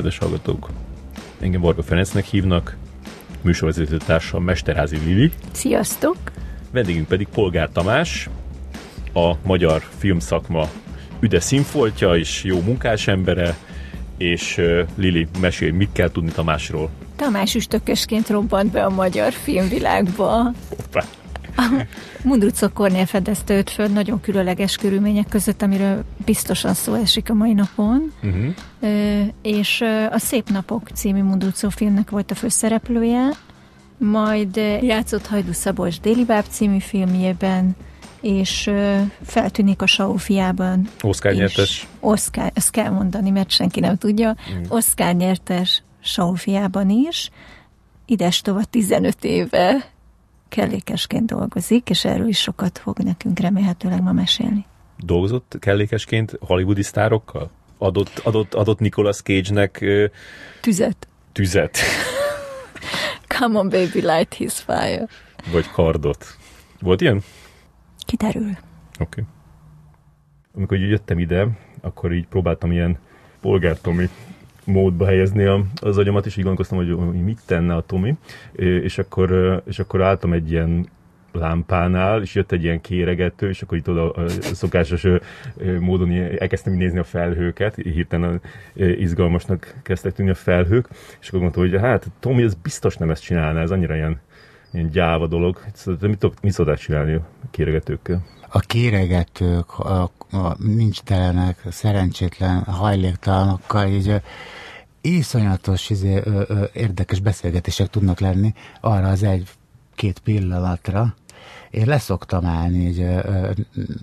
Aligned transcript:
Kedves 0.00 0.18
hallgatók! 0.18 0.70
Engem 1.40 1.60
Varga 1.60 1.82
Ferencnek 1.82 2.24
hívnak, 2.24 2.76
műsorvezető 3.42 3.96
társam 3.96 4.44
Mesterházi 4.44 4.96
Lili. 4.96 5.32
Sziasztok! 5.52 6.16
Vendégünk 6.70 7.08
pedig 7.08 7.28
Polgár 7.28 7.68
Tamás, 7.72 8.28
a 9.14 9.32
magyar 9.42 9.82
filmszakma 9.98 10.68
üde 11.20 11.40
színfoltja 11.40 12.16
és 12.16 12.44
jó 12.44 12.60
munkás 12.60 13.08
embere, 13.08 13.56
és 14.16 14.60
Lili, 14.96 15.26
mesélj, 15.40 15.70
mit 15.70 15.92
kell 15.92 16.10
tudni 16.10 16.30
Tamásról? 16.30 16.90
Tamás 17.16 17.54
üstökösként 17.54 18.28
robbant 18.28 18.70
be 18.70 18.84
a 18.84 18.90
magyar 18.90 19.32
filmvilágba. 19.32 20.52
Hoppá. 20.68 21.04
Mundrucok 22.24 22.72
Kornél 22.72 23.06
fedezte 23.06 23.54
őt 23.54 23.70
föl 23.70 23.86
nagyon 23.86 24.20
különleges 24.20 24.76
körülmények 24.76 25.28
között, 25.28 25.62
amiről 25.62 26.04
biztosan 26.24 26.74
szó 26.74 26.94
esik 26.94 27.30
a 27.30 27.34
mai 27.34 27.52
napon. 27.52 28.12
Uh-huh. 28.22 28.54
Ö, 28.80 29.22
és 29.42 29.80
a 30.10 30.18
Szép 30.18 30.48
Napok 30.48 30.88
című 30.94 31.22
Mundrucó 31.22 31.68
filmnek 31.68 32.10
volt 32.10 32.30
a 32.30 32.34
főszereplője, 32.34 33.28
majd 33.98 34.56
játszott 34.82 35.26
Hajdu 35.26 35.52
Szabolcs 35.52 36.00
Déli 36.00 36.24
Báb 36.24 36.44
című 36.48 36.78
filmjében, 36.78 37.76
és 38.20 38.70
feltűnik 39.22 39.82
a 39.82 39.86
Saul 39.86 40.18
fiában. 40.18 40.88
Oscar 41.00 41.32
nyertes. 41.32 41.88
Oscar, 42.00 42.50
ezt 42.54 42.70
kell 42.70 42.90
mondani, 42.90 43.30
mert 43.30 43.50
senki 43.50 43.80
nem 43.80 43.96
tudja. 43.96 44.36
Mm. 44.52 44.62
Oscar 44.68 45.14
nyertes 45.14 45.82
Saul 46.00 46.36
fiában 46.36 46.90
is. 46.90 47.30
Ides 48.06 48.40
tovább 48.40 48.70
15 48.70 49.24
éve 49.24 49.90
kellékesként 50.50 51.26
dolgozik, 51.26 51.90
és 51.90 52.04
erről 52.04 52.28
is 52.28 52.38
sokat 52.38 52.78
fog 52.78 52.98
nekünk 52.98 53.38
remélhetőleg 53.38 54.02
ma 54.02 54.12
mesélni. 54.12 54.64
Dolgozott 54.98 55.56
kellékesként 55.60 56.36
hollywoodi 56.40 56.82
sztárokkal? 56.82 57.50
Adott, 57.78 58.18
adott, 58.18 58.54
adott 58.54 58.78
Nicolas 58.78 59.22
Cage-nek... 59.22 59.84
Tüzet. 60.60 61.08
Tüzet. 61.32 61.78
Come 63.38 63.58
on 63.58 63.68
baby, 63.68 64.00
light 64.00 64.34
his 64.34 64.52
fire. 64.52 65.08
Vagy 65.52 65.70
kardot. 65.70 66.26
Volt 66.80 67.00
ilyen? 67.00 67.22
Kiderül. 68.06 68.50
Oké. 68.50 68.58
Okay. 68.98 69.24
Amikor 70.54 70.78
jöttem 70.78 71.18
ide, 71.18 71.48
akkor 71.80 72.12
így 72.12 72.26
próbáltam 72.26 72.72
ilyen 72.72 72.98
polgártomi 73.40 74.08
módba 74.70 75.06
helyezni 75.06 75.44
az 75.74 75.98
agyamat, 75.98 76.26
és 76.26 76.36
így 76.36 76.44
gondolkoztam, 76.44 76.78
hogy 77.06 77.24
mit 77.24 77.40
tenne 77.46 77.74
a 77.74 77.80
Tomi, 77.80 78.16
és 78.56 78.98
akkor, 78.98 79.62
és 79.66 79.78
akkor 79.78 80.02
álltam 80.02 80.32
egy 80.32 80.50
ilyen 80.50 80.88
lámpánál, 81.32 82.22
és 82.22 82.34
jött 82.34 82.52
egy 82.52 82.62
ilyen 82.62 82.80
kéregető, 82.80 83.48
és 83.48 83.62
akkor 83.62 83.78
itt 83.78 83.88
oda 83.88 84.10
a 84.10 84.28
szokásos 84.28 85.06
módon 85.80 86.12
elkezdtem 86.38 86.72
nézni 86.72 86.98
a 86.98 87.04
felhőket, 87.04 87.74
hirtelen 87.74 88.40
izgalmasnak 88.74 89.74
kezdtek 89.82 90.12
tűnni 90.12 90.30
a 90.30 90.34
felhők, 90.34 90.88
és 91.20 91.28
akkor 91.28 91.40
mondtam, 91.40 91.62
hogy 91.62 91.80
hát 91.80 92.06
Tomi, 92.20 92.42
ez 92.42 92.54
biztos 92.54 92.96
nem 92.96 93.10
ezt 93.10 93.22
csinálná, 93.22 93.60
ez 93.60 93.70
annyira 93.70 93.94
ilyen, 93.94 94.20
ilyen 94.72 94.88
gyáva 94.90 95.26
dolog. 95.26 95.60
Mit, 96.00 96.42
mit 96.42 96.52
szoktál 96.52 96.76
csinálni 96.76 97.12
a 97.12 97.26
kéregetőkkel? 97.50 98.24
A 98.48 98.58
kéregetők, 98.58 99.78
a, 99.78 100.02
a 100.32 100.56
nincs 100.58 101.00
telenek, 101.00 101.56
szerencsétlen 101.68 102.62
hajléktalanokkal 102.62 103.88
így 103.88 104.20
iszonyatos 105.00 105.90
izé, 105.90 106.20
ö, 106.24 106.42
ö, 106.46 106.64
érdekes 106.72 107.20
beszélgetések 107.20 107.88
tudnak 107.88 108.20
lenni 108.20 108.54
arra 108.80 109.08
az 109.08 109.22
egy-két 109.22 110.18
pillanatra. 110.18 111.14
Én 111.70 111.86
leszoktam 111.86 112.46
állni, 112.46 112.86
így, 112.86 113.00
ö, 113.00 113.20
ö, 113.24 113.50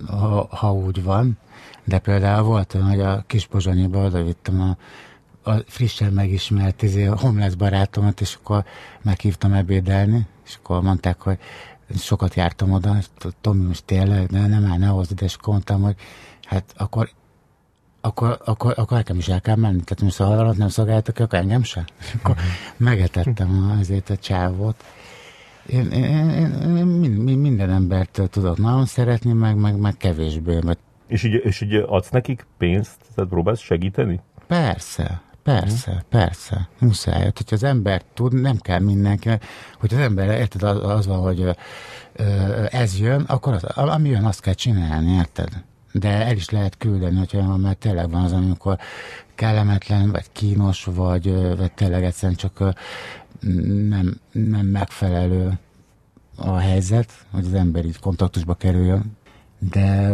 ha, 0.07 0.47
ha 0.51 0.73
úgy 0.73 1.03
van, 1.03 1.37
de 1.83 1.99
például 1.99 2.43
volt 2.43 2.73
olyan, 2.73 2.87
hogy 2.87 3.01
a 3.01 3.23
Kispozsonyiba 3.27 4.05
oda 4.05 4.23
vittem 4.23 4.61
a, 4.61 4.77
a 5.51 5.63
frissen 5.67 6.13
megismert 6.13 6.81
izé, 6.81 7.05
a 7.05 7.17
homeless 7.17 7.55
barátomat, 7.55 8.21
és 8.21 8.37
akkor 8.41 8.65
meghívtam 9.01 9.53
ebédelni, 9.53 10.27
és 10.45 10.55
akkor 10.55 10.81
mondták, 10.81 11.21
hogy 11.21 11.37
sokat 11.95 12.35
jártam 12.35 12.71
oda, 12.71 12.97
Tomi 13.41 13.65
most 13.65 13.85
tényleg, 13.85 14.27
de 14.27 14.47
nem 14.47 14.65
áll, 14.71 14.77
ne 14.77 14.87
hozd 14.87 15.21
és 15.21 15.35
mondtam, 15.45 15.81
hogy 15.81 15.95
hát 16.43 16.73
akkor 16.77 17.09
akkor, 18.01 18.37
akkor, 18.45 18.73
akkor 18.75 18.97
nekem 18.97 19.17
is 19.17 19.27
el 19.27 19.41
kell 19.41 19.55
menni. 19.55 19.81
Tehát 19.83 20.15
ha 20.15 20.23
alatt 20.23 20.57
nem 20.57 20.67
szolgáltak, 20.67 21.19
akkor 21.19 21.39
engem 21.39 21.63
sem. 21.63 21.85
Akkor 22.17 22.35
megetettem 22.77 23.77
azért 23.79 24.09
a 24.09 24.17
csávot. 24.17 24.83
Én, 25.65 25.91
én, 25.91 26.29
én, 26.29 27.27
én 27.27 27.37
minden 27.37 27.69
embert 27.69 28.21
tudok 28.29 28.57
nagyon 28.57 28.85
szeretni, 28.85 29.33
meg, 29.33 29.55
meg, 29.55 29.77
meg 29.77 29.97
kevésbé. 29.97 30.59
Mert... 30.63 30.79
És, 31.07 31.23
így, 31.23 31.41
és 31.43 31.61
így 31.61 31.73
adsz 31.73 32.09
nekik 32.09 32.45
pénzt? 32.57 32.95
Tehát 33.15 33.29
próbálsz 33.29 33.59
segíteni? 33.59 34.19
Persze, 34.47 35.21
Persze, 35.47 35.91
hmm. 35.91 36.01
persze, 36.09 36.69
muszáj. 36.79 37.23
Hát, 37.23 37.37
hogyha 37.37 37.55
az 37.55 37.63
ember 37.63 38.01
tud, 38.13 38.41
nem 38.41 38.57
kell 38.57 38.79
mindenki, 38.79 39.29
hogy 39.79 39.93
az 39.93 39.99
ember, 39.99 40.39
érted, 40.39 40.63
az, 40.63 40.83
az 40.83 41.07
van, 41.07 41.19
hogy 41.19 41.55
ez 42.69 42.99
jön, 42.99 43.21
akkor 43.21 43.53
az, 43.53 43.63
ami 43.63 44.09
jön, 44.09 44.25
azt 44.25 44.41
kell 44.41 44.53
csinálni, 44.53 45.11
érted? 45.11 45.49
De 45.91 46.09
el 46.09 46.35
is 46.35 46.49
lehet 46.49 46.77
küldeni, 46.77 47.17
hogyha 47.17 47.57
már 47.57 47.75
tényleg 47.75 48.09
van 48.09 48.23
az, 48.23 48.31
amikor 48.31 48.77
kellemetlen, 49.35 50.11
vagy 50.11 50.31
kínos, 50.31 50.83
vagy, 50.83 51.55
vagy 51.57 51.71
tényleg 51.71 52.03
egyszerűen 52.03 52.37
csak 52.37 52.75
nem, 53.89 54.19
nem 54.31 54.65
megfelelő 54.65 55.59
a 56.35 56.57
helyzet, 56.57 57.11
hogy 57.31 57.45
az 57.45 57.53
ember 57.53 57.85
így 57.85 57.99
kontaktusba 57.99 58.53
kerüljön. 58.53 59.17
De 59.59 60.13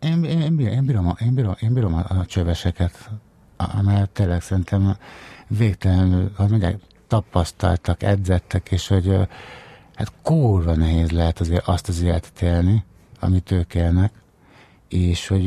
én, 0.00 0.24
én, 0.24 0.40
én, 0.40 0.58
én, 0.58 0.84
bírom, 0.84 1.14
én, 1.20 1.34
bírom, 1.34 1.54
én 1.60 1.72
bírom 1.72 1.94
a, 1.94 2.04
a 2.08 2.26
csöveseket, 2.26 3.10
amelyet 3.56 4.10
tényleg 4.10 4.42
szerintem 4.42 4.96
végtelenül, 5.48 6.32
hogy 6.36 6.48
mondják, 6.48 6.78
tapasztaltak, 7.06 8.02
edzettek, 8.02 8.70
és 8.70 8.88
hogy 8.88 9.16
hát 9.94 10.12
kurva 10.22 10.74
nehéz 10.74 11.10
lehet 11.10 11.40
azért 11.40 11.66
azt 11.66 11.88
az 11.88 12.02
életet 12.02 12.42
élni, 12.42 12.84
amit 13.24 13.50
ők 13.50 13.74
élnek, 13.74 14.12
és 14.88 15.26
hogy 15.28 15.46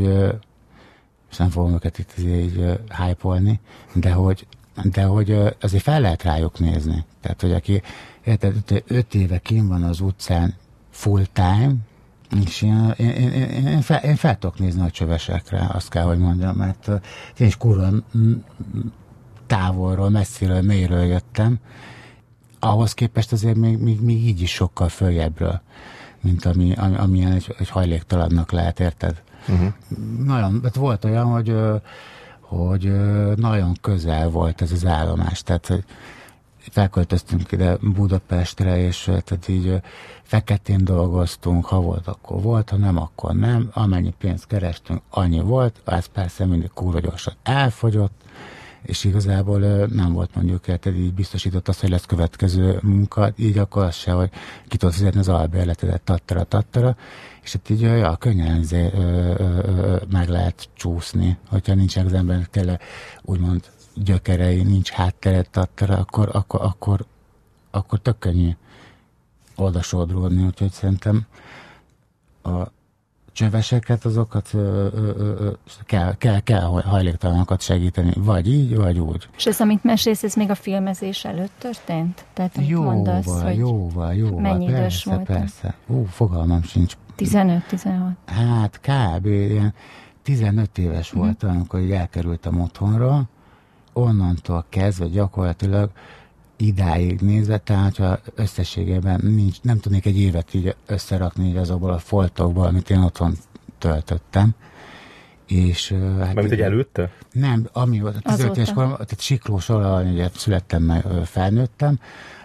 és 1.31 1.37
nem 1.37 1.49
fogom 1.49 1.73
őket 1.73 1.99
itt 1.99 2.13
így 2.17 2.79
hype 2.97 3.59
de 3.93 4.11
hogy, 4.11 4.47
de 4.83 5.03
hogy 5.03 5.31
azért 5.61 5.83
fel 5.83 6.01
lehet 6.01 6.23
rájuk 6.23 6.59
nézni. 6.59 7.05
Tehát, 7.21 7.41
hogy 7.41 7.53
aki 7.53 7.81
érted, 8.23 8.83
öt 8.87 9.15
éve 9.15 9.37
kim 9.39 9.67
van 9.67 9.83
az 9.83 9.99
utcán 9.99 10.55
full 10.89 11.25
time, 11.33 11.75
és 12.45 12.61
én, 12.61 12.93
én, 12.97 13.09
én, 13.09 13.67
én, 13.67 13.81
fel, 13.81 14.03
én 14.03 14.15
fel 14.15 14.37
tudok 14.37 14.59
nézni 14.59 14.81
a 14.81 14.91
csövesekre, 14.91 15.67
azt 15.73 15.89
kell, 15.89 16.03
hogy 16.03 16.17
mondjam, 16.17 16.55
mert 16.55 16.87
én 17.37 17.47
is 17.47 17.57
kurva 17.57 17.89
távolról, 19.47 20.09
messziről, 20.09 20.61
mélyről 20.61 21.03
jöttem, 21.03 21.59
ahhoz 22.59 22.93
képest 22.93 23.31
azért 23.31 23.55
még, 23.55 23.77
még, 23.77 24.01
még 24.01 24.27
így 24.27 24.41
is 24.41 24.51
sokkal 24.51 24.89
följebbről, 24.89 25.61
mint 26.21 26.45
ami, 26.45 26.73
ami, 26.73 26.95
amilyen 26.95 27.31
egy, 27.31 27.55
egy 27.59 27.69
hajléktalannak 27.69 28.51
lehet, 28.51 28.79
érted? 28.79 29.21
Uh-huh. 29.47 29.73
Nagyon, 30.25 30.59
hát 30.63 30.75
volt 30.75 31.05
olyan, 31.05 31.25
hogy, 31.25 31.55
hogy 32.39 32.91
nagyon 33.35 33.77
közel 33.81 34.29
volt 34.29 34.61
ez 34.61 34.71
az 34.71 34.85
állomás, 34.85 35.43
tehát 35.43 35.67
hogy 35.67 35.83
felköltöztünk 36.69 37.51
ide 37.51 37.77
Budapestre, 37.81 38.77
és 38.77 39.03
tehát 39.03 39.47
így 39.47 39.81
feketén 40.21 40.83
dolgoztunk, 40.83 41.65
ha 41.65 41.81
volt, 41.81 42.07
akkor 42.07 42.41
volt, 42.41 42.69
ha 42.69 42.77
nem, 42.77 42.97
akkor 42.97 43.35
nem. 43.35 43.69
Amennyi 43.73 44.13
pénzt 44.17 44.47
kerestünk, 44.47 45.01
annyi 45.09 45.39
volt, 45.39 45.81
az 45.85 46.05
persze 46.05 46.45
mindig 46.45 46.69
kúra 46.73 46.99
gyorsan 46.99 47.33
elfogyott, 47.43 48.21
és 48.87 49.03
igazából 49.03 49.59
nem 49.85 50.13
volt 50.13 50.35
mondjuk, 50.35 50.61
tehát 50.61 50.85
így 50.85 51.13
biztosított 51.13 51.67
azt, 51.67 51.79
hogy 51.79 51.89
lesz 51.89 52.05
következő 52.05 52.79
munka, 52.81 53.31
így 53.35 53.57
akkor 53.57 53.83
az 53.83 53.95
se, 53.95 54.11
hogy 54.11 54.29
ki 54.67 54.77
tudod 54.77 54.93
fizetni 54.95 55.19
az 55.19 55.29
albérletedet, 55.29 56.01
tattara, 56.01 56.43
tattara, 56.43 56.95
és 57.41 57.53
itt 57.53 57.69
így 57.69 57.81
ja, 57.81 58.15
könnyen 58.15 58.65
ö, 58.71 58.75
ö, 58.75 59.33
ö, 59.37 59.97
meg 60.11 60.29
lehet 60.29 60.69
csúszni, 60.73 61.37
hogyha 61.49 61.73
nincsen 61.73 62.05
az 62.05 62.13
embernek 62.13 62.49
tényleg 62.49 62.81
úgymond 63.21 63.63
gyökerei, 63.93 64.63
nincs 64.63 64.89
hátteret 64.89 65.49
tattara, 65.49 65.97
akkor, 65.97 66.29
akkor, 66.31 66.61
akkor, 66.61 67.05
akkor 67.71 67.99
tök 67.99 68.19
könnyű 68.19 68.51
oda 69.55 69.81
sodródni, 69.81 70.43
úgyhogy 70.43 70.71
szerintem 70.71 71.25
a 72.43 72.75
csöveseket, 73.37 74.05
azokat 74.05 74.49
ö, 74.53 74.87
ö, 74.93 75.11
ö, 75.17 75.51
kell, 75.85 76.15
kell, 76.17 76.39
kell 76.39 76.61
hajléktalanokat 76.61 77.61
segíteni, 77.61 78.11
vagy 78.15 78.47
így, 78.53 78.75
vagy 78.75 78.99
úgy. 78.99 79.29
És 79.37 79.45
ez, 79.45 79.59
amit 79.59 79.83
mesélsz, 79.83 80.23
ez 80.23 80.33
még 80.33 80.49
a 80.49 80.55
filmezés 80.55 81.25
előtt 81.25 81.51
történt? 81.57 82.25
Tehát, 82.33 82.57
amit 82.57 82.69
jóval, 82.69 82.93
mondasz, 82.93 83.41
hogy 83.41 83.57
jóval, 83.57 84.13
jóval, 84.13 84.41
mennyi 84.41 84.65
persze, 84.65 84.79
idős 84.79 85.03
volt? 85.03 85.23
Persze, 85.23 85.75
Ú, 85.87 86.05
fogalmam 86.05 86.63
sincs. 86.63 86.97
15-16? 87.17 88.09
Hát 88.25 88.79
kb. 88.79 89.25
ilyen 89.25 89.73
15 90.23 90.77
éves 90.77 91.15
mm. 91.15 91.19
voltam, 91.19 91.49
amikor 91.49 91.79
elkerültem 91.91 92.61
otthonra, 92.61 93.23
onnantól 93.93 94.65
kezdve 94.69 95.07
gyakorlatilag 95.07 95.89
idáig 96.57 97.21
nézve, 97.21 97.57
tehát 97.57 97.97
ha 97.97 98.19
összességében 98.35 99.19
nincs, 99.23 99.61
nem 99.61 99.79
tudnék 99.79 100.05
egy 100.05 100.19
évet 100.19 100.53
így 100.53 100.75
összerakni 100.85 101.47
így 101.47 101.55
azokból 101.55 101.91
a 101.91 101.97
foltokból, 101.97 102.65
amit 102.65 102.89
én 102.89 102.99
otthon 102.99 103.33
töltöttem, 103.77 104.55
És, 105.47 105.89
hát 105.91 106.17
Mármint, 106.17 106.49
hogy 106.49 106.61
előtte? 106.61 107.11
Nem, 107.31 107.67
ami 107.73 107.99
volt, 107.99 108.23
15 108.23 108.57
éves 108.57 108.73
korom, 108.73 108.91
tehát 108.91 109.19
Siklós 109.19 109.69
ugye 109.69 110.29
születtem, 110.35 110.83
meg 110.83 111.05
felnőttem, 111.25 111.99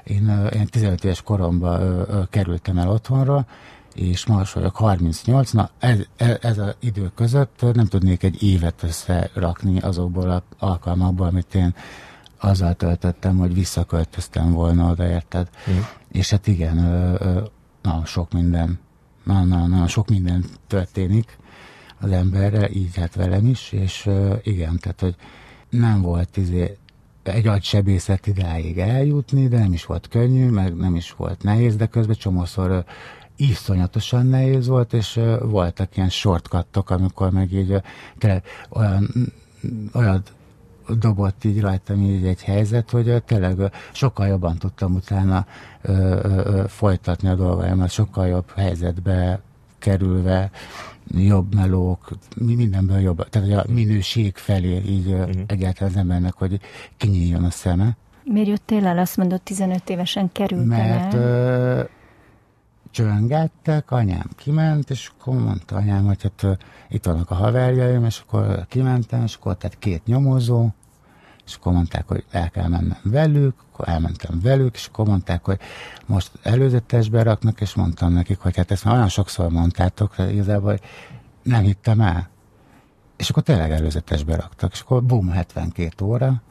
én, 0.05 0.49
én 0.55 0.67
15 0.67 1.05
éves 1.05 1.23
koromban 1.23 2.07
kerültem 2.31 2.79
el 2.79 2.89
otthonra, 2.89 3.47
és 3.95 4.27
most 4.27 4.53
vagyok 4.53 4.77
38, 4.77 5.51
na 5.51 5.71
ez, 5.79 5.99
ez, 6.17 6.37
ez 6.41 6.59
az 6.59 6.75
idő 6.81 7.11
között 7.15 7.65
nem 7.75 7.87
tudnék 7.87 8.23
egy 8.23 8.43
évet 8.43 8.83
összerakni 8.83 9.81
azokból 9.81 10.31
az 10.31 10.43
alkalmakból, 10.59 11.27
amit 11.27 11.55
én 11.55 11.75
azzal 12.43 12.75
töltöttem, 12.75 13.39
hogy 13.39 13.55
visszaköltöztem 13.55 14.53
volna 14.53 14.91
oda, 14.91 15.09
érted? 15.09 15.49
Mm. 15.71 15.79
És 16.13 16.31
hát 16.31 16.47
igen, 16.47 16.77
na, 17.83 18.05
sok 18.05 18.33
minden, 18.33 18.79
na, 19.25 19.45
na, 19.45 19.67
na, 19.67 19.87
sok 19.87 20.09
minden 20.09 20.45
történik 20.67 21.37
az 22.01 22.11
emberre, 22.11 22.71
így 22.71 22.97
hát 22.97 23.15
velem 23.15 23.47
is, 23.47 23.73
és 23.73 24.11
igen, 24.43 24.79
tehát, 24.79 25.01
hogy 25.01 25.15
nem 25.71 26.03
volt 26.03 26.37
izé, 26.37 26.77
egy 27.23 27.47
agysebészet 27.47 28.27
idáig 28.27 28.79
eljutni, 28.79 29.49
de 29.49 29.59
nem 29.59 29.73
is 29.73 29.85
volt 29.85 30.09
könnyű, 30.09 30.51
meg 30.51 30.77
nem 30.77 30.95
is 30.95 31.13
volt 31.13 31.43
nehéz, 31.43 31.77
de 31.77 31.87
közben 31.87 32.17
csomószor 32.17 32.85
iszonyatosan 33.37 34.27
nehéz 34.27 34.67
volt, 34.67 34.93
és 34.93 35.21
voltak 35.41 35.97
ilyen 35.97 36.09
shortcuttok, 36.09 36.91
amikor 36.91 37.31
meg 37.31 37.53
így 37.53 37.83
tényleg 38.19 38.45
olyan, 38.69 39.11
olyan 39.93 40.23
dobott 40.99 41.45
így 41.45 41.61
rajtam 41.61 42.01
így 42.01 42.27
egy 42.27 42.43
helyzet, 42.43 42.91
hogy 42.91 43.23
tényleg 43.23 43.73
sokkal 43.93 44.27
jobban 44.27 44.57
tudtam 44.59 44.95
utána 44.95 45.47
ö, 45.83 45.93
ö, 45.93 46.65
folytatni 46.69 47.29
a 47.29 47.35
dolgaimat, 47.35 47.91
sokkal 47.91 48.27
jobb 48.27 48.51
helyzetbe 48.57 49.41
kerülve, 49.79 50.51
jobb 51.15 51.55
melók, 51.55 52.09
mindenből 52.37 52.99
jobb, 52.99 53.29
tehát 53.29 53.67
a 53.67 53.73
minőség 53.73 54.37
felé 54.37 54.83
így 54.87 55.07
uh-huh. 55.07 55.31
egyáltalán 55.47 55.93
az 55.93 55.99
embernek, 55.99 56.35
hogy 56.35 56.61
kinyíljon 56.97 57.45
a 57.45 57.51
szeme. 57.51 57.97
Miért 58.25 58.49
jöttél 58.49 58.87
el? 58.87 58.99
Azt 58.99 59.17
mondod, 59.17 59.43
15 59.43 59.91
évesen 59.91 60.33
kerültem 60.33 60.69
Mert 60.69 61.15
el. 61.15 61.21
Ö, 61.21 61.83
csöngettek, 62.93 63.91
anyám 63.91 64.29
kiment, 64.37 64.91
és 64.91 65.11
akkor 65.19 65.35
mondta 65.35 65.77
anyám, 65.77 66.05
hogy 66.05 66.23
hát 66.23 66.59
itt 66.89 67.05
vannak 67.05 67.31
a 67.31 67.35
haverjaim, 67.35 68.05
és 68.05 68.23
akkor 68.27 68.67
kimentem, 68.69 69.23
és 69.23 69.35
akkor 69.35 69.57
tehát 69.57 69.79
két 69.79 70.07
nyomozó, 70.07 70.69
és 71.47 71.55
akkor 71.55 71.73
mondták, 71.73 72.09
hogy 72.09 72.25
el 72.31 72.51
kell 72.51 72.69
mennem 72.69 72.99
velük, 73.03 73.55
akkor 73.73 73.89
elmentem 73.89 74.41
velük, 74.43 74.75
és 74.75 74.87
akkor 74.87 75.07
mondták, 75.07 75.45
hogy 75.45 75.59
most 76.07 76.31
előzetesbe 76.43 77.23
raknak, 77.23 77.61
és 77.61 77.75
mondtam 77.75 78.13
nekik, 78.13 78.39
hogy 78.39 78.57
hát 78.57 78.71
ezt 78.71 78.85
már 78.85 78.95
olyan 78.95 79.09
sokszor 79.09 79.51
mondtátok, 79.51 80.15
hogy 80.15 80.33
igazából 80.33 80.79
nem 81.43 81.63
hittem 81.63 82.01
el. 82.01 82.29
És 83.17 83.31
akkor 83.31 83.43
tényleg 83.43 83.71
előzetesbe 83.71 84.37
raktak, 84.37 84.73
és 84.73 84.81
akkor 84.81 85.03
bum, 85.03 85.29
72 85.29 86.05
óra, 86.05 86.43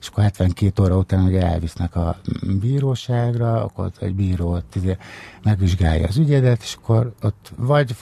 és 0.00 0.08
akkor 0.08 0.22
72 0.22 0.82
óra 0.82 0.96
után 0.96 1.24
ugye 1.24 1.42
elvisznek 1.42 1.96
a 1.96 2.16
bíróságra, 2.60 3.64
akkor 3.64 3.90
egy 4.00 4.14
bíró 4.14 4.52
ott 4.52 4.74
izé 4.74 4.96
megvizsgálja 5.42 6.06
az 6.06 6.16
ügyedet, 6.16 6.62
és 6.62 6.74
akkor 6.74 7.14
ott 7.22 7.52
vagy 7.56 7.96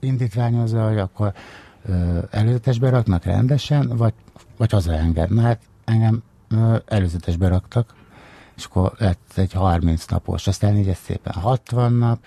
indítványozza, 0.00 0.86
hogy 0.88 0.98
akkor 0.98 1.32
ö, 1.84 2.18
előzetesbe 2.30 2.90
raknak 2.90 3.24
rendesen, 3.24 3.96
vagy, 3.96 4.12
vagy 4.56 4.70
hazaenged. 4.70 5.30
Na 5.30 5.42
hát 5.42 5.60
engem 5.84 6.22
ö, 6.48 6.76
előzetesbe 6.86 7.48
raktak, 7.48 7.94
és 8.56 8.64
akkor 8.64 8.92
lett 8.98 9.32
egy 9.34 9.52
30 9.52 10.06
napos, 10.06 10.46
aztán 10.46 10.76
így 10.76 10.88
ez 10.88 10.98
szépen 10.98 11.32
60 11.32 11.92
nap, 11.92 12.24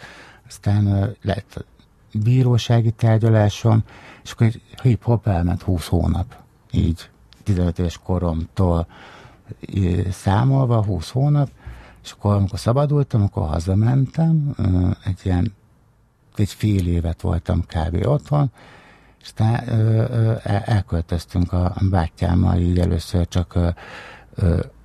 aztán 0.47 0.87
ö, 0.87 1.05
lett 1.21 1.65
bírósági 2.13 2.91
tárgyalásom, 2.91 3.83
és 4.23 4.31
akkor 4.31 4.51
hip-hop 4.81 5.27
elment 5.27 5.61
20 5.61 5.87
hónap, 5.87 6.35
így 6.71 7.09
15 7.49 7.79
éves 7.79 7.99
koromtól 8.03 8.87
számolva, 10.11 10.83
20 10.83 11.09
hónap, 11.09 11.49
és 12.03 12.11
akkor 12.11 12.35
amikor 12.35 12.59
szabadultam, 12.59 13.23
akkor 13.23 13.47
hazamentem, 13.47 14.55
egy 15.05 15.19
ilyen, 15.23 15.53
egy 16.35 16.53
fél 16.53 16.87
évet 16.87 17.21
voltam 17.21 17.65
kb. 17.65 18.05
otthon, 18.05 18.51
és 19.21 19.25
aztán 19.25 19.69
elköltöztünk 20.65 21.53
a 21.53 21.73
bátyámmal, 21.89 22.57
így 22.57 22.79
először 22.79 23.27
csak 23.27 23.57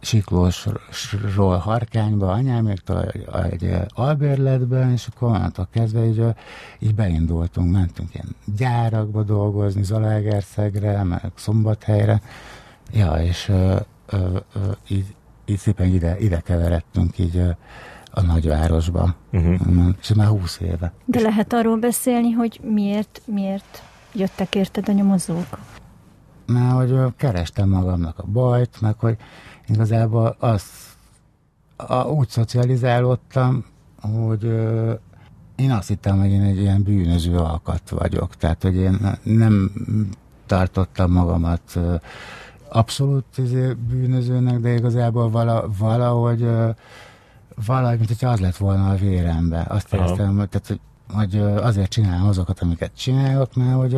Siklósról 0.00 1.56
Harkányba, 1.56 2.32
anyáméktól 2.32 3.02
egy 3.50 3.76
albérletben, 3.88 4.90
és 4.90 5.06
akkor 5.06 5.28
onnantól 5.28 5.68
kezdve 5.70 6.06
így, 6.06 6.24
így 6.78 6.94
beindultunk, 6.94 7.72
mentünk 7.72 8.14
ilyen 8.14 8.36
gyárakba 8.56 9.22
dolgozni, 9.22 9.82
Zalaegerszegre, 9.82 11.02
meg 11.02 11.32
Szombathelyre, 11.34 12.20
ja, 12.92 13.12
és 13.12 13.48
ö, 13.48 13.76
ö, 14.06 14.38
ö, 14.54 14.58
így, 14.88 15.14
így 15.44 15.58
szépen 15.58 15.86
ide, 15.86 16.18
ide 16.18 16.40
keveredtünk 16.40 17.18
így 17.18 17.36
ö, 17.36 17.50
a 18.10 18.20
nagyvárosba, 18.20 19.14
uh-huh. 19.32 19.88
és 20.00 20.12
már 20.12 20.26
húsz 20.26 20.60
éve. 20.60 20.92
De 21.04 21.20
lehet 21.20 21.52
arról 21.52 21.76
beszélni, 21.76 22.30
hogy 22.30 22.60
miért, 22.62 23.22
miért 23.24 23.82
jöttek 24.12 24.54
érted 24.54 24.88
a 24.88 24.92
nyomozók? 24.92 25.58
Mert 26.46 26.74
hogy 26.74 27.14
kerestem 27.16 27.68
magamnak 27.68 28.18
a 28.18 28.24
bajt, 28.26 28.80
meg 28.80 28.98
hogy 28.98 29.16
igazából 29.68 30.36
az, 30.38 30.62
a, 31.76 32.02
úgy 32.02 32.28
szocializálódtam, 32.28 33.64
hogy 34.00 34.44
ö, 34.44 34.92
én 35.56 35.70
azt 35.70 35.88
hittem, 35.88 36.20
hogy 36.20 36.30
én 36.30 36.42
egy 36.42 36.58
ilyen 36.58 36.82
bűnöző 36.82 37.36
alkat 37.36 37.90
vagyok. 37.90 38.36
Tehát, 38.36 38.62
hogy 38.62 38.76
én 38.76 38.98
nem 39.22 39.72
tartottam 40.46 41.12
magamat 41.12 41.62
ö, 41.74 41.94
abszolút 42.74 43.24
izé, 43.36 43.72
bűnözőnek, 43.88 44.58
de 44.58 44.74
igazából 44.74 45.30
vala, 45.30 45.70
valahogy 45.78 46.48
valahogy, 47.66 47.96
mint 47.96 48.08
hogyha 48.08 48.28
az 48.28 48.40
lett 48.40 48.56
volna 48.56 48.90
a 48.90 48.96
vérembe. 48.96 49.66
Azt 49.68 49.94
éreztem, 49.94 50.36
hogy, 50.38 50.48
tehát, 50.48 50.66
hogy 50.66 50.80
hogy 51.12 51.36
azért 51.38 51.90
csinálom 51.90 52.28
azokat, 52.28 52.60
amiket 52.60 52.90
csinálok, 52.96 53.54
mert 53.54 53.74
hogy 53.74 53.96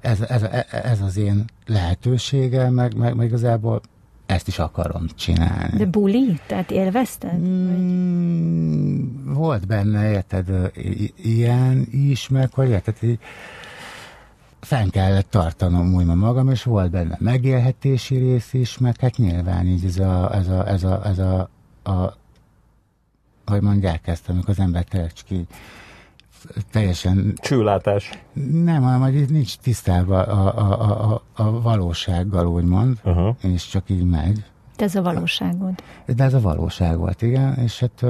ez, 0.00 0.20
ez, 0.20 0.42
ez 0.70 1.00
az 1.00 1.16
én 1.16 1.44
lehetősége, 1.66 2.70
meg, 2.70 2.96
meg, 2.96 3.14
meg 3.14 3.26
igazából 3.26 3.80
ezt 4.26 4.48
is 4.48 4.58
akarom 4.58 5.06
csinálni. 5.14 5.76
De 5.76 5.86
buli? 5.86 6.40
Tehát 6.46 6.70
élvezted? 6.70 7.38
Mm, 7.38 9.32
volt 9.32 9.66
benne, 9.66 10.10
érted, 10.10 10.72
ilyen 11.16 11.86
is, 11.90 12.28
meg 12.28 12.52
hogy 12.52 12.68
érted, 12.68 12.98
hogy 12.98 13.18
fenn 14.62 14.88
kellett 14.88 15.30
tartanom 15.30 15.94
újra 15.94 16.14
magam, 16.14 16.50
és 16.50 16.62
volt 16.62 16.90
benne 16.90 17.16
megélhetési 17.20 18.16
rész 18.16 18.52
is, 18.52 18.78
meg 18.78 19.00
hát 19.00 19.16
nyilván 19.16 19.66
így 19.66 19.84
ez 19.84 19.98
a, 19.98 20.34
ez 20.34 20.48
a, 20.48 20.68
ez 20.68 20.84
a, 20.84 21.06
ez 21.06 21.18
a, 21.18 21.48
a 21.82 22.16
hogy 23.46 23.60
mondják 23.60 24.06
ezt, 24.06 24.28
amikor 24.28 24.48
az 24.48 24.58
ember 24.58 24.84
tényleg 24.84 25.12
csak 25.12 25.30
így 25.30 25.46
teljesen... 26.70 27.32
Csőlátás. 27.40 28.10
Nem, 28.52 28.82
hanem 28.82 29.00
hogy 29.00 29.30
nincs 29.30 29.56
tisztában 29.56 30.20
a, 30.20 30.58
a, 30.58 31.12
a, 31.12 31.22
a 31.34 31.60
valósággal, 31.60 32.46
úgymond, 32.46 32.98
uh-huh. 33.04 33.36
és 33.40 33.68
csak 33.68 33.90
így 33.90 34.04
megy. 34.04 34.44
De 34.76 34.84
ez 34.84 34.94
a 34.94 35.02
valóságod. 35.02 35.82
De 36.06 36.24
ez 36.24 36.34
a 36.34 36.40
valóság 36.40 36.98
volt, 36.98 37.22
igen, 37.22 37.54
és 37.54 37.80
hát 37.80 38.04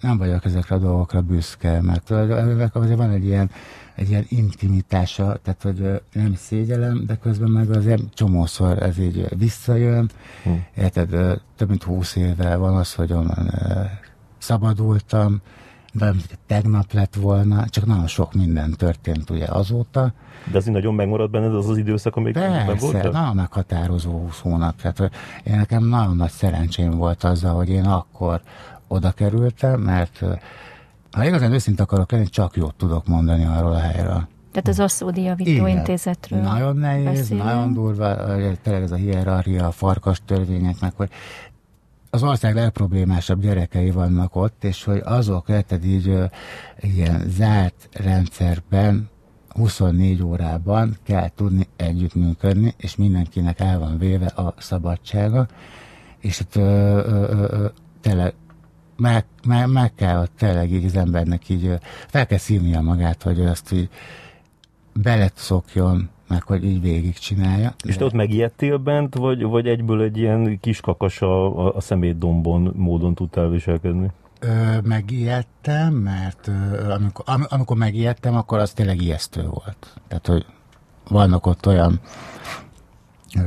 nem 0.00 0.18
vagyok 0.18 0.44
ezekre 0.44 0.74
a 0.74 0.78
dolgokra 0.78 1.20
büszke, 1.20 1.80
mert 1.80 2.10
azért 2.72 2.96
van 2.96 3.10
egy 3.10 3.24
ilyen, 3.24 3.50
egy 4.02 4.10
ilyen 4.10 4.26
intimitása, 4.28 5.38
tehát 5.42 5.62
hogy 5.62 6.00
nem 6.12 6.34
szégyelem, 6.34 7.02
de 7.06 7.16
közben 7.16 7.50
meg 7.50 7.70
azért 7.70 8.14
csomószor 8.14 8.82
ez 8.82 8.98
így 8.98 9.26
visszajön. 9.38 10.10
Hmm. 10.42 10.64
Érted, 10.76 11.40
több 11.56 11.68
mint 11.68 11.82
húsz 11.82 12.16
éve 12.16 12.56
van 12.56 12.76
az, 12.76 12.94
hogy 12.94 13.12
onnan 13.12 13.50
szabadultam, 14.38 15.40
de 15.92 16.12
tegnap 16.46 16.92
lett 16.92 17.14
volna, 17.14 17.68
csak 17.68 17.86
nagyon 17.86 18.06
sok 18.06 18.34
minden 18.34 18.70
történt 18.70 19.30
ugye 19.30 19.46
azóta. 19.46 20.12
De 20.50 20.56
az 20.56 20.66
így 20.66 20.72
nagyon 20.72 20.94
megmaradt 20.94 21.30
benned 21.30 21.54
az 21.54 21.68
az 21.68 21.76
időszak, 21.76 22.16
amíg 22.16 22.32
Persze, 22.32 22.86
volt? 22.86 23.12
nagyon 23.12 23.34
meghatározó 23.34 24.10
20 24.10 24.38
hónap. 24.40 24.80
Tehát 24.80 25.12
én 25.44 25.56
nekem 25.56 25.84
nagyon 25.84 26.16
nagy 26.16 26.30
szerencsém 26.30 26.90
volt 26.90 27.24
azzal, 27.24 27.54
hogy 27.54 27.68
én 27.68 27.84
akkor 27.84 28.40
oda 28.88 29.10
kerültem, 29.10 29.80
mert 29.80 30.24
ha 31.12 31.24
igazán 31.24 31.52
őszinte 31.52 31.82
akarok 31.82 32.10
lenni, 32.10 32.26
csak 32.28 32.56
jót 32.56 32.74
tudok 32.74 33.06
mondani 33.06 33.44
arról 33.44 33.72
a 33.72 33.80
helyről. 33.80 34.28
Tehát 34.52 34.68
az 34.68 34.80
Asszódi 34.80 35.22
Javító 35.22 35.66
Intézetről 35.66 36.40
Nagyon 36.40 36.76
nehéz, 36.76 37.04
beszélünk. 37.04 37.44
nagyon 37.44 37.72
durva, 37.72 38.16
tényleg 38.62 38.82
ez 38.82 38.92
a 38.92 38.96
hierarchia, 38.96 39.66
a 39.66 39.70
farkas 39.70 40.22
törvényeknek, 40.24 40.92
hogy 40.96 41.10
az 42.10 42.22
ország 42.22 42.54
legproblémásabb 42.54 43.40
gyerekei 43.40 43.90
vannak 43.90 44.36
ott, 44.36 44.64
és 44.64 44.84
hogy 44.84 45.00
azok 45.04 45.48
leheted 45.48 45.84
így 45.84 46.18
ilyen 46.80 47.22
zárt 47.28 47.88
rendszerben 47.92 49.10
24 49.48 50.22
órában 50.22 50.96
kell 51.02 51.28
tudni 51.28 51.68
együttműködni, 51.76 52.74
és 52.76 52.96
mindenkinek 52.96 53.60
el 53.60 53.78
van 53.78 53.98
véve 53.98 54.26
a 54.26 54.54
szabadsága, 54.58 55.46
és 56.18 56.42
ö, 56.54 56.60
ö, 56.60 57.46
ö, 57.50 57.66
tele, 58.00 58.32
meg, 59.02 59.24
meg, 59.46 59.68
meg 59.68 59.94
kell 59.94 60.26
tényleg 60.38 60.72
így 60.72 60.84
az 60.84 60.96
embernek 60.96 61.48
így 61.48 61.78
fel 62.06 62.26
kell 62.26 62.38
szívnia 62.38 62.80
magát, 62.80 63.22
hogy 63.22 63.40
azt 63.40 63.72
így 63.72 63.88
belet 64.92 65.36
szokjon 65.36 66.10
meg 66.28 66.42
hogy 66.42 66.64
így 66.64 66.80
végigcsinálja. 66.80 67.74
És 67.84 67.96
te 67.96 68.04
ott 68.04 68.12
megijedtél 68.12 68.76
bent, 68.76 69.14
vagy, 69.14 69.42
vagy 69.42 69.66
egyből 69.66 70.02
egy 70.02 70.18
ilyen 70.18 70.60
kis 70.60 70.80
kakas 70.80 71.22
a, 71.22 71.66
a, 71.66 71.74
a 71.74 71.80
szemétdombon 71.80 72.72
módon 72.76 73.14
tudtál 73.14 73.48
viselkedni? 73.48 74.10
Ö, 74.40 74.78
megijedtem, 74.84 75.94
mert 75.94 76.48
ö, 76.48 76.90
amikor, 76.90 77.24
am, 77.28 77.44
amikor 77.48 77.76
megijedtem, 77.76 78.36
akkor 78.36 78.58
az 78.58 78.72
tényleg 78.72 79.02
ijesztő 79.02 79.42
volt. 79.42 80.00
Tehát, 80.08 80.26
hogy 80.26 80.46
vannak 81.08 81.46
ott 81.46 81.66
olyan 81.66 82.00
ö, 83.36 83.40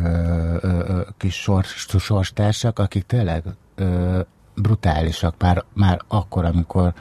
ö, 0.61 0.83
ö, 0.87 1.01
kis 1.17 1.35
sors, 1.35 1.87
sorstársak, 1.99 2.79
akik 2.79 3.03
tényleg 3.05 3.43
ö, 3.75 4.19
brutálisak 4.55 5.35
már, 5.39 5.63
már 5.73 6.01
akkor, 6.07 6.45
amikor 6.45 6.93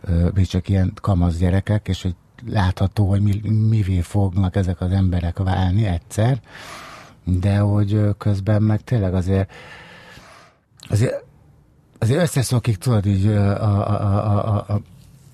ö, 0.00 0.28
még 0.34 0.46
csak 0.46 0.68
ilyen 0.68 0.92
kamasz 0.94 1.36
gyerekek, 1.36 1.88
és 1.88 2.02
hogy 2.02 2.14
látható, 2.46 3.08
hogy 3.08 3.22
mi, 3.22 3.40
mivé 3.48 4.00
fognak 4.00 4.56
ezek 4.56 4.80
az 4.80 4.90
emberek 4.90 5.38
válni 5.38 5.86
egyszer, 5.86 6.40
de 7.24 7.58
hogy 7.58 8.14
közben 8.18 8.62
meg 8.62 8.80
tényleg 8.84 9.14
azért 9.14 9.50
azért, 10.88 11.24
azért 11.98 12.20
összeszokik, 12.20 12.76
tudod, 12.76 13.06
így 13.06 13.26
a, 13.26 13.62
a, 13.62 14.46
a, 14.46 14.54
a, 14.54 14.80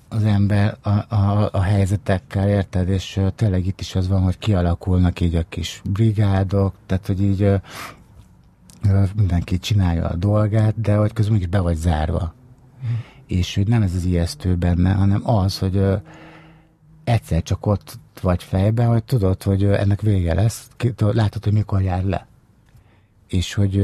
az 0.09 0.23
ember 0.23 0.77
a, 0.81 1.15
a, 1.15 1.49
a 1.51 1.61
helyzetekkel, 1.61 2.49
érted? 2.49 2.89
És 2.89 3.19
tényleg 3.35 3.65
itt 3.65 3.79
is 3.79 3.95
az 3.95 4.07
van, 4.07 4.21
hogy 4.21 4.37
kialakulnak 4.37 5.19
így 5.19 5.35
a 5.35 5.43
kis 5.49 5.81
brigádok, 5.89 6.73
tehát 6.85 7.07
hogy 7.07 7.21
így 7.21 7.51
mindenki 9.15 9.57
csinálja 9.57 10.07
a 10.07 10.15
dolgát, 10.15 10.81
de 10.81 10.95
hogy 10.95 11.13
közben 11.13 11.33
mégis 11.33 11.49
be 11.49 11.59
vagy 11.59 11.75
zárva. 11.75 12.33
És 13.27 13.55
hogy 13.55 13.67
nem 13.67 13.81
ez 13.81 13.95
az 13.95 14.05
ijesztő 14.05 14.55
benne, 14.55 14.93
hanem 14.93 15.29
az, 15.29 15.59
hogy 15.59 15.85
egyszer 17.03 17.43
csak 17.43 17.65
ott 17.65 17.99
vagy 18.21 18.43
fejben, 18.43 18.87
hogy 18.87 19.03
tudod, 19.03 19.43
hogy 19.43 19.63
ennek 19.63 20.01
vége 20.01 20.33
lesz, 20.33 20.67
látod, 20.97 21.43
hogy 21.43 21.53
mikor 21.53 21.81
jár 21.81 22.03
le. 22.03 22.27
És 23.27 23.53
hogy 23.53 23.77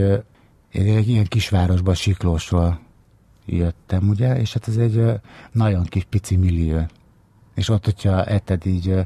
egy 0.71 1.09
ilyen 1.09 1.25
kisvárosba, 1.25 1.93
Siklósról 1.93 2.79
jöttem, 3.45 4.09
ugye, 4.09 4.39
és 4.39 4.53
hát 4.53 4.67
ez 4.67 4.77
egy 4.77 5.19
nagyon 5.51 5.83
kis 5.83 6.03
pici 6.03 6.35
millió. 6.35 6.79
És 7.55 7.69
ott, 7.69 7.85
hogyha 7.85 8.25
etted 8.25 8.65
így 8.65 9.05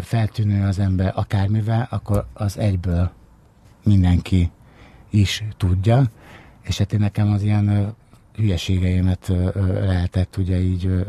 feltűnő 0.00 0.66
az 0.66 0.78
ember 0.78 1.12
akármivel, 1.16 1.86
akkor 1.90 2.26
az 2.32 2.58
egyből 2.58 3.10
mindenki 3.86 4.50
is 5.10 5.44
tudja, 5.56 6.04
és 6.62 6.78
hát 6.78 6.92
én 6.92 7.00
nekem 7.00 7.32
az 7.32 7.42
ilyen 7.42 7.94
hülyeségeimet 8.34 9.32
lehetett 9.80 10.36
ugye 10.36 10.60
így 10.60 11.06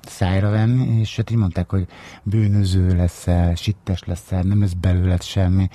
szájra 0.00 0.50
venni, 0.50 1.00
és 1.00 1.16
hát 1.16 1.30
így 1.30 1.36
mondták, 1.36 1.70
hogy 1.70 1.86
bűnöző 2.22 2.96
leszel, 2.96 3.54
sittes 3.54 4.04
leszel, 4.04 4.42
nem 4.42 4.60
lesz 4.60 4.72
belőled 4.72 5.22
semmi. 5.22 5.68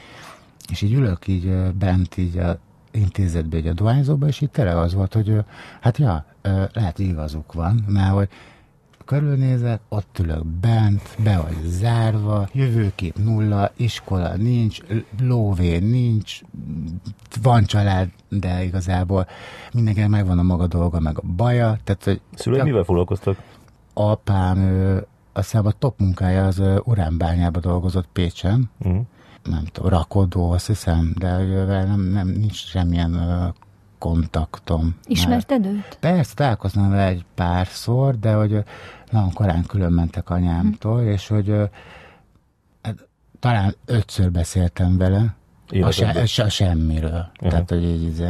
És 0.70 0.82
így 0.82 0.94
ülök 0.94 1.28
így 1.28 1.72
bent 1.72 2.18
így 2.18 2.38
a 2.38 2.60
intézetbe, 2.92 3.58
így 3.58 3.68
a 3.68 3.74
dohányzóba, 3.74 4.28
és 4.28 4.42
így 4.42 4.50
tényleg 4.50 4.76
az 4.76 4.94
volt, 4.94 5.14
hogy 5.14 5.36
hát 5.82 5.98
ja, 5.98 6.26
lehet, 6.74 6.98
hogy 6.98 7.06
igazuk 7.06 7.54
van, 7.54 7.86
mert 7.88 8.14
hogy 8.14 8.30
körülnézek, 9.06 9.82
ott 9.90 10.20
ülök 10.20 10.46
bent, 10.46 11.16
be 11.24 11.42
vagy 11.42 11.58
zárva, 11.66 12.48
jövőkép 12.52 13.18
nulla, 13.18 13.72
iskola 13.76 14.36
nincs, 14.36 14.80
lóvé 15.22 15.78
nincs, 15.78 16.42
van 17.42 17.64
család, 17.64 18.10
de 18.30 18.64
igazából 18.64 19.28
mindenkinek 19.74 20.10
megvan 20.10 20.40
a 20.40 20.44
maga 20.44 20.68
dolga, 20.68 21.00
meg 21.00 21.18
a 21.18 21.22
baja. 21.36 21.78
Tehát, 21.84 22.04
hogy 22.04 22.22
Szülők 22.36 22.64
mivel 22.64 22.84
foglalkoztak? 22.84 23.38
apám, 23.94 24.58
azt 25.34 25.52
hiszem 25.52 25.66
a 25.66 25.72
top 25.72 26.00
munkája 26.00 26.46
az 26.46 26.62
uránbányába 26.84 27.60
dolgozott 27.60 28.08
Pécsen. 28.14 28.70
Uh-huh. 28.80 29.02
Nem 29.44 29.66
tudom, 29.66 29.90
rakodó, 29.90 30.52
azt 30.52 30.68
hiszem, 30.68 31.14
de 31.20 31.38
nem, 31.86 32.02
nem, 32.02 32.28
nincs 32.28 32.66
semmilyen 32.66 33.54
kontaktom. 34.04 34.96
Ismerted 35.06 35.66
őt? 35.66 35.98
Persze, 36.00 36.34
találkoztam 36.36 36.90
vele 36.90 37.08
egy 37.08 37.26
párszor, 37.36 38.20
de 38.20 38.34
hogy 38.34 38.64
nagyon 39.12 39.34
korán 39.34 39.66
külön 39.66 39.92
mentek 39.92 40.30
anyámtól, 40.30 40.96
uh-huh. 40.96 41.12
és 41.12 41.28
hogy 41.28 41.56
hát, 42.82 43.08
talán 43.40 43.76
ötször 43.86 44.32
beszéltem 44.32 44.98
vele, 44.98 45.36
a, 45.82 45.92
se, 45.92 46.44
a 46.44 46.50
semmiről. 46.50 47.10
Uh-huh. 47.10 47.50
Tehát, 47.50 47.70
hogy 47.70 47.84
így, 47.84 48.04
így 48.04 48.26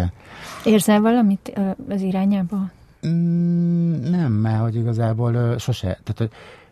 Érzel 0.64 1.02
valamit 1.02 1.60
az 1.90 2.02
irányába? 2.02 2.72
Mm, 3.08 4.10
nem, 4.10 4.32
mert 4.32 4.60
hogy 4.60 4.76
igazából 4.76 5.58
sose, 5.58 5.88
tehát 5.88 6.18
hogy 6.18 6.32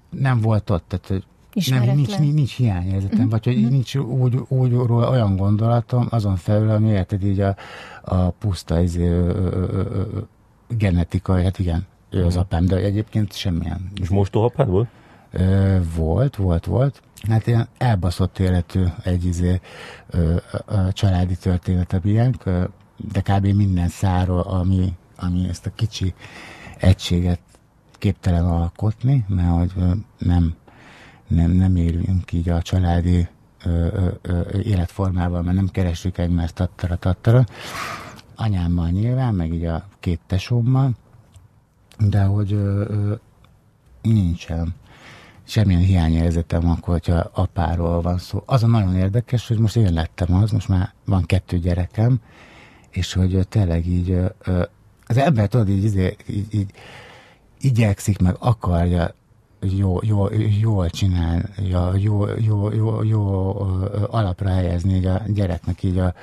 nem 0.10 0.42
volt 0.42 0.70
ott, 0.70 0.84
tehát 0.88 1.08
hogy 1.08 1.24
nem, 1.54 1.96
nincs, 1.96 2.18
nincs, 2.18 2.34
nincs 2.34 2.56
hiányérzetem, 2.56 3.20
mm-hmm. 3.20 3.30
vagy 3.30 3.46
hogy 3.46 3.58
mm-hmm. 3.58 3.70
nincs 3.70 3.96
úgy, 3.96 4.36
úgy 4.48 4.72
róla 4.72 5.10
olyan 5.10 5.36
gondolatom, 5.36 6.08
azon 6.10 6.36
felül, 6.36 6.70
ami 6.70 6.90
érted 6.90 7.24
így 7.24 7.40
a, 7.40 7.56
a 8.02 8.30
puszta 8.30 8.82
izé, 8.82 9.08
ö, 9.08 9.28
ö, 9.28 9.66
ö, 9.72 10.20
genetikai, 10.68 11.44
hát 11.44 11.60
igen, 11.60 11.86
ő 12.10 12.26
az 12.26 12.34
mhm. 12.34 12.42
apám, 12.42 12.66
de 12.66 12.76
egyébként 12.76 13.34
semmilyen. 13.34 13.92
És 14.02 14.10
mostohapád 14.10 14.70
volt? 14.70 14.88
Ö, 15.32 15.78
volt, 15.96 16.36
volt, 16.36 16.66
volt. 16.66 17.02
Hát 17.30 17.48
ilyen 17.48 17.68
elbaszott 17.78 18.40
életű 18.40 18.84
egy 19.04 19.26
izé, 19.26 19.60
ö, 20.10 20.36
ö, 20.68 20.88
családi 20.92 21.36
története 21.36 22.00
ilyen, 22.04 22.40
de 23.12 23.22
kb. 23.22 23.46
minden 23.46 23.88
száról, 23.88 24.40
ami 24.40 24.94
ami 25.22 25.48
ezt 25.50 25.66
a 25.66 25.72
kicsi 25.76 26.14
egységet 26.78 27.40
képtelen 27.98 28.46
alkotni, 28.46 29.26
mert 29.28 29.50
hogy 29.50 29.72
nem, 30.18 30.56
nem, 31.32 31.52
nem 31.52 31.76
érünk 31.76 32.32
így 32.32 32.50
a 32.50 32.62
családi 32.62 33.28
ö, 33.66 33.70
ö, 33.70 34.08
ö, 34.22 34.60
életformával, 34.60 35.42
mert 35.42 35.56
nem 35.56 35.68
keressük 35.68 36.18
egymást 36.18 36.54
tattara, 36.54 36.96
tattara. 36.96 37.44
Anyámmal 38.36 38.90
nyilván, 38.90 39.36
meg 39.36 39.54
így 39.54 39.66
a 39.66 39.88
két 40.00 40.20
tesómmal, 40.28 40.92
de 41.98 42.24
hogy 42.24 42.54
ö, 42.54 42.86
ö, 42.88 43.14
nincsen 44.02 44.74
semmilyen 45.44 45.82
hiányérzetem 45.82 46.70
akkor, 46.70 46.94
hogyha 46.94 47.30
apáról 47.34 48.02
van 48.02 48.18
szó. 48.18 48.44
Az 48.46 48.64
a 48.64 48.68
nagyon 48.68 48.96
érdekes, 48.96 49.48
hogy 49.48 49.58
most 49.58 49.76
én 49.76 49.94
lettem 49.94 50.34
az, 50.34 50.52
most 50.52 50.68
már 50.68 50.94
van 51.06 51.26
kettő 51.26 51.60
gyerekem, 51.60 52.20
és 52.90 53.14
hogy 53.14 53.48
tényleg 53.48 53.88
így 53.88 54.18
az 55.08 55.18
ember 55.18 55.48
tudod, 55.48 55.70
így, 55.70 56.16
így, 56.28 56.48
így 56.52 56.72
igyekszik, 57.60 58.20
meg 58.20 58.36
akarja 58.40 59.14
jó, 59.62 60.00
jó, 60.02 60.28
jól 60.60 60.90
csinálja, 60.90 61.92
jó, 61.96 62.26
jó, 62.40 62.72
jó, 62.72 63.04
jó 63.04 63.56
alapra 64.10 64.50
helyezni 64.50 64.96
így 64.96 65.06
a 65.06 65.22
gyereknek 65.28 65.84
így 65.84 65.98
a, 65.98 66.14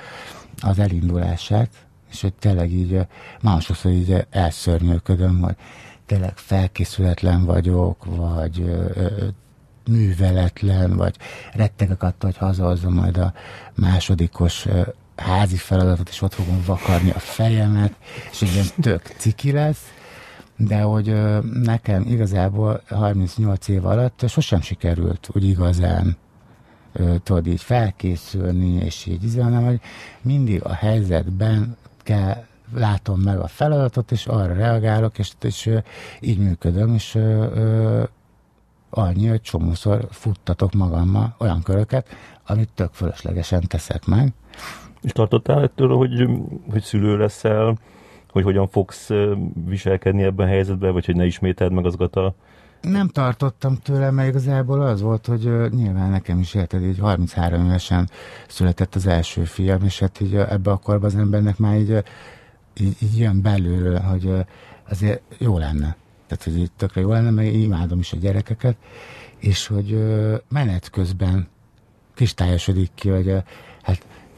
az 0.61 0.79
elindulását, 0.79 1.69
és 2.11 2.21
hogy 2.21 2.33
tényleg 2.33 2.71
így 2.71 2.99
másodszor 3.41 3.91
így 3.91 4.25
elszörnyűködöm, 4.29 5.41
hogy 5.41 5.55
tényleg 6.05 6.37
felkészületlen 6.37 7.45
vagyok, 7.45 8.05
vagy 8.05 8.65
műveletlen, 9.89 10.95
vagy 10.95 11.15
rettegek 11.53 12.03
attól, 12.03 12.29
hogy 12.29 12.37
hazahozom 12.37 12.93
majd 12.93 13.17
a 13.17 13.33
másodikos 13.75 14.67
házi 15.15 15.55
feladatot, 15.55 16.09
és 16.09 16.21
ott 16.21 16.33
fogom 16.33 16.63
vakarni 16.65 17.09
a 17.09 17.19
fejemet, 17.19 17.93
és 18.31 18.41
egy 18.41 18.53
ilyen 18.53 18.67
tök 18.81 19.13
ciki 19.17 19.51
lesz, 19.51 19.81
de 20.67 20.81
hogy 20.81 21.15
nekem 21.63 22.05
igazából 22.07 22.81
38 22.87 23.67
év 23.67 23.85
alatt 23.85 24.27
sosem 24.27 24.61
sikerült 24.61 25.29
úgy 25.33 25.43
igazán 25.43 26.17
tudod 27.23 27.47
így 27.47 27.61
felkészülni, 27.61 28.73
és 28.73 29.05
így 29.05 29.23
izé, 29.23 29.39
hanem 29.39 29.65
hogy 29.65 29.79
mindig 30.21 30.63
a 30.63 30.73
helyzetben 30.73 31.77
kell 32.03 32.45
látom 32.73 33.19
meg 33.19 33.39
a 33.39 33.47
feladatot, 33.47 34.11
és 34.11 34.27
arra 34.27 34.53
reagálok, 34.53 35.19
és, 35.19 35.31
és 35.41 35.69
így 36.19 36.37
működöm, 36.37 36.93
és 36.93 37.15
ö, 37.15 38.03
annyi, 38.89 39.27
hogy 39.27 39.41
csomószor 39.41 40.07
futtatok 40.09 40.73
magammal 40.73 41.35
olyan 41.37 41.61
köröket, 41.63 42.07
amit 42.45 42.69
tök 42.75 42.93
fölöslegesen 42.93 43.61
teszek 43.67 44.05
meg, 44.05 44.33
és 45.01 45.11
tartottál 45.11 45.63
ettől, 45.63 45.95
hogy, 45.95 46.29
hogy 46.71 46.81
szülő 46.81 47.17
leszel, 47.17 47.77
hogy 48.31 48.43
hogyan 48.43 48.67
fogsz 48.67 49.09
viselkedni 49.65 50.23
ebben 50.23 50.47
a 50.47 50.49
helyzetben, 50.49 50.93
vagy 50.93 51.05
hogy 51.05 51.15
ne 51.15 51.25
ismételd 51.25 51.71
meg 51.71 51.85
azokat 51.85 52.15
a 52.15 52.35
nem 52.81 53.07
tartottam 53.07 53.75
tőle, 53.75 54.11
mert 54.11 54.27
igazából 54.27 54.81
az 54.81 55.01
volt, 55.01 55.25
hogy 55.25 55.45
uh, 55.45 55.69
nyilván 55.69 56.09
nekem 56.09 56.39
is 56.39 56.53
érted, 56.53 56.83
így 56.83 56.99
33 56.99 57.65
évesen 57.65 58.09
született 58.47 58.95
az 58.95 59.07
első 59.07 59.43
fiam, 59.43 59.83
és 59.83 59.99
hát 59.99 60.19
így 60.19 60.35
ebbe 60.35 60.71
a 60.71 60.77
korban 60.77 61.09
az 61.09 61.15
embernek 61.15 61.57
már 61.57 61.77
így, 61.77 61.91
uh, 61.91 62.03
így, 62.79 62.95
így 62.99 63.17
jön 63.17 63.41
belülről, 63.41 63.99
hogy 63.99 64.25
uh, 64.25 64.39
azért 64.89 65.21
jó 65.37 65.57
lenne. 65.57 65.95
Tehát, 66.27 66.43
hogy 66.43 66.57
így 66.57 66.71
tökre 66.77 67.01
jó 67.01 67.09
lenne, 67.09 67.29
mert 67.29 67.53
imádom 67.53 67.99
is 67.99 68.13
a 68.13 68.17
gyerekeket, 68.17 68.75
és 69.37 69.67
hogy 69.67 70.03
menet 70.49 70.89
közben 70.89 71.47
kristályosodik 72.15 72.89
ki, 72.95 73.09
hogy 73.09 73.27
uh, 73.27 73.43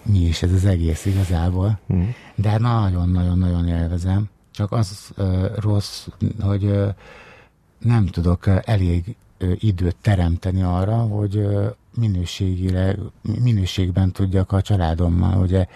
mi 0.04 0.20
is 0.20 0.42
ez 0.44 0.52
az 0.52 0.66
egész 0.66 1.06
igazából. 1.06 1.80
Mm. 1.94 2.04
De 2.36 2.58
nagyon-nagyon-nagyon 2.58 3.68
élvezem. 3.68 4.30
Csak 4.52 4.72
az 4.72 5.12
uh, 5.18 5.56
rossz, 5.56 6.08
hogy 6.40 6.64
uh, 6.64 6.88
nem 7.80 8.06
tudok 8.06 8.48
elég 8.64 9.16
időt 9.60 9.96
teremteni 10.02 10.62
arra, 10.62 10.98
hogy 10.98 11.48
minőségileg, 11.96 13.00
minőségben 13.22 14.12
tudjak 14.12 14.52
a 14.52 14.62
családommal 14.62 15.42
ugye 15.42 15.68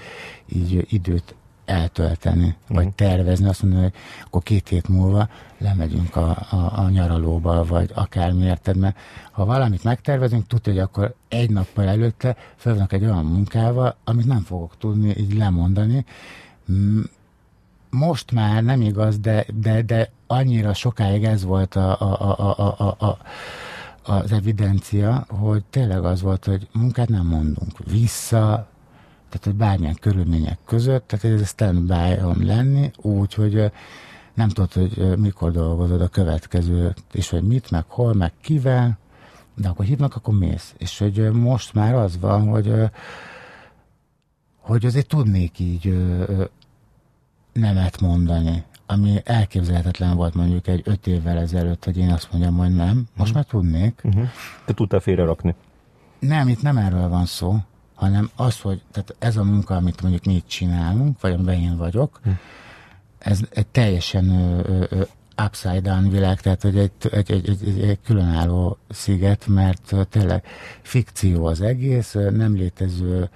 így 0.45 0.85
időt 0.89 1.35
eltölteni, 1.65 2.55
vagy 2.67 2.85
mhm. 2.85 2.95
tervezni, 2.95 3.47
azt 3.47 3.61
mondani, 3.61 3.83
hogy 3.83 3.93
akkor 4.25 4.43
két 4.43 4.67
hét 4.67 4.87
múlva 4.87 5.29
lemegyünk 5.57 6.15
a, 6.15 6.29
a, 6.49 6.71
a 6.75 6.89
nyaralóba, 6.89 7.65
vagy 7.65 7.91
akármi, 7.93 8.45
érted? 8.45 8.77
Mert 8.77 8.97
ha 9.31 9.45
valamit 9.45 9.83
megtervezünk, 9.83 10.47
tudja, 10.47 10.71
hogy 10.71 10.81
akkor 10.81 11.13
egy 11.27 11.49
nappal 11.49 11.87
előtte 11.87 12.35
fölvannak 12.55 12.93
egy 12.93 13.03
olyan 13.03 13.25
munkával, 13.25 13.95
amit 14.03 14.25
nem 14.25 14.41
fogok 14.41 14.77
tudni 14.77 15.15
így 15.17 15.33
lemondani. 15.33 16.05
Most 17.89 18.31
már 18.31 18.63
nem 18.63 18.81
igaz, 18.81 19.19
de, 19.19 19.45
de, 19.53 19.81
de 19.81 20.11
annyira 20.27 20.73
sokáig 20.73 21.23
ez 21.23 21.43
volt 21.43 21.75
a, 21.75 22.01
a, 22.01 22.39
a, 22.39 22.57
a, 22.57 22.75
a, 22.77 23.05
a 23.05 23.17
az 24.07 24.31
evidencia, 24.31 25.25
hogy 25.27 25.63
tényleg 25.69 26.05
az 26.05 26.21
volt, 26.21 26.45
hogy 26.45 26.67
munkát 26.71 27.09
nem 27.09 27.25
mondunk 27.25 27.77
vissza, 27.85 28.67
tehát 29.35 29.59
hogy 29.59 29.67
bármilyen 29.67 29.97
körülmények 29.99 30.57
között, 30.65 31.07
tehát 31.07 31.39
ez 31.39 31.47
stand-by-on 31.47 32.45
lenni, 32.45 32.91
úgy, 33.01 33.33
hogy 33.33 33.71
nem 34.33 34.49
tudod, 34.49 34.73
hogy 34.73 35.19
mikor 35.19 35.51
dolgozod 35.51 36.01
a 36.01 36.07
következőt, 36.07 37.03
és 37.11 37.29
hogy 37.29 37.43
mit, 37.43 37.71
meg 37.71 37.83
hol, 37.87 38.13
meg 38.13 38.31
kivel, 38.41 38.97
de 39.55 39.67
akkor 39.67 39.85
hívnak, 39.85 40.15
akkor 40.15 40.37
mész. 40.37 40.73
És 40.77 40.97
hogy 40.97 41.31
most 41.31 41.73
már 41.73 41.93
az 41.93 42.19
van, 42.19 42.47
hogy 42.47 42.73
hogy 44.59 44.85
azért 44.85 45.07
tudnék 45.07 45.59
így 45.59 45.97
nemet 47.53 48.01
mondani, 48.01 48.63
ami 48.85 49.21
elképzelhetetlen 49.23 50.15
volt 50.15 50.33
mondjuk 50.33 50.67
egy 50.67 50.81
öt 50.83 51.07
évvel 51.07 51.37
ezelőtt, 51.37 51.83
hogy 51.85 51.97
én 51.97 52.11
azt 52.11 52.31
mondjam, 52.31 52.57
hogy 52.57 52.75
nem, 52.75 52.95
most 52.95 53.07
uh-huh. 53.17 53.33
már 53.33 53.45
tudnék. 53.45 54.01
Uh-huh. 54.03 54.27
Te 54.65 54.73
tudtál 54.73 54.99
félre 54.99 55.23
rakni? 55.23 55.55
Nem, 56.19 56.47
itt 56.47 56.61
nem 56.61 56.77
erről 56.77 57.09
van 57.09 57.25
szó, 57.25 57.57
hanem 57.95 58.29
az, 58.35 58.59
hogy 58.59 58.81
tehát 58.91 59.15
ez 59.19 59.37
a 59.37 59.43
munka, 59.43 59.75
amit 59.75 60.01
mondjuk 60.01 60.23
mi 60.23 60.33
itt 60.33 60.47
csinálunk, 60.47 61.21
vagy 61.21 61.33
amiben 61.33 61.59
én 61.59 61.77
vagyok, 61.77 62.19
uh-huh. 62.19 62.35
ez 63.17 63.39
egy 63.49 63.67
teljesen 63.67 64.29
ö, 64.29 64.83
ö, 64.89 65.01
upside 65.45 65.79
down 65.81 66.09
világ, 66.09 66.41
tehát 66.41 66.61
hogy 66.61 66.77
egy, 66.77 66.91
egy, 67.11 67.31
egy, 67.31 67.49
egy, 67.49 67.81
egy 67.81 67.99
különálló 68.05 68.77
sziget, 68.89 69.47
mert 69.47 69.95
tényleg 70.09 70.45
fikció 70.81 71.45
az 71.45 71.61
egész, 71.61 72.13
nem 72.13 72.55
létező 72.55 73.29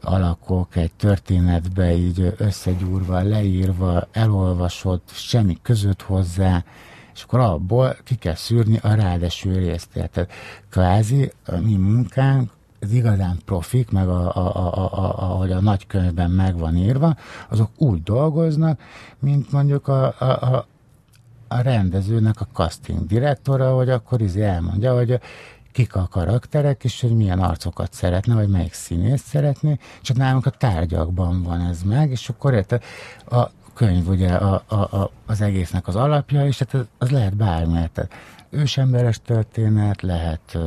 alakok 0.00 0.76
egy 0.76 0.92
történetbe 0.92 1.94
így 1.94 2.34
összegyúrva, 2.36 3.22
leírva, 3.22 4.08
elolvasott, 4.12 5.10
semmi 5.12 5.58
között 5.62 6.02
hozzá, 6.02 6.64
és 7.14 7.22
akkor 7.22 7.40
abból 7.40 7.96
ki 8.04 8.14
kell 8.14 8.34
szűrni 8.34 8.78
a 8.82 8.94
ráadeső 8.94 9.58
részt. 9.58 9.88
Tehát 9.92 10.30
kvázi 10.70 11.32
a 11.46 11.56
mi 11.56 11.76
munkánk 11.76 12.50
az 12.80 12.90
igazán 12.90 13.38
profik, 13.44 13.90
meg 13.90 14.08
a, 14.08 14.36
a, 14.36 14.56
a, 14.56 14.74
a, 14.74 14.98
a, 14.98 15.30
ahogy 15.30 15.52
a 15.52 15.60
nagykönyvben 15.60 16.30
meg 16.30 16.58
van 16.58 16.76
írva, 16.76 17.16
azok 17.48 17.70
úgy 17.76 18.02
dolgoznak, 18.02 18.80
mint 19.18 19.52
mondjuk 19.52 19.88
a, 19.88 20.14
a, 20.18 20.24
a, 20.24 20.66
a 21.48 21.60
rendezőnek 21.60 22.40
a 22.40 22.48
casting 22.52 23.06
direktora, 23.06 23.74
hogy 23.74 23.90
akkor 23.90 24.20
izé 24.20 24.42
elmondja, 24.42 24.94
hogy 24.94 25.20
kik 25.72 25.94
a 25.94 26.08
karakterek, 26.10 26.84
és 26.84 27.00
hogy 27.00 27.16
milyen 27.16 27.38
arcokat 27.38 27.92
szeretne, 27.92 28.34
vagy 28.34 28.48
melyik 28.48 28.72
színész 28.72 29.22
szeretné, 29.22 29.78
csak 30.02 30.16
nálunk 30.16 30.46
a 30.46 30.50
tárgyakban 30.50 31.42
van 31.42 31.60
ez 31.60 31.82
meg, 31.82 32.10
és 32.10 32.28
akkor 32.28 32.54
érte, 32.54 32.80
a 33.30 33.50
könyv 33.74 34.08
ugye 34.08 34.32
a, 34.32 34.62
a, 34.66 34.74
a, 34.74 35.10
az 35.26 35.40
egésznek 35.40 35.88
az 35.88 35.96
alapja, 35.96 36.46
és 36.46 36.58
hát 36.58 36.74
az 36.98 37.10
lehet 37.10 37.36
bármi, 37.36 37.72
tehát 37.92 38.14
ősemberes 38.50 39.20
történet, 39.24 40.02
lehet 40.02 40.58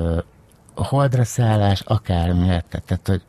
a 0.79 0.85
holdra 0.85 1.23
szállás, 1.23 1.81
akármi, 1.81 2.47
érted? 2.47 2.83
Tehát, 2.83 3.07
hogy 3.07 3.21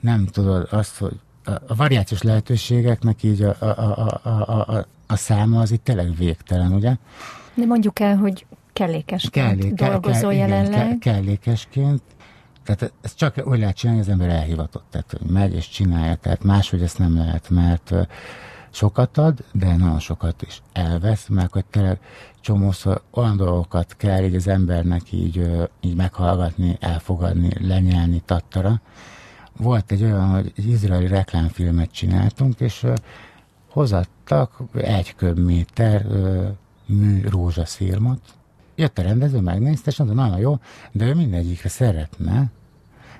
nem 0.00 0.26
tudod 0.26 0.68
azt, 0.70 0.98
hogy 0.98 1.20
a 1.66 1.74
variációs 1.74 2.22
lehetőségeknek 2.22 3.22
így 3.22 3.42
a, 3.42 3.56
a, 3.58 3.66
a, 3.66 4.20
a, 4.22 4.74
a, 4.76 4.86
a 5.06 5.16
száma 5.16 5.60
az 5.60 5.70
itt 5.70 5.84
tényleg 5.84 6.16
végtelen, 6.16 6.72
ugye? 6.72 6.96
De 7.54 7.66
mondjuk 7.66 8.00
el, 8.00 8.16
hogy 8.16 8.46
kellékesként 8.72 9.58
Kellé, 9.58 9.68
dolgozol 9.70 10.30
kell, 10.30 10.38
jelenleg. 10.38 10.86
Igen, 10.86 10.98
kellékesként, 10.98 12.02
tehát 12.64 12.92
ezt 13.00 13.16
csak 13.16 13.42
úgy 13.44 13.58
lehet 13.58 13.76
csinálni, 13.76 14.00
hogy 14.02 14.10
az 14.12 14.20
ember 14.20 14.36
elhivatott, 14.36 14.84
tehát 14.90 15.16
hogy 15.18 15.30
megy 15.30 15.54
és 15.54 15.68
csinálja, 15.68 16.14
tehát 16.14 16.44
máshogy 16.44 16.82
ezt 16.82 16.98
nem 16.98 17.16
lehet, 17.16 17.50
mert 17.50 17.94
sokat 18.70 19.18
ad, 19.18 19.44
de 19.52 19.76
nagyon 19.76 19.98
sokat 19.98 20.42
is 20.42 20.62
elvesz, 20.72 21.26
mert 21.28 21.52
hogy 21.52 21.64
tényleg 21.64 21.98
csomószor 22.44 23.02
olyan 23.10 23.36
dolgokat 23.36 23.96
kell 23.96 24.24
így 24.24 24.34
az 24.34 24.48
embernek 24.48 25.12
így, 25.12 25.50
így 25.80 25.94
meghallgatni, 25.94 26.76
elfogadni, 26.80 27.66
lenyelni 27.66 28.22
tattara. 28.24 28.80
Volt 29.56 29.92
egy 29.92 30.02
olyan, 30.02 30.28
hogy 30.28 30.52
egy 30.56 30.68
izraeli 30.68 31.06
reklámfilmet 31.06 31.90
csináltunk, 31.90 32.60
és 32.60 32.86
hozattak 33.70 34.60
egy 34.72 35.14
köbméter 35.14 36.06
mű 36.86 37.28
rózsaszírmat, 37.28 38.20
Jött 38.76 38.98
a 38.98 39.02
rendező, 39.02 39.40
megnézte, 39.40 39.90
és 39.90 39.96
mondta, 39.96 40.16
nagyon 40.16 40.38
jó, 40.38 40.58
de 40.92 41.06
ő 41.06 41.14
mindegyikre 41.14 41.68
szeretne 41.68 42.50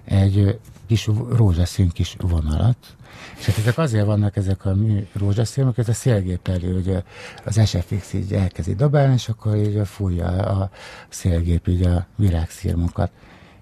egy 0.05 0.59
kis 0.87 1.11
rózsaszín 1.29 1.89
kis 1.89 2.17
vonalat, 2.19 2.97
és 3.39 3.47
hát 3.47 3.59
ezek 3.59 3.79
azért 3.79 4.07
vannak 4.07 4.37
ezek 4.37 4.65
a 4.65 4.75
mi 4.75 5.09
rózsaszírmok, 5.13 5.79
ez 5.79 5.89
a 5.89 5.93
szélgép 5.93 6.49
elő, 6.49 6.73
hogy 6.73 7.03
az 7.45 7.69
SFX 7.69 8.13
így 8.13 8.33
elkezdi 8.33 8.75
dobálni, 8.75 9.13
és 9.13 9.29
akkor 9.29 9.57
így 9.57 9.81
fújja 9.85 10.27
a 10.27 10.71
szélgép 11.09 11.69
így 11.69 11.83
a 11.83 12.07
virágszírmokat. 12.17 13.11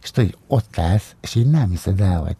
És 0.02 0.10
tudod, 0.10 0.38
ott 0.46 0.78
állsz, 0.78 1.14
és 1.20 1.34
így 1.34 1.50
nem 1.50 1.70
hiszed 1.70 2.00
el, 2.00 2.20
hogy 2.20 2.36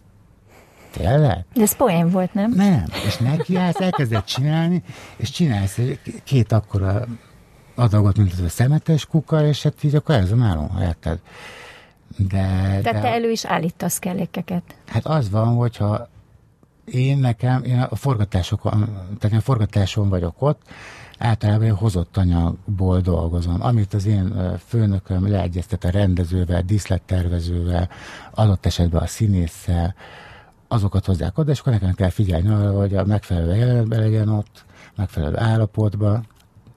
Tényleg? 0.91 1.45
De 1.53 1.61
ez 1.61 1.75
poén 1.75 2.09
volt, 2.09 2.33
nem? 2.33 2.51
Nem. 2.51 2.85
És 3.05 3.17
nekiállsz, 3.17 3.79
elkezded 3.79 4.23
csinálni, 4.23 4.83
és 5.15 5.29
csinálsz 5.29 5.79
két 6.23 6.51
akkora 6.51 7.05
adagot, 7.75 8.17
mint 8.17 8.33
az 8.33 8.39
a 8.39 8.49
szemetes 8.49 9.05
kuka, 9.05 9.45
és 9.45 9.63
hát 9.63 9.83
így 9.83 9.95
akkor 9.95 10.15
ez 10.15 10.31
a 10.31 10.35
nálunk, 10.35 10.71
érted? 10.81 11.19
De, 12.17 12.27
Tehát 12.27 12.83
de, 12.83 12.91
te 12.91 13.07
elő 13.07 13.29
is 13.31 13.45
állítasz 13.45 13.99
kellékeket. 13.99 14.63
Hát 14.87 15.05
az 15.05 15.29
van, 15.29 15.55
hogyha 15.55 16.09
én 16.85 17.17
nekem, 17.17 17.63
én 17.63 17.79
a 17.79 17.95
forgatásokon, 17.95 18.79
tehát 19.19 19.35
én 19.35 19.41
forgatáson 19.41 20.09
vagyok 20.09 20.41
ott, 20.41 20.61
általában 21.17 21.65
én 21.65 21.75
hozott 21.75 22.17
anyagból 22.17 22.99
dolgozom. 22.99 23.61
Amit 23.61 23.93
az 23.93 24.05
én 24.05 24.57
főnököm 24.67 25.27
leegyeztet 25.27 25.83
a 25.83 25.89
rendezővel, 25.89 26.61
díszlettervezővel, 26.61 27.89
adott 28.33 28.65
esetben 28.65 29.01
a 29.01 29.07
színésszel, 29.07 29.95
azokat 30.67 31.05
hozzák 31.05 31.37
oda, 31.37 31.51
és 31.51 31.59
akkor 31.59 31.73
nekem 31.73 31.93
kell 31.93 32.09
figyelni 32.09 32.49
arra, 32.49 32.71
hogy 32.71 32.95
a 32.95 33.05
megfelelő 33.05 33.55
jelenetben 33.55 33.99
legyen 33.99 34.29
ott, 34.29 34.65
megfelelő 34.95 35.37
állapotban, 35.37 36.27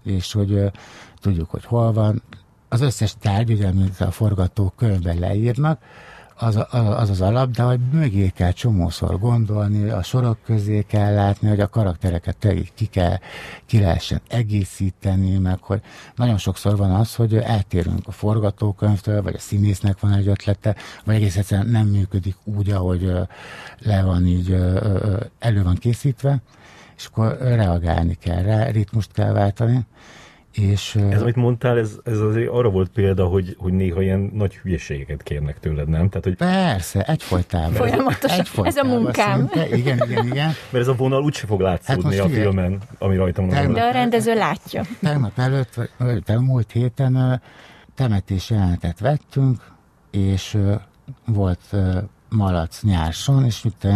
és 0.04 0.32
hogy 0.32 0.70
tudjuk, 1.20 1.50
hogy 1.50 1.64
hol 1.64 1.92
van. 1.92 2.22
Az 2.68 2.80
összes 2.80 3.14
tárgy, 3.20 3.52
ugye, 3.52 3.68
amit 3.68 4.00
a 4.00 4.10
forgatókönyvben 4.10 5.18
leírnak, 5.18 5.82
az, 6.38 6.58
az 6.70 7.10
az 7.10 7.20
alap, 7.20 7.50
de 7.50 7.62
hogy 7.62 7.80
mögé 7.92 8.28
kell 8.28 8.52
csomószor 8.52 9.18
gondolni, 9.18 9.88
a 9.88 10.02
sorok 10.02 10.38
közé 10.44 10.82
kell 10.82 11.14
látni, 11.14 11.48
hogy 11.48 11.60
a 11.60 11.68
karaktereket 11.68 12.36
te 12.36 12.54
ki, 12.74 12.86
kell, 12.86 13.18
ki 13.66 13.80
lehessen 13.80 14.20
egészíteni, 14.28 15.38
meg 15.38 15.62
hogy 15.62 15.80
nagyon 16.14 16.38
sokszor 16.38 16.76
van 16.76 16.90
az, 16.90 17.14
hogy 17.14 17.34
eltérünk 17.34 18.06
a 18.06 18.12
forgatókönyvtől, 18.12 19.22
vagy 19.22 19.34
a 19.34 19.38
színésznek 19.38 20.00
van 20.00 20.12
egy 20.12 20.28
ötlete, 20.28 20.76
vagy 21.04 21.14
egész 21.14 21.36
egyszerűen 21.36 21.68
nem 21.68 21.86
működik 21.86 22.36
úgy, 22.44 22.70
ahogy 22.70 23.12
le 23.78 24.02
van 24.02 24.26
így 24.26 24.52
elő 25.38 25.62
van 25.62 25.74
készítve, 25.74 26.42
és 26.96 27.06
akkor 27.06 27.36
reagálni 27.40 28.14
kell 28.14 28.42
rá, 28.42 28.68
ritmust 28.68 29.12
kell 29.12 29.32
váltani. 29.32 29.86
És, 30.56 30.94
ez, 31.10 31.22
amit 31.22 31.36
mondtál, 31.36 31.78
ez, 31.78 31.98
ez 32.04 32.18
azért 32.18 32.50
arra 32.50 32.68
volt 32.68 32.88
példa, 32.88 33.26
hogy, 33.26 33.56
hogy 33.58 33.72
néha 33.72 34.02
ilyen 34.02 34.30
nagy 34.34 34.56
hülyeségeket 34.56 35.22
kérnek 35.22 35.58
tőled, 35.60 35.88
nem? 35.88 36.08
Tehát, 36.08 36.24
hogy... 36.24 36.36
Persze, 36.36 37.02
egyfolytában. 37.02 37.72
Folyamatosan, 37.72 38.38
egyfolytában 38.38 38.66
ez 38.66 38.76
a 38.76 39.02
munkám. 39.02 39.36
Szinte, 39.38 39.76
igen, 39.76 40.02
igen, 40.08 40.26
igen. 40.26 40.46
Mert 40.46 40.84
ez 40.84 40.88
a 40.88 40.94
vonal 40.94 41.22
úgyse 41.22 41.46
fog 41.46 41.60
látszódni 41.60 42.16
hát 42.16 42.24
a 42.24 42.28
filmen, 42.28 42.78
ami 42.98 43.16
rajtam 43.16 43.48
van. 43.48 43.72
De 43.72 43.82
a 43.82 43.90
rendező 43.90 44.34
látja. 44.34 44.82
Tegnap 45.00 45.38
előtt, 45.38 45.74
vagy 45.98 46.38
múlt 46.38 46.72
héten 46.72 47.40
temetés 47.94 48.50
jelenetet 48.50 48.98
vettünk, 48.98 49.72
és 50.10 50.58
volt 51.24 51.76
malac 52.28 52.82
nyárson, 52.82 53.44
és 53.44 53.64
itt 53.64 53.86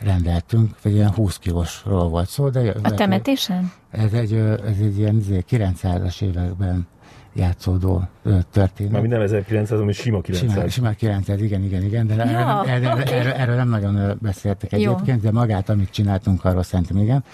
rendeltünk, 0.00 0.76
vagy 0.82 0.92
ilyen 0.92 1.12
20 1.12 1.38
kilósról 1.38 2.08
volt 2.08 2.28
szó. 2.28 2.48
De 2.48 2.74
a 2.82 2.94
temetésen? 2.94 3.72
Ez 3.96 4.12
egy, 4.12 4.32
ez 4.66 4.78
egy 4.80 4.98
ilyen 4.98 5.22
900-as 5.28 6.22
években 6.22 6.86
játszódó 7.34 8.08
történet. 8.50 8.92
Már 8.92 9.00
minden 9.00 9.20
1900, 9.20 9.80
ami 9.80 9.92
sima 9.92 10.20
900. 10.20 10.52
Sima, 10.52 10.68
sima 10.68 10.90
900, 10.90 11.40
igen, 11.40 11.62
igen, 11.62 11.82
igen, 11.82 12.06
de 12.06 12.14
ja, 12.14 12.64
erről, 12.66 12.88
erről, 12.88 13.02
okay. 13.02 13.12
erről, 13.14 13.32
erről 13.32 13.54
nem 13.54 13.68
nagyon 13.68 14.18
beszéltek 14.20 14.72
egyébként, 14.72 15.22
Jó. 15.22 15.30
de 15.30 15.38
magát, 15.38 15.68
amit 15.68 15.90
csináltunk, 15.90 16.44
arról 16.44 16.62
szerintem 16.62 16.96
igen, 16.96 17.24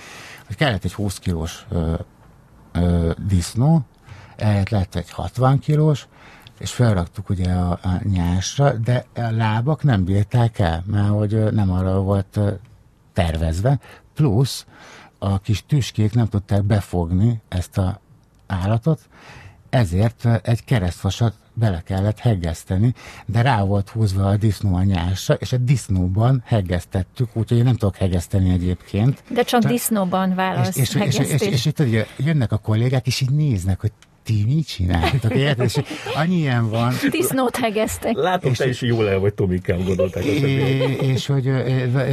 hogy 0.46 0.56
kellett 0.56 0.84
egy 0.84 0.92
20 0.92 1.18
kilós 1.18 1.66
ö, 1.70 1.94
ö, 2.72 3.10
disznó, 3.26 3.80
ehhez 4.36 4.68
lett 4.68 4.94
egy 4.94 5.10
60 5.10 5.58
kilós, 5.58 6.06
és 6.58 6.72
felraktuk 6.72 7.28
ugye 7.28 7.52
a, 7.52 7.70
a 7.70 8.00
nyásra, 8.02 8.72
de 8.72 9.04
a 9.14 9.30
lábak 9.30 9.82
nem 9.82 10.04
bírták 10.04 10.58
el, 10.58 10.84
mert 10.86 11.08
hogy 11.08 11.52
nem 11.52 11.70
arra 11.70 12.00
volt 12.00 12.40
tervezve, 13.12 13.78
plusz 14.14 14.66
a 15.22 15.38
kis 15.38 15.64
tüskék 15.66 16.14
nem 16.14 16.28
tudták 16.28 16.62
befogni 16.62 17.40
ezt 17.48 17.78
a 17.78 18.00
állatot, 18.46 19.00
ezért 19.70 20.24
egy 20.42 20.64
keresztvasat 20.64 21.34
bele 21.54 21.80
kellett 21.80 22.18
heggeszteni, 22.18 22.94
de 23.26 23.42
rá 23.42 23.62
volt 23.62 23.88
húzva 23.88 24.28
a 24.28 24.36
disznó 24.36 24.74
a 24.74 24.82
nyásra, 24.82 25.34
és 25.34 25.52
a 25.52 25.56
disznóban 25.56 26.42
heggesztettük, 26.46 27.28
úgyhogy 27.32 27.62
nem 27.62 27.76
tudok 27.76 27.96
heggeszteni 27.96 28.50
egyébként. 28.50 29.22
De 29.28 29.42
csak, 29.42 29.60
csak 29.60 29.70
disznóban 29.70 30.34
válasz 30.34 30.76
és, 30.76 30.94
és, 30.94 30.94
és, 30.94 31.18
és, 31.18 31.40
és, 31.40 31.66
és, 31.66 31.72
és, 31.78 32.04
jönnek 32.16 32.52
a 32.52 32.58
kollégák, 32.58 33.06
és 33.06 33.20
így 33.20 33.30
néznek, 33.30 33.80
hogy 33.80 33.92
ti 34.22 34.44
mit 34.46 34.66
csináltok? 34.66 35.34
Érted? 35.34 35.64
És 35.64 35.80
annyi 36.14 36.36
ilyen 36.36 36.70
van. 36.70 36.92
Disznót 37.10 37.56
hegeztek. 37.56 38.16
Látom, 38.16 38.50
és, 38.50 38.58
te 38.58 38.68
is 38.68 38.82
jól 38.82 39.08
el 39.08 39.18
vagy 39.18 39.34
Tomikám, 39.34 39.84
gondolták. 39.84 40.24
És, 40.24 40.42
és 41.00 41.26
hogy 41.26 41.50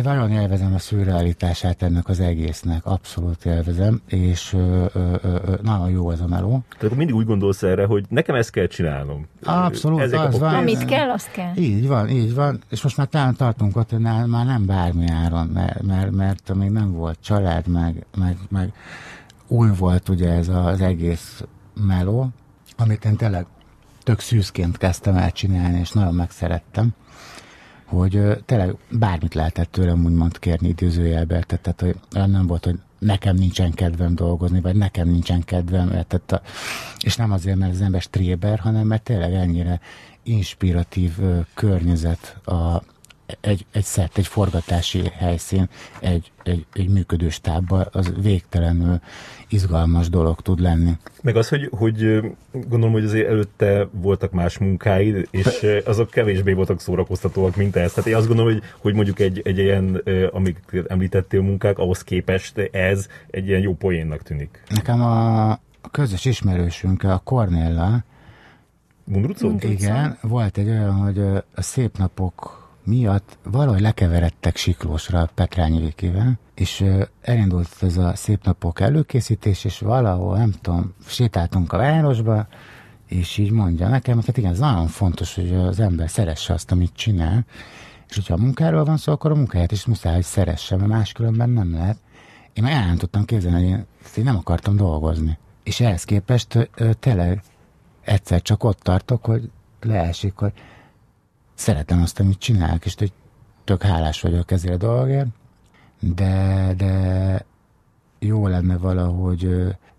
valóan 0.03 0.31
élvezem 0.31 0.73
a 0.73 0.79
szürrealitását 0.79 1.81
ennek 1.81 2.07
az 2.07 2.19
egésznek, 2.19 2.85
abszolút 2.85 3.45
élvezem, 3.45 4.01
és 4.07 4.53
ö, 4.53 4.85
ö, 4.93 5.15
ö, 5.21 5.53
nagyon 5.61 5.89
jó 5.89 6.11
ez 6.11 6.19
a 6.19 6.27
meló. 6.27 6.63
Tehát 6.79 6.95
mindig 6.95 7.15
úgy 7.15 7.25
gondolsz 7.25 7.63
erre, 7.63 7.85
hogy 7.85 8.05
nekem 8.09 8.35
ezt 8.35 8.51
kell 8.51 8.67
csinálnom. 8.67 9.27
Abszolút, 9.43 9.99
Ezek 9.99 10.19
az 10.19 10.39
van. 10.39 10.55
Amit 10.55 10.85
kell, 10.85 11.09
azt 11.09 11.31
kell. 11.31 11.51
Így 11.55 11.87
van, 11.87 12.09
így 12.09 12.33
van, 12.33 12.61
és 12.69 12.81
most 12.81 12.97
már 12.97 13.07
talán 13.07 13.35
tartunk 13.35 13.75
ott, 13.75 13.89
hogy 13.89 13.99
már 13.99 14.45
nem 14.45 14.65
bármi 14.65 15.07
áron, 15.07 15.47
mert, 15.47 15.81
mert, 15.81 16.11
mert 16.11 16.53
még 16.53 16.69
nem 16.69 16.91
volt 16.91 17.17
család, 17.21 17.67
meg, 17.67 18.05
meg, 18.17 18.37
meg 18.49 18.73
új 19.49 19.69
volt 19.77 20.09
ugye 20.09 20.31
ez 20.31 20.47
az 20.47 20.81
egész 20.81 21.43
meló, 21.79 22.29
amit 22.77 23.05
én 23.05 23.15
tényleg 23.15 23.45
tök 24.03 24.19
szűzként 24.19 24.77
kezdtem 24.77 25.15
el 25.15 25.31
csinálni, 25.31 25.79
és 25.79 25.91
nagyon 25.91 26.13
megszerettem, 26.13 26.93
hogy 27.85 28.21
tényleg 28.45 28.75
bármit 28.89 29.33
lehetett 29.33 29.71
tőlem 29.71 30.05
úgymond 30.05 30.39
kérni 30.39 30.67
időzőjelbe, 30.67 31.43
tehát 31.43 31.81
hogy 31.81 31.95
olyan 32.15 32.29
nem 32.29 32.47
volt, 32.47 32.65
hogy 32.65 32.79
nekem 32.99 33.35
nincsen 33.35 33.71
kedvem 33.71 34.15
dolgozni, 34.15 34.61
vagy 34.61 34.75
nekem 34.75 35.07
nincsen 35.07 35.43
kedvem, 35.43 35.87
tehát, 35.89 36.41
és 37.03 37.15
nem 37.15 37.31
azért, 37.31 37.57
mert 37.57 37.73
az 37.73 37.81
ember 37.81 38.01
stréber, 38.01 38.59
hanem 38.59 38.87
mert 38.87 39.03
tényleg 39.03 39.33
ennyire 39.33 39.79
inspiratív 40.23 41.19
uh, 41.19 41.45
környezet 41.53 42.47
a, 42.47 42.83
egy, 43.41 43.65
egy 43.71 43.83
szett, 43.83 44.17
egy 44.17 44.27
forgatási 44.27 45.09
helyszín, 45.17 45.69
egy, 45.99 46.31
egy, 46.43 46.65
egy 46.73 46.89
működő 46.89 47.29
stábban, 47.29 47.87
az 47.91 48.13
végtelenül 48.21 49.01
izgalmas 49.49 50.09
dolog 50.09 50.41
tud 50.41 50.59
lenni. 50.59 50.91
Meg 51.21 51.35
az, 51.35 51.49
hogy, 51.49 51.69
hogy 51.71 52.19
gondolom, 52.51 52.91
hogy 52.91 53.03
azért 53.03 53.27
előtte 53.27 53.87
voltak 53.91 54.31
más 54.31 54.57
munkáid, 54.57 55.27
és 55.31 55.81
azok 55.85 56.09
kevésbé 56.09 56.53
voltak 56.53 56.81
szórakoztatóak, 56.81 57.55
mint 57.55 57.75
ez. 57.75 57.93
Tehát 57.93 58.09
én 58.09 58.15
azt 58.15 58.27
gondolom, 58.27 58.53
hogy, 58.53 58.63
hogy 58.77 58.93
mondjuk 58.93 59.19
egy, 59.19 59.41
egy 59.43 59.57
ilyen, 59.57 60.01
amik 60.31 60.59
említettél 60.87 61.41
munkák, 61.41 61.77
ahhoz 61.77 62.03
képest 62.03 62.57
ez 62.71 63.07
egy 63.29 63.47
ilyen 63.47 63.61
jó 63.61 63.73
poénnak 63.73 64.23
tűnik. 64.23 64.63
Nekem 64.69 65.01
a, 65.01 65.59
közös 65.91 66.25
ismerősünk, 66.25 67.03
a 67.03 67.21
Cornella, 67.23 68.03
Mundrucó? 69.03 69.55
Igen, 69.59 70.17
volt 70.21 70.57
egy 70.57 70.67
olyan, 70.67 70.93
hogy 70.93 71.19
a 71.55 71.61
szép 71.61 71.97
napok 71.97 72.58
miatt 72.89 73.37
valahogy 73.43 73.81
lekeveredtek 73.81 74.55
Siklósra 74.55 75.29
Petrányi 75.35 75.79
Vikivel, 75.79 76.39
és 76.55 76.85
elindult 77.21 77.69
ez 77.81 77.97
a 77.97 78.15
szép 78.15 78.43
napok 78.43 78.79
előkészítés, 78.79 79.63
és 79.63 79.79
valahol, 79.79 80.37
nem 80.37 80.51
tudom, 80.61 80.93
sétáltunk 81.07 81.73
a 81.73 81.77
városba, 81.77 82.47
és 83.07 83.37
így 83.37 83.51
mondja 83.51 83.87
nekem, 83.87 84.15
hogy 84.15 84.37
igen, 84.37 84.51
ez 84.51 84.59
nagyon 84.59 84.87
fontos, 84.87 85.35
hogy 85.35 85.53
az 85.53 85.79
ember 85.79 86.09
szeresse 86.09 86.53
azt, 86.53 86.71
amit 86.71 86.93
csinál, 86.93 87.45
és 88.09 88.15
hogyha 88.15 88.33
a 88.33 88.37
munkáról 88.37 88.83
van 88.83 88.97
szó, 88.97 89.11
akkor 89.11 89.31
a 89.31 89.35
munkáját 89.35 89.71
is 89.71 89.85
muszáj, 89.85 90.13
hogy 90.13 90.23
szeresse, 90.23 90.75
mert 90.75 90.89
máskülönben 90.89 91.49
nem 91.49 91.73
lehet. 91.73 91.97
Én 92.53 92.63
már 92.63 92.73
el 92.73 92.85
nem 92.85 92.97
tudtam 92.97 93.25
képzelni, 93.25 93.61
hogy 93.61 93.69
én, 93.69 93.85
én 94.17 94.23
nem 94.23 94.37
akartam 94.37 94.75
dolgozni. 94.75 95.37
És 95.63 95.79
ehhez 95.79 96.03
képest 96.03 96.69
tényleg 96.99 97.41
egyszer 98.01 98.41
csak 98.41 98.63
ott 98.63 98.79
tartok, 98.79 99.25
hogy 99.25 99.49
leesik, 99.81 100.35
hogy 100.35 100.53
szeretem 101.59 102.01
azt, 102.01 102.19
amit 102.19 102.39
csinálok, 102.39 102.85
és 102.85 102.95
hogy 102.97 103.13
tök 103.63 103.83
hálás 103.83 104.21
vagyok 104.21 104.51
ezért 104.51 104.73
a 104.83 104.87
dolgért, 104.87 105.27
de, 105.99 106.73
de 106.77 107.45
jó 108.19 108.47
lenne 108.47 108.77
valahogy 108.77 109.49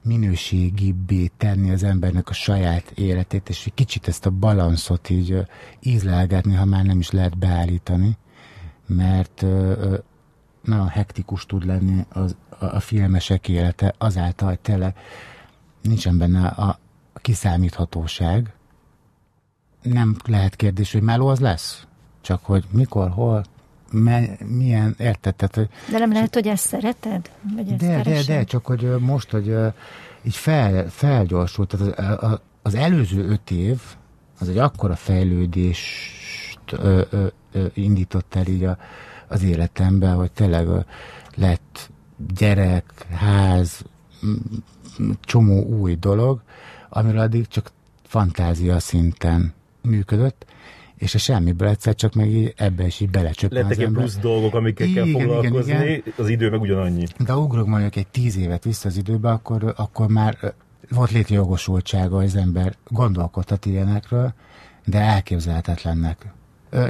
minőségibbé 0.03 1.31
tenni 1.37 1.71
az 1.71 1.83
embernek 1.83 2.29
a 2.29 2.33
saját 2.33 2.91
életét, 2.91 3.49
és 3.49 3.67
egy 3.67 3.75
kicsit 3.75 4.09
ezt 4.09 4.27
a 4.27 4.31
balanszot 4.31 5.11
így 5.11 5.47
ízlelgetni, 5.81 6.55
ha 6.55 6.65
már 6.65 6.85
nem 6.85 6.99
is 6.99 7.11
lehet 7.11 7.39
beállítani, 7.39 8.17
mert 8.87 9.45
nagyon 10.63 10.89
hektikus 10.89 11.47
tud 11.47 11.67
lenni 11.67 12.07
az, 12.09 12.37
a, 12.59 12.81
filmesek 12.81 13.49
élete 13.49 13.95
azáltal, 13.99 14.49
hogy 14.49 14.61
tényleg 14.61 14.97
nincsen 15.83 16.19
benne 16.19 16.47
a 16.47 16.79
kiszámíthatóság, 17.15 18.53
nem 19.83 20.17
lehet 20.25 20.57
kérdés, 20.57 20.93
hogy 20.93 21.03
meló 21.03 21.27
az 21.27 21.41
lesz. 21.41 21.87
Csak 22.21 22.45
hogy 22.45 22.65
mikor, 22.71 23.11
hol, 23.11 23.45
me, 23.91 24.37
milyen, 24.47 24.95
érted? 24.99 25.35
Tehát, 25.35 25.55
hogy, 25.55 25.69
de 25.91 25.99
nem 25.99 26.13
lehet, 26.13 26.35
hogy 26.35 26.47
ezt 26.47 26.67
szereted? 26.67 27.31
Vagy 27.55 27.69
ezt 27.69 27.79
de, 27.79 28.03
de, 28.03 28.23
de, 28.27 28.45
csak 28.45 28.67
hogy 28.67 28.97
most, 28.99 29.31
hogy 29.31 29.57
így 30.23 30.37
fel, 30.37 30.89
felgyorsult, 30.89 31.69
tehát 31.69 32.23
az, 32.23 32.39
az 32.63 32.75
előző 32.75 33.29
öt 33.29 33.51
év, 33.51 33.81
az 34.39 34.49
egy 34.49 34.59
akkora 34.59 34.97
fejlődést 34.97 36.73
ö, 36.73 37.03
ö, 37.11 37.27
ö, 37.53 37.67
indított 37.75 38.35
el 38.35 38.47
így 38.47 38.65
a, 38.65 38.79
az 39.29 39.43
életemben, 39.43 40.15
hogy 40.15 40.33
tényleg 40.33 40.69
lett 41.35 41.91
gyerek, 42.35 43.07
ház, 43.11 43.83
csomó 45.21 45.63
új 45.63 45.95
dolog, 45.95 46.43
amiről 46.89 47.21
addig 47.21 47.47
csak 47.47 47.71
fantázia 48.03 48.79
szinten 48.79 49.55
működött, 49.83 50.47
és 50.97 51.15
a 51.15 51.19
semmiből 51.19 51.69
egyszer 51.69 51.95
csak 51.95 52.15
meg 52.15 52.31
így 52.31 52.55
ebbe 52.57 52.87
is 52.87 53.01
így 53.01 53.11
belecsöppen 53.11 53.63
Lettek 53.63 53.79
ilyen 53.79 53.93
plusz 53.93 54.17
dolgok, 54.17 54.55
amikkel 54.55 54.87
igen, 54.87 55.05
kell 55.05 55.21
foglalkozni, 55.21 55.73
igen, 55.73 55.87
igen. 55.87 56.03
az 56.17 56.29
idő 56.29 56.51
meg 56.51 56.61
ugyanannyi. 56.61 57.07
De 57.19 57.37
ugrok 57.37 57.67
mondjuk 57.67 57.97
egy 57.97 58.07
tíz 58.07 58.37
évet 58.37 58.65
vissza 58.65 58.89
az 58.89 58.97
időbe, 58.97 59.31
akkor, 59.31 59.75
akkor 59.77 60.09
már 60.09 60.55
volt 60.91 61.11
létjogosultsága, 61.11 62.17
az 62.17 62.37
ember 62.37 62.75
gondolkodhat 62.89 63.67
ilyenekről, 63.67 64.35
de 64.85 64.99
elképzelhetetlennek. 64.99 66.33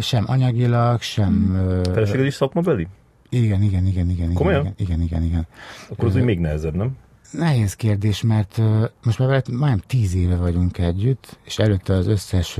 Sem 0.01 0.25
anyagilag, 0.27 1.01
sem... 1.01 1.61
Feleséged 1.93 2.27
is 2.27 2.35
szakmabeli? 2.35 2.87
Igen, 3.29 3.63
igen, 3.63 3.87
igen, 3.87 4.11
igen. 4.11 4.33
Komolyan? 4.33 4.63
Igen, 4.63 4.75
igen, 4.77 5.03
igen. 5.03 5.23
igen. 5.23 5.47
Akkor 5.89 6.09
az 6.09 6.17
úgy 6.17 6.23
még 6.23 6.39
nehezebb, 6.39 6.75
nem? 6.75 6.97
Nehéz 7.31 7.75
kérdés, 7.75 8.23
mert 8.23 8.61
most 9.03 9.19
már 9.19 9.29
majdnem 9.29 9.83
tíz 9.87 10.15
éve 10.15 10.37
vagyunk 10.37 10.79
együtt, 10.79 11.39
és 11.45 11.59
előtte 11.59 11.93
az 11.93 12.07
összes, 12.07 12.59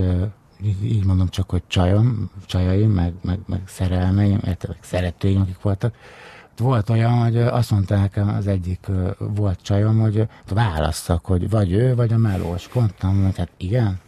így, 0.83 1.05
mondom 1.05 1.29
csak, 1.29 1.51
hogy 1.51 1.63
csajom, 1.67 2.31
csajaim, 2.47 2.91
meg, 2.91 3.13
meg, 3.23 3.39
meg 3.47 3.61
szerelmeim, 3.67 4.39
meg 4.45 4.59
szeretőim, 4.81 5.41
akik 5.41 5.61
voltak, 5.61 5.95
volt 6.57 6.91
olyan, 6.91 7.13
hogy 7.13 7.37
azt 7.37 7.71
mondta 7.71 7.97
nekem 7.97 8.29
az 8.29 8.47
egyik 8.47 8.87
volt 9.19 9.63
csajom, 9.63 9.99
hogy 9.99 10.29
válasszak, 10.49 11.25
hogy 11.25 11.51
vagy 11.51 11.73
ő, 11.73 11.95
vagy 11.95 12.13
a 12.13 12.17
melós. 12.17 12.69
Mondtam, 12.73 13.25
hogy 13.25 13.37
hát 13.37 13.51
igen, 13.57 14.01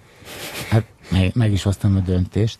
hát 0.70 0.84
meg, 1.10 1.30
meg 1.34 1.52
is 1.52 1.62
hoztam 1.62 1.96
a 1.96 2.00
döntést, 2.00 2.58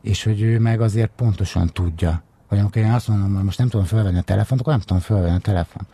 és 0.00 0.22
hogy 0.22 0.42
ő 0.42 0.58
meg 0.58 0.80
azért 0.80 1.10
pontosan 1.16 1.70
tudja, 1.72 2.22
hogy 2.46 2.58
amikor 2.58 2.82
én 2.82 2.90
azt 2.90 3.08
mondom, 3.08 3.34
hogy 3.34 3.44
most 3.44 3.58
nem 3.58 3.68
tudom 3.68 3.86
felvenni 3.86 4.18
a 4.18 4.22
telefont, 4.22 4.60
akkor 4.60 4.72
nem 4.72 4.82
tudom 4.82 5.02
felvenni 5.02 5.36
a 5.36 5.38
telefont 5.38 5.88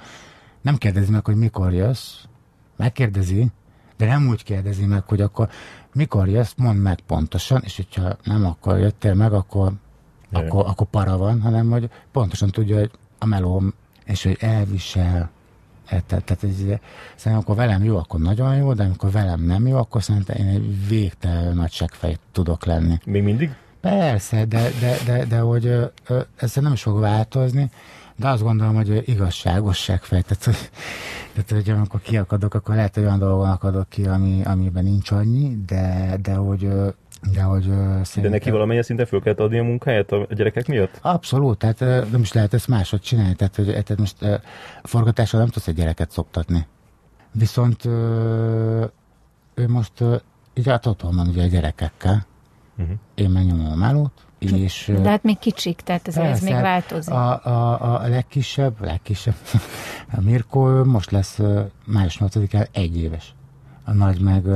nem 0.65 0.77
kérdezi 0.77 1.11
meg, 1.11 1.25
hogy 1.25 1.37
mikor 1.37 1.73
jössz, 1.73 2.15
megkérdezi, 2.77 3.47
de 3.97 4.07
nem 4.07 4.29
úgy 4.29 4.45
kérdezi 4.45 4.85
meg, 4.85 5.03
hogy 5.07 5.21
akkor 5.21 5.49
mikor 5.93 6.29
jössz, 6.29 6.53
mondd 6.57 6.79
meg 6.79 6.99
pontosan, 7.07 7.61
és 7.65 7.77
hogyha 7.77 8.17
nem 8.23 8.45
akkor 8.45 8.79
jöttél 8.79 9.15
meg, 9.15 9.33
akkor, 9.33 9.73
akkor, 10.33 10.65
akkor 10.67 10.87
para 10.87 11.17
van, 11.17 11.41
hanem 11.41 11.71
hogy 11.71 11.91
pontosan 12.13 12.51
tudja, 12.51 12.79
hogy 12.79 12.91
a 13.19 13.27
melóm, 13.27 13.75
és 14.05 14.23
hogy 14.23 14.37
elvisel, 14.41 15.31
tehát, 15.87 16.05
tehát 16.07 16.45
ez, 16.45 16.57
szerintem 17.17 17.39
akkor 17.39 17.57
velem 17.57 17.85
jó, 17.85 17.97
akkor 17.97 18.21
nagyon 18.21 18.57
jó, 18.57 18.73
de 18.73 18.85
amikor 18.85 19.11
velem 19.11 19.41
nem 19.41 19.67
jó, 19.67 19.77
akkor 19.77 20.03
szerintem 20.03 20.37
én 20.37 20.47
egy 20.47 20.89
végtelen 20.89 21.55
nagy 21.55 22.19
tudok 22.33 22.65
lenni. 22.65 22.99
Még 23.05 23.23
mindig? 23.23 23.55
Persze, 23.81 24.45
de, 24.45 24.71
de, 24.81 24.97
de, 25.07 25.25
de 25.25 25.39
hogy 25.39 25.93
ez 26.37 26.55
nem 26.55 26.73
is 26.73 26.83
fog 26.83 27.01
változni, 27.01 27.71
de 28.17 28.29
azt 28.29 28.43
gondolom, 28.43 28.75
hogy 28.75 29.09
igazságosság 29.09 30.03
fejtett, 30.03 30.45
hogy, 30.45 30.71
tehát, 31.33 31.65
hogy 31.65 31.71
amikor 31.71 32.01
kiakadok, 32.01 32.55
akkor 32.55 32.75
lehet, 32.75 32.95
hogy 32.95 33.05
olyan 33.05 33.19
dolgon 33.19 33.51
akadok 33.51 33.89
ki, 33.89 34.05
ami, 34.05 34.41
amiben 34.45 34.85
nincs 34.85 35.11
annyi, 35.11 35.59
de, 35.67 36.17
de 36.23 36.35
hogy 36.35 36.69
de, 37.33 37.43
hogy 37.43 37.63
szerintem... 37.63 38.23
De 38.23 38.29
neki 38.29 38.51
valamilyen 38.51 38.83
szinten 38.83 39.07
föl 39.07 39.21
kellett 39.21 39.41
adni 39.41 39.59
a 39.59 39.63
munkáját 39.63 40.13
a 40.13 40.27
gyerekek 40.31 40.67
miatt? 40.67 40.99
Abszolút, 41.03 41.59
tehát 41.59 42.11
nem 42.11 42.21
is 42.21 42.33
lehet 42.33 42.55
ezt 42.55 42.69
máshogy 42.69 43.01
csinálni, 43.01 43.35
tehát, 43.35 43.57
hogy, 43.57 43.67
tehát 43.67 43.99
most 43.99 44.17
forgatással 44.83 45.41
nem 45.41 45.49
tudsz 45.49 45.67
egy 45.67 45.75
gyereket 45.75 46.11
szoptatni. 46.11 46.67
Viszont 47.33 47.85
ő 49.55 49.69
most 49.69 49.93
így 50.55 50.69
hát 50.69 50.87
otthon 50.87 51.17
van 51.17 51.29
ugye 51.29 51.43
a 51.43 51.47
gyerekekkel, 51.47 52.27
uh-huh. 52.79 52.97
én 53.15 53.31
megnyomom 53.31 53.73
a 53.73 53.77
melót, 53.77 54.24
és... 54.53 54.93
De 55.03 55.09
hát 55.09 55.23
még 55.23 55.39
kicsik, 55.39 55.81
tehát 55.81 56.09
ez, 56.09 56.17
ez 56.17 56.41
még 56.41 56.53
változik. 56.53 57.13
A, 57.13 57.45
a, 57.45 58.03
a 58.03 58.09
legkisebb, 58.09 58.81
legkisebb, 58.81 59.35
a 60.17 60.21
Mirko 60.21 60.85
most 60.85 61.11
lesz 61.11 61.41
május 61.87 62.19
8-án 62.21 62.67
egy 62.73 62.99
éves. 62.99 63.35
A 63.85 63.93
nagy 63.93 64.21
meg 64.21 64.47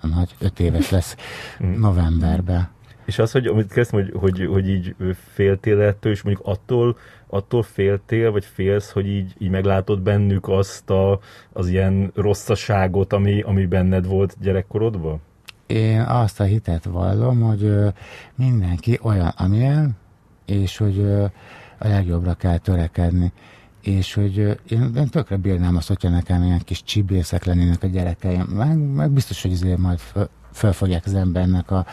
a 0.00 0.06
nagy 0.06 0.34
öt 0.38 0.60
éves 0.60 0.90
lesz 0.90 1.16
mhm. 1.58 1.80
novemberben. 1.86 2.74
És 3.04 3.18
az, 3.18 3.32
hogy 3.32 3.46
amit 3.46 3.72
kezdtem, 3.72 4.00
hogy, 4.00 4.12
hogy, 4.20 4.46
hogy 4.46 4.68
így 4.68 4.94
féltél 5.32 5.80
ettől, 5.80 6.12
és 6.12 6.22
mondjuk 6.22 6.46
attól, 6.46 6.96
attól 7.26 7.62
féltél, 7.62 8.30
vagy 8.30 8.44
félsz, 8.44 8.90
hogy 8.90 9.06
így, 9.06 9.34
így 9.38 9.50
meglátod 9.50 10.00
bennük 10.00 10.48
azt 10.48 10.90
a, 10.90 11.20
az 11.52 11.68
ilyen 11.68 12.10
rosszaságot, 12.14 13.12
ami, 13.12 13.40
ami 13.40 13.66
benned 13.66 14.06
volt 14.06 14.36
gyerekkorodban? 14.40 15.20
Én 15.66 16.00
azt 16.00 16.40
a 16.40 16.44
hitet 16.44 16.84
vallom, 16.84 17.40
hogy 17.40 17.74
mindenki 18.34 18.98
olyan, 19.02 19.32
amilyen, 19.36 19.96
és 20.44 20.76
hogy 20.76 21.00
a 21.78 21.88
legjobbra 21.88 22.34
kell 22.34 22.58
törekedni. 22.58 23.32
És 23.82 24.14
hogy 24.14 24.36
én, 24.68 24.90
én 24.96 25.08
tökre 25.08 25.36
bírnám 25.36 25.76
azt, 25.76 25.88
hogyha 25.88 26.08
nekem 26.08 26.42
ilyen 26.42 26.60
kis 26.64 26.82
csibészek 26.82 27.44
lennének 27.44 27.82
a 27.82 27.86
gyerekeim, 27.86 28.42
meg, 28.42 28.78
meg 28.78 29.10
biztos, 29.10 29.42
hogy 29.42 29.52
azért 29.52 29.78
majd 29.78 30.00
fölfogják 30.52 31.06
az 31.06 31.14
embernek 31.14 31.70
a, 31.70 31.86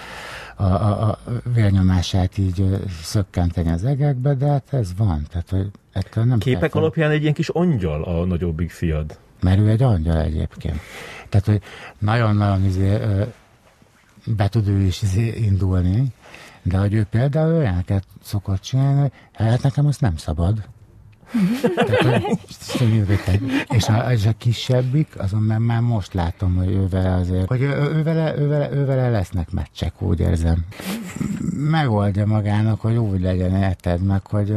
a, 0.56 0.64
a, 0.64 1.10
a 1.10 1.20
vérnyomását 1.54 2.38
így 2.38 2.80
szökkenteni 3.02 3.72
az 3.72 3.84
egekbe, 3.84 4.34
de 4.34 4.48
hát 4.48 4.74
ez 4.74 4.90
van. 4.98 5.26
Tehát, 5.30 5.50
hogy 5.50 5.72
ettől 5.92 6.24
nem 6.24 6.38
Képek 6.40 6.60
feltem. 6.60 6.82
alapján 6.82 7.12
egy 7.12 7.22
ilyen 7.22 7.34
kis 7.34 7.50
angyal 7.50 8.04
a 8.04 8.26
nagyobbik 8.26 8.72
fiad. 8.72 9.20
Mert 9.42 9.60
ő 9.60 9.70
egy 9.70 9.84
angyal 9.84 10.18
egyébként. 10.22 10.80
Tehát, 11.30 11.46
hogy 11.46 11.62
nagyon-nagyon 12.00 12.66
izé, 12.66 12.98
be 14.26 14.48
tud 14.48 14.68
ő 14.68 14.82
is 14.82 15.02
izé 15.02 15.28
indulni, 15.28 16.14
de 16.62 16.78
hogy 16.78 16.94
ő 16.94 17.04
például 17.04 17.56
olyaneket 17.56 18.04
szokott 18.24 18.62
csinálni, 18.62 19.12
hát 19.34 19.62
nekem 19.62 19.86
az 19.86 19.98
nem 19.98 20.18
szabad. 20.18 20.64
Tehát, 23.16 23.42
és, 23.70 23.88
a, 23.88 24.12
és 24.12 24.26
a 24.26 24.34
kisebbik, 24.38 25.20
azon 25.20 25.42
már, 25.42 25.58
már 25.58 25.82
most 25.82 26.14
látom, 26.14 26.56
hogy 26.56 26.70
ővel 26.70 27.20
azért, 27.20 27.48
hogy 27.48 27.62
ővele, 27.62 28.38
ővele, 28.38 28.72
ővele 28.72 29.10
lesznek 29.10 29.52
meccsek, 29.52 30.02
úgy 30.02 30.20
érzem. 30.20 30.66
Megoldja 31.54 32.26
magának, 32.26 32.82
hogy 32.82 32.96
úgy 32.96 33.22
legyen, 33.22 33.56
érted 33.56 34.02
meg, 34.02 34.28
hogy 34.28 34.56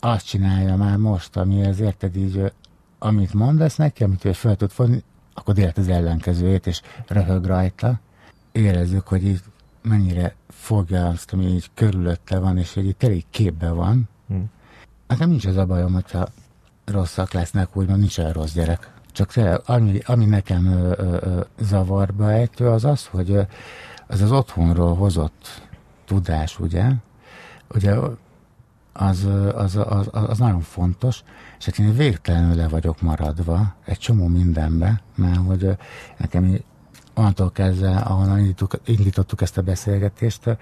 azt 0.00 0.26
csinálja 0.26 0.76
már 0.76 0.96
most, 0.96 1.36
ami 1.36 1.66
az 1.66 1.80
érted 1.80 2.16
így, 2.16 2.52
amit 2.98 3.34
mondasz 3.34 3.76
neki, 3.76 4.02
amit 4.04 4.24
ő 4.24 4.32
fel 4.32 4.56
tud 4.56 4.70
fonni, 4.70 5.02
akkor 5.34 5.58
élet 5.58 5.78
az 5.78 5.88
ellenkezőjét, 5.88 6.66
és 6.66 6.80
röhög 7.06 7.44
rajta. 7.44 8.00
Érezzük, 8.52 9.08
hogy 9.08 9.26
így 9.26 9.40
mennyire 9.82 10.34
fogja 10.48 11.08
azt, 11.08 11.32
ami 11.32 11.44
így 11.44 11.70
körülötte 11.74 12.38
van, 12.38 12.58
és 12.58 12.74
hogy 12.74 12.86
itt 12.86 13.02
elég 13.02 13.24
képbe 13.30 13.70
van, 13.70 14.08
hmm. 14.28 14.50
Nekem 15.06 15.28
nincs 15.28 15.46
az 15.46 15.56
a 15.56 15.66
bajom, 15.66 15.92
hogyha 15.92 16.28
rosszak 16.84 17.32
lesznek, 17.32 17.76
úgymond 17.76 17.98
nincs 17.98 18.18
olyan 18.18 18.32
rossz 18.32 18.52
gyerek. 18.52 18.92
Csak 19.12 19.32
tényleg, 19.32 19.60
ami, 19.64 19.98
ami 20.04 20.24
nekem 20.24 20.66
ö, 20.66 20.92
ö, 20.96 21.16
ö, 21.20 21.40
zavarba 21.60 22.30
ejtő, 22.30 22.68
az 22.68 22.84
az, 22.84 23.06
hogy 23.06 23.30
ö, 23.30 23.42
az 24.06 24.20
az 24.20 24.32
otthonról 24.32 24.94
hozott 24.94 25.68
tudás, 26.04 26.58
ugye, 26.58 26.90
ugye 27.74 27.94
az, 28.92 29.28
az, 29.54 29.76
az, 29.76 30.08
az 30.12 30.38
nagyon 30.38 30.60
fontos, 30.60 31.22
és 31.58 31.64
hát 31.64 31.78
én 31.78 31.94
végtelenül 31.96 32.54
le 32.54 32.68
vagyok 32.68 33.00
maradva 33.00 33.74
egy 33.84 33.98
csomó 33.98 34.26
mindenbe, 34.26 35.02
mert 35.14 35.36
hogy 35.36 35.76
nekem 36.16 36.60
onnantól 37.14 37.50
kezdve, 37.50 37.96
ahonnan 37.96 38.54
indítottuk 38.84 39.42
ezt 39.42 39.58
a 39.58 39.62
beszélgetést, 39.62 40.56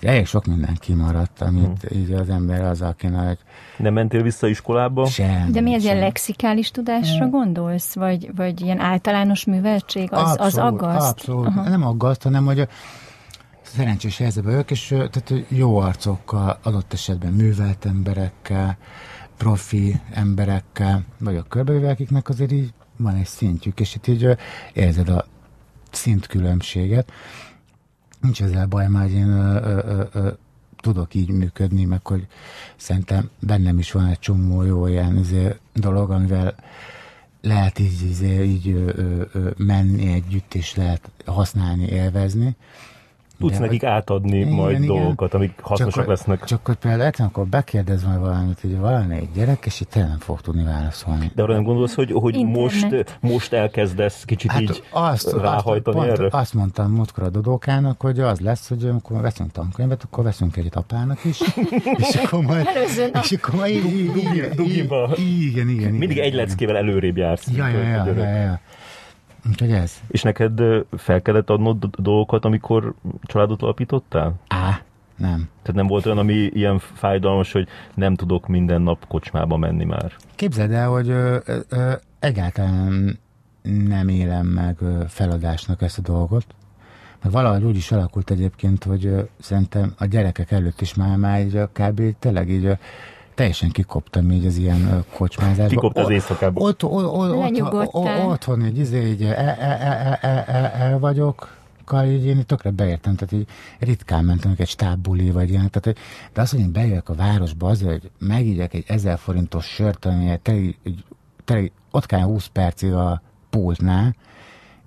elég 0.00 0.26
sok 0.26 0.46
minden 0.46 0.76
kimaradt, 0.80 1.40
amit 1.40 1.82
hmm. 1.88 2.00
így 2.00 2.12
az 2.12 2.28
ember 2.28 2.62
az, 2.62 2.82
akinek... 2.82 3.38
Nem 3.76 3.92
mentél 3.92 4.22
vissza 4.22 4.46
iskolába? 4.46 5.06
Sem. 5.06 5.52
De 5.52 5.60
mi 5.60 5.74
ez 5.74 5.84
ilyen 5.84 5.98
lexikális 5.98 6.70
tudásra 6.70 7.22
hmm. 7.22 7.30
gondolsz? 7.30 7.94
Vagy, 7.94 8.30
vagy 8.36 8.60
ilyen 8.60 8.80
általános 8.80 9.44
műveltség? 9.44 10.12
Az, 10.12 10.20
abszolút, 10.20 10.40
az 10.40 10.56
aggaszt? 10.58 11.10
Abszolút. 11.10 11.46
Aha. 11.46 11.68
Nem 11.68 11.86
aggaszt, 11.86 12.22
hanem 12.22 12.44
hogy 12.44 12.68
szerencsés 13.62 14.18
helyzetben 14.18 14.52
vagyok, 14.52 14.70
és 14.70 14.86
tehát 14.88 15.32
jó 15.48 15.76
arcokkal, 15.76 16.58
adott 16.62 16.92
esetben 16.92 17.32
művelt 17.32 17.84
emberekkel, 17.84 18.76
profi 19.36 20.00
emberekkel 20.12 21.02
vagyok 21.18 21.48
körbevéve, 21.48 21.90
akiknek 21.90 22.28
azért 22.28 22.52
így 22.52 22.72
van 22.96 23.14
egy 23.14 23.26
szintjük, 23.26 23.80
és 23.80 23.94
itt 23.94 24.06
így 24.06 24.36
érzed 24.72 25.08
a 25.08 25.24
szintkülönbséget. 25.94 27.12
Nincs 28.20 28.42
ezzel 28.42 28.66
baj, 28.66 28.88
már 28.88 29.10
én 29.10 29.28
ö, 29.28 29.56
ö, 29.64 30.04
ö, 30.12 30.30
tudok 30.76 31.14
így 31.14 31.28
működni, 31.28 31.84
meg 31.84 32.06
hogy 32.06 32.26
szerintem 32.76 33.30
bennem 33.38 33.78
is 33.78 33.92
van 33.92 34.06
egy 34.06 34.18
csomó 34.18 34.62
jó 34.62 34.86
ilyen 34.86 35.18
izé, 35.18 35.56
dolog, 35.72 36.10
amivel 36.10 36.54
lehet 37.40 37.78
így, 37.78 38.02
izé, 38.02 38.44
így 38.44 38.68
ö, 38.68 39.22
ö, 39.32 39.50
menni 39.56 40.12
együtt, 40.12 40.54
és 40.54 40.74
lehet 40.74 41.10
használni, 41.24 41.84
élvezni 41.86 42.56
tudsz 43.38 43.58
de, 43.58 43.58
nekik 43.58 43.84
átadni 43.84 44.36
igen, 44.36 44.52
majd 44.52 44.82
igen. 44.82 44.86
dolgokat, 44.86 45.34
amik 45.34 45.60
hasznosak 45.60 45.94
csak, 45.94 46.06
lesznek. 46.06 46.44
Csak 46.44 46.66
hogy 46.66 46.76
például 46.76 47.02
egyszer, 47.02 47.26
akkor 47.26 47.46
bekérdez 47.46 48.04
majd 48.04 48.18
valamit, 48.18 48.60
hogy 48.60 48.78
valami 48.78 49.16
egy 49.16 49.28
gyerek, 49.34 49.66
és 49.66 49.80
itt 49.80 49.94
nem 49.94 50.16
fog 50.18 50.40
tudni 50.40 50.64
válaszolni. 50.64 51.30
De 51.34 51.42
arra 51.42 51.52
nem 51.52 51.62
gondolsz, 51.62 51.94
hogy, 51.94 52.12
hogy 52.12 52.44
most, 52.44 53.18
most 53.20 53.52
elkezdesz 53.52 54.24
kicsit 54.24 54.50
hát 54.50 54.60
így 54.60 54.82
azt, 54.90 55.32
ráhajtani 55.32 55.98
azt, 55.98 56.08
erre? 56.08 56.28
Azt 56.30 56.54
mondtam 56.54 56.90
múltkor 56.92 57.24
a 57.24 57.28
Dodókának, 57.28 58.00
hogy 58.00 58.20
az 58.20 58.40
lesz, 58.40 58.68
hogy 58.68 58.84
amikor 58.84 59.20
veszünk 59.20 59.52
tankönyvet, 59.52 60.02
akkor 60.02 60.24
veszünk 60.24 60.56
egyet 60.56 60.76
apának 60.76 61.24
is, 61.24 61.40
és 62.08 62.14
akkor 62.14 62.42
majd... 62.42 62.68
és 63.22 63.32
akkor 63.32 63.54
majd 63.54 63.84
Igen, 65.16 65.68
igen. 65.68 65.92
Mindig 65.92 66.18
egy 66.18 66.34
leckével 66.34 66.76
előrébb 66.76 67.16
jársz. 67.16 67.48
Ja, 67.56 67.68
ja, 67.68 67.82
ja, 67.82 68.06
ja, 68.06 68.24
ja. 68.24 68.60
Úgyhogy 69.48 69.72
ez. 69.72 70.00
És 70.08 70.22
neked 70.22 70.60
fel 70.96 71.22
kellett 71.22 71.50
adnod 71.50 71.84
dolgokat, 71.96 72.44
amikor 72.44 72.94
családot 73.22 73.62
alapítottál? 73.62 74.34
Á, 74.48 74.80
nem. 75.16 75.48
Tehát 75.62 75.74
nem 75.74 75.86
volt 75.86 76.06
olyan, 76.06 76.18
ami 76.18 76.34
ilyen 76.34 76.78
fájdalmas, 76.78 77.52
hogy 77.52 77.68
nem 77.94 78.14
tudok 78.14 78.48
minden 78.48 78.82
nap 78.82 79.06
kocsmába 79.08 79.56
menni 79.56 79.84
már? 79.84 80.12
Képzeld 80.34 80.72
el, 80.72 80.88
hogy 80.88 81.08
ö, 81.08 81.36
ö, 81.68 81.92
egyáltalán 82.18 83.18
nem 83.62 84.08
élem 84.08 84.46
meg 84.46 84.76
feladásnak 85.08 85.82
ezt 85.82 85.98
a 85.98 86.02
dolgot. 86.02 86.46
Meg 87.22 87.32
valahogy 87.32 87.64
úgy 87.64 87.76
is 87.76 87.92
alakult 87.92 88.30
egyébként, 88.30 88.84
hogy 88.84 89.30
szerintem 89.40 89.94
a 89.98 90.04
gyerekek 90.04 90.50
előtt 90.50 90.80
is 90.80 90.94
már, 90.94 91.16
már 91.16 91.40
így 91.40 91.60
kb. 91.72 92.02
tényleg 92.18 92.48
így 92.50 92.76
teljesen 93.34 93.70
kikoptam 93.70 94.30
így 94.30 94.46
az 94.46 94.56
ilyen 94.56 95.04
kocsmázásban. 95.16 95.68
Kikopt 95.68 95.98
az 95.98 96.10
éjszakában. 96.10 96.64
Ott, 96.64 96.84
ott, 96.84 97.04
ott, 97.04 97.94
ott, 97.94 98.24
otthon 98.24 98.66
így, 98.66 98.78
izé, 98.78 99.06
így 99.06 99.22
el, 99.22 99.34
el, 99.34 99.76
el, 99.76 100.18
el, 100.20 100.44
el, 100.46 100.64
el 100.66 100.98
vagyok, 100.98 101.60
így 102.04 102.26
én 102.26 102.46
tökre 102.46 102.70
beértem, 102.70 103.14
tehát 103.16 103.32
így 103.32 103.48
ritkán 103.78 104.24
mentem 104.24 104.54
egy 104.56 104.68
stábbuli, 104.68 105.30
vagy 105.30 105.50
ilyen, 105.50 105.70
tehát, 105.70 105.98
de 106.32 106.40
azt, 106.40 106.50
hogy 106.50 106.60
én 106.60 106.72
bejövök 106.72 107.08
a 107.08 107.14
városba 107.14 107.68
azért, 107.68 107.90
hogy 107.90 108.10
megígyek 108.18 108.74
egy 108.74 108.84
ezer 108.86 109.18
forintos 109.18 109.66
sört, 109.66 110.04
ami 110.04 110.38
teli, 110.42 110.76
teli, 111.44 111.72
ott 111.90 112.06
kell 112.06 112.22
20 112.22 112.46
percig 112.46 112.92
a 112.92 113.22
pultnál, 113.50 114.14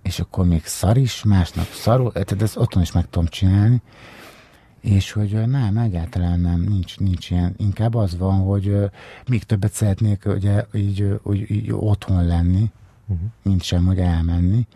és 0.02 0.20
akkor 0.20 0.46
még 0.46 0.66
szar 0.66 0.98
is, 0.98 1.24
másnap 1.24 1.66
szarul, 1.66 2.12
tehát 2.12 2.42
ezt 2.42 2.58
otthon 2.58 2.82
is 2.82 2.92
meg 2.92 3.10
tudom 3.10 3.28
csinálni, 3.28 3.82
és 4.86 5.12
hogy 5.12 5.48
nem, 5.48 5.78
egyáltalán 5.78 6.40
nem, 6.40 6.62
nincs, 6.62 6.98
nincs 6.98 7.30
ilyen. 7.30 7.54
Inkább 7.58 7.96
az 7.96 8.18
van, 8.18 8.40
hogy 8.40 8.78
még 9.28 9.44
többet 9.44 9.74
szeretnék 9.74 10.26
ugye, 10.26 10.66
így, 10.74 11.20
így, 11.34 11.52
így 11.52 11.72
otthon 11.72 12.26
lenni, 12.26 12.72
uh-huh. 13.08 13.28
mint 13.42 13.64
sem, 13.64 13.86
hogy 13.86 14.00
elmenni. 14.00 14.68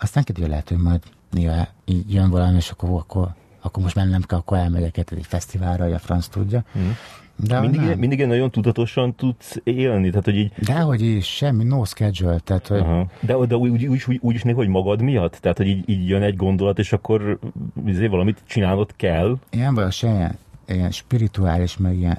Aztán 0.00 0.24
kedve 0.24 0.46
lehet, 0.46 0.68
hogy 0.68 0.78
majd 0.78 1.02
néha 1.30 1.68
így 1.84 2.12
jön 2.12 2.30
valami, 2.30 2.56
és 2.56 2.70
akkor, 2.70 2.90
akkor, 2.90 3.34
akkor 3.60 3.82
most 3.82 3.94
mennem 3.94 4.22
kell, 4.22 4.38
akkor 4.38 4.58
elmegyek 4.58 4.96
egy 4.96 5.26
fesztiválra, 5.26 5.84
vagy 5.84 5.92
a 5.92 5.98
franc 5.98 6.26
tudja. 6.26 6.64
Uh-huh. 6.74 6.92
De 7.36 7.60
mindig, 7.60 7.80
nem. 7.80 7.98
mindig 7.98 8.26
nagyon 8.26 8.50
tudatosan 8.50 9.14
tudsz 9.14 9.60
élni, 9.64 10.08
tehát 10.08 10.24
hogy 10.24 10.36
így... 10.36 10.52
Dehogy 10.58 11.00
is, 11.00 11.26
semmi, 11.26 11.64
no 11.64 11.84
schedule, 11.84 12.38
tehát 12.38 12.66
hogy... 12.66 12.78
Aha. 12.78 13.06
De, 13.20 13.36
de 13.46 13.56
úgy, 13.56 13.70
úgy, 13.70 13.86
úgy, 13.86 14.18
úgy 14.20 14.34
is 14.34 14.42
néha, 14.42 14.56
hogy 14.56 14.68
magad 14.68 15.02
miatt? 15.02 15.36
Tehát, 15.40 15.56
hogy 15.56 15.66
így, 15.66 15.88
így 15.88 16.08
jön 16.08 16.22
egy 16.22 16.36
gondolat, 16.36 16.78
és 16.78 16.92
akkor 16.92 17.38
azért 17.86 18.10
valamit 18.10 18.42
csinálnod 18.46 18.90
kell? 18.96 19.38
Ilyen 19.50 19.74
vagy 19.74 19.92
se 19.92 20.08
ilyen, 20.08 20.38
ilyen 20.66 20.90
spirituális, 20.90 21.76
meg 21.76 21.98
ilyen 21.98 22.18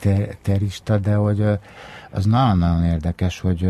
ezoterista, 0.00 0.98
de 0.98 1.14
hogy 1.14 1.44
az 2.10 2.24
nagyon-nagyon 2.24 2.84
érdekes, 2.84 3.40
hogy 3.40 3.68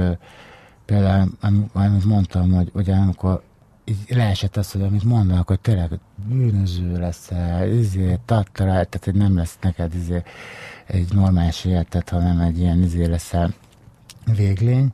például, 0.85 1.31
amit 1.73 2.05
mondtam, 2.05 2.53
hogy 2.53 2.71
ugye 2.75 2.95
amikor 2.95 3.43
így 3.85 4.05
leesett 4.09 4.57
az, 4.57 4.73
hogy 4.73 4.83
amit 4.83 5.05
mondanak, 5.05 5.49
hogy 5.49 5.61
tényleg 5.61 5.91
bűnöző 6.29 6.99
leszel, 6.99 7.69
izé, 7.69 8.19
tattara, 8.25 8.71
tehát 8.71 9.05
hogy 9.05 9.15
nem 9.15 9.37
lesz 9.37 9.59
neked 9.61 9.95
izé, 9.95 10.23
egy 10.87 11.13
normális 11.13 11.65
életet, 11.65 12.09
hanem 12.09 12.41
egy 12.41 12.59
ilyen 12.59 12.83
izé 12.83 13.05
leszel 13.05 13.55
véglény, 14.35 14.93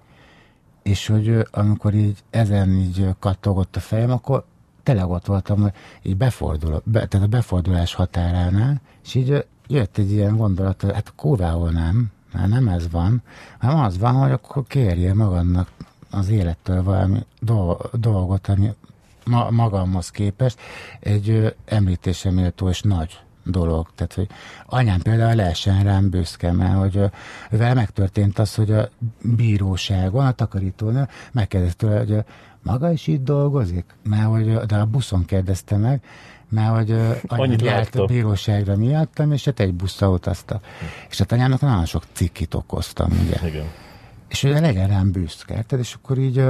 és 0.83 1.07
hogy 1.07 1.47
amikor 1.51 1.95
így 1.95 2.19
ezen 2.31 2.71
így 2.71 3.09
kattogott 3.19 3.77
a 3.77 3.81
fejem, 3.81 4.11
akkor 4.11 4.45
tényleg 4.83 5.09
ott 5.09 5.27
voltam, 5.27 5.61
hogy 5.61 5.73
így 6.03 6.17
befordul, 6.17 6.83
be, 6.85 7.07
tehát 7.07 7.27
a 7.27 7.31
befordulás 7.31 7.95
határánál, 7.95 8.81
és 9.05 9.15
így 9.15 9.47
jött 9.67 9.99
egy 9.99 10.13
ilyen 10.13 10.37
gondolat, 10.37 10.83
hogy 10.83 10.93
hát 10.93 11.13
kóváhol 11.17 11.71
nem, 11.71 12.11
mert 12.33 12.49
nem 12.49 12.69
ez 12.69 12.91
van, 12.91 13.23
hanem 13.59 13.79
az 13.79 13.99
van, 13.99 14.15
hogy 14.15 14.31
akkor 14.31 14.65
kérje 14.67 15.15
magadnak 15.15 15.71
az 16.11 16.29
élettől 16.29 16.83
valami 16.83 17.25
dolgot, 17.93 18.49
ami 18.49 18.75
ma, 19.27 19.51
magamhoz 19.51 20.11
képest 20.11 20.61
egy 21.01 21.55
említésre 21.65 22.31
méltó 22.31 22.69
és 22.69 22.81
nagy 22.83 23.19
dolog. 23.45 23.89
Tehát, 23.95 24.15
hogy 24.15 24.29
anyám 24.67 25.01
például 25.01 25.35
lehessen 25.35 25.83
rám 25.83 26.11
büszke, 26.11 26.53
mert 26.53 26.79
hogy 26.79 27.11
vele 27.51 27.75
megtörtént 27.75 28.39
az, 28.39 28.55
hogy 28.55 28.73
a 28.73 28.89
bíróságon, 29.23 30.27
a 30.27 30.33
takarítónő 30.33 31.09
megkérdezte 31.33 31.87
tőle, 31.87 31.99
hogy 31.99 32.25
maga 32.63 32.93
is 32.93 33.07
itt 33.07 33.25
dolgozik? 33.25 33.85
Mert 34.03 34.25
hogy, 34.25 34.55
de 34.55 34.77
a 34.77 34.87
buszon 34.87 35.25
kérdezte 35.25 35.77
meg, 35.77 36.03
mert 36.49 36.75
hogy 36.75 36.91
annyit 37.41 37.63
járt 37.63 37.95
a 37.95 38.05
bíróságra 38.05 38.77
miattam, 38.77 39.33
és 39.33 39.45
hát 39.45 39.61
egy 39.61 39.75
buszra 39.75 40.11
utaztak. 40.11 40.65
És 41.11 41.19
hát 41.19 41.33
anyámnak 41.33 41.61
nagyon 41.61 41.85
sok 41.85 42.03
cikkit 42.13 42.55
okoztam, 42.55 43.11
ugye. 43.27 43.49
Igen. 43.49 43.67
És 44.29 44.43
hogy 44.43 44.51
legyen 44.51 44.89
rám 44.89 45.11
büszke, 45.11 45.55
érted? 45.55 45.79
És 45.79 45.95
akkor 45.95 46.19
így, 46.19 46.43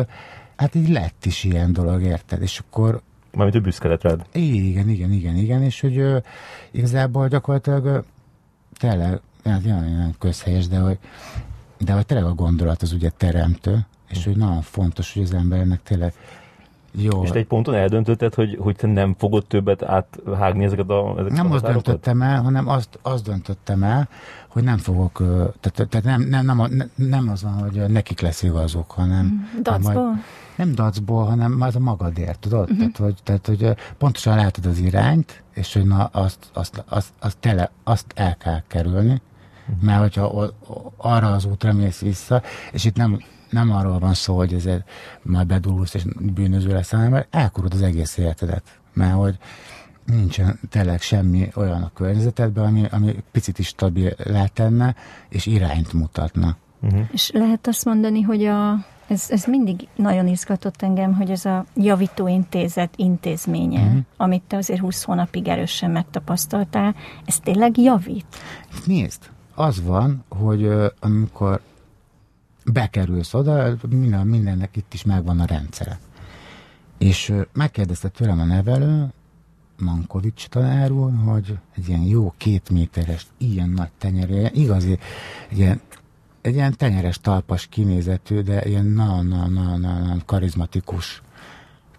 hát 0.56 0.74
így 0.74 0.88
lett 0.88 1.24
is 1.24 1.44
ilyen 1.44 1.72
dolog, 1.72 2.02
érted? 2.02 2.42
És 2.42 2.58
akkor 2.58 3.00
Mármint, 3.32 3.56
hogy 3.56 3.64
büszke 3.64 3.88
lett 3.88 4.02
rád. 4.02 4.26
Igen, 4.32 4.88
igen, 4.88 5.12
igen, 5.12 5.36
igen, 5.36 5.62
és 5.62 5.80
hogy 5.80 5.98
uh, 5.98 6.16
igazából 6.70 7.28
gyakorlatilag 7.28 7.84
uh, 7.84 8.04
tényleg, 8.78 9.20
hát 9.44 9.64
nem 9.64 10.14
közhelyes, 10.18 10.68
de 10.68 10.78
hogy, 10.78 10.98
de 11.78 11.92
hogy 11.92 12.06
tényleg 12.06 12.26
a 12.26 12.34
gondolat 12.34 12.82
az 12.82 12.92
ugye 12.92 13.10
teremtő, 13.16 13.86
és 14.08 14.24
hogy 14.24 14.36
nagyon 14.36 14.62
fontos, 14.62 15.12
hogy 15.12 15.22
az 15.22 15.34
embernek 15.34 15.82
tényleg 15.82 16.14
jó. 16.90 17.22
És 17.22 17.30
te 17.30 17.38
egy 17.38 17.46
ponton 17.46 17.74
eldöntötted, 17.74 18.34
hogy, 18.34 18.56
hogy 18.60 18.76
te 18.76 18.86
nem 18.86 19.14
fogod 19.18 19.46
többet 19.46 19.82
áthágni 19.82 20.64
ezeket 20.64 20.88
a 20.88 21.14
ezeket 21.18 21.36
Nem 21.36 21.52
a 21.52 21.54
azt 21.54 21.64
döntöttem 21.64 22.22
el, 22.22 22.42
hanem 22.42 22.68
azt, 22.68 22.98
azt 23.02 23.24
döntöttem 23.24 23.82
el, 23.82 24.08
hogy 24.48 24.62
nem 24.62 24.78
fogok, 24.78 25.16
tehát, 25.60 25.88
tehát 25.88 26.04
nem, 26.04 26.22
nem, 26.22 26.56
nem, 26.56 26.90
nem 26.94 27.28
az 27.28 27.42
van, 27.42 27.52
hogy 27.52 27.90
nekik 27.90 28.20
lesz 28.20 28.42
igazuk, 28.42 28.90
hanem... 28.90 29.50
Dacból? 29.62 30.18
Nem 30.56 30.74
dacból, 30.74 31.24
hanem 31.24 31.60
az 31.60 31.76
a 31.76 31.80
magadért, 31.80 32.38
tudod? 32.38 32.70
Uh-huh. 32.70 32.78
Tehát, 32.78 32.96
hogy, 32.96 33.14
tehát, 33.22 33.46
hogy 33.46 33.74
pontosan 33.98 34.36
látod 34.36 34.66
az 34.66 34.78
irányt, 34.78 35.42
és 35.54 35.72
hogy 35.72 35.86
na, 35.86 36.04
azt, 36.04 36.50
azt, 36.52 36.84
azt, 36.88 37.12
azt, 37.18 37.38
tele, 37.38 37.70
azt 37.84 38.12
el 38.14 38.36
kell 38.36 38.62
kerülni, 38.66 39.22
uh-huh. 39.68 39.82
mert 39.82 40.00
hogyha 40.00 40.52
arra 40.96 41.32
az 41.32 41.44
útra 41.44 41.72
mész 41.72 42.00
vissza, 42.00 42.42
és 42.72 42.84
itt 42.84 42.96
nem 42.96 43.18
nem 43.50 43.72
arról 43.72 43.98
van 43.98 44.14
szó, 44.14 44.36
hogy 44.36 44.54
ezért 44.54 44.90
majd 45.22 45.46
bedululsz 45.46 45.94
és 45.94 46.04
bűnöző 46.34 46.72
lesz, 46.72 46.90
hanem 46.90 47.24
elkurod 47.30 47.74
az 47.74 47.82
egész 47.82 48.16
életedet. 48.16 48.62
Mert 48.92 49.14
hogy 49.14 49.38
nincsen 50.06 50.60
tényleg 50.70 51.00
semmi 51.00 51.48
olyan 51.54 51.82
a 51.82 51.90
környezetedben, 51.94 52.64
ami, 52.64 52.86
ami 52.90 53.24
picit 53.32 53.58
is 53.58 53.66
stabil 53.66 54.14
tenne, 54.52 54.94
és 55.28 55.46
irányt 55.46 55.92
mutatna. 55.92 56.56
Uh-huh. 56.80 57.08
És 57.12 57.30
lehet 57.30 57.66
azt 57.66 57.84
mondani, 57.84 58.20
hogy 58.20 58.44
a, 58.44 58.72
ez, 59.08 59.26
ez 59.28 59.44
mindig 59.44 59.88
nagyon 59.96 60.26
izgatott 60.26 60.82
engem, 60.82 61.14
hogy 61.14 61.30
ez 61.30 61.44
a 61.44 61.64
javítóintézet 61.74 62.94
intézménye, 62.96 63.80
uh-huh. 63.80 64.00
amit 64.16 64.42
te 64.46 64.56
azért 64.56 64.80
20 64.80 65.02
hónapig 65.02 65.48
erősen 65.48 65.90
megtapasztaltál, 65.90 66.94
ez 67.24 67.40
tényleg 67.40 67.78
javít? 67.78 68.26
Nézd, 68.86 69.30
az 69.54 69.82
van, 69.82 70.24
hogy 70.28 70.70
amikor 71.00 71.60
bekerülsz 72.72 73.34
oda, 73.34 73.76
minden, 73.88 74.26
mindennek 74.26 74.76
itt 74.76 74.94
is 74.94 75.04
megvan 75.04 75.40
a 75.40 75.44
rendszere. 75.44 75.98
És 76.98 77.32
megkérdezte 77.52 78.08
tőlem 78.08 78.40
a 78.40 78.44
nevelő, 78.44 79.12
Mankovics 79.78 80.46
tanár 80.46 80.90
úr, 80.90 81.12
hogy 81.24 81.58
egy 81.76 81.88
ilyen 81.88 82.02
jó 82.02 82.34
két 82.36 82.70
méteres, 82.70 83.26
ilyen 83.38 83.68
nagy 83.68 83.90
tenyeré, 83.98 84.50
igazi, 84.54 84.98
egy 85.50 85.58
ilyen, 85.58 85.80
egy 86.46 86.54
ilyen 86.54 86.76
tenyeres 86.76 87.20
talpas 87.20 87.66
kinézetű, 87.66 88.40
de 88.40 88.64
ilyen 88.64 88.84
nagyon-nagyon 88.84 90.22
karizmatikus 90.26 91.22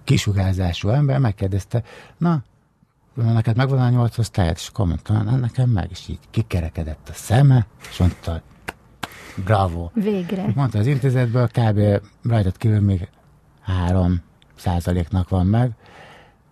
kisugázású 0.03 0.89
ember 0.89 1.19
megkérdezte, 1.19 1.83
na, 2.17 2.43
neked 3.13 3.55
megvan 3.55 3.79
a 3.79 3.89
nyolc 3.89 4.17
osztályod? 4.17 4.55
És 4.55 4.67
akkor 4.67 4.85
mondta, 4.85 5.21
nekem 5.21 5.69
meg, 5.69 5.91
is 5.91 6.07
így 6.07 6.19
kikerekedett 6.31 7.09
a 7.09 7.13
szeme, 7.13 7.67
és 7.89 7.97
mondta, 7.97 8.41
Bravo. 9.43 9.89
Végre. 9.93 10.51
Mondta 10.55 10.79
az 10.79 10.87
intézetből, 10.87 11.47
kb. 11.47 11.79
rajtad 12.23 12.57
kívül 12.57 12.79
még 12.79 13.09
három 13.61 14.21
százaléknak 14.55 15.29
van 15.29 15.45
meg, 15.45 15.71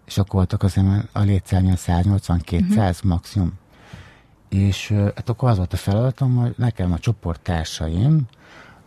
és 0.06 0.18
akkor 0.18 0.34
voltak 0.34 0.64
az 0.64 0.80
a 1.12 1.20
létszárnyon 1.20 1.76
180-200 1.78 2.70
uh-huh. 2.70 2.96
maximum. 3.04 3.54
És 4.56 4.92
hát 4.92 5.30
akkor 5.30 5.50
az 5.50 5.58
volt 5.58 5.74
a 5.74 5.78
feladatom, 5.78 6.36
hogy 6.36 6.54
nekem 6.58 6.92
a 6.92 7.00
csoporttársaim 7.00 8.22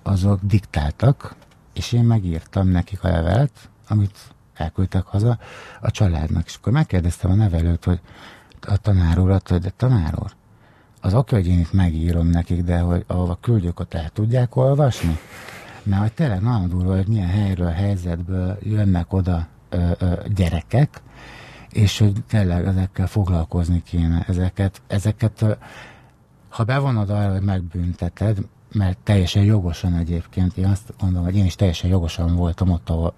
azok 0.02 0.40
diktáltak, 0.42 1.34
és 1.74 1.92
én 1.92 2.04
megírtam 2.04 2.68
nekik 2.68 3.04
a 3.04 3.08
levelet, 3.08 3.70
amit 3.88 4.18
elküldtek 4.54 5.04
haza 5.04 5.38
a 5.80 5.90
családnak. 5.90 6.46
És 6.46 6.54
akkor 6.54 6.72
megkérdeztem 6.72 7.30
a 7.30 7.34
nevelőt, 7.34 7.84
hogy 7.84 8.00
a 8.60 8.76
tanár 8.76 9.18
urat, 9.18 9.48
hogy 9.48 9.60
de 9.60 9.72
tanár 9.76 10.14
úr, 10.22 10.32
az 11.00 11.14
oké, 11.14 11.34
hogy 11.34 11.46
én 11.46 11.58
itt 11.58 11.72
megírom 11.72 12.26
nekik, 12.26 12.62
de 12.62 12.78
hogy 12.78 13.04
ahova 13.06 13.38
küldjük, 13.40 13.80
ott 13.80 13.94
el 13.94 14.08
tudják 14.08 14.56
olvasni? 14.56 15.18
Mert 15.82 16.02
hogy 16.02 16.12
tényleg 16.12 16.40
nagyon 16.40 16.68
durva, 16.68 16.94
hogy 16.94 17.08
milyen 17.08 17.28
helyről, 17.28 17.70
helyzetből 17.70 18.58
jönnek 18.62 19.12
oda 19.12 19.46
ö, 19.68 19.90
ö, 19.98 20.12
gyerekek, 20.34 21.02
és 21.72 21.98
hogy 21.98 22.12
tényleg 22.28 22.66
ezekkel 22.66 23.06
foglalkozni 23.06 23.82
kéne. 23.82 24.24
Ezeket, 24.28 24.82
ezeket 24.86 25.58
ha 26.48 26.64
bevonod 26.64 27.10
arra, 27.10 27.32
hogy 27.32 27.42
megbünteted, 27.42 28.38
mert 28.72 28.98
teljesen 28.98 29.44
jogosan 29.44 29.94
egyébként, 29.94 30.56
én 30.56 30.66
azt 30.66 30.92
gondolom, 31.00 31.24
hogy 31.24 31.36
én 31.36 31.44
is 31.44 31.54
teljesen 31.54 31.90
jogosan 31.90 32.36
voltam 32.36 32.70
ott, 32.70 32.88
ahol 32.88 33.14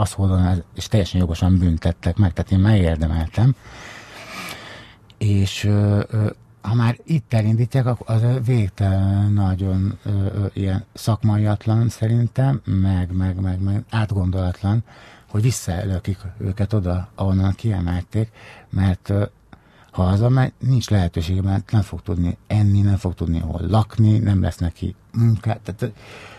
azt 0.00 0.18
mondom, 0.18 0.62
és 0.74 0.86
teljesen 0.86 1.20
jogosan 1.20 1.58
büntettek 1.58 2.16
meg, 2.16 2.32
tehát 2.32 2.50
én 2.50 2.58
megérdemeltem, 2.58 3.54
és 5.18 5.70
ha 6.60 6.74
már 6.74 6.96
itt 7.04 7.34
elindítják, 7.34 7.86
akkor 7.86 8.06
az 8.08 8.22
végtelen 8.44 9.32
nagyon 9.32 9.98
ö, 10.04 10.10
ö, 10.10 10.46
ilyen 10.52 10.84
szakmaiatlan 10.92 11.88
szerintem, 11.88 12.60
meg, 12.64 13.12
meg, 13.12 13.40
meg, 13.40 13.60
meg 13.60 13.84
átgondolatlan, 13.90 14.84
hogy 15.32 15.42
visszaelökik 15.42 16.18
őket 16.38 16.72
oda, 16.72 17.08
ahonnan 17.14 17.52
kiemelték, 17.52 18.28
mert 18.70 19.12
ha 19.90 20.02
hazamegy, 20.02 20.52
nincs 20.58 20.90
lehetőség, 20.90 21.40
mert 21.40 21.70
nem 21.70 21.82
fog 21.82 22.02
tudni 22.02 22.36
enni, 22.46 22.80
nem 22.80 22.96
fog 22.96 23.14
tudni 23.14 23.38
hol 23.38 23.60
lakni, 23.68 24.18
nem 24.18 24.42
lesz 24.42 24.56
neki 24.56 24.94
munkát. 25.12 25.60
Tehát, 25.60 25.94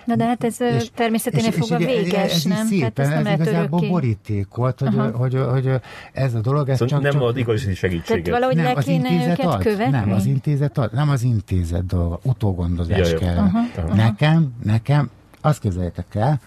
Na 0.06 0.16
de 0.16 0.26
hát 0.26 0.44
ez 0.44 0.62
és, 0.62 0.90
természeténél 0.96 1.52
fogva 1.52 1.78
véges, 1.78 2.24
ez, 2.24 2.32
ez 2.32 2.44
nem? 2.44 2.66
Szépen, 2.66 2.84
hát 2.84 3.00
ez 3.00 3.10
nem 3.10 3.26
ez 3.26 3.40
igazából 3.40 3.88
borítékolt, 3.90 4.80
hogy, 4.80 4.96
hogy, 4.96 5.14
hogy, 5.14 5.66
hogy, 5.66 5.82
ez 6.14 6.34
a 6.34 6.40
dolog, 6.42 6.70
ez 6.70 6.78
szóval 6.78 7.02
csak... 7.02 7.14
Nem 7.14 7.22
ad 7.22 7.38
igazi 7.38 7.74
segítséget. 7.74 8.24
Tehát 8.24 8.40
valahogy 8.40 8.56
nem, 8.56 8.66
le 8.66 8.82
kéne 8.82 9.32
őket 9.32 9.46
ad, 9.46 9.62
követni? 9.62 9.92
Nem, 9.92 10.12
az 10.12 10.26
intézet 10.26 10.78
ad, 10.78 10.94
nem 10.94 11.10
az 11.10 11.24
intézet 11.24 11.86
dolga, 11.86 12.20
utógondozás 12.24 13.12
ja, 13.12 13.18
kell. 13.18 13.38
Uh-huh, 13.38 13.62
uh-huh. 13.78 13.96
Nekem, 13.96 14.54
nekem, 14.64 15.10
azt 15.42 15.60
képzeljétek 15.60 16.16
el, 16.16 16.40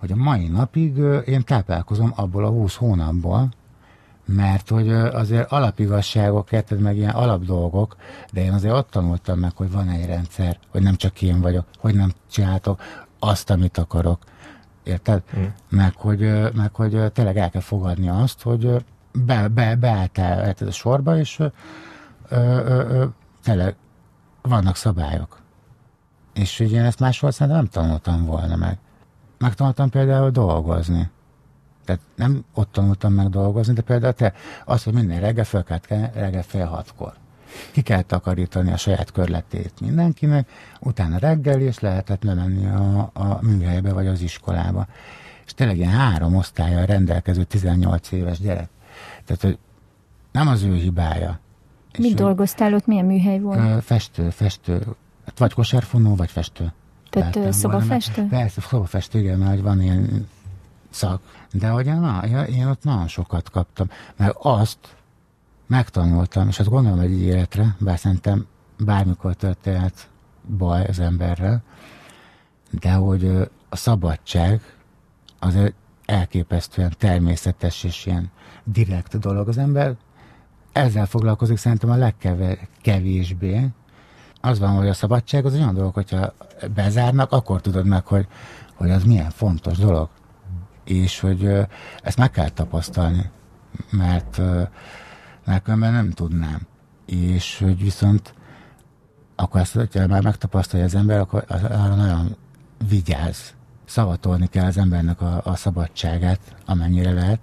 hogy 0.00 0.12
a 0.12 0.16
mai 0.16 0.48
napig 0.48 0.96
én 1.26 1.44
táplálkozom 1.44 2.12
abból 2.16 2.44
a 2.44 2.48
20 2.48 2.74
hónapból, 2.74 3.48
mert 4.24 4.68
hogy 4.68 4.92
azért 4.92 5.52
alapigazságok, 5.52 6.52
érted 6.52 6.80
meg 6.80 6.96
ilyen 6.96 7.10
alapdolgok, 7.10 7.96
de 8.32 8.42
én 8.42 8.52
azért 8.52 8.74
ott 8.74 8.90
tanultam 8.90 9.38
meg, 9.38 9.56
hogy 9.56 9.70
van 9.70 9.88
egy 9.88 10.06
rendszer, 10.06 10.58
hogy 10.68 10.82
nem 10.82 10.94
csak 10.94 11.22
én 11.22 11.40
vagyok, 11.40 11.64
hogy 11.78 11.94
nem 11.94 12.12
csináltok 12.30 12.80
azt, 13.18 13.50
amit 13.50 13.78
akarok. 13.78 14.22
Érted? 14.82 15.22
Mm. 15.38 15.44
Meg, 15.68 15.94
hogy, 15.96 16.20
meg, 16.54 16.74
hogy 16.74 17.12
tényleg 17.12 17.36
el 17.36 17.50
kell 17.50 17.60
fogadni 17.60 18.08
azt, 18.08 18.42
hogy 18.42 18.84
be, 19.12 19.48
be, 19.48 19.76
beálltál 19.76 20.46
érted, 20.46 20.68
a 20.68 20.72
sorba, 20.72 21.18
és 21.18 21.38
ö, 21.38 21.46
ö, 22.28 22.88
ö, 22.88 23.04
tényleg 23.42 23.76
vannak 24.42 24.76
szabályok. 24.76 25.38
És 26.34 26.60
ugye 26.60 26.78
én 26.78 26.84
ezt 26.84 27.00
máshol 27.00 27.30
szerintem 27.30 27.62
nem 27.62 27.70
tanultam 27.70 28.24
volna 28.24 28.56
meg. 28.56 28.78
Megtanultam 29.40 29.90
például 29.90 30.30
dolgozni. 30.30 31.10
Tehát 31.84 32.00
nem 32.16 32.44
ott 32.54 32.72
tanultam 32.72 33.12
meg 33.12 33.28
dolgozni, 33.28 33.72
de 33.72 33.80
például 33.80 34.12
te 34.12 34.32
azt, 34.64 34.84
hogy 34.84 34.92
minden 34.92 35.20
reggel 35.20 35.44
fel 35.44 35.64
kell 35.64 36.10
reggel 36.14 36.42
fél 36.42 36.66
hatkor. 36.66 37.12
Ki 37.70 37.80
kell 37.80 38.02
takarítani 38.02 38.72
a 38.72 38.76
saját 38.76 39.12
körletét 39.12 39.80
mindenkinek, 39.80 40.48
utána 40.80 41.18
reggel 41.18 41.60
is 41.60 41.78
lehetett 41.78 42.22
lemenni 42.22 42.66
a, 42.66 43.10
a 43.12 43.38
műhelybe 43.42 43.92
vagy 43.92 44.06
az 44.06 44.20
iskolába. 44.20 44.86
És 45.46 45.54
tényleg 45.54 45.76
ilyen 45.76 45.90
három 45.90 46.36
osztálya 46.36 46.84
rendelkező 46.84 47.44
18 47.44 48.12
éves 48.12 48.40
gyerek. 48.40 48.68
Tehát, 49.24 49.42
hogy 49.42 49.58
nem 50.32 50.48
az 50.48 50.62
ő 50.62 50.74
hibája. 50.74 51.38
Mit 51.98 52.14
dolgoztál 52.14 52.74
ott? 52.74 52.86
Milyen 52.86 53.04
műhely 53.04 53.40
volt? 53.40 53.84
Festő, 53.84 54.30
festő. 54.30 54.86
Hát 55.26 55.38
vagy 55.38 55.52
kosárfonó, 55.52 56.14
vagy 56.14 56.30
festő. 56.30 56.72
Tehát 57.10 57.52
szobafestő? 57.52 58.26
Persze, 58.26 58.60
szobafestő, 58.60 59.18
igen, 59.18 59.38
mert 59.38 59.60
van 59.60 59.82
ilyen 59.82 60.28
szak. 60.90 61.22
De 61.52 61.68
hogy 61.68 61.86
na, 61.86 62.22
én 62.46 62.66
ott 62.66 62.84
nagyon 62.84 63.08
sokat 63.08 63.50
kaptam, 63.50 63.88
mert 64.16 64.36
azt 64.38 64.78
megtanultam, 65.66 66.48
és 66.48 66.58
azt 66.58 66.68
gondolom 66.68 66.98
egy 66.98 67.20
életre, 67.20 67.76
bár 67.78 67.98
szerintem 67.98 68.46
bármikor 68.78 69.34
történhet 69.34 70.08
baj 70.58 70.84
az 70.84 70.98
emberrel, 70.98 71.62
de 72.70 72.92
hogy 72.92 73.24
a 73.68 73.76
szabadság 73.76 74.60
az 75.38 75.58
elképesztően 76.04 76.94
természetes 76.98 77.84
és 77.84 78.06
ilyen 78.06 78.30
direkt 78.64 79.18
dolog. 79.18 79.48
Az 79.48 79.58
ember 79.58 79.96
ezzel 80.72 81.06
foglalkozik 81.06 81.56
szerintem 81.56 81.90
a 81.90 81.96
legkevésbé. 81.96 83.68
Az 84.40 84.58
van, 84.58 84.70
hogy 84.70 84.88
a 84.88 84.94
szabadság 84.94 85.44
az 85.44 85.54
olyan 85.54 85.74
dolog, 85.74 85.94
hogyha 85.94 86.32
bezárnak, 86.74 87.32
akkor 87.32 87.60
tudod 87.60 87.86
meg, 87.86 88.06
hogy, 88.06 88.26
hogy 88.74 88.90
az 88.90 89.04
milyen 89.04 89.30
fontos 89.30 89.78
dolog. 89.78 90.08
És 90.84 91.20
hogy 91.20 91.50
ezt 92.02 92.18
meg 92.18 92.30
kell 92.30 92.48
tapasztalni, 92.48 93.30
mert, 93.90 94.40
mert 95.44 95.66
nem 95.66 96.10
tudnám. 96.10 96.66
És 97.06 97.58
hogy 97.58 97.82
viszont 97.82 98.34
akkor 99.40 99.60
ezt, 99.60 99.74
hogyha 99.74 100.06
már 100.06 100.22
megtapasztalja 100.22 100.84
az 100.84 100.94
ember, 100.94 101.18
akkor 101.18 101.44
arra 101.48 101.94
nagyon 101.94 102.36
vigyáz. 102.88 103.54
Szavatolni 103.84 104.46
kell 104.46 104.66
az 104.66 104.76
embernek 104.76 105.20
a, 105.20 105.40
a 105.44 105.56
szabadságát, 105.56 106.40
amennyire 106.66 107.12
lehet, 107.12 107.40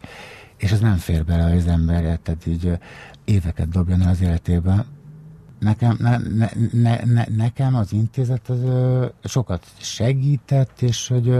és 0.57 0.71
ez 0.71 0.79
nem 0.79 0.95
fér 0.95 1.25
bele, 1.25 1.43
hogy 1.43 1.57
az 1.57 1.67
ember 1.67 2.17
tehát 2.17 2.45
így 2.45 2.77
éveket 3.25 3.69
dobjon 3.69 4.01
el 4.01 4.09
az 4.09 4.21
életében. 4.21 4.85
Nekem, 5.59 5.97
ne, 5.99 6.17
ne, 6.17 6.49
ne, 6.71 6.99
ne, 7.05 7.23
nekem 7.35 7.75
az 7.75 7.93
intézet 7.93 8.49
az 8.49 8.63
ö, 8.63 9.05
sokat 9.23 9.65
segített, 9.77 10.81
és 10.81 11.07
hogy 11.07 11.27
ö, 11.27 11.39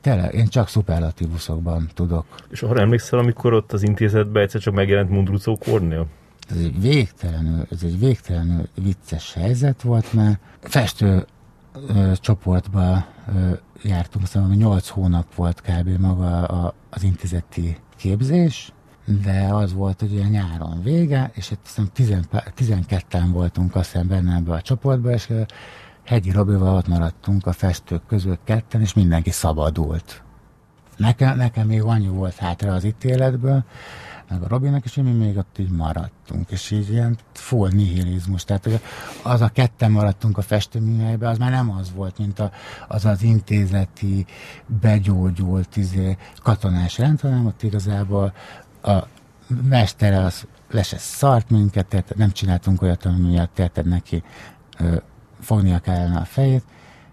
tényleg, 0.00 0.34
én 0.34 0.46
csak 0.46 0.68
szuperlatívuszokban 0.68 1.90
tudok. 1.94 2.24
És 2.50 2.62
arra 2.62 2.80
emlékszel, 2.80 3.18
amikor 3.18 3.52
ott 3.52 3.72
az 3.72 3.82
intézetben 3.82 4.42
egyszer 4.42 4.60
csak 4.60 4.74
megjelent 4.74 5.10
Mundrucó 5.10 5.58
Kornél? 5.58 6.06
Ez 6.50 6.56
egy 6.56 6.80
végtelenül, 6.80 7.66
ez 7.70 7.82
egy 7.82 7.98
végtelenül 7.98 8.68
vicces 8.74 9.32
helyzet 9.32 9.82
volt, 9.82 10.12
mert 10.12 10.38
festő 10.60 11.26
ö, 11.88 12.12
csoportba 12.20 13.06
ö, 13.34 13.52
jártunk, 13.82 14.24
aztán 14.24 14.50
8 14.50 14.88
hónap 14.88 15.34
volt 15.34 15.60
kb. 15.60 16.00
maga 16.00 16.44
a, 16.44 16.74
az 16.90 17.02
intézeti 17.02 17.76
képzés, 17.96 18.72
de 19.04 19.48
az 19.50 19.72
volt, 19.72 20.00
hogy 20.00 20.12
ilyen 20.12 20.30
nyáron 20.30 20.82
vége, 20.82 21.30
és 21.34 21.50
itt 21.50 21.66
hiszem 21.66 21.90
12-en 22.56 23.28
voltunk 23.32 23.74
azt 23.74 23.90
hiszem 23.90 24.08
benne 24.08 24.34
ebbe 24.34 24.52
a 24.52 24.62
csoportba, 24.62 25.10
és 25.10 25.32
Hegyi 26.04 26.30
Robival 26.30 26.76
ott 26.76 26.88
maradtunk 26.88 27.46
a 27.46 27.52
festők 27.52 28.06
közül 28.06 28.38
ketten, 28.44 28.80
és 28.80 28.94
mindenki 28.94 29.30
szabadult. 29.30 30.22
Nekem, 30.96 31.36
nekem 31.36 31.66
még 31.66 31.82
annyi 31.82 32.08
volt 32.08 32.36
hátra 32.36 32.72
az 32.72 32.84
ítéletből, 32.84 33.64
meg 34.28 34.42
a 34.42 34.48
Robinak 34.48 34.84
is, 34.84 34.94
mi 34.94 35.10
még 35.10 35.36
ott 35.36 35.58
így 35.58 35.70
maradtunk, 35.70 36.50
és 36.50 36.70
így 36.70 36.90
ilyen 36.90 37.16
full 37.32 37.70
nihilizmus, 37.70 38.44
tehát 38.44 38.64
hogy 38.64 38.80
az 39.22 39.40
a 39.40 39.48
ketten 39.48 39.90
maradtunk 39.90 40.38
a 40.38 40.42
festőműhelyben, 40.42 41.30
az 41.30 41.38
már 41.38 41.50
nem 41.50 41.70
az 41.70 41.92
volt, 41.94 42.18
mint 42.18 42.38
a, 42.38 42.50
az 42.88 43.04
az 43.04 43.22
intézeti, 43.22 44.26
begyógyult 44.80 45.76
izé, 45.76 46.16
katonás 46.42 46.98
rend, 46.98 47.20
hanem 47.20 47.46
ott 47.46 47.62
igazából 47.62 48.32
a 48.82 49.06
mestere 49.68 50.24
az 50.24 50.46
le 50.70 50.82
se 50.82 50.98
szart 50.98 51.50
minket, 51.50 51.86
tehát 51.86 52.14
nem 52.16 52.30
csináltunk 52.30 52.82
olyat, 52.82 53.04
ami 53.04 53.28
miatt 53.28 53.58
érted 53.58 53.86
neki 53.86 54.22
ö, 54.78 54.96
fognia 55.40 55.78
kellene 55.78 56.18
a 56.18 56.24
fejét, 56.24 56.64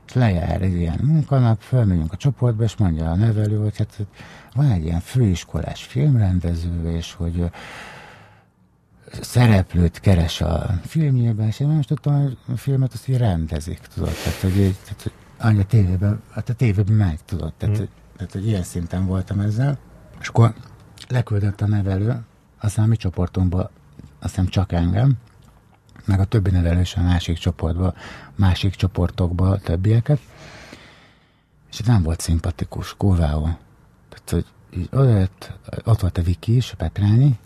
és 0.07 0.13
lejár 0.13 0.61
egy 0.61 0.75
ilyen 0.75 0.99
munkanap, 1.03 1.61
fölmegyünk 1.61 2.13
a 2.13 2.17
csoportba, 2.17 2.63
és 2.63 2.77
mondja 2.77 3.11
a 3.11 3.15
nevelő, 3.15 3.57
hogy 3.57 3.77
hát 3.77 3.97
van 4.53 4.71
egy 4.71 4.83
ilyen 4.83 4.99
főiskolás 4.99 5.83
filmrendező, 5.83 6.91
és 6.91 7.13
hogy 7.13 7.51
szereplőt 9.21 9.99
keres 9.99 10.41
a 10.41 10.79
filmjében, 10.85 11.47
és 11.47 11.59
én 11.59 11.67
nem 11.67 11.79
is 11.79 11.85
tudtam, 11.85 12.21
hogy 12.21 12.37
a 12.53 12.57
filmet 12.57 12.93
azt 12.93 13.07
így 13.07 13.17
rendezik, 13.17 13.79
tudod, 13.79 14.13
tehát 14.23 14.39
hogy, 14.39 14.57
így, 14.57 14.75
tehát, 14.83 15.01
hogy 15.01 15.11
annyi 15.37 15.59
a 15.59 15.63
tévében, 15.63 16.21
hát 16.31 16.49
a 16.49 16.53
tévében 16.53 16.95
megy, 16.95 17.19
tudod, 17.25 17.53
tehát, 17.53 17.79
mm. 17.79 17.83
tehát, 18.15 18.31
hogy 18.31 18.47
ilyen 18.47 18.63
szinten 18.63 19.05
voltam 19.05 19.39
ezzel, 19.39 19.77
és 20.19 20.27
akkor 20.27 20.53
leküldött 21.09 21.61
a 21.61 21.67
nevelő, 21.67 22.21
a 22.75 22.85
mi 22.85 22.95
csoportunkban, 22.95 23.69
azt 24.19 24.35
hiszem 24.35 24.47
csak 24.47 24.71
engem, 24.71 25.17
meg 26.05 26.19
a 26.19 26.25
többi 26.25 26.49
nevelő 26.49 26.79
is 26.79 26.95
a 26.95 27.01
másik 27.01 27.37
csoportba, 27.37 27.93
másik 28.35 28.75
csoportokba 28.75 29.49
a 29.49 29.59
többieket, 29.59 30.19
és 31.71 31.79
nem 31.79 32.03
volt 32.03 32.19
szimpatikus, 32.19 32.97
kurváó. 32.97 33.41
Tehát, 34.09 34.29
hogy 34.29 34.45
így 34.77 34.89
odajött, 34.91 35.51
ott 35.83 35.99
volt 35.99 36.17
a 36.17 36.21
Viki 36.21 36.55
is, 36.55 36.71
a 36.71 36.75
Petrányi, 36.75 37.37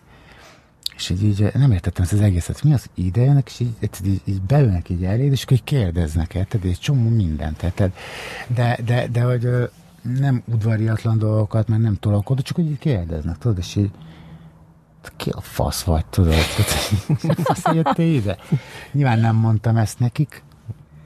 és 0.95 1.09
így, 1.09 1.23
így 1.23 1.51
nem 1.53 1.71
értettem 1.71 2.03
ezt 2.03 2.13
az 2.13 2.21
egészet, 2.21 2.63
mi 2.63 2.73
az 2.73 2.89
ide 2.93 3.21
jönnek, 3.21 3.47
és 3.47 3.59
így, 3.59 3.89
így, 4.03 4.21
így 4.25 4.41
beülnek 4.41 4.89
így 4.89 5.03
eléd, 5.03 5.31
és 5.31 5.43
akkor 5.43 5.57
így 5.57 5.63
kérdeznek, 5.63 6.33
érted, 6.33 6.65
egy 6.65 6.79
csomó 6.79 7.09
mindent, 7.09 7.63
érted? 7.63 7.93
De, 8.47 8.77
de, 8.85 9.07
de 9.07 9.23
hogy 9.23 9.69
nem 10.03 10.43
udvariatlan 10.45 11.17
dolgokat, 11.17 11.67
mert 11.67 11.81
nem 11.81 11.95
tolakodó, 11.95 12.41
csak 12.41 12.57
így 12.57 12.77
kérdeznek, 12.77 13.37
tudod, 13.37 13.57
és 13.57 13.75
így 13.75 13.91
ki 15.15 15.29
a 15.29 15.41
fasz 15.41 15.83
vagy, 15.83 16.05
tudod? 16.05 16.33
Fasz 17.43 17.63
jöttél 17.73 18.13
ide? 18.13 18.37
Nyilván 18.91 19.19
nem 19.19 19.35
mondtam 19.35 19.77
ezt 19.77 19.99
nekik, 19.99 20.43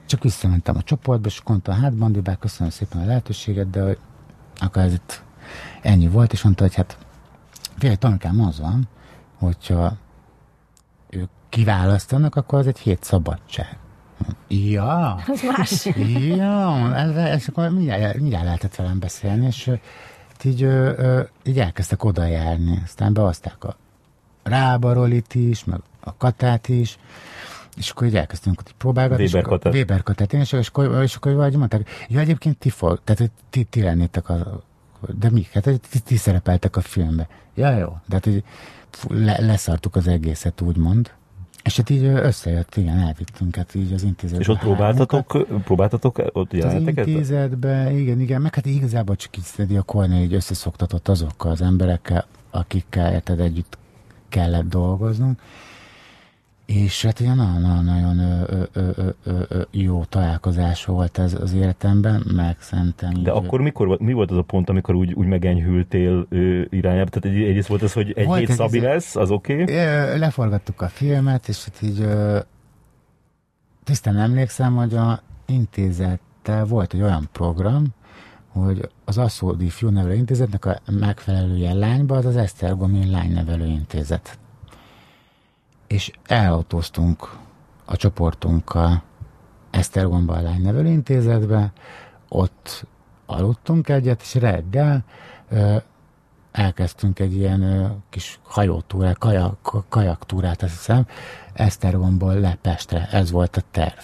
csak 0.05 0.23
visszamentem 0.23 0.77
a 0.77 0.81
csoportba, 0.81 1.27
és 1.27 1.41
mondta, 1.45 1.73
hát 1.73 1.93
Bandibák, 1.93 2.39
köszönöm 2.39 2.71
szépen 2.71 3.01
a 3.01 3.05
lehetőséget, 3.05 3.69
de 3.69 3.97
akkor 4.59 4.81
ez 4.81 4.93
itt 4.93 5.23
ennyi 5.81 6.07
volt, 6.07 6.33
és 6.33 6.41
mondta, 6.41 6.63
hogy 6.63 6.75
hát 6.75 6.97
figyelj, 7.77 7.95
tanulkám 7.95 8.41
az 8.41 8.59
van, 8.59 8.87
hogyha 9.37 9.95
ők 11.09 11.29
kiválasztanak, 11.49 12.35
akkor 12.35 12.59
az 12.59 12.67
egy 12.67 12.79
hét 12.79 13.03
szabadság. 13.03 13.77
Ja. 14.47 15.20
Az 15.28 15.41
más. 15.41 15.86
Ja, 16.36 16.95
ez, 16.95 17.15
ez 17.15 17.45
akkor 17.47 17.70
mindjárt, 17.70 18.20
mindjárt 18.20 18.45
lehetett 18.45 18.76
velem 18.76 18.99
beszélni, 18.99 19.45
és 19.45 19.72
így, 20.43 20.63
ö, 20.63 21.22
így 21.43 21.59
elkezdtek 21.59 22.03
oda 22.03 22.26
járni. 22.26 22.82
Aztán 22.84 23.13
behozták 23.13 23.63
a 23.63 23.76
Rábarolit 24.43 25.36
is, 25.36 25.63
meg 25.63 25.80
a 25.99 26.18
Katát 26.18 26.70
is, 26.70 26.97
és 27.78 27.89
akkor 27.89 28.07
így 28.07 28.15
elkezdtünk 28.15 28.59
ott 28.59 28.72
próbálgatni. 28.78 29.24
Weber 29.24 29.41
Katát. 29.43 29.74
Weber 29.74 30.03
Katát, 30.03 30.34
és, 30.34 30.51
és, 30.51 30.68
akkor, 30.68 31.03
és 31.03 31.15
akkor 31.15 31.34
vagy 31.34 31.55
mondták, 31.55 31.89
ja, 32.07 32.20
egyébként 32.20 32.57
ti 32.57 32.70
fog, 32.70 33.01
tehát 33.03 33.32
ti, 33.49 33.63
ti 33.63 33.82
lennétek 33.82 34.30
a, 34.30 34.63
de 35.20 35.30
mi? 35.30 35.47
Hát 35.53 35.63
ti, 35.89 35.99
ti 35.99 36.15
szerepeltek 36.15 36.76
a 36.76 36.82
filmbe. 36.82 37.28
Ja, 37.53 37.78
jó. 37.78 37.97
De 38.05 38.15
hát 38.15 38.26
így 38.26 38.43
le, 39.07 39.38
leszartuk 39.39 39.95
az 39.95 40.07
egészet, 40.07 40.61
úgymond. 40.61 41.11
És 41.68 41.78
hát 41.78 41.89
így 41.89 42.03
összejött, 42.03 42.76
igen, 42.76 42.99
elvittünk 42.99 43.55
hát 43.55 43.76
így 43.76 43.93
az 43.93 44.03
intézetbe. 44.03 44.41
És 44.41 44.47
ott 44.47 44.59
próbáltatok, 44.59 45.45
próbáltatok 45.63 46.22
ott 46.32 46.53
jeleneteket? 46.53 47.05
Az 47.05 47.11
intézetbe, 47.11 47.91
igen, 47.93 48.20
igen, 48.20 48.41
meg 48.41 48.55
hát 48.55 48.65
igazából 48.65 49.15
csak 49.15 49.38
így 49.38 49.76
a 49.76 49.82
Kornél 49.82 50.22
így 50.22 50.34
összeszoktatott 50.34 51.07
azokkal 51.07 51.51
az 51.51 51.61
emberekkel, 51.61 52.26
akikkel 52.51 53.13
érted 53.13 53.39
együtt 53.39 53.78
kellett 54.30 54.70
dolgoznunk. 54.70 55.41
És 56.68 57.05
hát 57.05 57.20
ilyen 57.20 57.38
nagyon-nagyon 57.38 58.45
jó 59.72 60.03
találkozás 60.03 60.86
volt 60.86 61.18
ez 61.18 61.34
az 61.34 61.53
életemben, 61.53 62.24
meg 62.36 62.55
szerintem... 62.59 63.13
De 63.13 63.20
így, 63.20 63.28
akkor 63.28 63.61
mikor, 63.61 63.99
mi 63.99 64.13
volt 64.13 64.32
az 64.32 64.38
a 64.38 64.41
pont, 64.41 64.70
amikor 64.70 64.95
úgy, 64.95 65.13
úgy 65.13 65.28
megenyhültél 65.28 66.28
irányába? 66.70 67.09
Tehát 67.09 67.38
egy, 67.38 67.43
egyrészt 67.43 67.68
volt 67.68 67.82
az, 67.82 67.93
hogy 67.93 68.11
egy 68.15 68.26
volt 68.26 68.39
hét 68.39 68.51
Szabi 68.51 68.80
lesz, 68.80 69.15
az 69.15 69.32
oké? 69.32 69.61
Okay? 69.61 69.76
Leforgattuk 70.18 70.82
a 70.82 70.88
filmet, 70.88 71.47
és 71.47 71.63
hát 71.65 71.82
így 71.82 72.07
tisztán 73.84 74.18
emlékszem, 74.18 74.76
hogy 74.76 74.93
a 74.93 75.22
intézettel 75.45 76.65
volt 76.65 76.93
egy 76.93 77.01
olyan 77.01 77.30
program, 77.32 77.86
hogy 78.47 78.89
az 79.05 79.18
Aszódi 79.18 79.70
Fiúnevelő 79.70 80.13
Intézetnek 80.13 80.65
a 80.65 80.80
megfelelője 80.91 81.74
lányba 81.74 82.15
az 82.15 82.26
az 82.26 82.36
Esztergomi 82.36 83.09
Lánynevelő 83.09 83.65
Intézet. 83.65 84.39
És 85.88 86.11
elautóztunk 86.25 87.38
a 87.85 87.95
csoportunkkal 87.95 89.03
Esztergomba 89.69 90.33
a 90.33 90.41
Lánynevelő 90.41 90.89
Intézetbe, 90.89 91.71
ott 92.27 92.85
aludtunk 93.25 93.89
egyet, 93.89 94.21
és 94.21 94.35
reggel 94.35 95.03
elkezdtünk 96.51 97.19
egy 97.19 97.41
ö, 97.41 97.85
kis 98.09 98.39
hajótúrát, 98.43 99.17
kajak, 99.17 99.85
kajaktúrát, 99.89 100.63
azt 100.63 100.71
hiszem, 100.71 101.07
Esztergomból 101.53 102.33
le 102.33 102.57
Pestre. 102.61 103.07
Ez 103.11 103.31
volt 103.31 103.57
a 103.57 103.61
terv. 103.71 104.03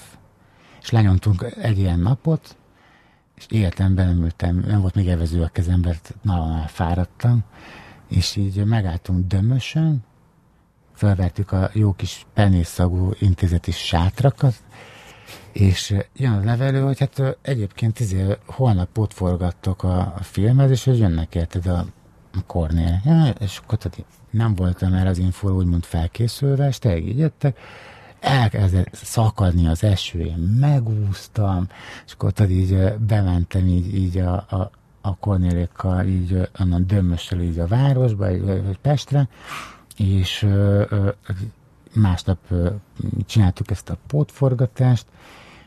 És 0.81 0.89
lenyomtunk 0.89 1.45
egy 1.61 1.77
ilyen 1.77 1.99
napot, 1.99 2.57
és 3.35 3.45
életemben 3.49 4.07
nem 4.07 4.23
ültem, 4.23 4.63
nem 4.67 4.81
volt 4.81 4.95
még 4.95 5.07
evező 5.07 5.41
a 5.41 5.47
kezemben, 5.47 5.95
nagyon 6.21 6.51
elfáradtam, 6.51 7.43
és 8.07 8.35
így 8.35 8.65
megálltunk 8.65 9.27
dömösen, 9.27 10.03
felvertük 10.93 11.51
a 11.51 11.69
jó 11.73 11.93
kis 11.93 12.25
penészszagú 12.33 13.11
intézeti 13.19 13.71
sátrakat, 13.71 14.55
És 15.51 15.95
jön 16.15 16.31
a 16.31 16.39
nevelő, 16.39 16.81
hogy 16.81 16.99
hát 16.99 17.37
egyébként 17.41 17.99
izé, 17.99 18.37
holnap 18.45 18.97
ott 18.97 19.13
forgattok 19.13 19.83
a, 19.83 19.99
a 19.99 20.23
filmhez, 20.23 20.71
és 20.71 20.83
hogy 20.83 20.97
jönnek 20.97 21.35
érted 21.35 21.65
a, 21.65 21.85
Kornél. 22.47 23.01
Ja, 23.05 23.27
és 23.39 23.57
akkor 23.63 23.77
tehát 23.77 24.05
nem 24.29 24.55
voltam 24.55 24.93
erre 24.93 25.09
az 25.09 25.17
infóra 25.17 25.53
úgymond 25.53 25.83
felkészülve, 25.83 26.67
és 26.67 26.79
tényleg 26.79 27.07
így 27.07 27.17
jöttek, 27.17 27.57
elkezdett 28.19 28.93
szakadni 28.93 29.67
az 29.67 29.83
eső, 29.83 30.19
én 30.19 30.57
megúsztam, 30.59 31.67
és 32.05 32.13
akkor 32.13 32.31
tudod, 32.31 32.51
így 32.51 32.93
bementem 33.07 33.67
így, 33.67 33.95
így 33.95 34.17
a, 34.17 34.33
a, 34.33 34.71
a 35.01 35.15
Kornélékkal, 35.15 36.05
így 36.05 36.49
onnan 36.59 36.87
dömmössel 36.87 37.41
így 37.41 37.59
a 37.59 37.67
városba, 37.67 38.37
vagy 38.39 38.77
Pestre, 38.81 39.27
és 39.97 40.47
másnap 41.93 42.37
csináltuk 43.25 43.71
ezt 43.71 43.89
a 43.89 43.97
pótforgatást, 44.07 45.05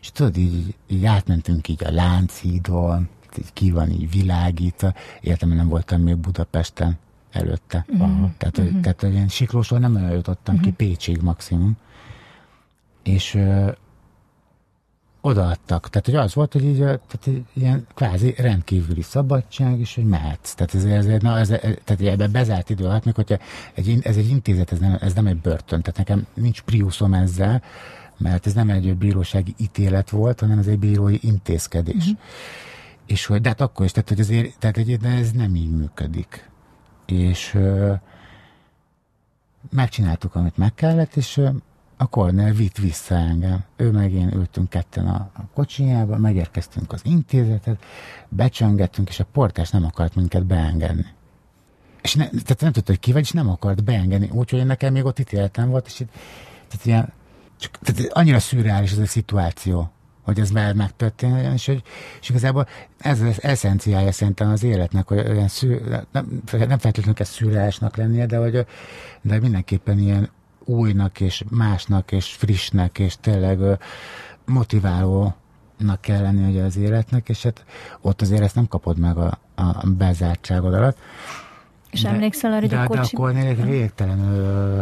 és 0.00 0.12
tudod, 0.12 0.36
így, 0.36 0.74
így 0.86 1.04
átmentünk 1.04 1.68
így 1.68 1.84
a 1.84 1.90
Lánchídon, 1.90 3.08
így 3.38 3.52
ki 3.52 3.70
van 3.70 3.90
így 3.90 4.10
világítva, 4.10 4.94
értem, 5.20 5.48
nem 5.48 5.68
voltam 5.68 6.00
még 6.00 6.16
Budapesten 6.16 6.98
előtte. 7.30 7.84
Uh-huh. 7.88 8.30
Tehát, 8.38 8.58
uh-huh. 8.58 8.80
tehát 8.80 9.02
ilyen 9.02 9.28
Siklósról 9.28 9.78
nem 9.78 10.12
jutottam 10.12 10.54
uh-huh. 10.54 10.70
ki, 10.70 10.84
Pécsig 10.84 11.20
maximum. 11.22 11.76
És 13.02 13.38
odaadtak. 15.26 15.88
Tehát, 15.88 16.06
hogy 16.06 16.14
az 16.14 16.34
volt, 16.34 16.52
hogy 16.52 16.64
így, 16.64 16.78
tehát 16.78 17.28
ilyen 17.52 17.86
kvázi 17.94 18.34
rendkívüli 18.36 19.02
szabadság, 19.02 19.80
és 19.80 19.94
hogy 19.94 20.04
mehetsz. 20.06 20.54
Tehát 20.54 20.74
ez, 20.74 20.84
ez, 20.84 21.22
na, 21.22 21.38
ez, 21.38 21.48
tehát 21.84 22.00
ebben 22.00 22.32
bezárt 22.32 22.70
idő 22.70 22.84
alatt, 22.84 23.04
még 23.04 23.14
hogyha 23.14 23.38
egy, 23.74 23.98
ez 24.02 24.16
egy 24.16 24.28
intézet, 24.28 24.72
ez 24.72 24.78
nem, 24.78 24.96
ez 25.00 25.14
nem 25.14 25.26
egy 25.26 25.40
börtön. 25.40 25.82
Tehát 25.82 25.98
nekem 25.98 26.26
nincs 26.34 26.62
priuszom 26.62 27.14
ezzel, 27.14 27.62
mert 28.16 28.46
ez 28.46 28.52
nem 28.52 28.70
egy 28.70 28.96
bírósági 28.96 29.54
ítélet 29.56 30.10
volt, 30.10 30.40
hanem 30.40 30.58
ez 30.58 30.66
egy 30.66 30.78
bírói 30.78 31.18
intézkedés. 31.20 32.04
Uh-huh. 32.04 32.18
És 33.06 33.26
hogy, 33.26 33.40
de 33.40 33.48
hát 33.48 33.60
akkor 33.60 33.84
is, 33.84 33.92
tehát, 33.92 34.08
hogy 34.08 34.20
azért, 34.20 34.58
tehát 34.58 34.76
hogy 34.76 34.96
de 34.96 35.08
ez 35.08 35.30
nem 35.32 35.54
így 35.54 35.70
működik. 35.70 36.50
És 37.06 37.54
ö, 37.54 37.92
megcsináltuk, 39.70 40.34
amit 40.34 40.56
meg 40.56 40.74
kellett, 40.74 41.16
és 41.16 41.36
ö, 41.36 41.48
a 41.96 42.06
Cornell 42.06 42.52
vitt 42.52 42.76
vissza 42.76 43.14
engem. 43.14 43.64
Ő 43.76 43.90
meg 43.90 44.12
én 44.12 44.32
ültünk 44.34 44.68
ketten 44.68 45.06
a, 45.06 45.30
a 45.34 45.42
kocsijába, 45.54 46.16
megérkeztünk 46.16 46.92
az 46.92 47.00
intézetet, 47.04 47.84
becsöngettünk, 48.28 49.08
és 49.08 49.20
a 49.20 49.26
portás 49.32 49.70
nem 49.70 49.84
akart 49.84 50.14
minket 50.14 50.46
beengedni. 50.46 51.06
És 52.02 52.14
ne, 52.14 52.28
tehát 52.28 52.60
nem 52.60 52.72
tudta, 52.72 52.90
hogy 52.90 53.00
ki 53.00 53.12
vagy, 53.12 53.22
és 53.22 53.30
nem 53.30 53.48
akart 53.48 53.84
beengedni. 53.84 54.30
Úgyhogy 54.32 54.66
nekem 54.66 54.92
még 54.92 55.04
ott 55.04 55.18
ítéletem 55.18 55.68
volt, 55.68 55.86
és 55.86 56.00
itt, 56.00 56.12
tehát 56.68 56.86
ilyen, 56.86 57.12
csak, 57.58 57.78
tehát 57.82 58.12
annyira 58.12 58.38
szürreális 58.38 58.92
ez 58.92 58.98
a 58.98 59.06
szituáció, 59.06 59.90
hogy 60.22 60.40
ez 60.40 60.50
már 60.50 60.74
megtörténjen, 60.74 61.52
és, 61.52 61.66
hogy, 61.66 61.82
és 62.20 62.28
igazából 62.28 62.66
ez 62.98 63.20
az 63.20 63.42
eszenciája 63.42 64.12
szerintem 64.12 64.50
az 64.50 64.62
életnek, 64.62 65.08
hogy 65.08 65.18
olyan 65.18 65.48
szűr, 65.48 66.06
nem, 66.12 66.42
nem 66.50 66.78
feltétlenül 66.78 67.14
kell 67.14 67.26
szürreálisnak 67.26 67.96
lennie, 67.96 68.26
de, 68.26 68.36
hogy, 68.36 68.66
de 69.22 69.40
mindenképpen 69.40 69.98
ilyen 69.98 70.30
újnak 70.66 71.20
és 71.20 71.44
másnak 71.50 72.12
és 72.12 72.32
frissnek 72.32 72.98
és 72.98 73.16
tényleg 73.20 73.58
motiválónak 74.44 76.00
kell 76.00 76.22
lenni 76.22 76.50
ugye 76.50 76.62
az 76.62 76.76
életnek, 76.76 77.28
és 77.28 77.42
hát 77.42 77.64
ott 78.00 78.20
azért 78.20 78.42
ezt 78.42 78.54
nem 78.54 78.68
kapod 78.68 78.98
meg 78.98 79.16
a, 79.16 79.38
a 79.54 79.86
bezártságod 79.86 80.74
alatt. 80.74 80.98
És 81.90 82.02
de, 82.02 82.08
emlékszel 82.08 82.52
arra, 82.52 82.60
hogy 82.60 82.68
de, 82.68 82.78
a 82.78 82.86
kocsi... 82.86 83.00
De 83.00 83.06
akkor 83.12 83.32
nézd 83.32 83.64
végtelen 83.64 84.20
ö, 84.20 84.80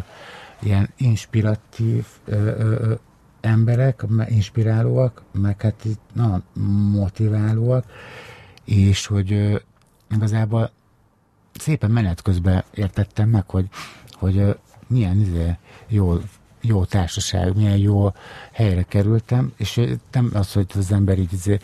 ilyen 0.61 0.91
inspiratív 0.97 2.07
ö, 2.25 2.35
ö, 2.35 2.95
emberek, 3.41 4.05
inspirálóak, 4.29 5.23
meg 5.33 5.61
hát 5.61 5.85
na, 6.13 6.43
motiválóak, 6.93 7.85
és 8.65 9.07
hogy 9.07 9.33
ö, 9.33 9.57
igazából 10.11 10.71
szépen 11.59 11.91
menet 11.91 12.23
közben 12.23 12.65
értettem 12.75 13.29
meg, 13.29 13.51
hogy, 13.51 13.69
hogy 14.13 14.57
milyen 14.87 15.21
izé, 15.21 15.57
jó, 15.89 16.17
jó 16.61 16.85
társaság, 16.85 17.57
milyen 17.57 17.77
jó 17.77 18.13
helyre 18.53 18.83
kerültem, 18.83 19.53
és 19.57 19.81
nem 20.13 20.31
az, 20.35 20.53
hogy 20.53 20.67
az 20.75 20.93
ember 20.93 21.19
így 21.19 21.33
izé, 21.33 21.59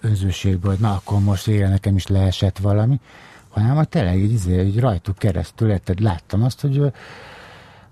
önzőségből, 0.00 0.70
hogy 0.70 0.80
na 0.80 0.92
akkor 0.92 1.20
most 1.20 1.48
éjjel 1.48 1.70
nekem 1.70 1.96
is 1.96 2.06
leesett 2.06 2.58
valami, 2.58 3.00
hanem 3.48 3.76
a 3.76 3.84
tényleg 3.84 4.18
így, 4.18 4.32
izé, 4.32 4.62
így 4.62 4.80
rajtuk 4.80 5.18
keresztül, 5.18 5.70
érted, 5.70 6.00
láttam 6.00 6.42
azt, 6.42 6.60
hogy, 6.60 6.78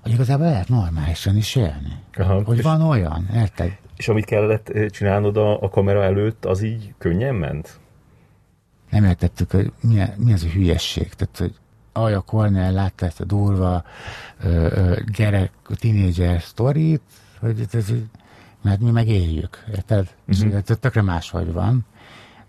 hogy 0.03 0.13
igazából 0.13 0.47
lehet 0.47 0.69
normálisan 0.69 1.37
is 1.37 1.57
élni. 1.57 1.93
Aha, 2.17 2.43
hogy 2.45 2.63
van 2.63 2.83
olyan, 2.83 3.29
érted? 3.35 3.77
És 3.97 4.09
amit 4.09 4.25
kellett 4.25 4.73
csinálnod 4.91 5.37
a, 5.37 5.63
a 5.63 5.69
kamera 5.69 6.03
előtt, 6.03 6.45
az 6.45 6.63
így 6.63 6.95
könnyen 6.99 7.35
ment? 7.35 7.79
Nem 8.91 9.05
értettük, 9.05 9.51
hogy 9.51 9.73
mi, 9.81 10.03
mi 10.17 10.33
az 10.33 10.43
a 10.43 10.49
hülyesség. 10.49 11.15
Tehát, 11.15 11.37
hogy 11.39 11.55
Alja 11.97 12.21
Cornell 12.21 12.73
látta 12.73 13.07
ezt 13.07 13.21
a 13.21 13.25
durva 13.25 13.85
ö, 14.43 14.49
ö, 14.49 15.01
gyerek, 15.17 15.51
tínédzser 15.79 16.41
sztorit, 16.41 17.03
hogy 17.41 17.67
ez, 17.73 17.93
mert 18.63 18.81
mi 18.81 18.91
meg 18.91 19.09
éljük, 19.09 19.65
érted? 19.71 20.15
Uh-huh. 20.29 20.55
És 20.55 20.77
tökre 20.81 21.03
máshogy 21.03 21.53
van, 21.53 21.87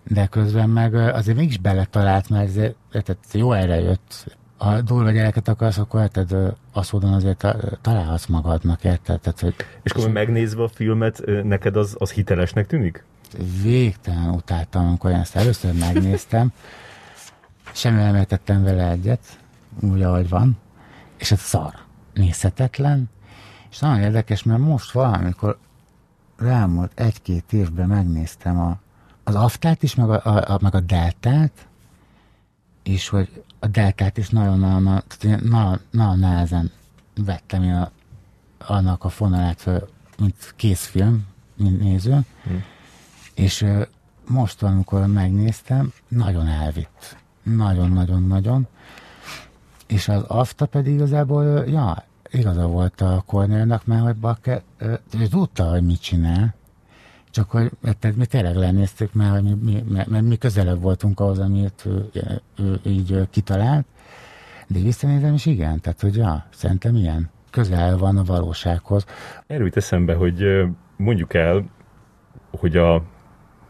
de 0.07 0.25
közben 0.25 0.69
meg 0.69 0.93
azért 0.93 1.37
mégis 1.37 1.57
beletalált, 1.57 2.29
mert 2.29 2.57
ez, 2.57 2.71
érted, 2.93 3.17
jó 3.31 3.51
erre 3.51 3.79
jött. 3.79 4.37
Ha 4.57 4.81
durva 4.81 5.11
gyereket 5.11 5.47
akarsz, 5.47 5.77
akkor 5.77 6.01
érted, 6.01 6.35
azt 6.73 6.91
módon 6.91 7.13
azért 7.13 7.45
találhatsz 7.81 8.25
magadnak, 8.25 8.83
érted? 8.83 9.19
Tehát, 9.19 9.39
hogy, 9.39 9.55
és 9.83 9.91
akkor 9.91 10.11
megnézve 10.11 10.63
a 10.63 10.67
filmet, 10.67 11.21
neked 11.43 11.75
az, 11.75 11.95
az 11.97 12.11
hitelesnek 12.11 12.67
tűnik? 12.67 13.03
Végtelen 13.61 14.29
utáltam, 14.29 14.87
amikor 14.87 15.11
én 15.11 15.19
ezt 15.19 15.35
először 15.35 15.73
megnéztem. 15.73 16.53
Semmi 17.75 18.01
nem 18.01 18.15
értettem 18.15 18.63
vele 18.63 18.89
egyet, 18.89 19.39
úgy, 19.79 20.01
ahogy 20.01 20.29
van, 20.29 20.57
és 21.17 21.31
ez 21.31 21.39
szar, 21.39 21.73
nézhetetlen, 22.13 23.09
és 23.69 23.79
nagyon 23.79 23.99
érdekes, 23.99 24.43
mert 24.43 24.59
most 24.59 24.91
valamikor 24.91 25.57
rámult 26.37 26.91
egy-két 26.99 27.53
évben 27.53 27.87
megnéztem 27.87 28.59
a, 28.59 28.79
az 29.23 29.35
aftát 29.35 29.83
is, 29.83 29.95
meg 29.95 30.09
a, 30.09 30.21
a, 30.23 30.53
a, 30.53 30.57
meg 30.61 30.75
a 30.75 30.79
deltát, 30.79 31.67
és 32.83 33.09
hogy 33.09 33.43
a 33.59 33.67
deltát 33.67 34.17
is 34.17 34.29
nagyon-nagyon 34.29 35.03
nagyon, 35.41 35.79
nagyon 35.91 36.19
nehezen 36.19 36.71
vettem 37.15 37.63
én 37.63 37.73
a, 37.73 37.91
annak 38.57 39.03
a 39.03 39.09
fonalát, 39.09 39.69
mint 40.17 40.53
készfilm, 40.55 41.25
mint 41.55 41.79
néző, 41.79 42.19
hmm. 42.43 42.63
és 43.33 43.65
most, 44.27 44.63
amikor 44.63 45.05
megnéztem, 45.05 45.93
nagyon 46.07 46.47
elvitt 46.47 47.23
nagyon-nagyon-nagyon. 47.45 48.67
És 49.87 50.07
az 50.07 50.23
AFTA 50.23 50.65
pedig 50.65 50.93
igazából, 50.93 51.63
ja, 51.67 52.03
igaza 52.31 52.67
volt 52.67 53.01
a 53.01 53.23
Cornélnak, 53.25 53.85
mert 53.85 54.03
hogy 54.03 54.15
Bakker, 54.15 54.61
ő 55.19 55.27
tudta, 55.29 55.63
hogy 55.63 55.83
mit 55.83 56.01
csinál, 56.01 56.55
csak 57.31 57.51
hogy 57.51 57.71
tehát 57.99 58.17
mi 58.17 58.25
tényleg 58.25 58.55
lenéztük, 58.55 59.13
mert, 59.13 59.31
hogy 59.31 59.43
mi, 59.43 59.83
mi, 59.87 60.03
mert, 60.09 60.21
mi 60.21 60.37
közelebb 60.37 60.81
voltunk 60.81 61.19
ahhoz, 61.19 61.39
amit 61.39 61.83
ő, 61.85 62.09
ő, 62.13 62.41
ő 62.57 62.79
így 62.83 63.27
kitalált, 63.29 63.85
de 64.67 64.79
visszanézem 64.79 65.33
is 65.33 65.45
igen, 65.45 65.79
tehát 65.81 66.01
hogy 66.01 66.15
ja, 66.15 66.45
szerintem 66.49 66.95
ilyen 66.95 67.29
közel 67.49 67.97
van 67.97 68.17
a 68.17 68.23
valósághoz. 68.23 69.05
Erről 69.47 69.69
eszembe, 69.73 70.13
hogy 70.13 70.65
mondjuk 70.97 71.33
el, 71.33 71.65
hogy 72.51 72.77
a 72.77 73.03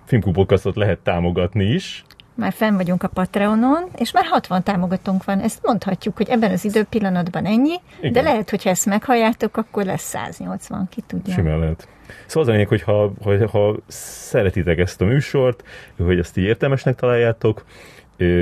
Filmklub 0.05 0.51
lehet 0.73 0.99
támogatni 0.99 1.63
is, 1.63 2.05
már 2.35 2.53
fenn 2.53 2.75
vagyunk 2.75 3.03
a 3.03 3.07
Patreonon, 3.07 3.83
és 3.95 4.11
már 4.11 4.25
60 4.25 4.63
támogatónk 4.63 5.23
van. 5.23 5.39
Ezt 5.39 5.59
mondhatjuk, 5.63 6.17
hogy 6.17 6.29
ebben 6.29 6.51
az 6.51 6.65
időpillanatban 6.65 7.45
ennyi, 7.45 7.75
Igen. 7.99 8.11
de 8.11 8.21
lehet, 8.21 8.49
hogy 8.49 8.63
ha 8.63 8.69
ezt 8.69 8.85
meghalljátok, 8.85 9.57
akkor 9.57 9.85
lesz 9.85 10.03
180, 10.03 10.87
ki 10.89 11.01
tudja. 11.07 11.33
Simán 11.33 11.59
lehet. 11.59 11.87
Szóval 12.25 12.43
az 12.43 12.47
a 12.47 12.51
lényeg, 12.51 12.67
hogy 12.67 12.81
ha, 12.81 13.13
hogy 13.21 13.49
ha 13.51 13.75
szeretitek 13.87 14.77
ezt 14.77 15.01
a 15.01 15.05
műsort, 15.05 15.63
hogy 15.97 16.19
ezt 16.19 16.37
így 16.37 16.43
értelmesnek 16.43 16.95
találjátok, 16.95 17.65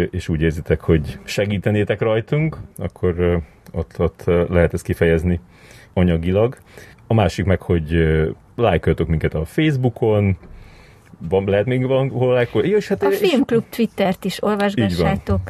és 0.09 0.29
úgy 0.29 0.41
érzitek, 0.41 0.81
hogy 0.81 1.19
segítenétek 1.23 2.01
rajtunk, 2.01 2.57
akkor 2.77 3.41
ott, 3.71 3.99
ott 3.99 4.23
lehet 4.49 4.73
ezt 4.73 4.83
kifejezni 4.83 5.39
anyagilag. 5.93 6.57
A 7.07 7.13
másik 7.13 7.45
meg, 7.45 7.61
hogy 7.61 8.07
lájkoljatok 8.55 9.07
minket 9.07 9.33
a 9.33 9.45
Facebookon, 9.45 10.37
van, 11.29 11.43
lehet 11.45 11.65
még 11.65 11.87
van 11.87 12.09
hol 12.09 12.33
lájkolni? 12.33 12.69
Ja, 12.69 12.77
hát 12.87 13.03
a 13.03 13.07
és... 13.07 13.17
Filmklub 13.17 13.63
Twittert 13.69 14.25
is 14.25 14.43
olvasgassátok. 14.43 15.41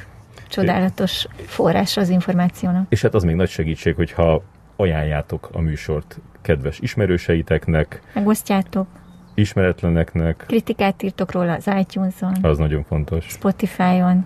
Csodálatos 0.49 1.27
forrás 1.45 1.97
az 1.97 2.09
információnak. 2.09 2.85
És 2.89 3.01
hát 3.01 3.13
az 3.13 3.23
még 3.23 3.35
nagy 3.35 3.49
segítség, 3.49 3.95
hogyha 3.95 4.43
ajánljátok 4.75 5.49
a 5.51 5.59
műsort 5.59 6.19
kedves 6.41 6.79
ismerőseiteknek. 6.79 8.01
Megosztjátok. 8.13 8.87
Ismeretleneknek. 9.35 10.43
Kritikát 10.47 11.03
írtok 11.03 11.31
róla 11.31 11.53
az 11.53 11.69
iTunes-on. 11.79 12.33
Az 12.41 12.57
nagyon 12.57 12.83
fontos. 12.83 13.25
Spotify-on. 13.25 14.25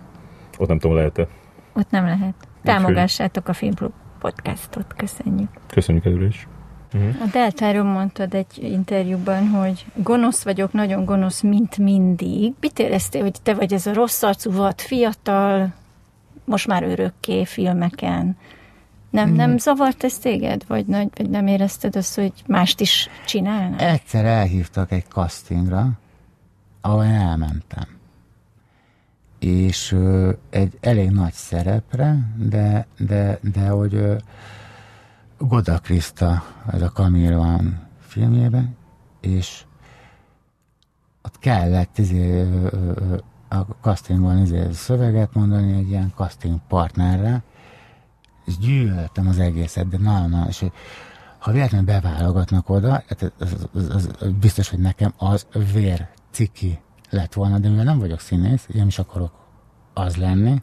Ott 0.58 0.68
nem 0.68 0.78
tudom, 0.78 0.96
lehet-e? 0.96 1.26
Ott 1.72 1.90
nem 1.90 2.04
lehet. 2.04 2.34
Támogassátok 2.62 3.48
a 3.48 3.52
Filmklub 3.52 3.92
podcastot. 4.18 4.94
Köszönjük. 4.96 5.48
Köszönjük 5.66 6.04
előre 6.04 6.26
is. 6.26 6.46
Uh-huh. 6.94 7.22
A 7.22 7.26
Deltáról 7.32 7.84
mondtad 7.84 8.34
egy 8.34 8.58
interjúban, 8.60 9.48
hogy 9.48 9.86
gonosz 9.94 10.42
vagyok, 10.42 10.72
nagyon 10.72 11.04
gonosz, 11.04 11.40
mint 11.40 11.78
mindig. 11.78 12.52
Mit 12.60 12.78
éreztél, 12.78 13.22
hogy 13.22 13.36
te 13.42 13.54
vagy 13.54 13.72
ez 13.72 13.86
a 13.86 13.92
rossz 13.92 14.22
arcú 14.22 14.52
vad, 14.52 14.80
fiatal, 14.80 15.74
most 16.44 16.66
már 16.66 16.82
örökké 16.82 17.44
filmeken? 17.44 18.36
Nem, 19.10 19.32
nem 19.32 19.48
hmm. 19.48 19.58
zavart 19.58 20.04
ez 20.04 20.18
téged? 20.18 20.64
Vagy, 20.66 20.86
nagy, 20.86 21.08
vagy 21.14 21.30
nem 21.30 21.46
érezted 21.46 21.96
azt, 21.96 22.14
hogy 22.14 22.32
mást 22.46 22.80
is 22.80 23.08
csinálnál? 23.26 23.78
Egyszer 23.78 24.24
elhívtak 24.24 24.92
egy 24.92 25.04
castingra, 25.08 25.90
ahol 26.80 27.04
elmentem. 27.04 27.86
És 29.38 29.92
ö, 29.92 30.30
egy 30.50 30.78
elég 30.80 31.10
nagy 31.10 31.32
szerepre, 31.32 32.16
de, 32.36 32.86
de, 32.98 33.38
de 33.52 33.68
hogy 33.68 33.94
ö, 33.94 34.14
Goda 35.38 35.78
Krista, 35.78 36.42
ez 36.72 36.82
a 36.82 36.92
van 37.34 37.86
filmjében, 38.00 38.76
és 39.20 39.64
ott 41.22 41.38
kellett 41.38 41.98
izé, 41.98 42.48
a 43.48 43.56
castingon 43.80 44.38
izé, 44.38 44.72
szöveget 44.72 45.34
mondani 45.34 45.72
egy 45.72 45.88
ilyen 45.88 46.12
casting 46.16 46.60
partnerre, 46.68 47.42
és 48.44 48.58
gyűlöltem 48.58 49.28
az 49.28 49.38
egészet, 49.38 49.88
de 49.88 49.98
nagyon-nagyon, 49.98 50.46
és 50.46 50.64
ha 51.38 51.52
véletlenül 51.52 51.86
beválogatnak 51.86 52.68
oda, 52.68 52.92
hát 52.92 53.32
az, 53.38 53.66
az, 53.74 53.88
az, 53.88 54.10
az 54.20 54.30
biztos, 54.40 54.68
hogy 54.68 54.78
nekem 54.78 55.12
az 55.16 55.46
vér 55.72 56.08
ciki 56.30 56.78
lett 57.10 57.32
volna, 57.32 57.58
de 57.58 57.68
mivel 57.68 57.84
nem 57.84 57.98
vagyok 57.98 58.20
színész, 58.20 58.68
én 58.74 58.86
is 58.86 58.98
akarok 58.98 59.32
az 59.94 60.16
lenni, 60.16 60.58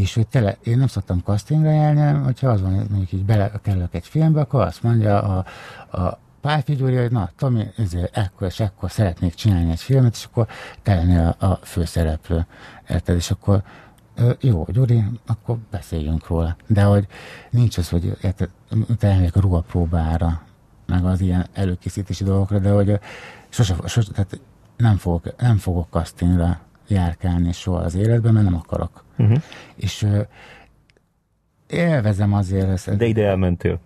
és 0.00 0.14
hogy 0.14 0.26
tele, 0.26 0.56
én 0.62 0.78
nem 0.78 0.86
szoktam 0.86 1.20
castingra 1.24 1.70
jelni, 1.70 2.24
hogyha 2.24 2.48
az 2.48 2.60
van, 2.60 2.72
mondjuk 2.72 3.12
így 3.12 3.24
belekerülök 3.24 3.94
egy 3.94 4.06
filmbe, 4.06 4.40
akkor 4.40 4.60
azt 4.60 4.82
mondja 4.82 5.22
a, 5.22 5.44
a 6.00 6.18
Pálfi 6.40 6.74
Gyuri, 6.74 6.96
hogy 6.96 7.10
na, 7.10 7.30
Tomi, 7.36 7.66
ezért 7.76 8.16
ekkor 8.16 8.46
és 8.46 8.60
ekkor 8.60 8.90
szeretnék 8.90 9.34
csinálni 9.34 9.70
egy 9.70 9.80
filmet, 9.80 10.14
és 10.14 10.24
akkor 10.24 10.46
te 10.82 10.94
lennél 10.94 11.36
a, 11.38 11.46
a 11.46 11.58
főszereplő, 11.62 12.46
érted? 12.88 13.16
És 13.16 13.30
akkor 13.30 13.62
jó, 14.40 14.66
Gyuri, 14.68 15.04
akkor 15.26 15.56
beszéljünk 15.70 16.26
róla. 16.26 16.56
De 16.66 16.82
hogy 16.82 17.06
nincs 17.50 17.78
az, 17.78 17.88
hogy 17.88 18.16
te 18.98 19.06
elmegyek 19.08 19.36
a 19.36 19.40
ruhapróbára, 19.40 20.42
meg 20.86 21.04
az 21.04 21.20
ilyen 21.20 21.46
előkészítési 21.52 22.24
dolgokra, 22.24 22.58
de 22.58 22.70
hogy 22.70 22.98
sose, 23.48 23.76
sose 23.86 24.12
tehát 24.12 24.40
nem 24.76 24.96
fogok, 24.96 25.40
nem 25.40 25.56
fogok 25.56 25.86
castingra 25.90 26.60
járkálni 26.88 27.52
soha 27.52 27.78
az 27.78 27.94
életben, 27.94 28.32
mert 28.32 28.44
nem 28.44 28.56
akarok. 28.56 29.04
Uh-huh. 29.18 29.38
És 29.76 30.02
uh, 30.02 30.20
élvezem 31.66 32.32
azért 32.32 32.68
ezt. 32.68 32.96
De 32.96 33.04
ide 33.06 33.26
elmentél. 33.26 33.80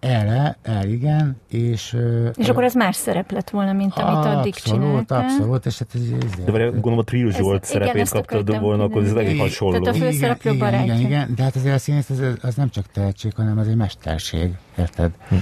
Erre, 0.00 0.56
el 0.62 0.88
igen, 0.88 1.36
és... 1.48 1.96
És 2.34 2.48
akkor 2.48 2.64
ez 2.64 2.74
más 2.74 2.96
szerep 2.96 3.30
lett 3.30 3.50
volna, 3.50 3.72
mint 3.72 3.94
amit 3.94 4.16
abszolút, 4.16 4.38
addig 4.38 4.54
csináltál? 4.54 5.22
Abszolút, 5.22 5.66
és 5.66 5.78
hát 5.78 5.88
ez... 5.94 6.00
ez 6.22 6.44
de 6.44 6.64
gondolom 6.64 6.98
a 6.98 7.02
Trill 7.02 7.30
Zsolt 7.30 7.64
szerepét 7.64 8.08
kaptad 8.08 8.60
volna, 8.60 8.84
akkor 8.84 9.02
ez 9.02 9.12
elég 9.12 9.38
hasonló. 9.38 9.78
Tehát 9.78 10.00
a 10.00 10.04
főszereplő 10.04 10.52
igen, 10.52 10.70
barátja. 10.70 10.94
Igen, 10.94 11.06
igen, 11.06 11.34
de 11.34 11.42
hát 11.42 11.56
azért 11.56 11.74
a 11.74 11.78
színész 11.78 12.10
az, 12.10 12.22
az 12.42 12.54
nem 12.54 12.68
csak 12.68 12.86
tehetség, 12.92 13.34
hanem 13.34 13.58
az 13.58 13.68
egy 13.68 13.76
mesterség, 13.76 14.50
érted? 14.78 15.10
Hm. 15.28 15.34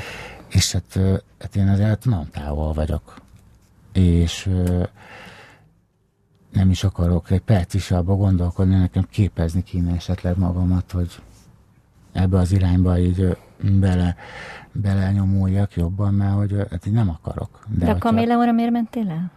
És 0.49 0.73
hát, 0.73 0.99
hát 1.39 1.57
én 1.57 1.69
azért 1.69 2.05
nem 2.05 2.29
távol 2.33 2.73
vagyok. 2.73 3.15
És 3.93 4.49
nem 6.53 6.71
is 6.71 6.85
akarok 6.85 7.31
egy 7.31 7.41
perc 7.41 7.75
is 7.75 7.91
abba 7.91 8.17
gondolkodni, 8.17 8.75
nekem 8.75 9.07
képezni 9.11 9.63
kéne 9.63 9.95
esetleg 9.95 10.39
magamat, 10.39 10.93
hogy 10.93 11.23
ebbe 12.13 12.39
az 12.39 12.53
irányba 12.53 12.99
így 12.99 13.37
bele, 13.61 14.17
belenyomóljak 14.73 15.75
jobban, 15.75 16.15
mert 16.15 16.35
hogy 16.35 16.67
hát 16.71 16.87
így 16.87 16.93
nem 16.93 17.09
akarok. 17.09 17.65
De, 17.69 17.85
De 17.85 17.91
a 17.91 17.99
kaméleóra 17.99 18.53
miért 18.53 18.71
mentél 18.71 19.11
el? 19.11 19.31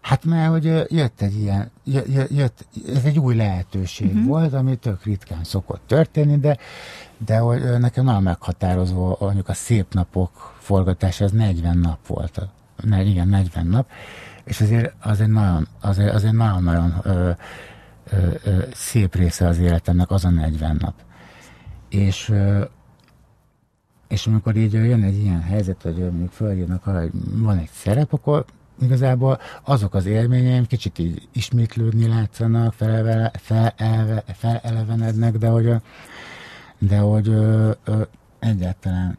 Hát 0.00 0.24
mert 0.24 0.50
hogy 0.50 0.64
jött 0.88 1.20
egy 1.20 1.36
ilyen, 1.36 1.70
jött, 2.28 2.66
ez 2.88 3.04
egy 3.04 3.18
új 3.18 3.34
lehetőség 3.34 4.06
uh-huh. 4.06 4.26
volt, 4.26 4.52
ami 4.52 4.76
tök 4.76 5.04
ritkán 5.04 5.44
szokott 5.44 5.82
történni, 5.86 6.38
de, 6.38 6.56
de 7.16 7.38
hogy 7.38 7.62
nekem 7.78 8.04
nagyon 8.04 8.22
meghatározó, 8.22 9.16
mondjuk 9.20 9.48
a 9.48 9.54
szép 9.54 9.94
napok 9.94 10.56
forgatása, 10.58 11.24
az 11.24 11.30
40 11.30 11.78
nap 11.78 12.06
volt. 12.06 12.40
Ne, 12.82 13.02
igen, 13.02 13.28
40 13.28 13.66
nap, 13.66 13.90
és 14.46 14.60
azért 14.60 14.94
az 15.00 15.20
egy 15.20 15.28
nagyon, 15.28 15.68
azért, 15.80 16.14
azért 16.14 16.32
nagyon-nagyon 16.32 16.94
ö, 17.02 17.30
ö, 18.10 18.16
ö, 18.44 18.62
szép 18.72 19.14
része 19.14 19.46
az 19.46 19.58
életemnek 19.58 20.10
az 20.10 20.24
a 20.24 20.30
40 20.30 20.76
nap. 20.80 20.94
És 21.88 22.28
ö, 22.28 22.64
és 24.08 24.26
amikor 24.26 24.56
így 24.56 24.72
jön 24.72 25.02
egy 25.02 25.18
ilyen 25.18 25.42
helyzet, 25.42 25.82
hogy 25.82 25.96
mondjuk 25.96 26.30
fölírnak 26.30 26.86
arra, 26.86 27.00
hogy 27.00 27.10
van 27.32 27.58
egy 27.58 27.70
szerep, 27.72 28.12
akkor 28.12 28.44
igazából 28.80 29.38
azok 29.64 29.94
az 29.94 30.06
élményeim 30.06 30.66
kicsit 30.66 30.98
így 30.98 31.28
ismétlődni 31.32 32.08
látszanak, 32.08 32.72
felelve, 32.72 33.30
felelve, 33.38 34.24
felelevenednek, 34.26 35.36
de 35.36 35.48
hogy, 35.48 35.74
de 36.78 36.98
hogy 36.98 37.28
ö, 37.28 37.70
ö, 37.84 38.02
egyáltalán 38.38 39.18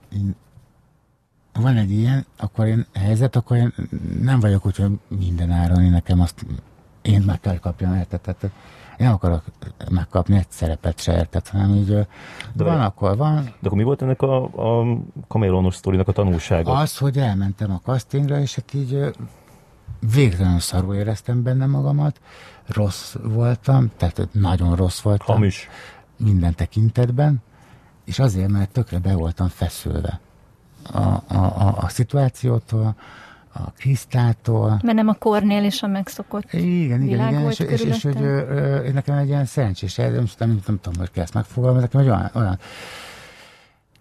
van 1.62 1.78
egy 1.78 1.92
ilyen, 1.92 2.26
akkor 2.38 2.66
én 2.66 2.86
helyzet, 2.94 3.36
akkor 3.36 3.58
én 3.58 3.74
nem 4.22 4.40
vagyok 4.40 4.66
úgy, 4.66 4.76
hogy 4.76 4.92
minden 5.08 5.52
áron 5.52 5.84
én 5.84 5.92
nekem 5.92 6.22
azt 6.22 6.46
én 7.02 7.22
meg 7.22 7.40
kell 7.40 7.58
kapjam, 7.58 7.96
érted? 7.96 8.22
Tehát, 8.22 8.44
én 8.44 9.06
nem 9.06 9.14
akarok 9.14 9.44
megkapni 9.92 10.38
egy 10.38 10.50
szerepet 10.50 11.00
se, 11.00 11.14
érted, 11.18 11.48
hanem 11.48 11.74
így 11.76 12.08
de 12.54 12.64
van, 12.64 12.82
akkor 12.82 13.18
van. 13.18 13.44
De 13.44 13.50
akkor 13.68 13.78
mi 13.78 13.84
volt 13.84 14.02
ennek 14.02 14.22
a, 14.22 14.44
a 14.44 14.98
kameronos 15.28 15.76
sztorinak 15.76 16.08
a 16.08 16.12
tanulsága? 16.12 16.72
Az, 16.72 16.98
hogy 16.98 17.18
elmentem 17.18 17.72
a 17.72 17.82
castingra, 17.84 18.40
és 18.40 18.56
hát 18.56 18.74
így 18.74 19.16
végtelenül 20.14 20.60
szarul 20.60 20.96
éreztem 20.96 21.44
benne 21.44 21.66
magamat, 21.66 22.22
rossz 22.66 23.16
voltam, 23.24 23.92
tehát 23.98 24.28
nagyon 24.32 24.76
rossz 24.76 25.02
voltam. 25.02 25.36
Hamis. 25.36 25.70
Minden 26.18 26.56
tekintetben, 26.56 27.42
és 28.06 28.20
azért, 28.20 28.50
mert 28.50 28.72
tökre 28.72 29.00
be 29.00 29.14
voltam 29.14 29.48
feszülve 29.48 30.20
a, 30.92 31.24
a, 31.28 31.36
a, 31.38 31.78
a 31.78 31.90
szituációtól, 31.90 32.96
a 33.54 33.72
Krisztától. 33.78 34.80
Mert 34.84 34.96
nem 34.96 35.08
a 35.08 35.14
Kornél 35.14 35.64
és 35.64 35.82
a 35.82 35.88
megszokott 35.88 36.54
Igen, 36.54 37.02
igen, 37.02 37.28
igen, 37.28 37.50
és, 37.50 37.60
és, 37.60 37.82
és, 37.82 38.04
hogy 38.04 38.22
ö, 38.22 38.90
nekem 38.94 39.18
egy 39.18 39.28
ilyen 39.28 39.46
szerencsés, 39.46 39.96
nem, 39.96 40.12
nem, 40.14 40.26
nem, 40.38 40.60
nem 40.66 40.80
tudom, 40.82 41.00
hogy 41.00 41.12
kell 41.12 41.24
ezt 41.24 41.34
megfogalmazni, 41.34 41.88
nekem 41.92 42.00
egy 42.02 42.08
olyan, 42.08 42.30
olyan 42.34 42.60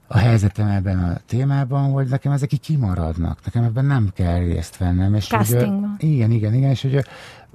a 0.06 0.18
helyzetem 0.18 0.68
ebben 0.68 0.98
a 0.98 1.16
témában, 1.26 1.92
hogy 1.92 2.06
nekem 2.06 2.32
ezek 2.32 2.52
így 2.52 2.60
kimaradnak, 2.60 3.38
nekem 3.44 3.64
ebben 3.64 3.84
nem 3.84 4.10
kell 4.14 4.38
részt 4.38 4.76
vennem. 4.76 5.14
És 5.14 5.30
Hogy, 5.30 5.66
igen, 5.98 6.30
igen, 6.30 6.54
igen, 6.54 6.70
és 6.70 6.82
hogy 6.82 7.04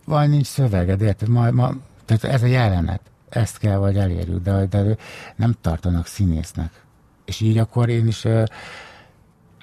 vagy 0.06 0.30
nincs 0.30 0.46
szöveged, 0.46 1.02
érted? 1.02 1.28
Ma, 1.28 1.52
ma, 1.52 1.72
tehát 2.06 2.24
ez 2.24 2.44
a 2.44 2.46
jelenet, 2.46 3.02
ezt 3.30 3.58
kell 3.58 3.78
vagy 3.78 3.98
elérjük, 3.98 4.44
de, 4.44 4.66
de 4.66 4.96
nem 5.36 5.56
tartanak 5.62 6.06
színésznek. 6.08 6.72
És 7.26 7.40
így 7.40 7.58
akkor 7.58 7.90
én 7.90 8.08
is 8.08 8.28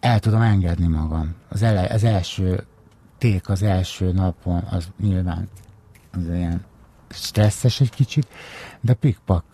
el 0.01 0.19
tudom 0.19 0.41
engedni 0.41 0.87
magam. 0.87 1.35
Az, 1.49 1.63
ele, 1.63 1.81
az 1.81 2.05
első 2.05 2.65
ték 3.19 3.49
az 3.49 3.63
első 3.63 4.13
napon, 4.13 4.63
az 4.71 4.89
nyilván 5.01 5.49
az 6.13 6.29
ilyen 6.29 6.65
stresszes 7.09 7.81
egy 7.81 7.91
kicsit, 7.91 8.29
de 8.81 8.95
pikpak 8.95 9.45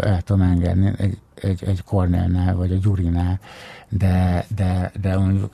el 0.00 0.22
tudom 0.22 0.42
engedni 0.42 0.92
egy, 0.96 1.18
egy, 1.34 1.64
egy 1.64 1.82
Cornellnál, 1.84 2.54
vagy 2.56 2.72
egy 2.72 2.80
Gyurinál, 2.80 3.40
de, 3.88 4.44
de, 4.54 4.92
de 5.00 5.18
mondjuk 5.18 5.52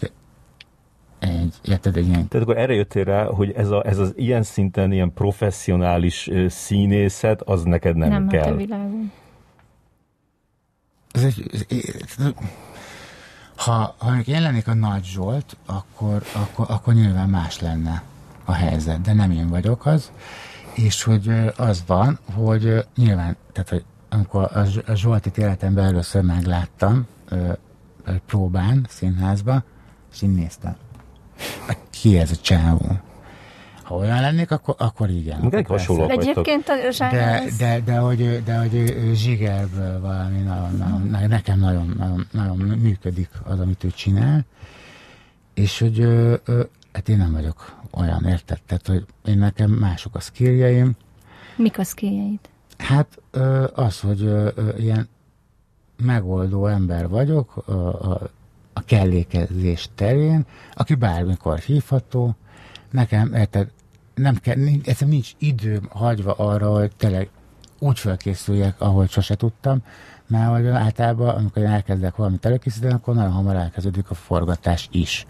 egy, 1.18 1.54
érted, 1.64 1.96
egy 1.96 2.06
ilyen... 2.06 2.28
Tehát 2.28 2.46
akkor 2.46 2.58
erre 2.58 2.74
jöttél 2.74 3.04
rá, 3.04 3.24
hogy 3.24 3.52
ez, 3.52 3.70
a, 3.70 3.86
ez 3.86 3.98
az 3.98 4.12
ilyen 4.16 4.42
szinten, 4.42 4.92
ilyen 4.92 5.12
professzionális 5.12 6.30
színészet, 6.48 7.42
az 7.42 7.62
neked 7.62 7.96
nem, 7.96 8.08
nem 8.08 8.28
kell. 8.28 8.54
Nem, 8.54 9.12
Ez 11.12 11.24
egy, 11.24 11.66
ez, 11.68 12.32
ha, 13.64 13.94
ha 13.98 14.18
én 14.24 14.42
lennék 14.42 14.68
a 14.68 14.74
Nagy 14.74 15.04
Zsolt, 15.04 15.56
akkor, 15.66 16.22
akkor, 16.32 16.66
akkor 16.68 16.94
nyilván 16.94 17.28
más 17.28 17.60
lenne 17.60 18.02
a 18.44 18.52
helyzet, 18.52 19.00
de 19.00 19.12
nem 19.12 19.30
én 19.30 19.48
vagyok 19.48 19.86
az, 19.86 20.10
és 20.74 21.02
hogy 21.02 21.52
az 21.56 21.84
van, 21.86 22.18
hogy 22.34 22.86
nyilván, 22.96 23.36
tehát 23.52 23.68
hogy 23.68 23.84
amikor 24.08 24.50
a 24.86 24.94
Zsoltit 24.94 25.38
életemben 25.38 25.84
először 25.84 26.22
megláttam, 26.22 27.06
próbán, 28.26 28.86
színházba, 28.88 29.62
és 30.12 30.22
én 30.22 30.30
néztem. 30.30 30.76
Ki 31.90 32.18
ez 32.18 32.30
a 32.30 32.36
csávó? 32.36 32.98
Ha 33.84 33.94
olyan 33.94 34.20
lennék, 34.20 34.50
akkor, 34.50 34.74
akkor 34.78 35.10
igen. 35.10 35.40
Mindenki 35.40 35.72
hasonlóak 35.72 36.10
Egyébként 36.10 36.68
a 36.68 36.74
de, 36.98 37.44
de, 37.58 37.80
de, 37.80 37.96
hogy, 37.96 38.42
de 38.44 38.58
hogy 38.58 38.96
zsigerből 39.14 40.00
valami 40.00 40.38
nagyon, 40.38 41.04
nagyon, 41.10 41.28
nekem 41.28 41.58
nagyon, 41.58 41.94
nagyon, 41.98 42.26
nagyon 42.30 42.56
működik 42.56 43.28
az, 43.44 43.60
amit 43.60 43.84
ő 43.84 43.90
csinál, 43.90 44.44
és 45.54 45.78
hogy 45.78 46.00
ö, 46.00 46.34
ö, 46.44 46.62
hát 46.92 47.08
én 47.08 47.16
nem 47.16 47.32
vagyok 47.32 47.80
olyan, 47.90 48.24
érted? 48.24 48.58
Tehát, 48.66 48.86
hogy 48.86 49.04
én 49.24 49.38
nekem 49.38 49.70
mások 49.70 50.14
a 50.14 50.20
skilljeim. 50.20 50.96
Mik 51.56 51.78
a 51.78 51.84
skilljeid? 51.84 52.40
Hát 52.78 53.18
ö, 53.30 53.66
az, 53.74 54.00
hogy 54.00 54.22
ö, 54.22 54.48
ö, 54.54 54.76
ilyen 54.76 55.08
megoldó 55.96 56.66
ember 56.66 57.08
vagyok, 57.08 57.56
a, 57.56 57.72
a 58.12 58.20
a 58.74 58.80
kellékezés 58.84 59.88
terén, 59.94 60.46
aki 60.74 60.94
bármikor 60.94 61.58
hívható, 61.58 62.36
nekem, 62.94 63.34
érted, 63.34 63.68
nem 64.14 64.36
kell, 64.36 64.56
nincs, 64.56 64.86
egyszerűen 64.86 65.16
nincs 65.16 65.30
időm 65.38 65.88
hagyva 65.90 66.32
arra, 66.32 66.70
hogy 66.70 66.96
tényleg 66.96 67.28
úgy 67.78 67.98
felkészüljek, 67.98 68.80
ahogy 68.80 69.10
sose 69.10 69.34
tudtam, 69.34 69.82
mert 70.26 70.50
hogy 70.50 70.66
általában, 70.66 71.28
amikor 71.28 71.62
én 71.62 71.68
elkezdek 71.68 72.16
valamit 72.16 72.44
előkészíteni, 72.44 72.92
akkor 72.92 73.14
nagyon 73.14 73.30
hamar 73.32 73.56
elkezdődik 73.56 74.10
a 74.10 74.14
forgatás 74.14 74.88
is. 74.92 75.24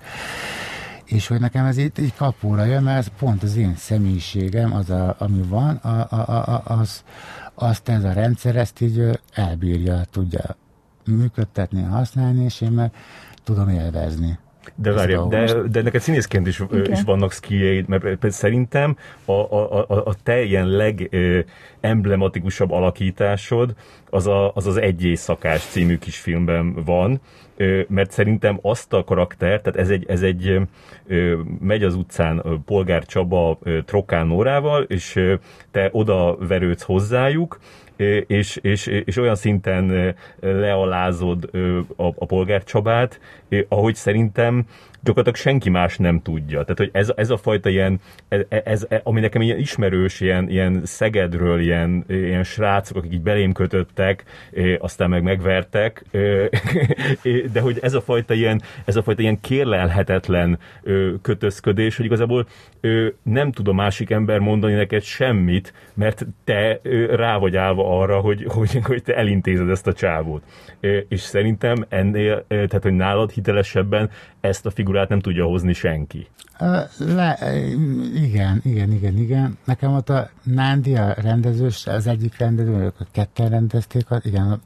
És 1.05 1.27
hogy 1.27 1.41
nekem 1.41 1.65
ez 1.65 1.77
így, 1.77 1.93
így 1.99 2.15
kapóra 2.15 2.65
jön, 2.65 2.83
mert 2.83 2.99
ez 2.99 3.13
pont 3.19 3.43
az 3.43 3.57
én 3.57 3.77
személyiségem, 3.77 4.73
az, 4.73 4.91
a, 4.91 5.17
ami 5.19 5.43
van, 5.43 5.77
a, 5.77 6.07
a, 6.11 6.53
a, 6.55 6.63
az, 6.65 7.05
azt 7.55 7.89
ez 7.89 8.05
a 8.05 8.13
rendszer 8.13 8.57
ezt 8.57 8.81
így 8.81 9.21
elbírja, 9.33 10.05
tudja 10.11 10.57
működtetni, 11.05 11.83
használni, 11.83 12.45
és 12.45 12.61
én 12.61 12.71
meg 12.71 12.93
tudom 13.45 13.69
élvezni. 13.69 14.39
De 14.75 14.93
várj, 14.93 15.15
de, 15.29 15.53
de 15.71 15.83
neked 15.83 16.01
színészként 16.01 16.47
is, 16.47 16.61
okay. 16.61 16.83
is 16.91 17.03
vannak 17.03 17.33
skilljeid, 17.33 17.89
mert 17.89 18.31
szerintem 18.31 18.97
a, 19.25 19.33
a, 19.33 19.87
a, 19.89 20.07
a 20.07 20.15
te 20.23 20.43
ilyen 20.43 20.67
legemblematikusabb 20.67 22.71
alakításod 22.71 23.75
az, 24.11 24.27
a, 24.27 24.53
az 24.55 24.67
az 24.67 24.77
Egy 24.77 25.05
éjszakás 25.05 25.61
című 25.61 25.99
kisfilmben 25.99 26.75
van, 26.85 27.21
mert 27.89 28.11
szerintem 28.11 28.59
azt 28.63 28.93
a 28.93 29.05
karakter, 29.05 29.61
tehát 29.61 29.79
ez 29.79 29.91
egy, 29.91 30.05
ez 30.09 30.23
egy 30.23 30.61
megy 31.61 31.83
az 31.83 31.95
utcán 31.95 32.63
Polgár 32.65 33.05
Csaba 33.05 33.59
Trokán 33.85 34.27
Nórával, 34.27 34.83
és 34.83 35.21
te 35.71 35.89
oda 35.93 36.37
verődsz 36.37 36.83
hozzájuk, 36.83 37.59
és, 38.27 38.59
és, 38.63 38.87
és 38.87 39.17
olyan 39.17 39.35
szinten 39.35 40.15
lealázod 40.41 41.51
a, 41.97 42.07
a 42.07 42.27
polgárcsabát, 42.27 43.21
ahogy 43.69 43.95
szerintem 43.95 44.67
gyakorlatilag 45.05 45.37
senki 45.37 45.71
más 45.71 45.97
nem 45.97 46.23
tudja. 46.23 46.61
Tehát, 46.63 46.79
hogy 46.79 46.91
ez, 46.93 47.13
ez 47.17 47.31
a 47.31 47.37
fajta 47.37 47.69
ilyen, 47.69 48.01
ez, 48.29 48.41
ez, 48.65 48.87
ami 49.03 49.21
nekem 49.21 49.43
ilyen 49.43 49.59
ismerős, 49.59 50.21
ilyen, 50.21 50.49
ilyen 50.49 50.81
Szegedről, 50.85 51.61
ilyen, 51.61 52.05
ilyen 52.09 52.45
srácok, 52.45 52.97
akik 52.97 53.13
így 53.13 53.21
belém 53.21 53.53
kötöttek, 53.53 54.25
aztán 54.79 55.11
meg 55.11 55.23
megvertek, 55.23 56.05
de 57.53 57.61
hogy 57.61 57.79
ez 57.83 57.95
a 57.95 58.01
fajta 58.01 58.35
ilyen, 58.35 58.63
ez 58.85 58.97
a 58.97 59.03
fajta 59.03 59.23
ilyen 59.23 59.41
kérlelhetetlen 59.41 60.59
kötözködés, 61.23 61.97
hogy 61.97 62.05
igazából 62.05 62.47
nem 63.23 63.53
tud 63.53 63.69
a 63.69 63.73
másik 63.73 64.11
ember 64.11 64.39
mondani 64.39 64.75
neked 64.75 65.03
semmit, 65.03 65.73
mert 65.95 66.27
te 66.45 66.81
rá 67.11 67.37
vagy 67.37 67.57
állva 67.57 67.84
arra, 67.85 68.21
hogy, 68.21 68.45
hogy, 68.49 68.81
hogy 68.83 69.03
te 69.03 69.15
elintézed 69.15 69.69
ezt 69.69 69.87
a 69.87 69.93
csávót. 69.93 70.43
És 71.09 71.21
szerintem 71.21 71.85
ennél, 71.89 72.45
tehát 72.49 72.83
hogy 72.83 72.93
nálad 72.93 73.31
hitelesebben 73.31 74.11
ezt 74.41 74.67
a 74.67 74.71
figurát 74.71 75.09
nem 75.09 75.21
tudja 75.21 75.45
hozni 75.45 75.73
senki. 75.73 76.27
Le, 76.99 77.39
igen, 78.15 78.61
igen, 78.65 78.93
igen, 78.93 79.17
igen. 79.17 79.59
Nekem 79.65 79.95
ott 79.95 80.09
a 80.09 80.31
Nándi, 80.43 80.97
a 80.97 81.15
rendezős, 81.23 81.87
az 81.87 82.07
egyik 82.07 82.39
rendező, 82.39 82.73
ők 82.73 83.01
a 83.01 83.07
ketten 83.13 83.49
rendezték, 83.49 84.07
igen, 84.23 84.61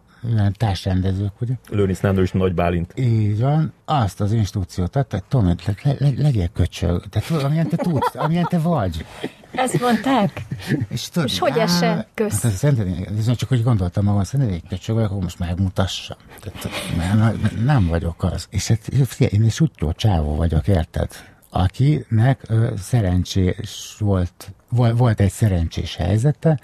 társrendezők, 0.52 1.40
ugye? 1.40 1.54
Lőnisz 1.70 2.00
Nándor 2.00 2.22
és 2.22 2.32
Nagy 2.32 2.54
Bálint. 2.54 2.92
Így 2.96 3.40
van. 3.40 3.72
Azt 3.84 4.20
az 4.20 4.32
instrukciót 4.32 4.96
adta, 4.96 5.16
hogy 5.16 5.24
Tomi, 5.28 5.54
le, 5.82 5.94
le, 5.98 6.10
legyél 6.16 6.48
köcsög. 6.48 7.08
Tehát 7.08 7.28
tudod, 7.28 7.44
amilyen 7.44 7.68
te 7.68 7.76
tudsz, 7.76 8.14
amilyen 8.14 8.46
te 8.48 8.58
vagy. 8.58 9.04
Ezt 9.52 9.80
mondták? 9.80 10.42
És, 10.88 11.08
tudod, 11.08 11.28
és 11.28 11.38
hogy 11.38 11.58
esse? 11.58 12.06
Kösz. 12.14 12.42
Hát, 12.42 12.52
szerintem, 12.52 13.34
csak 13.34 13.48
hogy 13.48 13.62
gondoltam 13.62 14.04
magam, 14.04 14.22
szerintem 14.24 14.54
egy 14.54 14.68
köcsög 14.68 14.94
vagyok, 14.94 15.10
akkor 15.10 15.22
most 15.22 15.38
megmutassam. 15.38 16.16
Tehát, 16.40 16.68
nem, 16.96 17.40
nem 17.64 17.86
vagyok 17.86 18.22
az. 18.22 18.46
És 18.50 18.66
hát, 18.66 18.80
figyelj, 19.06 19.32
én 19.32 19.44
is 19.44 19.60
úgy 19.60 19.70
jó 19.78 19.92
csávó 19.92 20.34
vagyok, 20.34 20.68
érted? 20.68 21.10
Akinek 21.50 22.42
ö, 22.48 22.72
szerencsés 22.78 23.96
volt, 23.98 24.52
volt, 24.68 24.98
volt 24.98 25.20
egy 25.20 25.30
szerencsés 25.30 25.96
helyzete, 25.96 26.60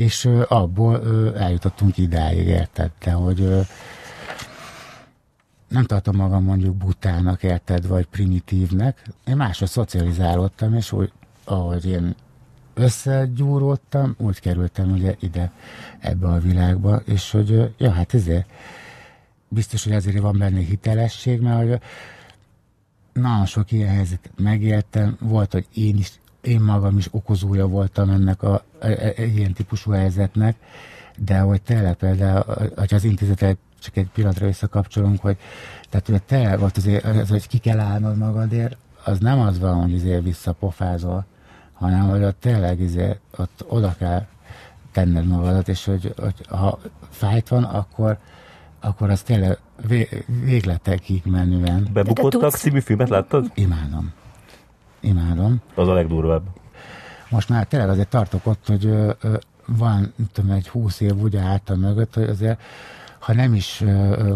és 0.00 0.28
abból 0.48 1.02
eljutottunk 1.36 1.98
idáig, 1.98 2.46
érted? 2.46 2.90
De 3.04 3.12
hogy 3.12 3.66
nem 5.68 5.84
tartom 5.84 6.16
magam 6.16 6.44
mondjuk 6.44 6.76
butának, 6.76 7.42
érted, 7.42 7.86
vagy 7.86 8.06
primitívnek. 8.06 9.02
Én 9.26 9.36
másra 9.36 9.66
szocializálódtam, 9.66 10.74
és 10.74 10.92
úgy, 10.92 11.12
ahogy 11.44 11.86
én 11.86 12.14
összegyúródtam, 12.74 14.14
úgy 14.18 14.40
kerültem 14.40 14.90
ugye 14.90 15.14
ide 15.18 15.52
ebbe 15.98 16.28
a 16.28 16.38
világba, 16.38 16.96
és 16.96 17.30
hogy, 17.30 17.74
ja, 17.78 17.90
hát 17.90 18.14
ezért 18.14 18.50
biztos, 19.48 19.84
hogy 19.84 19.92
ezért 19.92 20.18
van 20.18 20.38
benne 20.38 20.60
hitelesség, 20.60 21.40
mert 21.40 21.68
hogy 21.68 21.80
nagyon 23.12 23.46
sok 23.46 23.72
ilyen 23.72 23.94
helyzetet 23.94 24.32
megéltem, 24.36 25.16
volt, 25.20 25.52
hogy 25.52 25.66
én 25.74 25.96
is, 25.96 26.20
én 26.40 26.60
magam 26.60 26.98
is 26.98 27.08
okozója 27.10 27.66
voltam 27.66 28.10
ennek 28.10 28.42
a, 28.42 28.52
a, 28.52 28.86
a, 28.86 28.86
a 29.16 29.22
ilyen 29.22 29.52
típusú 29.52 29.90
helyzetnek, 29.90 30.56
de 31.16 31.38
hogy 31.38 31.62
tényleg 31.62 31.94
például, 31.94 32.44
hogy 32.76 32.94
az 32.94 33.04
intézetet 33.04 33.58
csak 33.80 33.96
egy 33.96 34.08
pillanatra 34.14 34.46
visszakapcsolunk, 34.46 35.20
hogy 35.20 35.36
tehát 35.90 36.06
hogy 36.06 36.22
te 36.22 36.56
volt 36.56 36.76
azért, 36.76 37.04
az, 37.04 37.28
hogy 37.28 37.48
ki 37.48 37.58
kell 37.58 37.78
állnod 37.78 38.16
magadért, 38.16 38.76
az 39.04 39.18
nem 39.18 39.40
az 39.40 39.58
van, 39.58 39.82
hogy 39.82 39.94
azért 39.94 40.22
visszapofázol, 40.22 41.24
hanem 41.72 42.08
hogy 42.08 42.22
ott 42.22 42.40
tényleg 42.40 42.80
azért, 42.80 43.20
ott 43.36 43.64
oda 43.68 43.94
kell 43.98 44.26
tenned 44.92 45.26
magadat, 45.26 45.68
és 45.68 45.84
hogy, 45.84 46.14
hogy 46.20 46.46
ha 46.48 46.78
fájt 47.10 47.48
van, 47.48 47.64
akkor, 47.64 48.18
akkor 48.80 49.10
az 49.10 49.22
tényleg 49.22 49.58
vé, 49.86 50.08
végletekig 50.44 51.22
menően. 51.24 51.88
Bebukottak 51.92 52.54
című 52.54 52.80
filmet 52.80 53.08
láttad? 53.08 53.50
Imádom. 53.54 54.12
Imádom. 55.00 55.60
Az 55.74 55.88
a 55.88 55.92
legdurvább. 55.92 56.42
Most 57.28 57.48
már 57.48 57.66
tényleg 57.66 57.88
azért 57.88 58.08
tartok 58.08 58.46
ott, 58.46 58.66
hogy 58.66 58.86
ö, 58.86 59.12
ö, 59.20 59.36
van, 59.66 60.12
tudom, 60.32 60.50
egy 60.50 60.68
húsz 60.68 61.00
év 61.00 61.22
ugye 61.22 61.40
által 61.40 61.76
mögött, 61.76 62.14
hogy 62.14 62.28
azért 62.28 62.60
ha 63.20 63.34
nem 63.34 63.54
is 63.54 63.84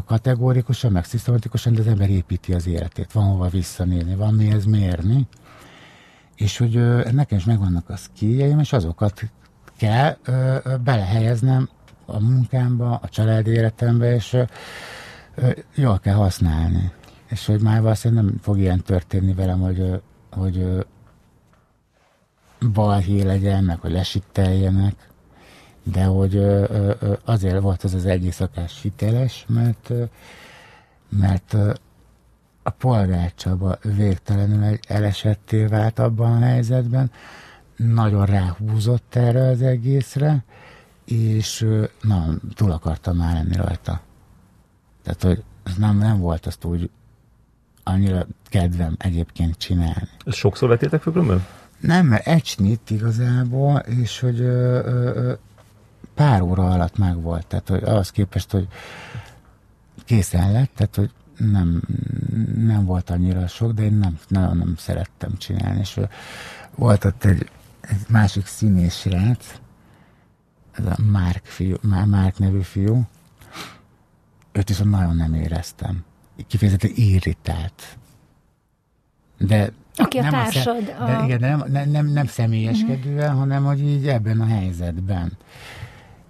kategórikusan, 0.07 0.93
meg 0.93 1.05
szisztematikusan, 1.05 1.75
de 1.75 1.81
az 1.81 1.87
ember 1.87 2.11
építi 2.11 2.53
az 2.53 2.67
életét. 2.67 3.13
Van 3.13 3.25
hova 3.25 3.49
visszanézni, 3.49 4.15
van 4.15 4.35
mihez 4.35 4.65
mérni, 4.65 5.27
és 6.37 6.59
hogy 6.59 7.03
nekem 7.13 7.39
is 7.39 7.45
megvannak 7.45 7.89
a 7.89 7.97
skilljeim, 7.97 8.59
és 8.59 8.73
azokat 8.73 9.23
kell 9.77 10.17
belehelyeznem 10.85 11.69
a 12.07 12.21
munkámba, 12.21 12.99
a 13.03 13.09
családi 13.09 13.51
életembe, 13.51 14.15
és 14.15 14.37
jól 15.75 15.99
kell 15.99 16.15
használni. 16.15 16.93
És 17.29 17.47
hogy 17.47 17.61
már 17.61 17.83
valószínűleg 17.83 18.25
nem 18.25 18.35
fog 18.43 18.59
ilyen 18.59 18.83
történni 18.83 19.33
velem, 19.33 19.61
hogy, 19.61 20.01
hogy 20.35 20.87
balhé 22.73 23.23
legyen, 23.23 23.65
meg 23.65 23.81
hogy 23.81 23.93
lesitteljenek, 23.93 25.09
de 25.83 26.05
hogy 26.05 26.37
azért 27.25 27.61
volt 27.61 27.83
az 27.83 27.95
az 27.95 28.05
egyészakás 28.07 28.81
hiteles, 28.83 29.45
mert, 29.49 29.93
mert 31.09 31.57
a 32.63 32.71
polgárcsaba 32.71 33.79
végtelenül 33.83 34.79
elesetté 34.89 35.65
vált 35.65 35.99
abban 35.99 36.43
a 36.43 36.47
helyzetben, 36.47 37.11
nagyon 37.77 38.27
ráhúzott 38.27 39.15
erre 39.15 39.49
az 39.49 39.63
egészre, 39.63 40.45
és 41.05 41.67
na, 42.03 42.27
túl 42.55 42.71
akartam 42.71 43.17
már 43.17 43.35
lenni 43.35 43.57
rajta. 43.57 44.01
Tehát, 45.03 45.23
hogy 45.23 45.45
nem, 45.77 45.99
nem 45.99 46.19
volt 46.19 46.47
azt 46.47 46.65
úgy 46.65 46.91
annyira 47.85 48.27
kedvem 48.49 48.95
egyébként 48.99 49.57
csinálni. 49.59 50.09
Ezt 50.25 50.37
sokszor 50.37 50.69
vettétek 50.69 51.03
föl 51.03 51.43
Nem, 51.81 52.07
mert 52.07 52.27
egy 52.27 52.45
snit 52.45 52.91
igazából, 52.91 53.79
és 53.79 54.21
hogy 54.21 54.41
ö, 54.41 54.79
ö, 54.87 55.33
pár 56.15 56.43
óra 56.43 56.71
alatt 56.71 56.99
meg 56.99 57.23
volt, 57.23 57.47
tehát 57.47 57.69
hogy 57.69 57.83
ahhoz 57.83 58.11
képest, 58.11 58.51
hogy 58.51 58.69
készen 60.05 60.53
lett, 60.53 60.71
tehát 60.75 60.95
hogy 60.97 61.11
nem, 61.37 61.83
nem 62.57 62.85
volt 62.85 63.11
annyira 63.11 63.47
sok, 63.47 63.73
de 63.73 63.83
én 63.83 63.95
nem, 63.95 64.19
nagyon 64.29 64.57
nem 64.57 64.75
szerettem 64.77 65.37
csinálni, 65.37 65.79
és 65.79 66.01
volt 66.75 67.05
ott 67.05 67.25
egy, 67.25 67.51
egy 67.81 68.01
másik 68.09 68.47
színés 68.47 68.95
srác, 68.95 69.55
ez 70.73 70.87
a 70.87 70.97
Márk, 71.11 71.45
fiú, 71.45 71.77
Márk 72.07 72.39
nevű 72.39 72.61
fiú, 72.61 73.07
őt 74.53 74.69
viszont 74.69 74.91
nagyon 74.91 75.17
nem 75.17 75.35
éreztem. 75.35 76.05
Kifejezetten 76.49 76.91
irritált. 76.95 77.99
De 79.39 79.73
Aki 79.97 80.19
a 80.19 80.31
társad. 80.31 80.95
A, 80.99 81.05
de 81.05 81.25
igen, 81.25 81.41
de 81.41 81.49
nem, 81.49 81.65
nem, 81.71 81.91
nem, 81.91 82.07
nem 82.07 82.27
személyeskedően, 82.27 83.25
uh-huh. 83.25 83.39
hanem 83.39 83.65
hogy 83.65 83.81
így 83.81 84.09
ebben 84.09 84.41
a 84.41 84.47
helyzetben 84.47 85.33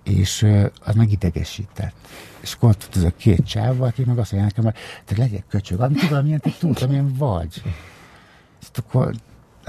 és 0.05 0.43
uh, 0.43 0.65
az 0.85 0.95
meg 0.95 1.13
idegesített. 1.13 1.95
És 2.41 2.55
akkor 2.55 2.69
ott 2.69 2.97
ez 2.97 3.03
a 3.03 3.11
két 3.17 3.47
csáv, 3.47 3.83
aki 3.83 4.05
meg 4.05 4.19
azt 4.19 4.33
mondja 4.33 4.51
nekem, 4.55 4.65
hogy 4.65 4.83
te 5.05 5.23
legyek 5.23 5.45
köcsög, 5.49 5.81
amit 5.81 6.01
tudom, 6.01 6.19
amilyen 6.19 6.41
te 6.41 6.51
tudsz, 6.59 6.83
amilyen 6.83 7.15
vagy. 7.19 7.63
És 8.61 8.69
akkor 8.75 9.15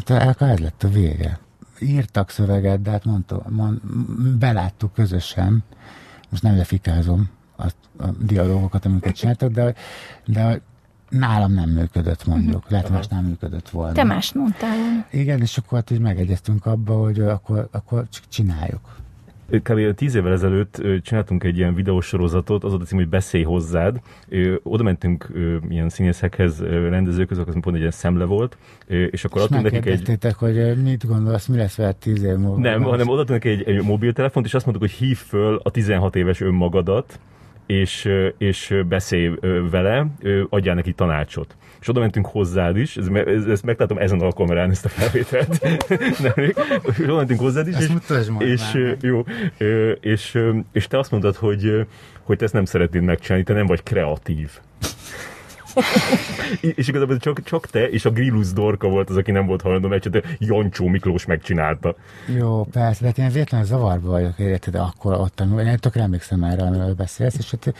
hát 0.05 0.41
ez 0.41 0.59
lett 0.59 0.83
a 0.83 0.89
vége. 0.89 1.39
Írtak 1.79 2.29
szöveget, 2.29 2.81
de 2.81 2.91
hát 2.91 3.05
mondta, 3.05 3.43
mond, 3.49 3.81
beláttuk 4.37 4.93
közösen, 4.93 5.63
most 6.29 6.43
nem 6.43 6.57
lefikázom 6.57 7.29
a, 7.57 7.65
a 7.97 8.07
dialógokat, 8.19 8.85
amiket 8.85 9.15
csináltak, 9.15 9.51
de, 9.51 9.73
de 10.25 10.61
nálam 11.09 11.53
nem 11.53 11.69
működött 11.69 12.25
mondjuk, 12.25 12.55
uh-huh. 12.55 12.71
lehet 12.71 12.89
más 12.89 13.07
nem 13.07 13.23
működött 13.23 13.69
volna. 13.69 13.93
Te 13.93 14.03
mást 14.03 14.35
mondtál 14.35 15.07
Igen, 15.11 15.41
és 15.41 15.57
akkor 15.57 15.77
hát 15.77 15.91
így 15.91 15.99
megegyeztünk 15.99 16.65
abba, 16.65 16.93
hogy 16.93 17.19
akkor, 17.19 17.67
akkor 17.71 18.05
csináljuk 18.29 19.03
kb. 19.49 19.93
tíz 19.93 20.15
évvel 20.15 20.31
ezelőtt 20.31 20.81
csináltunk 21.01 21.43
egy 21.43 21.57
ilyen 21.57 21.75
videósorozatot, 21.75 22.63
az 22.63 22.73
a 22.73 22.77
cím, 22.77 22.97
hogy 22.97 23.09
Beszélj 23.09 23.43
hozzád. 23.43 23.99
Oda 24.63 24.83
mentünk 24.83 25.31
ilyen 25.69 25.89
színészekhez, 25.89 26.61
rendezőkhöz, 26.61 27.37
akkor 27.37 27.53
pont 27.59 27.75
egy 27.75 27.79
ilyen 27.79 27.91
szemle 27.91 28.25
volt, 28.25 28.57
és 28.87 29.25
akkor 29.25 29.41
és 29.41 29.47
adtunk 29.47 29.71
nekik 29.71 29.85
egy... 29.85 30.33
hogy 30.33 30.83
mit 30.83 31.07
gondolsz, 31.07 31.47
mi 31.47 31.57
lesz 31.57 31.75
vele 31.75 31.91
tíz 31.91 32.23
év 32.23 32.35
múlva? 32.35 32.59
Nem, 32.59 32.83
hanem 32.83 33.07
oda 33.07 33.35
egy, 33.35 33.63
egy 33.63 33.83
mobiltelefont, 33.83 34.45
és 34.45 34.53
azt 34.53 34.65
mondtuk, 34.65 34.89
hogy 34.89 34.97
hív 34.97 35.17
föl 35.17 35.59
a 35.63 35.71
16 35.71 36.15
éves 36.15 36.41
önmagadat, 36.41 37.19
és, 37.65 38.09
és 38.37 38.75
beszélj 38.87 39.31
vele, 39.71 40.07
adjál 40.49 40.75
neki 40.75 40.93
tanácsot. 40.93 41.55
És 41.81 41.87
oda 41.87 41.99
mentünk 41.99 42.25
hozzád 42.25 42.77
is, 42.77 42.97
ez, 42.97 43.07
ez, 43.07 43.45
ezt 43.45 43.63
megtartom 43.63 43.97
ezen 43.97 44.19
a 44.19 44.31
kamerán 44.31 44.69
ezt 44.69 44.85
a 44.85 44.89
felvételt. 44.89 45.61
Nem, 46.35 46.53
oda 47.03 47.15
mentünk 47.15 47.39
hozzád 47.39 47.67
is, 47.67 47.75
és, 47.79 47.91
és, 48.37 48.61
jó, 49.01 49.23
és, 49.99 50.39
és 50.71 50.87
te 50.87 50.97
azt 50.97 51.11
mondtad, 51.11 51.35
hogy, 51.35 51.87
hogy 52.21 52.37
te 52.37 52.43
ezt 52.43 52.53
nem 52.53 52.65
szeretnéd 52.65 53.03
megcsinálni, 53.03 53.45
te 53.45 53.53
nem 53.53 53.65
vagy 53.65 53.83
kreatív. 53.83 54.51
és 56.75 56.87
igazából 56.87 57.17
csak, 57.17 57.43
csak 57.43 57.67
te 57.67 57.89
és 57.89 58.05
a 58.05 58.09
Grillus 58.09 58.53
Dorka 58.53 58.87
volt 58.87 59.09
az, 59.09 59.17
aki 59.17 59.31
nem 59.31 59.45
volt 59.45 59.61
hajlandó 59.61 59.87
mert 59.87 60.09
Jancsó 60.39 60.87
Miklós 60.87 61.25
megcsinálta. 61.25 61.95
Jó, 62.37 62.63
persze, 62.63 62.99
de 63.01 63.07
hát 63.07 63.17
én 63.17 63.29
véletlenül 63.29 63.67
zavarba 63.67 64.09
vagyok, 64.09 64.39
érted, 64.39 64.75
akkor 64.75 65.13
ott. 65.13 65.43
Én 65.59 65.77
tökre 65.79 66.01
emlékszem 66.01 66.43
erre, 66.43 66.63
amiről 66.63 66.93
beszélsz, 66.93 67.35
és 67.37 67.51
hát 67.51 67.73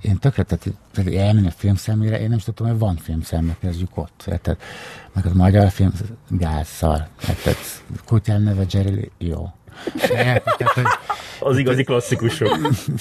én 0.00 0.18
tökre, 0.18 0.42
tehát, 0.42 0.66
tehát 0.92 1.12
elmenni 1.12 1.46
a 1.46 1.50
filmszemére, 1.50 2.20
én 2.20 2.28
nem 2.28 2.38
is 2.38 2.44
tudtam, 2.44 2.66
hogy 2.66 2.78
van 2.78 2.96
filmszem, 2.96 3.56
kezdjük 3.60 3.96
ott, 3.96 4.24
érted? 4.26 4.56
Meg 5.12 5.26
a 5.26 5.34
magyar 5.34 5.70
film, 5.70 5.92
gázszar, 6.28 7.06
érted? 7.28 7.56
Kutyán 8.04 8.42
neve 8.42 8.64
Jerry, 8.70 9.10
jó. 9.18 9.48
Érted, 10.10 10.56
tehát, 10.56 10.74
hogy, 10.74 10.84
az 11.40 11.58
igazi 11.58 11.84
klasszikusok. 11.84 12.58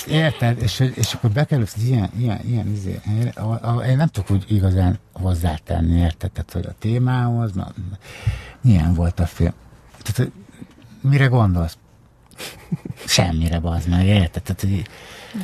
Érted? 0.07 0.61
És, 0.61 0.91
és 0.95 1.13
akkor 1.13 1.30
bekerülsz 1.30 1.76
ilyen, 1.88 2.09
ilyen, 2.17 2.39
ilyen 2.45 2.71
izé, 2.71 2.99
én 3.88 3.97
nem 3.97 4.07
tudok 4.07 4.32
úgy 4.32 4.45
igazán 4.47 4.99
hozzátenni, 5.13 5.99
érted? 5.99 6.32
Tehát, 6.32 6.51
hogy 6.51 6.65
a 6.65 6.76
témához, 6.80 7.53
na, 7.53 7.67
milyen 8.61 8.93
volt 8.93 9.19
a 9.19 9.26
film? 9.26 9.53
Tehát, 10.01 10.17
hogy 10.17 10.32
mire 11.11 11.26
gondolsz? 11.26 11.78
Semmire, 13.05 13.59
bazd 13.59 13.89
meg, 13.89 14.05
érted? 14.05 14.41
Tehát, 14.43 14.61
hogy 14.61 14.88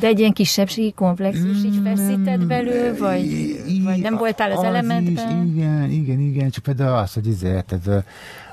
de 0.00 0.06
egy 0.06 0.18
ilyen 0.18 0.32
kisebbségi 0.32 0.92
komplexus 0.92 1.64
így 1.64 1.80
feszített 1.84 2.46
belül, 2.46 2.96
vagy, 2.98 3.56
vagy 3.84 3.98
nem 3.98 4.16
voltál 4.16 4.50
az, 4.50 4.58
az 4.58 4.64
elementben? 4.64 5.46
Is, 5.46 5.54
igen, 5.54 5.90
igen, 5.90 6.20
igen, 6.20 6.50
csak 6.50 6.62
például 6.62 6.96
az, 6.96 7.12
hogy 7.12 7.26
izé, 7.26 7.60
tehát 7.66 8.04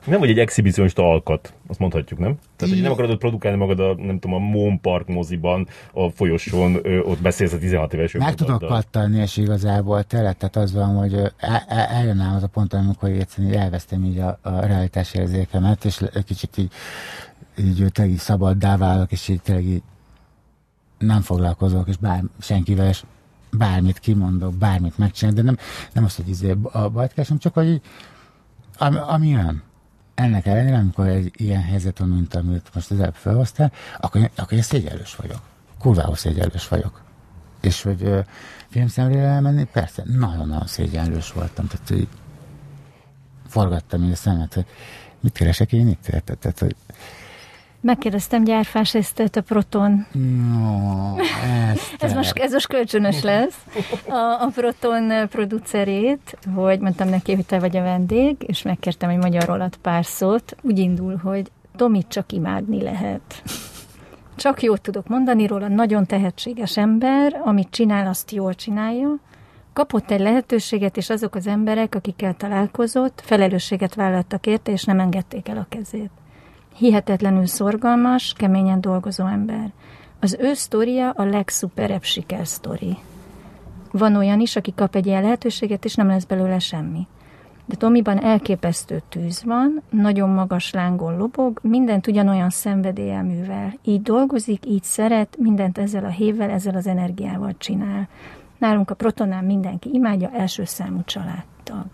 nem 0.10 0.20
vagy 0.20 0.30
egy 0.30 0.40
exhibicionista 0.40 1.10
alkat, 1.10 1.54
azt 1.68 1.80
mondhatjuk, 1.80 2.20
nem? 2.20 2.38
Tehát, 2.56 2.74
hogy 2.74 2.84
nem 2.84 2.92
akarod 2.92 3.18
produkálni 3.18 3.58
magad 3.58 3.80
a, 3.80 3.96
nem 3.96 4.20
tudom, 4.20 4.36
a 4.36 4.40
Moon 4.40 4.82
Park 4.82 5.08
moziban, 5.08 5.68
a 5.94 6.10
folyosón, 6.10 6.80
ö, 6.84 7.00
ott 7.00 7.22
beszélsz 7.22 7.54
a 7.54 7.58
16 7.58 7.94
éves 7.94 8.14
Meg 8.14 8.36
tudok 8.36 8.60
kattalni, 8.60 9.22
és 9.22 9.38
igazából 9.38 10.04
tényleg, 10.04 10.38
tehát 10.38 10.56
az 10.56 10.74
van, 10.74 10.96
hogy 10.96 11.14
el, 11.38 11.64
eljön 11.68 12.20
az 12.20 12.44
a 12.44 12.48
pont, 12.48 12.74
amikor 12.74 13.10
egyszerűen 13.10 13.54
elvesztem 13.54 14.04
így 14.04 14.18
a, 14.18 14.40
a 14.42 14.60
realitás 14.60 15.14
érzékemet, 15.14 15.86
és 15.86 16.02
egy 16.14 16.26
kicsit 16.26 16.58
így, 16.58 16.72
így, 17.58 17.86
tényleg 17.92 18.14
így 18.14 18.20
szabaddá 18.20 18.78
válok, 18.78 19.12
és 19.12 19.28
így 19.28 19.42
tényleg 19.42 19.66
így 19.66 19.84
nem 20.98 21.22
foglalkozok, 21.22 21.88
és 21.88 21.98
bár, 21.98 22.24
senkivel, 22.40 22.88
és 22.88 23.04
bármit 23.52 24.00
kimondok, 24.00 24.54
bármit 24.54 24.98
megcsinálok, 24.98 25.40
de 25.40 25.46
nem, 25.46 25.58
nem 25.94 26.04
azt, 26.04 26.16
hogy 26.16 26.30
izé 26.30 26.56
a 26.72 26.90
bajtkásom, 26.90 27.38
csak 27.38 27.54
hogy 27.54 27.82
ami, 28.78 28.98
ami 29.08 29.28
jön 29.28 29.64
ennek 30.20 30.46
ellenére, 30.46 30.78
amikor 30.78 31.08
egy 31.08 31.32
ilyen 31.36 31.62
helyzet 31.62 31.98
van, 31.98 32.10
mint 32.10 32.36
amit 32.36 32.70
most 32.74 32.92
az 32.92 33.00
előbb 33.00 33.16
felhoztál, 33.16 33.72
akkor, 34.00 34.30
akkor 34.36 34.54
én 34.54 34.62
szégyellős 34.62 35.16
vagyok. 35.16 35.42
Kurvául 35.80 36.16
szégyellős 36.16 36.68
vagyok. 36.68 37.02
És 37.62 37.82
hogy 37.82 38.02
uh, 38.02 38.26
filmszemlére 38.70 39.28
elmenni, 39.28 39.64
persze, 39.64 40.04
nagyon-nagyon 40.06 40.68
szégyenlős 40.68 41.32
voltam. 41.32 41.68
Tehát, 41.68 41.88
hogy 41.88 42.08
forgattam 43.48 44.04
így 44.04 44.12
a 44.12 44.16
szemet, 44.16 44.54
hogy 44.54 44.66
mit 45.20 45.34
keresek 45.34 45.74
én 45.74 45.88
itt? 45.88 46.02
Tehát, 46.02 46.38
tehát 46.40 46.60
hogy 46.60 46.76
Megkérdeztem 47.82 48.44
Gyárfás 48.44 48.96
Esztert 48.96 49.36
a 49.36 49.42
Proton. 49.42 50.06
No, 50.12 51.16
ez, 52.00 52.14
most, 52.14 52.38
ez 52.38 52.52
most 52.52 52.68
kölcsönös 52.68 53.22
lesz. 53.22 53.66
A, 54.08 54.14
a 54.14 54.50
Proton 54.56 55.28
producerét, 55.30 56.38
hogy 56.56 56.80
mondtam 56.80 57.10
neki, 57.10 57.36
hogy 57.36 57.46
te 57.46 57.60
vagy 57.60 57.78
a 57.78 57.82
vendég, 57.82 58.36
és 58.40 58.62
megkértem, 58.62 59.10
hogy 59.10 59.20
magyarul 59.20 59.70
pár 59.82 60.06
szót. 60.06 60.56
Úgy 60.62 60.80
indul, 60.80 61.16
hogy 61.16 61.52
Tomit 61.76 62.08
csak 62.08 62.32
imádni 62.32 62.82
lehet. 62.82 63.44
Csak 64.36 64.62
jót 64.62 64.82
tudok 64.82 65.08
mondani 65.08 65.48
róla, 65.48 65.68
nagyon 65.68 66.06
tehetséges 66.06 66.78
ember, 66.78 67.42
amit 67.44 67.70
csinál, 67.70 68.08
azt 68.08 68.32
jól 68.32 68.54
csinálja. 68.54 69.16
Kapott 69.74 70.12
egy 70.12 70.20
lehetőséget, 70.20 70.98
és 70.98 71.10
azok 71.10 71.36
az 71.36 71.48
emberek, 71.48 71.96
akikkel 71.96 72.34
találkozott, 72.34 73.22
felelősséget 73.26 73.96
vállaltak 73.96 74.46
érte, 74.46 74.72
és 74.72 74.84
nem 74.84 75.00
engedték 75.00 75.48
el 75.48 75.58
a 75.58 75.66
kezét 75.70 76.12
hihetetlenül 76.80 77.46
szorgalmas, 77.46 78.34
keményen 78.38 78.82
dolgozó 78.82 79.26
ember. 79.26 79.72
Az 80.20 80.38
ő 80.40 80.54
sztoria 80.54 81.10
a 81.10 81.24
legszuperebb 81.24 82.04
sikersztori. 82.04 82.98
Van 83.92 84.16
olyan 84.16 84.40
is, 84.40 84.56
aki 84.56 84.74
kap 84.76 84.96
egy 84.96 85.06
ilyen 85.06 85.22
lehetőséget, 85.22 85.86
és 85.86 85.96
nem 85.96 86.08
lesz 86.08 86.24
belőle 86.24 86.60
semmi. 86.60 87.08
De 87.66 87.76
Tomiban 87.76 88.24
elképesztő 88.24 89.02
tűz 89.10 89.44
van, 89.44 89.82
nagyon 89.90 90.30
magas 90.30 90.72
lángon 90.72 91.18
lobog, 91.18 91.60
mindent 91.62 92.08
ugyanolyan 92.08 92.50
szenvedéllyel 92.50 93.24
művel. 93.24 93.74
Így 93.84 94.02
dolgozik, 94.02 94.66
így 94.66 94.84
szeret, 94.84 95.36
mindent 95.40 95.78
ezzel 95.78 96.06
a 96.06 96.10
hévvel, 96.10 96.50
ezzel 96.50 96.76
az 96.76 96.88
energiával 96.88 97.54
csinál. 97.58 98.08
Nálunk 98.58 98.90
a 98.90 98.96
Protonán 98.96 99.44
mindenki 99.44 99.90
imádja, 99.94 100.32
első 100.34 100.64
számú 100.66 101.02
családtag. 101.06 101.86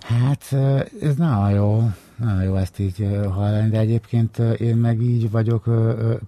Hát 0.00 0.56
ez 1.00 1.16
nagyon 1.16 1.50
jó. 1.50 1.82
Na 2.18 2.42
jó 2.42 2.54
ezt 2.54 2.78
így 2.78 3.08
hallani, 3.32 3.70
de 3.70 3.78
egyébként 3.78 4.38
én 4.38 4.76
meg 4.76 5.00
így 5.00 5.30
vagyok 5.30 5.62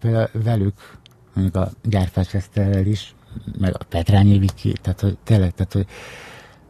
például 0.01 0.29
velük, 0.33 0.99
mondjuk 1.35 1.57
a 1.57 1.71
gyárfásveszterrel 1.83 2.87
is, 2.87 3.15
meg 3.59 3.75
a 3.79 3.85
Petrányi 3.85 4.39
Viki, 4.39 4.73
tehát 4.73 5.01
hogy 5.01 5.19
tényleg, 5.25 5.55
tehát 5.55 5.73
hogy 5.73 5.87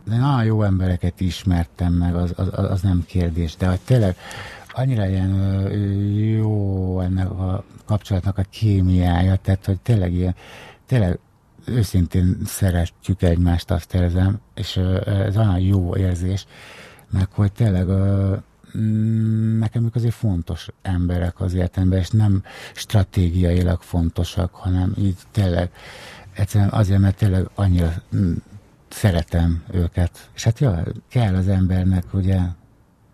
de 0.04 0.16
nagyon 0.16 0.44
jó 0.44 0.62
embereket 0.62 1.20
ismertem 1.20 1.92
meg, 1.92 2.14
az, 2.14 2.32
az, 2.36 2.48
az 2.52 2.80
nem 2.80 3.04
kérdés, 3.06 3.56
de 3.56 3.68
hogy 3.68 3.80
tényleg 3.80 4.16
annyira 4.72 5.06
ilyen 5.06 5.32
jó 6.36 7.00
ennek 7.00 7.30
a 7.30 7.64
kapcsolatnak 7.84 8.38
a 8.38 8.42
kémiája, 8.50 9.36
tehát 9.36 9.66
hogy 9.66 9.80
tényleg 9.80 10.12
ilyen, 10.12 10.34
tényleg 10.86 11.18
őszintén 11.64 12.36
szeretjük 12.44 13.22
egymást, 13.22 13.70
azt 13.70 13.94
érzem, 13.94 14.40
és 14.54 14.76
ez 15.04 15.36
olyan 15.36 15.58
jó 15.58 15.96
érzés, 15.96 16.46
meg 17.10 17.28
hogy 17.32 17.52
tényleg 17.52 17.88
nekem 19.58 19.84
ők 19.84 19.94
azért 19.94 20.14
fontos 20.14 20.68
emberek 20.82 21.40
az 21.40 21.54
életemben, 21.54 21.98
és 21.98 22.08
nem 22.08 22.42
stratégiailag 22.74 23.80
fontosak, 23.82 24.54
hanem 24.54 24.94
így 24.98 25.16
tényleg 25.30 25.70
egyszerűen 26.32 26.70
azért, 26.70 27.00
mert 27.00 27.16
tényleg 27.16 27.50
annyira 27.54 27.92
mm, 28.16 28.32
szeretem 28.88 29.62
őket. 29.72 30.30
És 30.34 30.44
hát 30.44 30.58
ja, 30.58 30.82
kell 31.08 31.34
az 31.34 31.48
embernek, 31.48 32.14
ugye, 32.14 32.38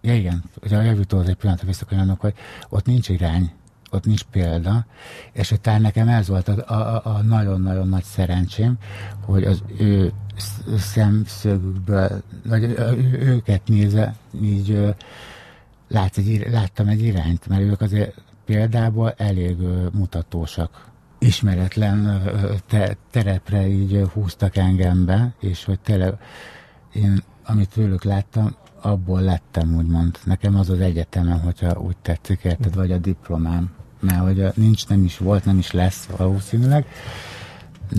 ja 0.01 0.15
igen, 0.15 0.43
ugye 0.63 0.77
a 0.77 0.83
jövőtől 0.83 1.27
egy 1.27 1.37
pillanatra 1.37 1.67
visszakanyarnak, 1.67 2.21
hogy 2.21 2.35
ott 2.69 2.87
nincs 2.87 3.09
irány, 3.09 3.53
ott 3.91 4.05
nincs 4.05 4.23
példa, 4.23 4.87
és 5.33 5.55
talán 5.61 5.81
nekem 5.81 6.09
ez 6.09 6.29
volt 6.29 6.49
a, 6.49 6.75
a, 6.75 7.01
a 7.05 7.23
nagyon-nagyon 7.23 7.89
nagy 7.89 8.05
szerencsém, 8.05 8.75
hogy 9.21 9.45
az 9.45 9.63
ő 9.79 10.13
szemszögükből, 10.79 12.23
vagy 12.45 12.63
őket 13.21 13.61
nézve, 13.67 14.15
így 14.43 14.95
lát 15.89 16.19
egy, 16.19 16.47
láttam 16.51 16.89
egy 16.89 17.03
irányt, 17.03 17.47
mert 17.47 17.63
ők 17.63 17.81
azért 17.81 18.15
példából 18.45 19.15
elég 19.17 19.57
mutatósak. 19.93 20.89
Ismeretlen 21.19 22.23
te, 22.67 22.97
terepre 23.11 23.69
így 23.69 24.09
húztak 24.13 24.57
engem 24.57 25.05
be, 25.05 25.35
és 25.41 25.65
hogy 25.65 25.81
tényleg 25.81 26.15
én, 26.93 27.23
amit 27.45 27.69
tőlük 27.69 28.05
láttam, 28.05 28.57
abból 28.81 29.21
lettem, 29.21 29.75
úgymond. 29.75 30.19
Nekem 30.25 30.57
az 30.57 30.71
az 30.71 30.81
egyetemem, 30.81 31.41
hogyha 31.41 31.81
úgy 31.81 31.97
tetszik, 31.97 32.45
érted, 32.45 32.75
vagy 32.75 32.93
a 32.93 32.99
diplomám. 32.99 33.71
Mert 34.01 34.21
hogy 34.21 34.53
nincs, 34.55 34.89
nem 34.89 35.05
is 35.05 35.19
volt, 35.19 35.45
nem 35.45 35.59
is 35.59 35.71
lesz 35.71 36.05
valószínűleg, 36.17 36.87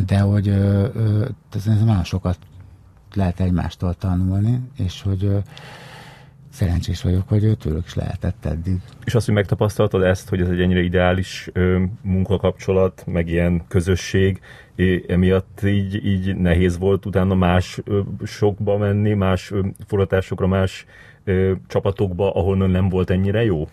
de 0.05 0.19
hogy 0.19 0.47
ez 1.53 1.65
nagyon 1.65 2.03
sokat 2.03 2.37
lehet 3.13 3.39
egymástól 3.39 3.93
tanulni, 3.93 4.61
és 4.77 5.01
hogy 5.01 5.43
szerencsés 6.57 7.01
vagyok, 7.01 7.29
hogy 7.29 7.57
tőlük 7.59 7.85
is 7.85 7.95
lehetett 7.95 8.45
eddig. 8.45 8.77
És 9.05 9.15
azt, 9.15 9.25
hogy 9.25 9.35
megtapasztaltad 9.35 10.03
ezt, 10.03 10.29
hogy 10.29 10.41
ez 10.41 10.49
egy 10.49 10.61
ennyire 10.61 10.81
ideális 10.81 11.49
ö, 11.53 11.83
munkakapcsolat, 12.01 13.03
meg 13.05 13.27
ilyen 13.27 13.67
közösség, 13.67 14.41
emiatt 15.07 15.61
így, 15.63 16.05
így 16.05 16.35
nehéz 16.35 16.77
volt 16.77 17.05
utána 17.05 17.35
más 17.35 17.79
ö, 17.83 17.99
sokba 18.25 18.77
menni, 18.77 19.13
más 19.13 19.51
ö, 19.51 19.59
forgatásokra, 19.87 20.47
más 20.47 20.85
ö, 21.23 21.53
csapatokba, 21.67 22.33
ahol 22.33 22.67
nem 22.67 22.89
volt 22.89 23.09
ennyire 23.09 23.43
jó? 23.43 23.67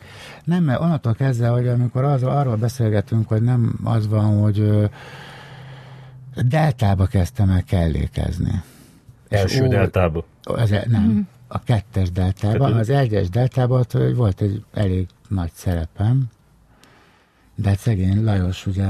Nem, 0.44 0.64
mert 0.64 0.80
onnantól 0.80 1.14
kezdve, 1.14 1.48
hogy 1.48 1.68
amikor 1.68 2.04
az, 2.04 2.22
arról 2.22 2.56
beszélgetünk, 2.56 3.28
hogy 3.28 3.42
nem 3.42 3.74
az 3.84 4.08
van, 4.08 4.40
hogy 4.40 4.58
ö, 4.58 4.84
deltába 6.48 7.06
kezdtem 7.06 7.50
el 7.50 7.62
kellékezni. 7.62 8.62
Első 9.28 9.64
ó, 9.64 9.68
deltába? 9.68 10.24
Az, 10.42 10.70
nem, 10.70 11.02
mm. 11.02 11.20
A 11.54 11.58
kettes 11.64 12.10
deltában. 12.10 12.72
Az 12.72 12.88
egyes 12.88 13.28
deltában 13.28 13.84
volt 14.14 14.40
egy 14.40 14.64
elég 14.72 15.08
nagy 15.28 15.50
szerepem, 15.52 16.24
de 17.54 17.68
hát 17.68 17.78
szegény 17.78 18.24
Lajos 18.24 18.66
ugye 18.66 18.88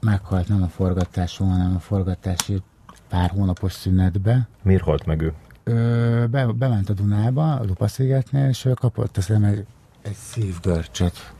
meghalt 0.00 0.48
nem 0.48 0.62
a 0.62 0.68
forgatáson, 0.68 1.48
hanem 1.48 1.74
a 1.74 1.78
forgatási 1.78 2.62
pár 3.08 3.30
hónapos 3.30 3.72
szünetbe. 3.72 4.48
Miért 4.62 4.82
halt 4.82 5.06
meg 5.06 5.20
ő? 5.20 5.32
Ö, 5.64 6.24
be, 6.30 6.46
bement 6.46 6.88
a 6.88 6.92
Dunába, 6.92 7.54
a 7.54 7.64
Lupaszigetnél, 7.64 8.48
és 8.48 8.64
ő 8.64 8.72
kapott 8.72 9.16
azt 9.16 9.30
egy, 9.30 9.66
egy 10.02 10.14
szívgörcsöt. 10.14 11.32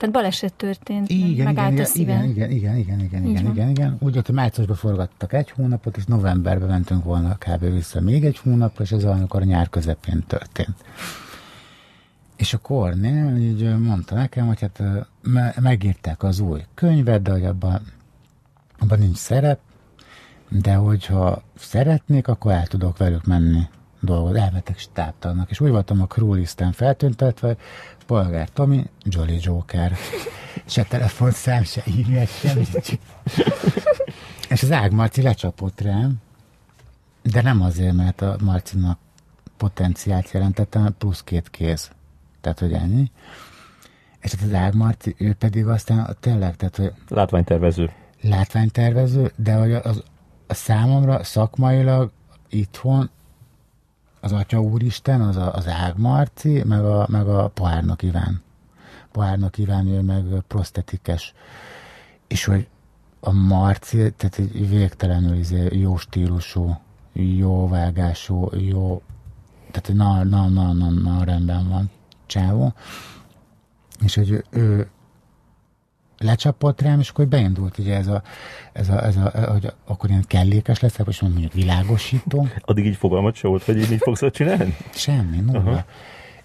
Tehát 0.00 0.14
baleset 0.14 0.54
történt, 0.54 1.08
igen, 1.08 1.44
megállt 1.44 1.72
igen, 1.72 1.84
a 1.84 1.88
szívem. 1.88 2.24
Igen, 2.24 2.50
igen, 2.50 2.76
igen, 2.76 3.00
igen, 3.00 3.24
igen, 3.24 3.50
igen, 3.50 3.68
igen. 3.68 3.96
Úgy, 3.98 4.14
hogy 4.14 4.34
márciusban 4.34 4.76
forgattak 4.76 5.32
egy 5.32 5.50
hónapot, 5.50 5.96
és 5.96 6.04
novemberben 6.04 6.68
mentünk 6.68 7.04
volna 7.04 7.36
kb. 7.38 7.72
vissza 7.72 8.00
még 8.00 8.24
egy 8.24 8.38
hónapra, 8.38 8.84
és 8.84 8.92
ez 8.92 9.04
amikor 9.04 9.40
a 9.40 9.44
nyár 9.44 9.68
közepén 9.68 10.24
történt. 10.26 10.84
És 12.36 12.54
a 12.54 12.58
Kornél 12.58 13.36
így 13.36 13.78
mondta 13.78 14.14
nekem, 14.14 14.46
hogy 14.46 14.60
hát 14.60 14.82
megírták 15.60 16.22
az 16.22 16.40
új 16.40 16.60
könyvet, 16.74 17.22
de 17.22 17.30
hogy 17.30 17.44
abban, 17.44 17.82
abban 18.78 18.98
nincs 18.98 19.16
szerep, 19.16 19.58
de 20.48 20.74
hogyha 20.74 21.42
szeretnék, 21.56 22.28
akkor 22.28 22.52
el 22.52 22.66
tudok 22.66 22.96
velük 22.96 23.24
menni 23.24 23.68
dolgot, 24.00 24.36
elmetek 24.36 24.78
stábtalnak, 24.78 25.50
és 25.50 25.60
úgy 25.60 25.70
voltam 25.70 26.00
a 26.00 26.06
crew 26.06 26.34
listen 26.34 26.72
feltüntetve, 26.72 27.56
Polgár 28.10 28.48
Tomi, 28.48 28.84
Jolly 29.04 29.38
Joker. 29.40 29.96
Se 30.64 30.84
telefonszám, 30.84 31.62
se 31.62 31.82
e-mail, 31.86 32.26
semmit. 32.26 32.98
és 34.50 34.62
az 34.62 34.70
Ág 34.70 34.92
Marci 34.92 35.22
lecsapott 35.22 35.80
rám, 35.80 36.14
de 37.22 37.42
nem 37.42 37.62
azért, 37.62 37.94
mert 37.94 38.20
a 38.20 38.36
Marcinak 38.42 38.98
potenciált 39.56 40.30
jelentette, 40.30 40.92
plusz 40.98 41.22
két 41.22 41.50
kéz. 41.50 41.90
Tehát, 42.40 42.58
hogy 42.58 42.72
ennyi. 42.72 43.10
És 44.20 44.34
hát 44.34 44.42
az 44.42 44.54
Ág 44.54 44.74
Marci, 44.74 45.14
ő 45.18 45.32
pedig 45.32 45.66
aztán 45.66 46.16
tényleg, 46.20 46.56
tehát, 46.56 46.76
hogy... 46.76 46.92
Látványtervező. 47.08 47.90
Látványtervező, 48.20 49.32
de 49.36 49.54
hogy 49.54 49.72
az, 49.72 50.02
a 50.46 50.54
számomra 50.54 51.24
szakmailag 51.24 52.10
itthon 52.48 53.10
az 54.20 54.32
Atya 54.32 54.60
Úristen, 54.60 55.20
az 55.20 55.36
a, 55.36 55.54
az 55.54 55.68
Ágmarci, 55.68 56.62
meg 56.66 56.84
a, 56.84 57.06
meg 57.08 57.28
a 57.28 57.48
Pohárnak 57.48 58.02
Iván. 58.02 58.42
Pohárnak 59.12 59.58
Iván, 59.58 59.86
ő 59.86 60.00
meg 60.00 60.24
prosztetikes. 60.46 61.34
És 62.26 62.44
hogy 62.44 62.68
a 63.20 63.32
Marci, 63.32 64.12
tehát 64.12 64.38
egy 64.38 64.68
végtelenül 64.68 65.36
izé, 65.36 65.68
jó 65.78 65.96
stílusú, 65.96 66.76
jó 67.12 67.68
vágású, 67.68 68.48
jó, 68.52 69.02
tehát 69.70 69.92
na, 69.92 70.24
na, 70.24 70.48
na, 70.48 70.72
na, 70.72 70.90
na 70.90 71.24
rendben 71.24 71.68
van 71.68 71.90
csávó. 72.26 72.72
És 74.04 74.14
hogy 74.14 74.30
ő, 74.30 74.44
ő 74.50 74.88
lecsapott 76.20 76.80
rám, 76.80 77.00
és 77.00 77.08
akkor 77.08 77.26
beindult 77.26 77.78
ugye 77.78 77.96
ez 77.96 78.06
a, 78.06 78.22
ez 78.72 78.88
a, 78.88 79.04
ez 79.04 79.16
a 79.16 79.32
hogy 79.50 79.72
akkor 79.86 80.10
ilyen 80.10 80.24
kellékes 80.26 80.80
lesz, 80.80 80.98
és 81.06 81.20
mondjuk 81.20 81.52
világosító. 81.52 82.48
Addig 82.60 82.86
így 82.86 82.96
fogalmat 82.96 83.34
se 83.34 83.48
volt, 83.48 83.62
hogy 83.62 83.76
így, 83.76 83.92
így 83.92 84.02
fogsz 84.02 84.22
csinálni? 84.30 84.76
Semmi, 84.90 85.38
nulla. 85.38 85.84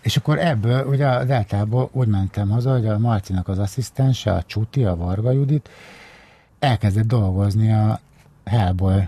És 0.02 0.18
akkor 0.18 0.40
ebből, 0.40 0.88
ugye 0.88 1.08
a 1.08 1.24
Deltából 1.24 1.90
úgy 1.92 2.08
mentem 2.08 2.50
haza, 2.50 2.72
hogy 2.72 2.88
a 2.88 3.00
Marcinak 3.00 3.48
az 3.48 3.60
asszisztense, 3.60 4.32
a 4.32 4.44
Csuti, 4.44 4.84
a 4.84 4.96
Varga 4.96 5.32
Judit, 5.32 5.70
elkezdett 6.60 7.08
dolgozni 7.08 7.72
a 7.72 8.00
Hellboy 8.44 9.08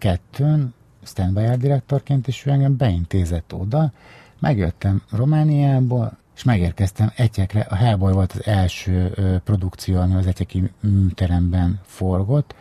2-n, 0.00 0.64
standby 1.02 1.56
direktorként, 1.56 2.28
és 2.28 2.46
ő 2.46 2.50
engem 2.50 2.76
beintézett 2.76 3.54
oda. 3.54 3.92
Megjöttem 4.38 5.02
Romániából, 5.10 6.16
és 6.34 6.42
megérkeztem 6.42 7.12
Etyekre. 7.16 7.60
A 7.60 7.74
Hellboy 7.74 8.12
volt 8.12 8.32
az 8.32 8.46
első 8.46 9.12
ö, 9.14 9.36
produkció, 9.38 10.00
ami 10.00 10.14
az 10.14 10.26
Etyeki 10.26 10.70
teremben 11.14 11.80
forgott, 11.84 12.54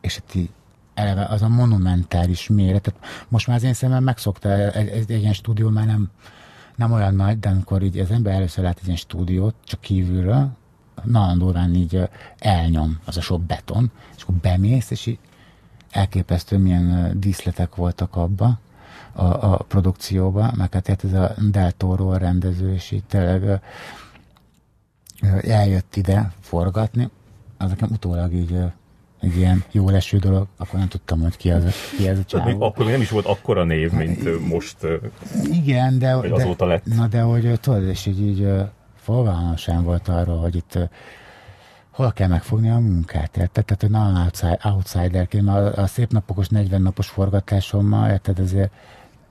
és 0.00 0.14
hát 0.14 0.34
így 0.34 0.50
eleve 0.94 1.24
az 1.24 1.42
a 1.42 1.48
monumentális 1.48 2.48
méret. 2.48 2.82
Tehát 2.82 3.26
most 3.28 3.46
már 3.46 3.56
az 3.56 3.62
én 3.62 3.72
szemem 3.72 4.02
megszokta, 4.02 4.52
egy, 4.52 4.88
egy, 4.88 5.10
egy 5.10 5.20
ilyen 5.20 5.32
stúdió 5.32 5.68
már 5.68 5.86
nem, 5.86 6.10
nem 6.76 6.92
olyan 6.92 7.14
nagy, 7.14 7.38
de 7.38 7.48
amikor 7.48 7.82
így 7.82 7.98
az 7.98 8.10
ember 8.10 8.34
először 8.34 8.64
lát 8.64 8.78
egy 8.78 8.84
ilyen 8.84 8.96
stúdiót, 8.96 9.54
csak 9.64 9.80
kívülről, 9.80 10.50
nagyon 11.02 11.38
durván 11.38 11.74
így 11.74 12.08
elnyom 12.38 12.98
az 13.04 13.16
a 13.16 13.20
sok 13.20 13.42
beton, 13.42 13.90
és 14.16 14.22
akkor 14.22 14.34
bemész, 14.34 14.90
és 14.90 15.06
így 15.06 15.18
elképesztő 15.90 16.58
milyen 16.58 17.16
díszletek 17.20 17.74
voltak 17.74 18.16
abba, 18.16 18.58
a, 19.14 19.52
a 19.52 19.56
produkcióba, 19.56 20.52
meg 20.56 20.72
hát 20.72 21.04
ez 21.04 21.12
a 21.12 21.34
Del 21.50 21.72
Toro 21.72 22.08
a 22.08 22.16
rendező, 22.16 22.72
és 22.72 22.90
így 22.90 23.04
tényleg 23.04 23.60
eljött 25.42 25.96
ide 25.96 26.32
forgatni, 26.40 27.10
az 27.58 27.68
nekem 27.68 27.88
utólag 27.92 28.32
így 28.32 28.58
egy 29.20 29.36
ilyen 29.36 29.64
jó 29.70 29.88
leső 29.88 30.18
dolog, 30.18 30.46
akkor 30.56 30.78
nem 30.78 30.88
tudtam, 30.88 31.20
hogy 31.20 31.36
ki 31.36 31.50
az, 31.50 31.74
ki 31.96 32.08
az 32.08 32.18
a 32.18 32.24
csávó. 32.24 32.62
Akkor 32.62 32.84
még 32.84 32.92
nem 32.92 33.02
is 33.02 33.10
volt 33.10 33.26
akkora 33.26 33.64
név, 33.64 33.92
mint 33.92 34.48
most. 34.48 34.76
Igen, 35.50 35.98
de... 35.98 36.14
Vagy 36.14 36.30
azóta 36.30 36.66
lett. 36.66 36.84
Na 36.84 37.06
de 37.06 37.20
hogy 37.20 37.60
tudod, 37.60 37.82
és 37.82 38.06
így, 38.06 38.20
így 38.20 38.48
fogalmam 38.96 39.56
sem 39.56 39.82
volt 39.82 40.08
arról, 40.08 40.38
hogy 40.38 40.56
itt 40.56 40.78
hol 41.90 42.12
kell 42.12 42.28
megfogni 42.28 42.70
a 42.70 42.78
munkát, 42.78 43.36
érted? 43.36 43.64
Tehát, 43.64 43.80
hogy 43.80 43.90
nagyon 43.90 44.30
outsiderként, 44.62 45.48
a, 45.48 45.76
a 45.76 45.86
szép 45.86 46.12
napokos, 46.12 46.48
40 46.48 46.82
napos 46.82 47.08
forgatásommal, 47.08 48.10
érted, 48.10 48.38
ezért 48.38 48.72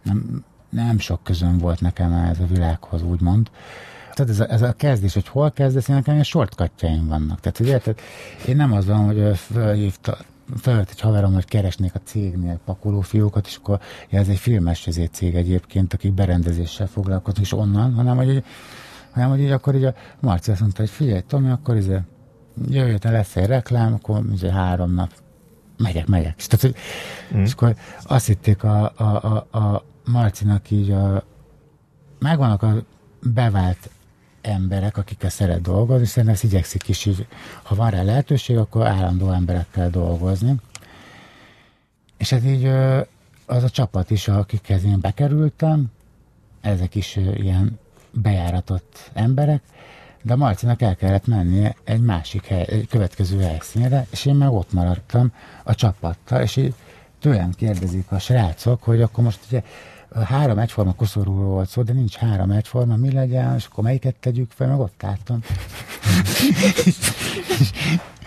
nem, 0.03 0.43
nem 0.69 0.99
sok 0.99 1.23
közön 1.23 1.57
volt 1.57 1.81
nekem 1.81 2.13
ez 2.13 2.39
a 2.39 2.45
világhoz, 2.45 3.01
úgymond. 3.01 3.49
Tehát 4.13 4.31
ez 4.31 4.39
a, 4.39 4.51
ez 4.51 4.61
a 4.61 4.73
kezdés, 4.73 5.13
hogy 5.13 5.27
hol 5.27 5.51
kezdesz, 5.51 5.87
én 5.87 5.95
nekem 5.95 6.13
ilyen 6.13 6.25
shortcutjaim 6.25 7.07
vannak. 7.07 7.39
Tehát, 7.39 7.57
hogy 7.57 7.67
érted, 7.67 7.99
én 8.47 8.55
nem 8.55 8.73
az 8.73 8.85
van, 8.85 9.05
hogy 9.05 9.37
felhívta, 9.37 10.17
felvett 10.55 10.89
egy 10.89 10.99
haverom, 10.99 11.33
hogy 11.33 11.45
keresnék 11.45 11.95
a 11.95 11.99
cégnél 12.03 12.59
pakolófiókat, 12.65 13.47
és 13.47 13.55
akkor 13.55 13.79
ja, 14.09 14.19
ez 14.19 14.27
egy 14.27 14.37
filmes 14.37 14.87
cég 15.11 15.35
egyébként, 15.35 15.93
akik 15.93 16.13
berendezéssel 16.13 16.87
foglalkoznak, 16.87 17.43
és 17.43 17.53
onnan, 17.53 17.93
hanem 17.93 18.15
hogy, 18.15 18.43
hanem, 19.11 19.29
hogy 19.29 19.39
így 19.39 19.51
akkor 19.51 19.75
így 19.75 19.83
a 19.83 19.93
Marci 20.19 20.51
azt 20.51 20.59
mondta, 20.59 20.81
hogy 20.81 20.89
figyelj, 20.89 21.21
Tomi, 21.27 21.49
akkor 21.49 21.75
izé, 21.75 21.97
jövő 22.69 22.89
héten 22.89 23.11
lesz 23.11 23.35
egy 23.35 23.45
reklám, 23.45 23.93
akkor 23.93 24.21
izé 24.33 24.49
három 24.49 24.93
nap 24.93 25.09
megyek, 25.77 26.07
megyek. 26.07 26.33
És, 26.37 26.47
tehát, 26.47 26.77
mm. 27.35 27.43
és 27.43 27.51
akkor 27.51 27.75
azt 28.03 28.25
hitték 28.25 28.63
a, 28.63 28.91
a, 28.95 29.03
a, 29.51 29.57
a 29.57 29.83
Marcinak 30.05 30.71
így 30.71 30.91
a, 30.91 31.23
megvannak 32.19 32.63
a 32.63 32.83
bevált 33.21 33.89
emberek, 34.41 34.97
akikkel 34.97 35.29
szeret 35.29 35.61
dolgozni, 35.61 36.05
szerintem 36.05 36.33
ezt 36.33 36.43
igyekszik 36.43 36.87
is 36.87 37.05
így, 37.05 37.27
ha 37.63 37.75
van 37.75 37.89
rá 37.89 38.03
lehetőség, 38.03 38.57
akkor 38.57 38.87
állandó 38.87 39.31
emberekkel 39.31 39.89
dolgozni. 39.89 40.55
És 42.17 42.29
hát 42.29 42.43
így 42.45 42.65
az 43.45 43.63
a 43.63 43.69
csapat 43.69 44.09
is, 44.09 44.27
akikhez 44.27 44.83
én 44.83 44.99
bekerültem, 44.99 45.91
ezek 46.61 46.95
is 46.95 47.15
ilyen 47.15 47.79
bejáratott 48.11 49.11
emberek, 49.13 49.61
de 50.21 50.35
Marcinak 50.35 50.81
el 50.81 50.95
kellett 50.95 51.27
mennie 51.27 51.75
egy 51.83 52.01
másik 52.01 52.45
hely, 52.45 52.65
egy 52.67 52.87
következő 52.87 53.41
helyszínre, 53.41 54.07
és 54.11 54.25
én 54.25 54.35
meg 54.35 54.51
ott 54.51 54.73
maradtam 54.73 55.33
a 55.63 55.75
csapattal, 55.75 56.41
és 56.41 56.55
így 56.55 56.73
tőlem 57.19 57.51
kérdezik 57.51 58.11
a 58.11 58.19
srácok, 58.19 58.83
hogy 58.83 59.01
akkor 59.01 59.23
most 59.23 59.39
ugye 59.47 59.63
három 60.21 60.59
egyforma 60.59 60.93
koszorúról 60.93 61.45
volt 61.45 61.69
szó, 61.69 61.81
de 61.81 61.93
nincs 61.93 62.15
három 62.15 62.51
egyforma, 62.51 62.95
mi 62.95 63.11
legyen, 63.11 63.55
és 63.55 63.65
akkor 63.65 63.83
melyiket 63.83 64.15
tegyük 64.15 64.51
fel, 64.51 64.67
meg 64.67 64.79
ott 64.79 65.03
álltam. 65.03 65.39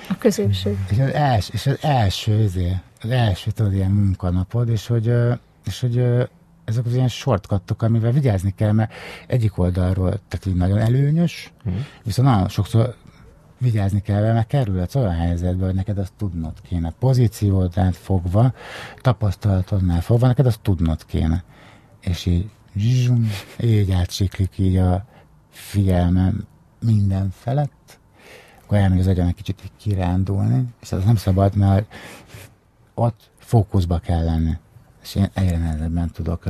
A 0.09 0.19
középső. 0.19 0.79
És 0.91 0.99
az 0.99 1.13
első, 1.13 1.51
és 1.53 1.67
az 1.67 1.79
első, 1.81 2.45
azért, 2.45 2.83
az 3.03 3.11
első, 3.11 3.51
tudod, 3.51 3.73
ilyen 3.73 3.91
munkanapod, 3.91 4.69
és 4.69 4.87
hogy, 4.87 5.13
és 5.65 5.81
hogy 5.81 5.97
ezek 6.65 6.87
az 6.87 6.95
ilyen 6.95 7.09
shortcuttok, 7.09 7.83
amivel 7.83 8.13
vigyázni 8.13 8.55
kell, 8.55 8.73
mert 8.73 8.93
egyik 9.27 9.59
oldalról, 9.59 10.09
tehát 10.29 10.47
így 10.47 10.55
nagyon 10.55 10.79
előnyös, 10.79 11.53
mm. 11.69 11.77
viszont 12.05 12.29
nagyon 12.29 12.49
sokszor 12.49 12.95
vigyázni 13.59 14.01
kell, 14.01 14.33
mert 14.33 14.47
kerülhetsz 14.47 14.95
olyan 14.95 15.15
helyzetbe, 15.15 15.65
hogy 15.65 15.75
neked 15.75 15.99
azt 15.99 16.13
tudnod 16.17 16.53
kéne. 16.69 16.93
Pozíciódát 16.99 17.97
fogva, 17.97 18.53
tapasztalatodnál 19.01 20.01
fogva, 20.01 20.27
neked 20.27 20.47
azt 20.47 20.61
tudnod 20.61 21.05
kéne 21.07 21.45
és 22.07 22.27
így 22.27 22.51
zsum, 22.77 23.31
így 23.61 23.93
átsiklik 23.93 24.59
így 24.59 24.77
a 24.77 25.05
figyelmem 25.51 26.47
minden 26.81 27.31
felett, 27.31 27.99
akkor 28.63 28.79
elmegy 28.79 28.99
az 28.99 29.07
agyam 29.07 29.27
egy 29.27 29.35
kicsit 29.35 29.61
így 29.65 29.77
kirándulni, 29.77 30.65
és 30.81 30.93
az 30.93 31.05
nem 31.05 31.17
szabad, 31.17 31.57
mert 31.57 31.95
ott 32.95 33.31
fókuszba 33.39 33.99
kell 33.99 34.25
lenni. 34.25 34.53
És 35.03 35.15
én 35.15 35.29
egyre 35.35 35.59
nehezebben 35.59 36.11
tudok 36.11 36.45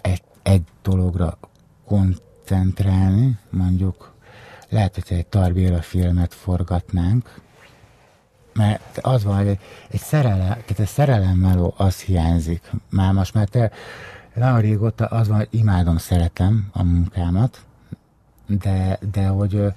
egy, 0.00 0.22
egy 0.42 0.62
dologra 0.82 1.38
koncentrálni, 1.86 3.38
mondjuk 3.50 4.14
lehet, 4.68 4.94
hogy 4.94 5.18
egy 5.18 5.26
Tarbéla 5.26 5.82
filmet 5.82 6.34
forgatnánk, 6.34 7.40
mert 8.52 8.98
az 8.98 9.24
van, 9.24 9.36
hogy 9.36 9.46
egy, 9.46 9.60
egy 9.90 10.00
szerelem, 10.00 10.48
tehát 10.48 10.78
egy 10.78 10.86
szerelemmel 10.86 11.72
az 11.76 12.00
hiányzik. 12.00 12.70
Már 12.90 13.12
most, 13.12 13.34
mert 13.34 13.50
te 13.50 13.70
nagyon 14.38 14.60
régóta 14.60 15.06
az 15.06 15.28
van, 15.28 15.36
hogy 15.36 15.48
imádom, 15.50 15.96
szeretem 15.96 16.68
a 16.72 16.82
munkámat, 16.82 17.64
de, 18.46 18.98
de 19.12 19.26
hogy 19.26 19.72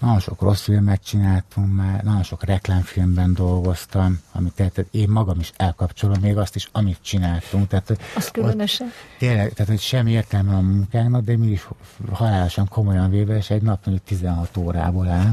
nagyon 0.00 0.20
sok 0.20 0.40
rossz 0.40 0.62
filmet 0.62 1.04
csináltunk 1.04 1.74
már, 1.74 2.02
nagyon 2.02 2.22
sok 2.22 2.44
reklámfilmben 2.44 3.34
dolgoztam, 3.34 4.20
amit 4.32 4.52
tehát 4.52 4.86
én 4.90 5.08
magam 5.08 5.40
is 5.40 5.52
elkapcsolom 5.56 6.20
még 6.20 6.36
azt 6.36 6.54
is, 6.54 6.68
amit 6.72 6.98
csináltunk. 7.00 7.68
Tehát, 7.68 7.98
az 8.16 8.30
különösen. 8.30 8.92
Tényleg, 9.18 9.52
tehát 9.52 9.70
hogy 9.70 9.80
sem 9.80 10.06
értelme 10.06 10.54
a 10.54 10.60
munkának, 10.60 11.24
de 11.24 11.36
mi 11.36 11.46
is 11.46 11.68
halálosan 12.12 12.68
komolyan 12.68 13.10
véve, 13.10 13.36
és 13.36 13.50
egy 13.50 13.62
nap 13.62 13.86
mondjuk 13.86 14.06
16 14.06 14.56
órából 14.56 15.08
áll. 15.08 15.32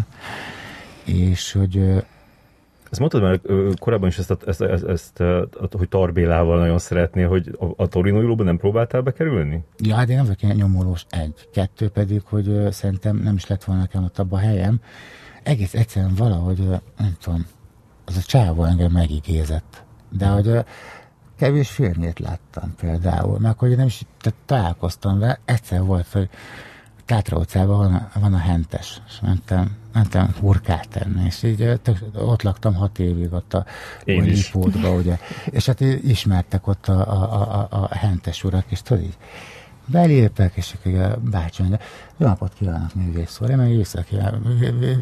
És 1.04 1.52
hogy 1.52 2.04
ezt 3.00 3.14
mondtad 3.14 3.22
már 3.22 3.40
korábban 3.80 4.08
is 4.08 4.18
ezt, 4.18 4.38
ezt, 4.46 4.62
ezt, 4.62 4.84
ezt, 4.84 5.24
hogy 5.72 5.90
Tarbélával 5.90 6.60
nagyon 6.60 6.78
szeretnél, 6.78 7.28
hogy 7.28 7.58
a, 7.60 7.84
a 7.84 7.88
Torino 7.88 8.36
nem 8.36 8.58
próbáltál 8.58 9.02
bekerülni? 9.02 9.64
Ja, 9.78 9.96
hát 9.96 10.10
én 10.10 10.16
nem 10.16 10.26
vagyok 10.26 10.42
ilyen 10.42 10.56
nyomolós 10.56 11.06
egy. 11.10 11.50
Kettő 11.54 11.90
pedig, 11.90 12.22
hogy 12.26 12.72
szerintem 12.72 13.18
nem 13.18 13.36
is 13.36 13.48
lett 13.48 13.64
volna 13.64 13.82
nekem 13.82 14.04
ott 14.04 14.20
abban 14.20 14.40
a 14.40 14.42
helyem. 14.42 14.80
Egész 15.44 15.74
egyszerűen 15.74 16.14
valahogy, 16.16 16.68
nem 16.98 17.16
tudom, 17.22 17.46
az 18.06 18.18
a 18.18 18.22
csávó 18.22 18.64
engem 18.64 18.92
megigézett. 18.92 19.84
De 20.10 20.28
hogy 20.28 20.66
kevés 21.38 21.70
filmjét 21.70 22.20
láttam 22.20 22.76
például, 22.82 23.40
meg 23.40 23.58
hogy 23.58 23.78
nem 23.78 23.86
is 23.86 24.02
tehát 24.22 24.40
találkoztam 24.46 25.20
vele, 25.20 25.40
egyszer 25.46 25.84
volt, 25.84 26.08
hogy 26.12 26.30
Tátra 27.06 27.38
utcában 27.38 27.78
van 27.78 27.94
a, 27.94 28.20
van 28.20 28.34
a 28.34 28.38
hentes, 28.38 29.02
és 29.08 29.20
mentem, 29.22 29.76
mentem 29.94 30.36
hurkát 30.40 30.88
tenni, 30.90 31.26
és 31.26 31.44
így 31.44 31.80
tök, 31.82 31.98
ott 32.14 32.42
laktam 32.42 32.74
hat 32.74 33.00
évig 33.00 33.34
ott 33.34 33.54
a 33.54 33.66
Lipótba, 34.04 34.92
ugye, 34.92 35.18
és 35.46 35.66
hát 35.66 35.80
ismertek 35.82 36.68
ott 36.68 36.88
a, 36.88 37.12
a, 37.12 37.42
a, 37.60 37.68
a 37.70 37.96
hentes 37.96 38.44
urak, 38.44 38.66
és 38.68 38.82
tudod 38.82 39.04
így, 39.04 39.18
belépek, 39.86 40.56
és 40.56 40.74
akkor 40.74 41.02
a 41.02 41.18
bácsi 41.18 41.62
mondja, 41.62 41.80
jó 42.18 42.28
napot 42.28 42.54
kívánok, 42.54 42.94
művész 42.94 43.40
úr, 43.42 43.50
én 43.50 43.58
meg 43.58 43.88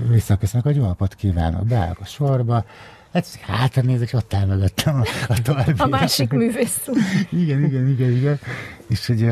visszaköszönök, 0.10 0.66
hogy 0.66 0.76
jó 0.76 0.86
napot 0.86 1.16
kívánok, 1.16 1.66
beállok 1.66 2.00
a 2.00 2.06
sorba, 2.06 2.66
Hát 3.14 3.40
hátra 3.42 3.82
nézek, 3.82 4.08
és 4.08 4.14
ott 4.14 4.34
áll 4.34 4.46
mögöttem 4.46 5.02
a, 5.02 5.32
a, 5.52 5.64
a 5.78 5.88
másik 5.88 6.32
művész 6.32 6.90
igen, 7.30 7.64
igen, 7.64 7.88
igen, 7.88 8.12
igen. 8.12 8.40
És 8.88 9.08
hogy 9.08 9.30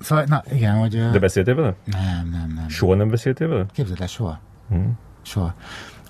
Szóval, 0.00 0.24
na 0.28 0.42
igen, 0.52 0.74
hogy... 0.74 1.10
De 1.10 1.18
beszéltél 1.18 1.54
vele? 1.54 1.74
Nem, 1.84 2.28
nem, 2.30 2.52
nem. 2.56 2.68
Soha 2.68 2.94
nem 2.94 3.08
beszéltél 3.08 3.48
vele? 3.48 3.66
Képzeld 3.72 4.00
el, 4.00 4.06
soha. 4.06 4.40
Hmm. 4.68 4.98
Soha. 5.22 5.54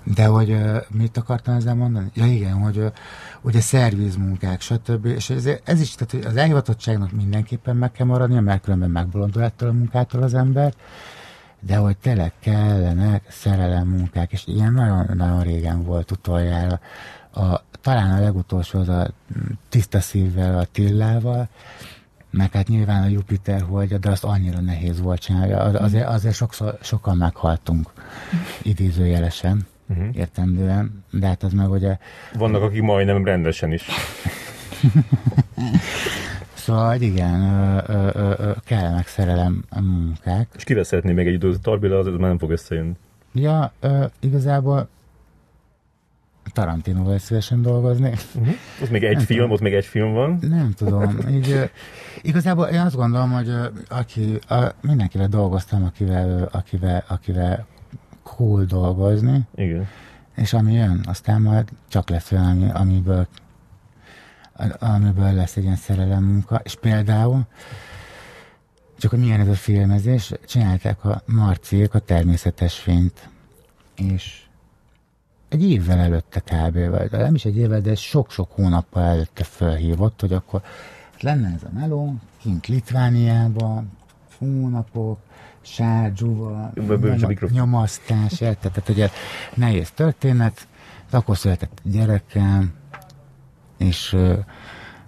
De 0.03 0.25
hogy 0.25 0.57
mit 0.89 1.17
akartam 1.17 1.55
ezzel 1.55 1.75
mondani? 1.75 2.11
Ja 2.13 2.25
igen, 2.25 2.53
hogy 2.53 2.91
ugye 3.41 3.59
szervizmunkák, 3.59 4.61
stb. 4.61 5.05
És 5.05 5.29
ez, 5.29 5.49
ez 5.63 5.81
is, 5.81 5.95
tehát 5.95 6.25
az 6.25 6.35
elhivatottságnak 6.35 7.11
mindenképpen 7.11 7.75
meg 7.75 7.91
kell 7.91 8.05
maradnia, 8.05 8.41
mert 8.41 8.63
különben 8.63 8.89
megbolondul 8.89 9.43
ettől 9.43 9.69
a 9.69 9.73
munkától 9.73 10.21
az 10.21 10.33
ember, 10.33 10.73
de 11.59 11.75
hogy 11.75 11.97
tényleg 11.97 12.33
kellenek 12.39 13.23
szerelem 13.29 13.87
munkák, 13.87 14.31
és 14.31 14.47
ilyen 14.47 14.73
nagyon-nagyon 14.73 15.41
régen 15.41 15.83
volt 15.83 16.11
utoljára. 16.11 16.79
A, 17.33 17.61
talán 17.81 18.17
a 18.17 18.21
legutolsó 18.21 18.79
az 18.79 18.89
a 18.89 19.11
tiszta 19.69 19.99
szívvel, 19.99 20.59
a 20.59 20.65
Tillával, 20.65 21.49
meg 22.31 22.51
hát 22.51 22.67
nyilván 22.67 23.03
a 23.03 23.07
Jupiter 23.07 23.61
holdja, 23.61 23.97
de 23.97 24.09
azt 24.09 24.23
annyira 24.23 24.59
nehéz 24.59 25.01
volt 25.01 25.21
csinálni. 25.21 25.53
Azért, 25.77 26.07
azért 26.07 26.35
sokszor, 26.35 26.77
sokan 26.81 27.17
meghaltunk 27.17 27.89
idézőjelesen, 28.61 29.67
uh-huh. 29.89 30.15
értendően, 30.15 31.03
de 31.11 31.27
hát 31.27 31.43
az 31.43 31.53
meg 31.53 31.69
ugye... 31.69 31.97
Vannak, 32.33 32.61
akik 32.61 32.81
majdnem 32.81 33.25
rendesen 33.25 33.71
is. 33.71 33.85
Szóval 36.53 37.01
igen, 37.01 37.41
ö, 37.41 37.81
ö, 37.87 38.09
ö, 38.13 38.33
ö, 38.37 38.51
kellenek 38.65 39.07
szerelem 39.07 39.63
a 39.69 39.81
munkák. 39.81 40.47
És 40.55 40.63
kivel 40.63 40.83
szeretné 40.83 41.11
még 41.11 41.27
egy 41.27 41.33
időt? 41.33 41.61
Tarbila, 41.61 41.97
az 41.97 42.05
már 42.05 42.17
nem 42.17 42.37
fog 42.37 42.51
összejönni. 42.51 42.93
Ja, 43.33 43.73
ö, 43.79 44.05
igazából 44.19 44.89
Tarantinoval 46.53 47.17
szívesen 47.17 47.61
dolgozni. 47.61 48.13
Uh-huh. 48.35 48.53
Ott 48.81 48.89
még 48.89 49.03
egy 49.03 49.15
nem 49.15 49.25
film, 49.25 49.39
tudom. 49.39 49.51
ott 49.53 49.61
még 49.61 49.73
egy 49.73 49.85
film 49.85 50.13
van. 50.13 50.39
Nem 50.41 50.71
tudom. 50.71 51.17
Így, 51.29 51.69
igazából 52.21 52.65
én 52.65 52.79
azt 52.79 52.95
gondolom, 52.95 53.31
hogy 53.31 53.51
aki, 53.89 54.39
uh, 54.49 54.65
mindenkivel 54.81 55.27
dolgoztam, 55.27 55.83
akivel, 55.83 56.49
akivel, 56.51 57.03
akivel 57.07 57.65
cool 58.23 58.63
dolgozni. 58.63 59.41
Igen. 59.55 59.87
És 60.35 60.53
ami 60.53 60.73
jön, 60.73 61.01
aztán 61.07 61.41
majd 61.41 61.69
csak 61.89 62.09
lesz 62.09 62.31
olyan, 62.31 62.45
ami, 62.45 62.69
amiből, 62.73 63.27
amiből 64.79 65.33
lesz 65.33 65.57
egy 65.57 65.63
ilyen 65.63 65.75
szerelem 65.75 66.23
munka. 66.23 66.61
És 66.63 66.75
például 66.75 67.45
csak 68.97 69.11
hogy 69.11 69.19
milyen 69.19 69.39
ez 69.39 69.47
a 69.47 69.53
filmezés, 69.53 70.31
csinálták 70.45 71.05
a 71.05 71.21
Marciék 71.25 71.93
a 71.93 71.99
természetes 71.99 72.75
fényt. 72.79 73.29
És 73.95 74.40
egy 75.51 75.69
évvel 75.69 75.99
előtte 75.99 76.39
kb. 76.39 76.89
vagy 76.89 77.11
nem 77.11 77.35
is 77.35 77.45
egy 77.45 77.57
évvel, 77.57 77.81
de 77.81 77.95
sok-sok 77.95 78.51
hónappal 78.51 79.03
előtte 79.03 79.43
felhívott, 79.43 80.21
hogy 80.21 80.33
akkor 80.33 80.61
lenne 81.19 81.53
ez 81.55 81.63
a 81.63 81.69
meló, 81.73 82.15
kint 82.41 82.67
Litvániában, 82.67 83.91
hónapok, 84.37 85.19
sárgyúval, 85.61 86.73
nyomasztás, 87.51 88.37
tehát 88.37 88.81
hogy 88.85 89.11
nehéz 89.55 89.91
történet, 89.91 90.67
akkor 91.09 91.37
született 91.37 91.81
gyerekem, 91.83 92.73
és 93.77 94.11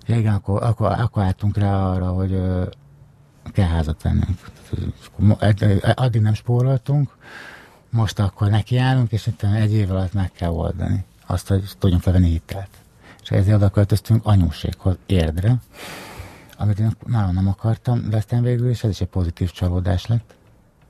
ja, 0.06 0.16
igen, 0.16 0.34
akkor, 0.34 0.64
akkor, 0.64 0.92
akkor 0.92 1.24
álltunk 1.24 1.58
rá 1.58 1.88
arra, 1.88 2.08
hogy 2.08 2.42
kell 3.52 3.68
házat 3.68 4.02
vennünk. 4.02 4.40
Addig 5.96 6.22
nem 6.22 6.34
spóroltunk, 6.34 7.18
most 7.94 8.20
akkor 8.20 8.50
nekiállunk, 8.50 9.12
és 9.12 9.28
itt 9.28 9.44
egy 9.44 9.74
év 9.74 9.92
alatt 9.92 10.14
meg 10.14 10.32
kell 10.32 10.50
oldani 10.50 11.06
azt, 11.26 11.48
hogy 11.48 11.64
tudjunk 11.80 12.04
felvenni 12.04 12.30
hitelt. 12.30 12.70
És 13.22 13.32
ezért 13.32 13.56
oda 13.56 13.70
költöztünk 13.70 14.26
anyóséghoz 14.26 14.98
érdre, 15.06 15.56
amit 16.58 16.80
én 16.80 16.92
nagyon 17.06 17.34
nem 17.34 17.48
akartam, 17.48 18.10
de 18.10 18.18
aztán 18.18 18.44
végül 18.44 18.70
is 18.70 18.84
ez 18.84 18.90
is 18.90 19.02
egy 19.02 19.08
pozitív 19.08 19.52
csalódás 19.52 20.06
lett. 20.06 20.36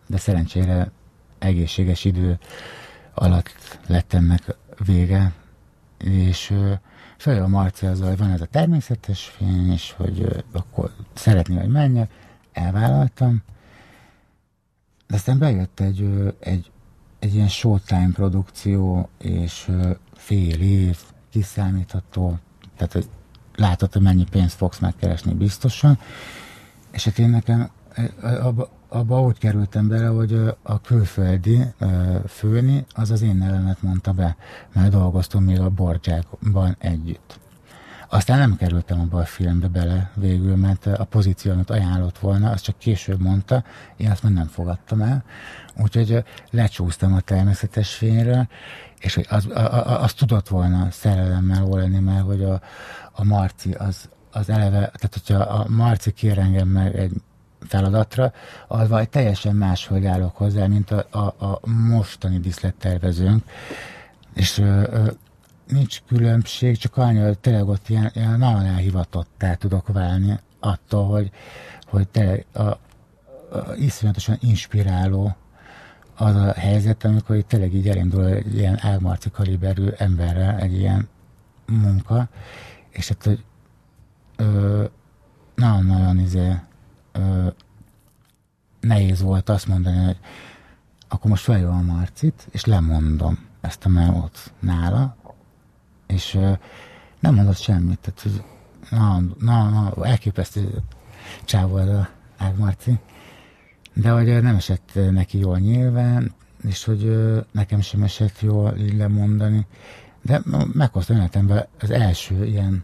De 0.07 0.17
szerencsére 0.17 0.91
egészséges 1.39 2.05
idő 2.05 2.39
alatt 3.13 3.79
lett 3.87 4.13
ennek 4.13 4.55
vége, 4.85 5.31
és 5.97 6.53
följön 7.17 7.43
a 7.43 7.47
Marci 7.47 7.85
azzal, 7.85 8.07
hogy 8.07 8.17
van 8.17 8.31
ez 8.31 8.41
a 8.41 8.45
természetes 8.45 9.23
fény, 9.23 9.71
és 9.71 9.93
hogy 9.97 10.43
akkor 10.51 10.91
szeretné, 11.13 11.55
hogy 11.55 11.71
menjek, 11.71 12.11
elvállaltam, 12.53 13.43
de 15.07 15.15
aztán 15.15 15.37
bejött 15.37 15.79
egy, 15.79 16.33
egy 16.39 16.71
egy 17.23 17.35
ilyen 17.35 17.47
showtime 17.47 18.09
produkció, 18.13 19.09
és 19.17 19.71
fél 20.13 20.61
év, 20.61 20.97
kiszámítható, 21.29 22.39
tehát 22.77 22.93
hogy 22.93 23.09
látod, 23.55 23.93
hogy 23.93 24.01
mennyi 24.01 24.23
pénzt 24.31 24.55
fogsz 24.55 24.79
megkeresni 24.79 25.33
biztosan, 25.33 25.99
és 26.91 27.03
hát 27.03 27.19
én 27.19 27.29
nekem 27.29 27.69
abba, 28.21 28.69
abba 28.87 29.21
úgy 29.21 29.37
kerültem 29.37 29.87
bele, 29.87 30.07
hogy 30.07 30.33
a 30.61 30.81
külföldi 30.81 31.63
főni, 32.27 32.85
az 32.89 33.11
az 33.11 33.21
én 33.21 33.35
nevemet 33.35 33.81
mondta 33.81 34.11
be, 34.11 34.35
mert 34.73 34.91
dolgoztunk 34.91 35.45
még 35.45 35.59
a 35.59 35.69
Borgyákban 35.69 36.75
együtt. 36.79 37.39
Aztán 38.13 38.37
nem 38.37 38.55
kerültem 38.55 38.99
abba 38.99 39.19
a 39.19 39.25
filmbe 39.25 39.67
bele 39.67 40.11
végül, 40.15 40.55
mert 40.55 40.85
a 40.85 41.03
pozíció, 41.03 41.51
amit 41.51 41.69
ajánlott 41.69 42.19
volna, 42.19 42.49
azt 42.49 42.63
csak 42.63 42.77
később 42.77 43.19
mondta, 43.21 43.63
én 43.97 44.11
azt 44.11 44.23
már 44.23 44.31
nem 44.31 44.47
fogadtam 44.47 45.01
el. 45.01 45.23
Úgyhogy 45.77 46.23
lecsúsztam 46.49 47.13
a 47.13 47.19
természetes 47.19 47.93
fényről, 47.93 48.47
és 48.99 49.15
hogy 49.15 49.25
az, 49.29 49.47
az, 49.53 50.01
az 50.01 50.13
tudott 50.13 50.47
volna 50.47 50.91
szerelemmel 50.91 51.67
lenni, 51.69 51.99
mert 51.99 52.25
hogy 52.25 52.43
a, 52.43 52.61
a 53.11 53.23
Marci 53.23 53.71
az, 53.71 54.09
az 54.31 54.49
eleve, 54.49 54.77
tehát 54.77 55.19
hogyha 55.25 55.37
a 55.37 55.65
Marci 55.69 56.11
kér 56.11 56.37
engem 56.37 56.67
meg 56.67 56.95
egy 56.95 57.13
feladatra, 57.67 58.33
az 58.67 58.89
vagy 58.89 59.09
teljesen 59.09 59.55
máshogy 59.55 60.05
állok 60.05 60.37
hozzá, 60.37 60.67
mint 60.67 60.91
a, 60.91 61.07
a, 61.11 61.45
a 61.45 61.59
mostani 61.69 62.39
diszlettervezőnk. 62.39 63.43
És 64.33 64.57
ö, 64.57 65.07
nincs 65.67 66.01
különbség, 66.07 66.77
csak 66.77 66.97
annyi, 66.97 67.19
hogy 67.19 67.39
tényleg 67.39 67.67
ott 67.67 67.89
ilyen, 67.89 68.11
ilyen 68.13 68.39
nagyon 68.39 68.65
elhivatottá 68.65 69.53
tudok 69.53 69.87
válni 69.87 70.39
attól, 70.59 71.05
hogy, 71.07 71.31
hogy 71.85 72.07
tényleg 72.07 72.45
a, 72.53 72.61
a, 72.61 72.77
iszonyatosan 73.77 74.37
inspiráló 74.39 75.35
az 76.15 76.35
a 76.35 76.53
helyzet, 76.53 77.03
amikor 77.03 77.35
itt 77.35 77.47
tényleg 77.47 77.73
így 77.73 77.89
elindul 77.89 78.25
egy 78.25 78.55
ilyen 78.57 78.77
Ágmarci 78.81 79.29
kaliberű 79.29 79.87
emberrel 79.97 80.59
egy 80.59 80.77
ilyen 80.77 81.07
munka, 81.65 82.27
és 82.89 83.07
hát, 83.07 83.23
hogy 83.23 83.43
nagyon-nagyon 85.55 86.19
izé, 86.19 86.55
ö, 87.11 87.47
nehéz 88.79 89.21
volt 89.21 89.49
azt 89.49 89.67
mondani, 89.67 90.05
hogy 90.05 90.17
akkor 91.07 91.29
most 91.29 91.43
feljöm 91.43 91.89
a 91.89 91.93
Marcit, 91.93 92.47
és 92.51 92.65
lemondom 92.65 93.47
ezt 93.61 93.85
a 93.85 93.89
melót 93.89 94.53
nála, 94.59 95.15
és 96.13 96.39
nem 97.19 97.35
mondott 97.35 97.57
semmit, 97.57 97.99
tehát 97.99 98.43
na, 98.89 99.19
na, 99.39 99.69
na 99.69 100.05
elképesztő 100.05 100.81
csávó 101.43 101.77
ez 101.77 101.87
a 101.87 102.09
Ágmarci, 102.37 102.99
de 103.93 104.09
hogy 104.09 104.41
nem 104.41 104.55
esett 104.55 104.91
neki 105.11 105.37
jól 105.37 105.57
nyilván, 105.57 106.33
és 106.63 106.83
hogy 106.83 107.19
nekem 107.51 107.81
sem 107.81 108.03
esett 108.03 108.39
jól 108.41 108.75
így 108.77 108.97
lemondani, 108.97 109.67
de 110.21 110.41
meghoztam 110.73 111.15
életemben 111.15 111.67
az 111.79 111.89
első 111.89 112.45
ilyen 112.45 112.83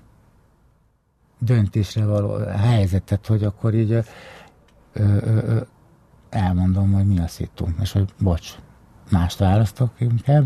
döntésre 1.39 2.05
való 2.05 2.37
helyzetet, 2.45 3.27
hogy 3.27 3.43
akkor 3.43 3.73
így 3.73 3.91
ö, 3.91 3.99
ö, 4.93 5.17
ö, 5.23 5.61
elmondom, 6.29 6.91
hogy 6.91 7.05
mi 7.05 7.19
a 7.19 7.27
szitu, 7.27 7.65
és 7.81 7.91
hogy 7.91 8.13
bocs, 8.19 8.55
mást 9.09 9.37
választok 9.37 9.91
inkább. 9.97 10.45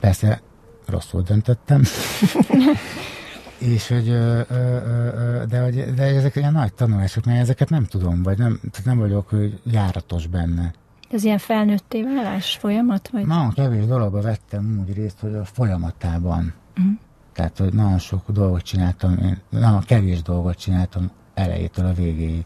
Persze 0.00 0.40
rosszul 0.88 1.22
döntöttem. 1.22 1.82
és 3.58 3.88
hogy, 3.88 4.08
ö, 4.08 4.40
ö, 4.48 4.54
ö, 4.54 5.42
de, 5.48 5.62
hogy, 5.62 5.94
de 5.94 6.02
ezek 6.02 6.36
ilyen 6.36 6.52
nagy 6.52 6.74
tanulások, 6.74 7.24
mert 7.24 7.40
ezeket 7.40 7.70
nem 7.70 7.84
tudom, 7.84 8.22
vagy 8.22 8.38
nem, 8.38 8.60
tehát 8.70 8.84
nem 8.86 8.98
vagyok 8.98 9.28
hogy 9.28 9.60
járatos 9.64 10.26
benne. 10.26 10.72
Ez 11.10 11.24
ilyen 11.24 11.38
felnőtté 11.38 12.02
válás 12.02 12.56
folyamat? 12.56 13.08
Vagy? 13.08 13.26
Nagyon 13.26 13.52
kevés 13.52 13.86
dologba 13.86 14.20
vettem 14.20 14.84
úgy 14.86 14.94
részt, 14.94 15.20
hogy 15.20 15.34
a 15.34 15.44
folyamatában. 15.44 16.54
Uh-huh. 16.78 16.94
Tehát, 17.32 17.58
hogy 17.58 17.72
nagyon 17.72 17.98
sok 17.98 18.30
dolgot 18.30 18.62
csináltam, 18.62 19.18
én 19.22 19.40
nagyon 19.50 19.80
kevés 19.80 20.22
dolgot 20.22 20.56
csináltam 20.56 21.10
elejétől 21.34 21.86
a 21.86 21.92
végéig, 21.92 22.44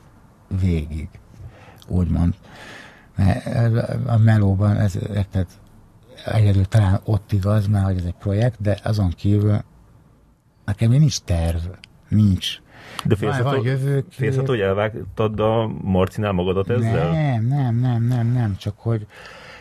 végig, 0.60 1.08
úgymond. 1.88 2.34
Mert 3.16 3.46
a 4.06 4.18
melóban 4.18 4.76
ez, 4.76 4.98
érted, 5.14 5.46
egyedül 6.24 6.66
talán 6.66 7.00
ott 7.04 7.32
igaz, 7.32 7.66
mert 7.66 7.84
hogy 7.84 7.96
ez 7.96 8.04
egy 8.04 8.14
projekt, 8.18 8.62
de 8.62 8.78
azon 8.82 9.10
kívül 9.10 9.62
nekem 10.64 10.90
nincs 10.90 11.18
terv, 11.18 11.62
nincs. 12.08 12.60
De 13.04 13.16
félsz, 13.16 13.38
van, 13.38 13.54
van 13.54 13.64
jövők, 13.64 14.06
félsz 14.10 14.36
hogy 14.46 14.60
elvágtad 14.60 15.40
a 15.40 15.66
Marcinál 15.82 16.32
magadat 16.32 16.70
ezzel? 16.70 17.10
Nem, 17.10 17.46
nem, 17.46 17.76
nem, 17.76 18.02
nem, 18.02 18.32
nem, 18.32 18.56
csak 18.56 18.74
hogy, 18.78 19.06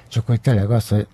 csak 0.07 0.25
hogy 0.25 0.41
tényleg 0.41 0.71
az, 0.71 0.87
hogy 0.87 1.07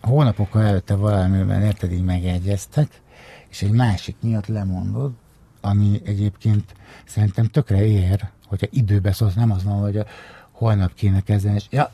hónapokkal 0.00 0.62
előtte 0.62 0.94
valamiben 0.94 1.62
érted, 1.62 1.92
így 1.92 2.04
megegyeztek, 2.04 3.00
és 3.48 3.62
egy 3.62 3.70
másik 3.70 4.16
miatt 4.20 4.46
lemondod, 4.46 5.12
ami 5.60 6.00
egyébként 6.04 6.74
szerintem 7.04 7.44
tökre 7.46 7.86
ér, 7.86 8.28
hogyha 8.46 8.66
időbe 8.70 9.12
szólsz, 9.12 9.34
nem 9.34 9.50
az 9.50 9.64
van, 9.64 9.80
hogy 9.80 9.96
a 9.96 10.06
holnap 10.50 10.94
kéne 10.94 11.20
kezdeni, 11.20 11.54
és 11.54 11.66
ja, 11.70 11.92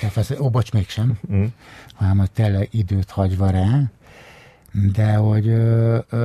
kell 0.00 0.10
feszülni, 0.10 0.42
ó, 0.42 0.50
bocs, 0.50 0.72
mégsem, 0.72 1.18
mm. 1.32 1.44
hanem 1.94 2.18
hogy 2.18 2.30
tényleg 2.30 2.68
időt 2.70 3.10
hagyva 3.10 3.50
rá, 3.50 3.82
de 4.92 5.14
hogy 5.14 5.48
ö, 5.48 5.98
ö, 6.08 6.24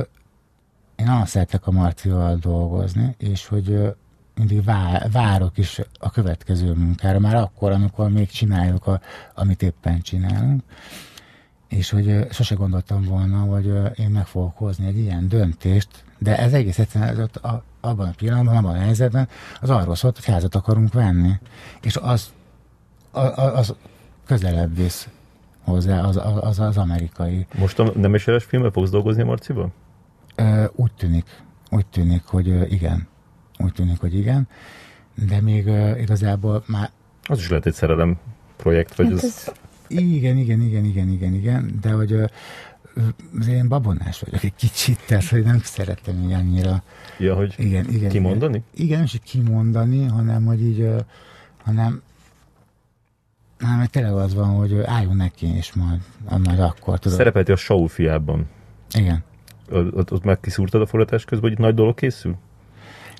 én 0.96 1.06
nagyon 1.06 1.26
szeretek 1.26 1.66
a 1.66 1.70
Marcival 1.70 2.36
dolgozni, 2.36 3.14
és 3.18 3.46
hogy 3.46 3.70
ö, 3.70 3.88
mindig 4.34 4.64
vár, 4.64 5.10
várok 5.10 5.58
is 5.58 5.80
a 5.98 6.10
következő 6.10 6.72
munkára, 6.72 7.18
már 7.18 7.34
akkor, 7.34 7.72
amikor 7.72 8.10
még 8.10 8.28
csináljuk, 8.28 8.86
a, 8.86 9.00
amit 9.34 9.62
éppen 9.62 10.00
csinálunk. 10.00 10.62
És 11.68 11.90
hogy 11.90 12.26
sose 12.30 12.54
gondoltam 12.54 13.02
volna, 13.02 13.38
hogy 13.38 13.98
én 13.98 14.10
meg 14.10 14.26
fogok 14.26 14.56
hozni 14.56 14.86
egy 14.86 14.98
ilyen 14.98 15.28
döntést, 15.28 16.04
de 16.18 16.38
ez 16.38 16.52
egész 16.52 16.78
egyszerűen 16.78 17.30
az, 17.32 17.50
a, 17.50 17.62
abban 17.80 18.08
a 18.08 18.14
pillanatban, 18.16 18.56
abban 18.56 18.74
a 18.74 18.80
helyzetben, 18.80 19.28
az 19.60 19.70
arról 19.70 19.94
szólt, 19.94 20.14
hogy 20.14 20.34
házat 20.34 20.54
akarunk 20.54 20.92
venni, 20.92 21.32
és 21.82 21.96
az, 21.96 22.32
az, 23.16 23.74
közelebb 24.26 24.76
visz 24.76 25.08
hozzá 25.60 26.00
az, 26.00 26.20
az, 26.40 26.58
az 26.58 26.76
amerikai. 26.76 27.46
Most 27.58 27.78
a 27.78 27.92
nem 27.96 28.14
eseres 28.14 28.44
filmmel 28.44 28.70
fogsz 28.70 28.90
dolgozni 28.90 29.22
a 29.22 29.24
Marciba? 29.24 29.68
Úgy 30.72 30.92
tűnik, 30.92 31.42
úgy 31.70 31.86
tűnik, 31.86 32.22
hogy 32.24 32.72
igen. 32.72 33.08
Úgy 33.58 33.72
tűnik, 33.72 34.00
hogy 34.00 34.14
igen, 34.14 34.48
de 35.14 35.40
még 35.40 35.66
igazából 35.98 36.64
már... 36.66 36.90
Az 37.22 37.38
is 37.38 37.48
lehet 37.48 37.66
egy 37.66 37.74
szerelem 37.74 38.16
projekt, 38.56 38.94
vagy 38.94 39.06
hát 39.06 39.14
ez... 39.14 39.24
ez 39.24 39.52
igen, 39.88 40.36
igen, 40.36 40.60
igen, 40.60 40.84
igen, 40.84 41.08
igen, 41.08 41.34
igen, 41.34 41.78
de 41.80 41.92
hogy 41.92 42.12
az 43.38 43.46
én 43.48 43.68
babonás 43.68 44.20
vagyok 44.20 44.44
egy 44.44 44.54
kicsit, 44.54 45.00
tehát 45.06 45.28
hogy 45.28 45.42
nem 45.42 45.58
szeretem 45.62 46.22
így 46.22 46.32
annyira. 46.32 46.82
Ja, 47.18 47.34
hogy 47.34 47.54
igen, 47.56 47.90
igen, 47.90 48.10
kimondani? 48.10 48.62
Igen, 48.74 48.84
igen 48.84 48.96
nem 48.96 49.04
is 49.04 49.18
kimondani, 49.24 50.04
hanem 50.04 50.44
hogy 50.44 50.62
így, 50.62 50.88
hanem 51.64 52.02
hanem 53.60 53.78
mert 53.78 53.90
tényleg 53.90 54.12
az 54.12 54.34
van, 54.34 54.48
hogy 54.48 54.80
álljunk 54.84 55.16
neki, 55.16 55.46
és 55.46 55.72
majd, 55.72 56.00
majd 56.44 56.60
akkor 56.60 56.98
tudod. 56.98 57.18
Szerepelti 57.18 57.52
a 57.52 57.56
show 57.56 57.86
fiában. 57.86 58.46
Igen. 58.94 59.24
Ott, 59.70 60.12
ott 60.12 60.24
már 60.24 60.40
kiszúrtad 60.40 60.80
a 60.80 60.86
forgatás 60.86 61.24
közben, 61.24 61.48
hogy 61.48 61.58
itt 61.58 61.64
nagy 61.64 61.74
dolog 61.74 61.94
készül? 61.94 62.36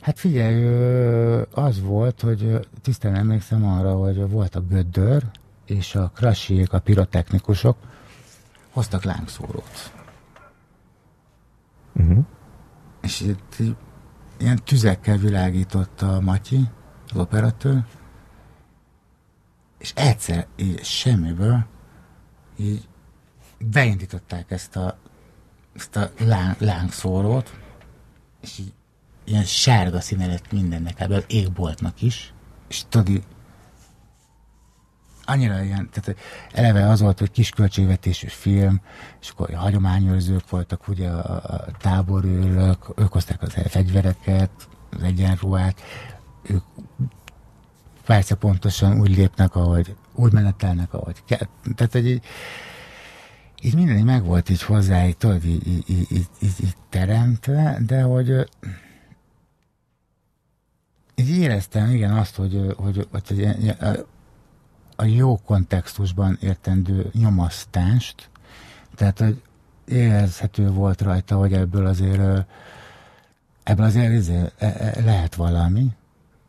Hát 0.01 0.19
figyelj, 0.19 0.65
az 1.51 1.81
volt, 1.81 2.21
hogy 2.21 2.69
tisztán 2.83 3.15
emlékszem 3.15 3.67
arra, 3.67 3.95
hogy 3.95 4.31
volt 4.31 4.55
a 4.55 4.61
gödör, 4.61 5.23
és 5.67 5.95
a 5.95 6.11
krasiék, 6.15 6.73
a 6.73 6.79
pirotechnikusok 6.79 7.77
hoztak 8.71 9.03
lángszórót. 9.03 9.93
Uh-huh. 11.93 12.25
És 13.03 13.21
itt 13.21 13.57
ilyen 14.37 14.61
tüzekkel 14.65 15.17
világította 15.17 16.15
a 16.15 16.21
Matyi, 16.21 16.61
az 17.13 17.17
operatőr, 17.17 17.85
és 19.87 19.93
egyszer 19.95 20.47
így 20.57 20.85
semmiből 20.85 21.65
így 22.57 22.89
beindították 23.59 24.51
ezt 24.51 24.77
a, 24.77 24.99
ezt 25.75 25.97
a 25.97 26.11
láng, 26.19 26.57
lángszórót, 26.59 27.55
és 28.41 28.59
így 28.59 28.73
ilyen 29.25 29.45
sárga 29.45 30.01
színe 30.01 30.27
lett 30.27 30.53
mindennek, 30.53 31.01
ebből 31.01 31.25
égboltnak 31.27 32.03
is, 32.03 32.33
és 32.69 32.83
tudod, 32.89 33.23
annyira 35.25 35.63
ilyen, 35.63 35.91
tehát 35.93 36.21
eleve 36.53 36.89
az 36.89 37.01
volt, 37.01 37.19
hogy 37.19 37.31
kis 37.31 37.51
költségvetésű 37.51 38.27
film, 38.27 38.81
és 39.21 39.31
akkor 39.31 39.55
a 39.55 39.59
hagyományőrzők 39.59 40.51
voltak, 40.51 40.89
ugye 40.89 41.09
a, 41.09 41.35
a 41.35 41.65
táborőrök, 41.79 42.93
ők 42.97 43.13
hozták 43.13 43.43
az 43.43 43.55
fegyvereket, 43.69 44.51
az 44.91 45.03
egyenruhát, 45.03 45.81
ők 46.43 46.63
persze 48.07 48.35
pontosan 48.35 49.01
úgy 49.01 49.17
lépnek, 49.17 49.55
ahogy 49.55 49.97
úgy 50.15 50.33
menetelnek, 50.33 50.95
ahogy 50.95 51.23
kell. 51.25 51.47
Tehát, 51.75 51.93
hogy 51.93 52.07
így, 52.07 52.23
így 53.63 53.75
minden 53.75 53.97
így 53.97 54.05
meg 54.05 54.25
volt 54.25 54.49
így 54.49 54.63
hozzá, 54.63 55.07
így, 55.07 55.17
tudod, 55.17 55.45
így, 55.45 55.67
így, 55.67 55.85
így, 55.91 56.07
így, 56.11 56.29
így 56.41 56.77
teremtve, 56.89 57.79
de 57.87 58.03
hogy 58.03 58.49
így 61.15 61.31
éreztem, 61.31 61.91
igen, 61.91 62.13
azt, 62.13 62.37
hogy, 62.37 62.75
hogy, 62.77 63.09
hogy, 63.11 63.23
hogy 63.29 63.75
a 64.97 65.05
jó 65.05 65.37
kontextusban 65.37 66.39
értendő 66.41 67.11
nyomasztást, 67.13 68.31
tehát 68.95 69.19
hogy 69.19 69.43
érezhető 69.85 70.71
volt 70.71 71.01
rajta, 71.01 71.37
hogy 71.37 71.53
ebből 71.53 71.87
azért 71.87 72.47
ebből 73.63 73.87
azért 73.87 74.63
e, 74.63 75.01
lehet 75.05 75.35
valami, 75.35 75.87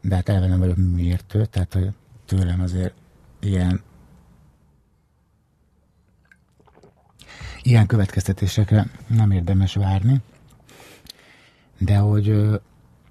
de 0.07 0.15
hát 0.15 0.29
elve 0.29 0.47
nem 0.47 0.59
vagyok 0.59 0.77
mértő, 0.77 1.45
tehát 1.45 1.73
hogy 1.73 1.89
tőlem 2.25 2.61
azért 2.61 2.93
ilyen 3.39 3.81
ilyen 7.61 7.85
következtetésekre 7.85 8.88
nem 9.07 9.31
érdemes 9.31 9.73
várni, 9.73 10.21
de 11.77 11.97
hogy 11.97 12.29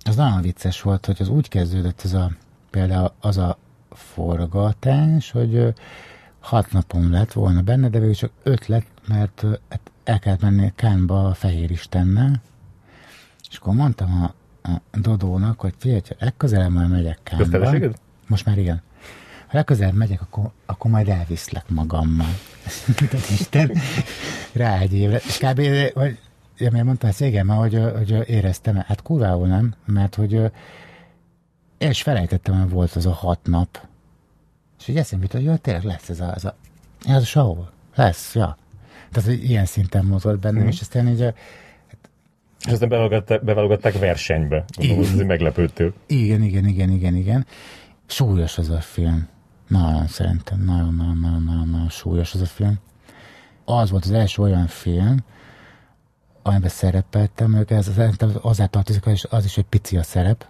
az 0.04 0.16
nagyon 0.16 0.40
vicces 0.40 0.82
volt, 0.82 1.06
hogy 1.06 1.16
az 1.20 1.28
úgy 1.28 1.48
kezdődött 1.48 2.02
ez 2.02 2.12
a 2.12 2.30
például 2.70 3.12
az 3.20 3.36
a 3.36 3.58
forgatás, 3.90 5.30
hogy 5.30 5.74
hat 6.40 6.72
napom 6.72 7.10
lett 7.10 7.32
volna 7.32 7.62
benne, 7.62 7.88
de 7.88 7.98
végül 7.98 8.14
csak 8.14 8.32
öt 8.42 8.66
lett, 8.66 8.86
mert 9.06 9.44
hát 9.68 9.90
el 10.04 10.18
kellett 10.18 10.40
menni 10.40 10.72
Kánba 10.74 11.28
a 11.28 11.34
Fehér 11.34 11.70
Istennel, 11.70 12.42
és 13.50 13.56
akkor 13.56 13.74
mondtam 13.74 14.22
a, 14.22 14.34
a 14.66 14.98
Dodónak, 14.98 15.60
hogy 15.60 15.74
figyelj, 15.78 16.00
ha 16.08 16.14
legközelebb 16.18 16.70
majd 16.70 16.88
megyek 16.88 17.18
Kánba. 17.22 17.88
Most 18.26 18.46
már 18.46 18.58
igen. 18.58 18.82
Ha 19.46 19.56
legközelebb 19.56 19.94
megyek, 19.94 20.20
akkor, 20.20 20.50
akkor 20.66 20.90
majd 20.90 21.08
elviszlek 21.08 21.68
magammal. 21.68 22.34
Isten, 23.38 23.72
rá 24.52 24.78
egy 24.78 24.94
évre. 24.94 25.16
És 25.16 25.38
kb. 25.38 25.60
vagy 25.94 26.18
ja, 26.58 26.70
miért 26.70 26.86
mondtál 26.86 27.10
ezt? 27.10 27.20
Igen, 27.20 27.46
mert 27.46 27.60
hogy, 27.60 27.82
hogy 27.96 28.28
éreztem, 28.28 28.76
hát 28.76 29.02
kurvául 29.02 29.46
nem, 29.46 29.74
mert 29.84 30.14
hogy 30.14 30.32
én 31.78 31.90
is 31.90 32.02
felejtettem, 32.02 32.60
hogy 32.60 32.70
volt 32.70 32.92
az 32.92 33.06
a 33.06 33.12
hat 33.12 33.38
nap, 33.42 33.86
és 34.78 34.88
így 34.88 34.96
eszembe 34.96 35.24
jutott, 35.24 35.40
hogy 35.40 35.50
jó, 35.50 35.56
tényleg 35.56 35.84
lesz 35.84 36.08
ez 36.08 36.20
a, 36.20 36.34
ez 36.34 36.44
a, 36.44 36.56
ez 37.04 37.22
a 37.22 37.24
show, 37.24 37.64
lesz, 37.94 38.34
ja. 38.34 38.56
Tehát, 39.12 39.28
hogy 39.28 39.50
ilyen 39.50 39.64
szinten 39.64 40.04
mozgott 40.04 40.38
bennem, 40.38 40.62
mm. 40.62 40.66
és 40.66 40.80
aztán 40.80 41.08
így 41.08 41.34
és 42.66 42.72
aztán 42.72 42.88
beválogatták, 42.88 43.44
beválogatták 43.44 43.98
versenybe. 43.98 44.64
Ez 44.98 45.14
meglepőtől. 45.14 45.94
Igen, 46.06 46.42
igen, 46.42 46.66
igen, 46.66 46.90
igen, 46.90 47.14
igen. 47.14 47.46
Súlyos 48.06 48.58
az 48.58 48.70
a 48.70 48.80
film. 48.80 49.28
Nagyon 49.68 50.06
szerintem, 50.06 50.60
nagyon, 50.64 50.94
nagyon, 50.94 51.18
nagyon, 51.18 51.42
nagyon, 51.42 51.68
nagyon 51.68 51.88
súlyos 51.88 52.34
az 52.34 52.40
a 52.40 52.46
film. 52.46 52.74
Az 53.64 53.90
volt 53.90 54.04
az 54.04 54.12
első 54.12 54.42
olyan 54.42 54.66
film, 54.66 55.16
amiben 56.42 56.68
szerepeltem, 56.68 57.54
ők 57.54 57.70
ez 57.70 57.90
azért 58.42 58.70
tartozik, 58.70 59.06
az, 59.06 59.26
az 59.30 59.44
is, 59.44 59.54
hogy 59.54 59.64
pici 59.64 59.96
a 59.96 60.02
szerep, 60.02 60.46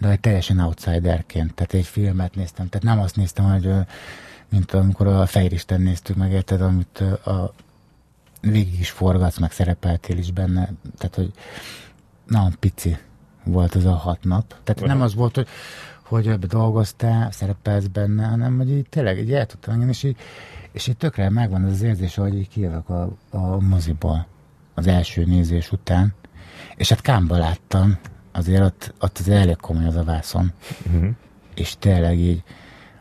de 0.00 0.08
egy 0.08 0.20
teljesen 0.20 0.58
outsiderként, 0.58 1.54
tehát 1.54 1.74
egy 1.74 1.86
filmet 1.86 2.34
néztem, 2.34 2.68
tehát 2.68 2.86
nem 2.86 3.04
azt 3.04 3.16
néztem, 3.16 3.44
hogy 3.44 3.70
mint 4.48 4.72
amikor 4.72 5.06
a 5.06 5.26
Fejristen 5.26 5.80
néztük 5.80 6.16
meg, 6.16 6.32
érted, 6.32 6.60
amit 6.60 7.00
a 7.24 7.54
végig 8.40 8.80
is 8.80 8.90
forgatsz, 8.90 9.38
meg 9.38 9.52
szerepeltél 9.52 10.18
is 10.18 10.32
benne, 10.32 10.70
tehát 10.96 11.14
hogy 11.14 11.30
nagyon 12.26 12.54
pici 12.58 12.96
volt 13.44 13.74
az 13.74 13.84
a 13.84 13.94
hat 13.94 14.24
nap. 14.24 14.54
Tehát 14.64 14.86
nem 14.86 15.00
az 15.00 15.14
volt, 15.14 15.34
hogy, 15.34 15.48
hogy 16.02 16.26
ebbe 16.26 16.46
dolgoztál, 16.46 17.30
szerepelsz 17.30 17.86
benne, 17.86 18.26
hanem 18.26 18.56
hogy 18.56 18.70
így 18.70 18.88
tényleg 18.88 19.18
így 19.18 19.32
el 19.32 19.46
tudtam 19.46 19.74
engem, 19.74 19.88
és 19.88 20.02
így, 20.02 20.16
és 20.72 20.86
így 20.86 20.96
tökre 20.96 21.30
megvan 21.30 21.64
az, 21.64 21.72
az 21.72 21.82
érzés, 21.82 22.14
hogy 22.14 22.34
így 22.34 22.48
kijövök 22.48 22.88
a, 22.88 23.16
a 23.30 23.60
moziból 23.60 24.26
az 24.74 24.86
első 24.86 25.24
nézés 25.24 25.72
után, 25.72 26.14
és 26.76 26.88
hát 26.88 27.00
Kámba 27.00 27.38
láttam, 27.38 27.98
azért 28.32 28.62
ott, 28.62 28.94
ott 29.00 29.18
az 29.18 29.28
elég 29.28 29.56
komoly 29.56 29.86
az 29.86 29.96
a 29.96 30.04
vászon, 30.04 30.52
uh-huh. 30.86 31.08
és 31.54 31.76
tényleg 31.78 32.18
így 32.18 32.42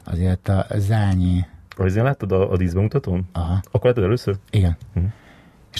azért 0.03 0.47
a 0.47 0.65
Zányi... 0.75 1.45
Azért 1.77 2.05
láttad 2.05 2.31
a, 2.31 2.51
a 2.51 2.57
díszbemutatón? 2.57 3.27
Aha. 3.31 3.59
Akkor 3.71 3.85
láttad 3.85 4.03
először? 4.03 4.37
Igen. 4.49 4.77
Uh-huh. 4.95 5.11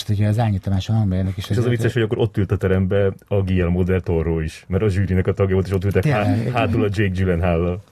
És 0.02 0.10
ugye 0.10 0.28
az 0.28 0.40
Ányi 0.40 0.58
Tamás 0.58 0.90
a 0.90 0.94
hangbejelnek 0.94 1.38
is. 1.38 1.50
És 1.50 1.58
az 1.58 1.66
a 1.66 1.70
vicces, 1.70 1.94
hogy 1.94 2.02
akkor 2.02 2.18
ott 2.18 2.38
ült 2.38 2.52
a 2.52 2.58
terembe 2.58 3.14
a 3.28 3.42
Guillermo 3.42 3.84
del 3.84 4.02
Toro 4.02 4.40
is, 4.40 4.66
mert 4.68 4.84
a 4.84 4.90
zsűrinek 4.90 5.28
a 5.28 5.34
tagja 5.34 5.54
volt, 5.54 5.68
és 5.68 5.74
ott 5.74 5.84
ültek 5.84 6.06
há- 6.06 6.50
hátul 6.50 6.84
a 6.84 6.88
Jake 6.92 7.08
Gyllenhaal-lal. 7.08 7.84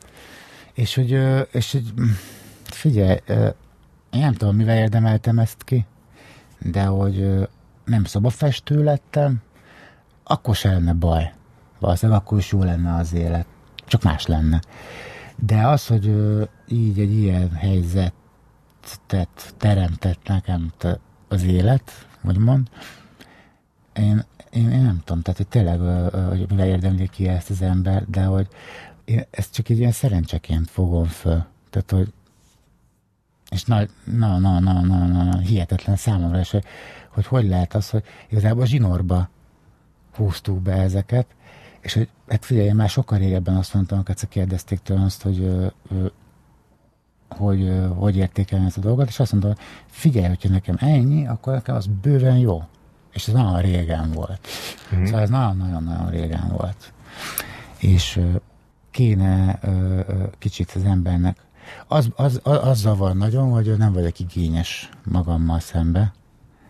És 0.73 0.95
hogy, 0.95 1.19
és 1.51 1.71
hogy 1.71 1.93
figyelj, 2.63 3.17
én 4.11 4.19
nem 4.19 4.33
tudom, 4.33 4.55
mivel 4.55 4.77
érdemeltem 4.77 5.39
ezt 5.39 5.63
ki, 5.63 5.85
de 6.59 6.83
hogy 6.83 7.47
nem 7.85 8.03
szobafestő 8.03 8.83
lettem, 8.83 9.41
akkor 10.23 10.55
se 10.55 10.69
lenne 10.69 10.93
baj. 10.93 11.31
Valószínűleg 11.79 12.21
akkor 12.21 12.37
is 12.37 12.51
jó 12.51 12.63
lenne 12.63 12.95
az 12.95 13.13
élet. 13.13 13.45
Csak 13.85 14.03
más 14.03 14.25
lenne. 14.25 14.61
De 15.35 15.67
az, 15.67 15.87
hogy 15.87 16.13
így 16.67 16.99
egy 16.99 17.13
ilyen 17.13 17.51
helyzetet 17.51 18.13
teremtett 19.57 20.19
nekem 20.27 20.71
az 21.35 21.43
élet, 21.43 22.07
vagy 22.21 22.37
mond, 22.37 22.67
én, 23.93 24.23
én, 24.49 24.71
én 24.71 24.81
nem 24.81 25.01
tudom, 25.05 25.21
tehát 25.21 25.37
hogy 25.37 25.47
tényleg, 25.47 25.79
hogy 26.27 26.49
mivel 26.49 26.67
érdemli 26.67 27.07
ki 27.07 27.27
ezt 27.27 27.49
az 27.49 27.61
ember, 27.61 28.05
de 28.07 28.23
hogy 28.23 28.47
én 29.05 29.23
ezt 29.29 29.53
csak 29.53 29.69
egy 29.69 29.77
ilyen 29.77 29.91
szerencseként 29.91 30.69
fogom 30.69 31.05
föl. 31.05 31.45
Tehát, 31.69 31.91
hogy 31.91 32.13
és 33.49 33.63
na, 33.63 33.81
na, 34.03 34.39
na, 34.39 34.59
na, 34.59 34.81
na, 34.81 35.23
na 35.23 35.37
hihetetlen 35.37 35.95
számomra, 35.95 36.39
és 36.39 36.51
hogy, 36.51 36.63
hogy 37.09 37.25
hogy 37.25 37.47
lehet 37.47 37.73
az, 37.75 37.89
hogy 37.89 38.03
igazából 38.29 38.61
a 38.61 38.65
zsinórba 38.65 39.29
húztuk 40.15 40.61
be 40.61 40.73
ezeket, 40.73 41.25
és 41.81 41.93
hogy 41.93 42.09
hát 42.27 42.45
figyelj, 42.45 42.67
én 42.67 42.75
már 42.75 42.89
sokkal 42.89 43.17
régebben 43.17 43.55
azt 43.55 43.73
mondtam, 43.73 43.97
hogy 43.97 44.09
egyszer 44.09 44.29
kérdezték 44.29 44.79
tőlem 44.79 45.03
azt, 45.03 45.21
hogy 45.21 45.71
hogy, 47.29 47.81
hogy 47.95 48.15
értékelni 48.15 48.65
ezt 48.65 48.77
a 48.77 48.81
dolgot, 48.81 49.07
és 49.07 49.19
azt 49.19 49.31
mondtam, 49.31 49.53
hogy 49.55 49.63
figyelj, 49.85 50.27
hogyha 50.27 50.49
nekem 50.49 50.75
ennyi, 50.79 51.27
akkor 51.27 51.53
nekem 51.53 51.75
az 51.75 51.87
bőven 52.01 52.37
jó. 52.37 52.63
És 53.11 53.27
ez 53.27 53.33
nagyon 53.33 53.61
régen 53.61 54.11
volt. 54.11 54.47
Mm-hmm. 54.95 55.05
Szóval 55.05 55.21
ez 55.21 55.29
nagyon-nagyon-nagyon 55.29 56.09
régen 56.09 56.47
volt. 56.57 56.93
És 57.77 58.21
kéne 58.91 59.59
kicsit 60.39 60.71
az 60.75 60.83
embernek 60.83 61.37
az, 61.87 62.09
az, 62.15 62.39
az, 62.43 62.57
az 62.63 62.77
zavar 62.77 63.15
nagyon, 63.15 63.49
hogy 63.49 63.77
nem 63.77 63.93
vagyok 63.93 64.19
igényes 64.19 64.89
magammal 65.03 65.59
szembe, 65.59 66.13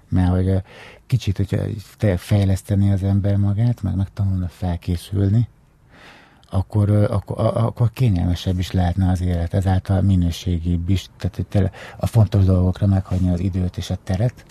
mert 0.09 0.29
hogy 0.29 0.61
kicsit, 1.07 1.37
hogyha 1.37 2.17
fejleszteni 2.17 2.91
az 2.91 3.03
ember 3.03 3.35
magát, 3.35 3.81
meg 3.81 3.95
megtanulna 3.95 4.47
felkészülni, 4.47 5.47
akkor, 6.55 6.89
akkor, 6.89 7.51
akkor 7.53 7.91
kényelmesebb 7.93 8.59
is 8.59 8.71
lehetne 8.71 9.09
az 9.09 9.21
élet, 9.21 9.53
ezáltal 9.53 10.01
minőségibb 10.01 10.89
is, 10.89 11.05
tehát 11.17 11.71
a 11.97 12.05
fontos 12.05 12.43
dolgokra 12.43 12.87
meghagyni 12.87 13.29
az 13.29 13.39
időt 13.39 13.77
és 13.77 13.89
a 13.89 13.97
teret, 14.03 14.45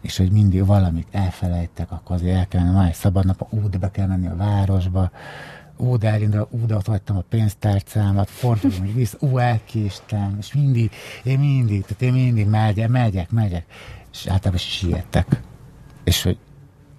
és 0.00 0.16
hogy 0.16 0.30
mindig 0.30 0.66
valamit 0.66 1.06
elfelejtek, 1.10 1.90
akkor 1.92 2.16
azért 2.16 2.36
el 2.36 2.48
kellene, 2.48 2.72
van 2.72 2.86
egy 2.86 2.94
szabad 2.94 3.26
nap, 3.26 3.46
ú, 3.50 3.68
de 3.68 3.78
be 3.78 3.90
kell 3.90 4.06
menni 4.06 4.26
a 4.26 4.36
városba, 4.36 5.10
ú, 5.76 5.96
de 5.96 6.08
elindul, 6.08 6.48
ú, 6.50 6.66
de 6.66 6.74
ott 6.74 6.86
hagytam 6.86 7.16
a 7.16 7.24
pénztárcámat, 7.28 8.30
fordulom, 8.30 8.94
vissza, 8.94 9.16
ú, 9.20 9.38
elkéstem, 9.38 10.36
és 10.38 10.54
mindig, 10.54 10.90
én 11.22 11.38
mindig, 11.38 11.84
tehát 11.84 12.02
én 12.02 12.12
mindig 12.12 12.46
megyek, 12.46 12.88
megyek, 12.88 13.30
megyek, 13.30 13.64
és 14.12 14.26
általában 14.26 14.58
sietek. 14.58 15.40
És 16.04 16.22
hogy 16.22 16.38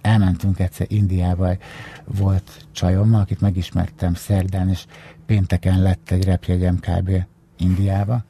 elmentünk 0.06 0.58
egyszer 0.58 0.86
Indiába, 0.90 1.56
volt 2.04 2.66
csajommal, 2.72 3.20
akit 3.20 3.40
megismertem 3.40 4.14
szerdán, 4.14 4.68
és 4.68 4.86
pénteken 5.26 5.82
lett 5.82 6.10
egy 6.10 6.24
repjegyem 6.24 6.78
kb. 6.78 7.10
Indiába. 7.58 8.24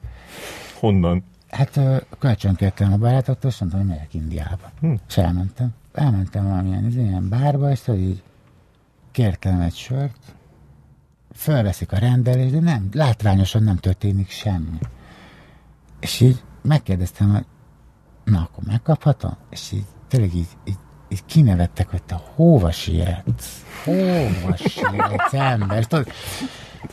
Honnan? 0.78 1.24
Hát 1.48 1.80
kölcsönkértem 2.18 2.92
a 2.92 2.96
barátoktól, 2.96 3.50
és 3.50 3.58
mondtam, 3.58 3.80
hogy 3.80 3.88
megyek 3.88 4.14
Indiába. 4.14 4.70
Hm. 4.80 4.94
És 5.08 5.16
elmentem. 5.16 5.74
Elmentem 5.92 6.44
valamilyen 6.44 6.90
ilyen 6.90 7.28
bárba, 7.28 7.70
és 7.70 7.88
így 7.88 8.22
kértem 9.10 9.60
egy 9.60 9.74
sört, 9.74 10.34
fölveszik 11.34 11.92
a 11.92 11.98
rendelést, 11.98 12.52
de 12.52 12.60
nem, 12.60 12.88
látványosan 12.92 13.62
nem 13.62 13.76
történik 13.76 14.30
semmi. 14.30 14.78
És 16.00 16.20
így 16.20 16.42
megkérdeztem, 16.62 17.30
hogy 17.30 17.46
na, 18.24 18.40
akkor 18.40 18.64
megkaphatom? 18.64 19.36
És 19.50 19.72
így 19.72 19.86
tényleg 20.08 20.34
így, 20.34 20.48
így, 20.64 20.78
így 21.08 21.24
kinevettek, 21.26 21.88
hogy 21.88 22.02
te 22.02 22.20
hova 22.34 22.70
sietsz? 22.70 23.64
Hova 23.84 24.56
sietsz, 24.56 25.32
ember? 25.32 25.84
Tudod, 25.84 26.12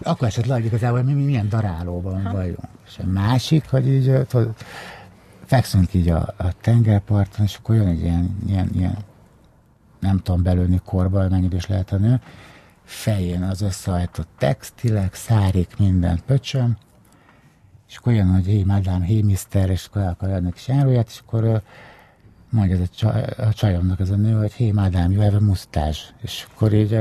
akkor 0.02 0.28
esetleg 0.28 0.66
igazából 0.66 1.04
mi, 1.04 1.14
mi 1.14 1.24
milyen 1.24 1.50
darálóban 1.50 2.26
ha. 2.26 2.32
vagyunk. 2.32 2.68
És 2.88 2.98
a 2.98 3.06
másik, 3.06 3.70
hogy 3.70 3.88
így 3.88 4.28
tudod, 4.28 4.56
fekszünk 5.46 5.94
így 5.94 6.10
a, 6.10 6.34
a 6.38 6.60
tengerparton, 6.62 7.46
és 7.46 7.56
akkor 7.56 7.76
jön 7.76 7.88
egy 7.88 8.02
ilyen, 8.02 8.38
ilyen, 8.48 8.70
ilyen 8.74 8.98
nem 10.00 10.18
tudom 10.18 10.44
belőni 10.44 10.82
korba, 10.86 11.30
mennyire 11.30 11.56
is 11.56 11.68
lehet 11.68 11.92
a 11.92 11.98
nő, 11.98 12.22
fején 12.84 13.44
az 13.44 13.62
összehajtott 13.62 14.28
textilek, 14.38 15.14
szárik, 15.14 15.78
minden 15.78 16.20
pöcsöm, 16.26 16.78
és 17.90 17.98
akkor 17.98 18.14
jön, 18.14 18.34
hogy 18.34 18.46
hé, 18.46 18.64
madame, 18.64 19.06
hé, 19.06 19.22
mister, 19.22 19.70
és 19.70 19.90
akkor 19.92 20.52
kis 20.54 20.70
áruját, 20.70 21.08
és 21.08 21.22
akkor 21.26 21.62
mondja 22.54 22.76
ez 22.76 22.82
a, 22.82 22.96
csaj, 22.96 23.24
a 23.38 23.54
csajomnak 23.54 24.00
ez 24.00 24.10
a 24.10 24.16
nő, 24.16 24.34
hogy 24.34 24.54
hé, 24.54 24.72
madame, 24.72 25.14
you 25.14 25.22
have 25.22 25.36
a 25.36 25.40
mustache. 25.40 26.02
És 26.22 26.46
akkor 26.54 26.74
így 26.74 26.98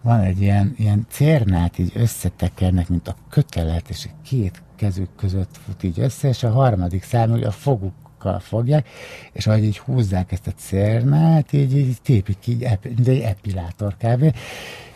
van 0.00 0.20
egy 0.20 0.40
ilyen, 0.40 0.74
ilyen 0.76 1.06
cérnát, 1.10 1.78
így 1.78 1.92
összetekernek, 1.94 2.88
mint 2.88 3.08
a 3.08 3.16
kötelet, 3.28 3.88
és 3.88 4.08
két 4.24 4.62
kezük 4.76 5.08
között 5.16 5.58
fut 5.64 5.82
így 5.82 6.00
össze, 6.00 6.28
és 6.28 6.42
a 6.42 6.50
harmadik 6.50 7.02
szám, 7.02 7.30
hogy 7.30 7.42
a 7.42 7.50
fogukkal 7.50 8.38
fogják, 8.38 8.88
és 9.32 9.46
ahogy 9.46 9.64
így 9.64 9.78
húzzák 9.78 10.32
ezt 10.32 10.46
a 10.46 10.52
cérnát, 10.56 11.52
így, 11.52 11.76
így 11.76 12.02
tépik 12.02 12.46
így, 12.46 12.68
mint 12.82 13.08
egy 13.08 13.20
epilátor 13.20 13.96
kb 13.96 14.34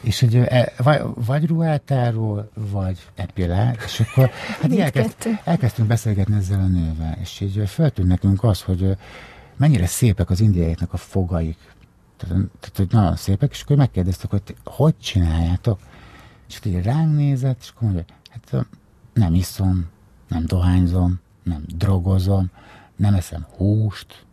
és 0.03 0.21
hogy 0.21 0.37
e, 0.37 0.73
vagy, 0.77 1.01
vagy 1.15 1.47
ruháltáról, 1.47 2.51
vagy 2.55 2.99
epilál, 3.15 3.77
és 3.85 4.01
akkor 4.01 4.31
hát 4.61 4.79
elkezd, 4.79 5.15
elkezdtünk 5.45 5.89
beszélgetni 5.89 6.37
ezzel 6.37 6.61
a 6.61 6.67
nővel, 6.67 7.17
és 7.21 7.41
így 7.41 7.63
feltűnt 7.67 8.09
nekünk 8.09 8.45
az, 8.45 8.63
hogy 8.63 8.97
mennyire 9.57 9.87
szépek 9.87 10.31
az 10.31 10.41
indiaiaknak 10.41 10.93
a 10.93 10.97
fogaik. 10.97 11.59
Tehát, 12.17 12.37
tehát, 12.61 12.77
hogy 12.77 12.89
nagyon 12.91 13.17
szépek, 13.17 13.51
és 13.53 13.63
akkor 13.63 13.77
megkérdeztük, 13.77 14.31
hogy 14.31 14.57
hogy 14.65 14.99
csináljátok? 14.99 15.81
És 16.49 16.57
akkor 16.57 16.73
így 16.73 16.83
ránk 16.83 17.17
nézett, 17.17 17.59
és 17.61 17.69
akkor 17.69 17.83
mondja, 17.83 18.05
hát 18.31 18.67
nem 19.13 19.35
iszom, 19.35 19.89
nem 20.29 20.47
dohányzom, 20.47 21.21
nem 21.43 21.63
drogozom, 21.77 22.51
nem 22.97 23.15
eszem 23.15 23.47
húst, 23.57 24.25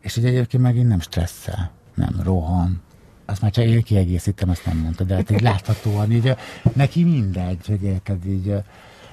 és 0.00 0.16
így 0.16 0.24
egyébként 0.24 0.62
megint 0.62 0.88
nem 0.88 1.00
stresszel, 1.00 1.70
nem 1.94 2.20
rohan, 2.22 2.82
azt 3.30 3.42
már 3.42 3.50
csak 3.50 3.64
én 3.64 3.82
kiegészítem, 3.82 4.48
azt 4.48 4.66
nem 4.66 4.76
mondta, 4.76 5.04
de 5.04 5.14
hát 5.14 5.30
így 5.30 5.40
láthatóan 5.40 6.12
így 6.12 6.36
neki 6.74 7.04
mindegy, 7.04 7.66
hogy 7.66 7.82
érted 7.82 8.26
így 8.26 8.54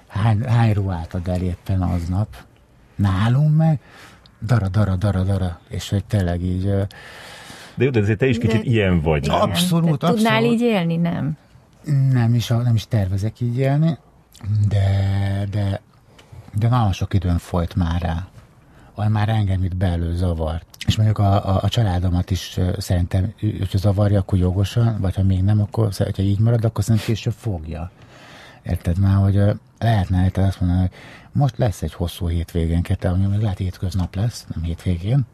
hány, 0.08 0.44
hány 0.44 0.74
ruhát 0.74 1.14
ad 1.14 1.28
el 1.28 1.42
éppen 1.42 1.82
aznap. 1.82 2.36
Nálunk 2.96 3.56
meg 3.58 3.80
dara, 4.42 4.68
dara, 4.68 4.96
dara, 4.96 5.24
dara, 5.24 5.60
és 5.70 5.90
hogy 5.90 6.06
tényleg 6.06 6.42
így 6.42 6.64
De 7.76 7.84
jó, 7.84 7.90
de 7.90 8.00
azért 8.00 8.18
te 8.18 8.28
is 8.28 8.38
kicsit 8.38 8.62
de, 8.64 8.70
ilyen 8.70 9.02
vagy. 9.02 9.28
Nem? 9.28 9.42
Abszolút, 9.42 9.92
abszolút. 9.92 10.16
Tudnál 10.16 10.44
így 10.44 10.62
élni? 10.62 10.96
Nem. 10.98 11.38
Nem 12.12 12.34
is, 12.34 12.48
nem 12.48 12.76
is 12.76 12.88
tervezek 12.88 13.40
így 13.40 13.58
élni, 13.58 13.98
de, 14.68 14.88
de, 15.52 15.82
de 16.54 16.68
nagyon 16.68 16.92
sok 16.92 17.14
időn 17.14 17.38
folyt 17.38 17.76
már 17.76 18.02
rá. 18.02 18.28
Vagy 18.96 19.10
már 19.10 19.30
engem 19.30 19.64
itt 19.64 19.76
belül 19.76 20.16
zavart. 20.16 20.66
És 20.88 20.96
mondjuk 20.96 21.18
a, 21.18 21.56
a, 21.56 21.60
a 21.62 21.70
családomat 21.70 22.32
is 22.32 22.60
szerintem, 22.78 23.34
hogyha 23.40 23.78
zavarja, 23.78 24.20
akkor 24.20 24.40
jogosan, 24.40 24.98
vagy 25.02 25.16
ha 25.16 25.24
még 25.24 25.44
nem, 25.44 25.62
akkor 25.62 25.90
ha 25.98 26.22
így 26.22 26.40
marad, 26.40 26.66
akkor 26.66 26.84
szerintem 26.84 27.10
később 27.10 27.34
fogja. 27.34 27.92
Érted? 28.70 28.98
Már, 29.00 29.16
hogy 29.16 29.42
lehetne 29.80 30.24
érted 30.24 30.44
azt 30.44 30.60
mondani, 30.60 30.80
hogy 30.80 30.92
most 31.32 31.58
lesz 31.58 31.82
egy 31.82 31.94
hosszú 31.94 32.28
hétvégénk, 32.28 32.88
ami 33.02 33.26
még 33.26 33.40
lehet 33.40 33.58
hétköznap 33.58 34.16
lesz, 34.16 34.46
nem 34.54 34.64
hétvégén, 34.64 35.26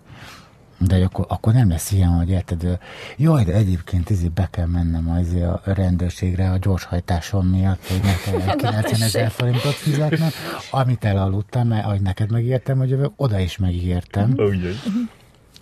de 0.78 1.04
akkor, 1.04 1.26
akkor 1.30 1.54
nem 1.54 1.70
lesz 1.70 1.92
ilyen, 1.92 2.10
hogy 2.10 2.30
érted, 2.30 2.80
jaj, 3.18 3.44
de 3.44 3.54
egyébként 3.54 4.10
ezért 4.10 4.32
be 4.32 4.48
kell 4.52 4.66
mennem 4.66 5.10
az 5.10 5.34
a 5.34 5.62
rendőrségre 5.64 6.52
a 6.52 6.58
gyorshajtásom 6.58 7.48
miatt, 7.48 7.88
hogy 7.88 8.02
ne 8.04 8.16
kell 8.16 8.56
90 8.72 9.02
ezer 9.02 9.32
forintot 9.32 9.74
fizetnem, 9.74 10.30
amit 10.72 11.06
elaludtam, 11.06 11.68
mert 11.68 11.86
ahogy 11.86 12.02
neked 12.02 12.32
megértem, 12.32 12.78
hogy 12.78 12.90
jövök, 12.90 13.14
oda 13.16 13.40
is 13.40 13.58
megígértem. 13.58 14.34
Oh, 14.36 14.56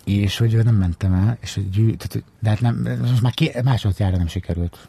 és 0.04 0.38
hogy 0.38 0.64
nem 0.64 0.74
mentem 0.74 1.12
el, 1.12 1.36
és 1.40 1.54
hogy 1.54 1.96
tehát, 1.96 2.24
de 2.40 2.48
hát 2.48 2.60
nem, 2.60 2.98
most 3.00 3.22
már 3.22 3.32
ké, 3.32 3.52
másodjára 3.64 4.16
nem 4.16 4.26
sikerült 4.26 4.88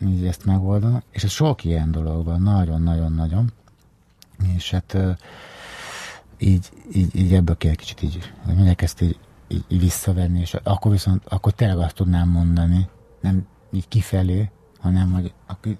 így 0.00 0.26
ezt 0.26 0.44
megoldani, 0.44 1.02
és 1.10 1.24
ez 1.24 1.30
sok 1.30 1.64
ilyen 1.64 1.90
dolog 1.90 2.24
van, 2.24 2.42
nagyon-nagyon-nagyon, 2.42 3.52
és 4.54 4.70
hát 4.70 4.96
így, 6.38 6.68
így, 6.92 7.16
így 7.16 7.34
ebből 7.34 7.56
kell 7.56 7.74
kicsit 7.74 8.02
így, 8.02 8.32
hogy 8.44 8.54
mondják 8.54 8.82
ezt 8.82 9.00
így 9.00 9.18
így, 9.48 9.64
így 9.68 9.80
visszavenni, 9.80 10.40
és 10.40 10.54
akkor 10.62 10.90
viszont, 10.90 11.22
akkor 11.28 11.52
tényleg 11.52 11.78
azt 11.78 11.94
tudnám 11.94 12.28
mondani, 12.28 12.88
nem 13.20 13.46
így 13.70 13.88
kifelé, 13.88 14.50
hanem 14.80 15.12
hogy 15.12 15.32
akkor, 15.46 15.76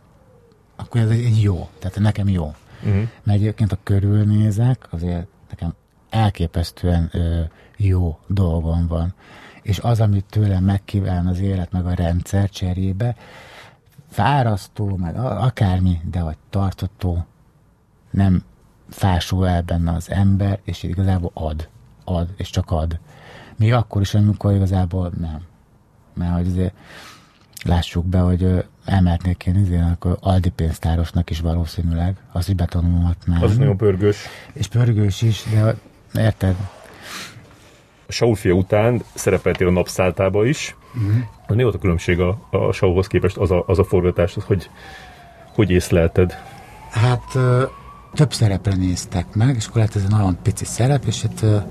akkor 0.76 1.00
ez 1.00 1.10
egy 1.10 1.42
jó, 1.42 1.68
tehát 1.78 1.98
nekem 1.98 2.28
jó. 2.28 2.54
Uh-huh. 2.82 3.08
Mert 3.22 3.38
egyébként 3.38 3.72
a 3.72 3.78
körülnézek, 3.82 4.86
azért 4.90 5.26
nekem 5.48 5.74
elképesztően 6.10 7.08
ö, 7.12 7.42
jó 7.76 8.18
dolgom 8.26 8.86
van. 8.86 9.14
És 9.62 9.78
az, 9.78 10.00
amit 10.00 10.24
tőlem 10.24 10.64
megkíván 10.64 11.26
az 11.26 11.40
élet, 11.40 11.72
meg 11.72 11.86
a 11.86 11.94
rendszer 11.94 12.50
cserébe, 12.50 13.16
fárasztó, 14.14 14.96
meg 14.96 15.16
akármi, 15.16 16.00
de 16.10 16.22
vagy 16.22 16.36
tartató, 16.50 17.26
nem 18.10 18.42
fásul 18.90 19.48
el 19.48 19.62
benne 19.62 19.92
az 19.92 20.10
ember, 20.10 20.58
és 20.64 20.82
igazából 20.82 21.30
ad, 21.34 21.68
ad, 22.04 22.28
és 22.36 22.50
csak 22.50 22.70
ad. 22.70 22.98
Még 23.56 23.72
akkor 23.72 24.00
is, 24.00 24.14
amikor 24.14 24.52
igazából 24.52 25.12
nem. 25.20 25.40
Mert 26.14 26.34
hogy 26.34 26.46
azért 26.46 26.74
lássuk 27.64 28.06
be, 28.06 28.18
hogy 28.18 28.64
elmehetnék 28.84 29.46
én 29.46 29.56
izé, 29.56 29.78
akkor 29.78 30.16
Aldi 30.20 30.50
pénztárosnak 30.50 31.30
is 31.30 31.40
valószínűleg, 31.40 32.16
azt 32.32 32.48
is 32.48 32.54
betanulhatnám. 32.54 33.42
Az 33.42 33.56
nagyon 33.56 33.76
pörgős. 33.76 34.16
És 34.52 34.66
pörgős 34.66 35.22
is, 35.22 35.44
de 35.50 35.76
érted? 36.20 36.56
A 38.06 38.12
Saul 38.12 38.34
fia 38.34 38.52
után 38.52 39.02
szerepeltél 39.14 39.66
a 39.66 39.70
napszáltába 39.70 40.46
is. 40.46 40.76
Uh-huh. 40.96 41.56
Mi 41.56 41.62
volt 41.62 41.74
a 41.74 41.78
különbség 41.78 42.20
a, 42.20 42.38
a 42.50 42.72
Saulhoz 42.72 43.06
képest 43.06 43.36
az 43.36 43.50
a, 43.50 43.64
az 43.66 43.78
a 43.78 43.84
forgatás, 43.84 44.36
az, 44.36 44.44
hogy, 44.44 44.70
hogy 45.54 45.70
észlelted? 45.70 46.38
Hát 46.90 47.38
több 48.12 48.32
szerepre 48.32 48.74
néztek 48.74 49.34
meg, 49.34 49.56
és 49.56 49.64
akkor 49.64 49.76
lehet 49.76 49.96
ez 49.96 50.02
egy 50.02 50.10
nagyon 50.10 50.38
pici 50.42 50.64
szerep, 50.64 51.04
és 51.06 51.22
hát 51.22 51.66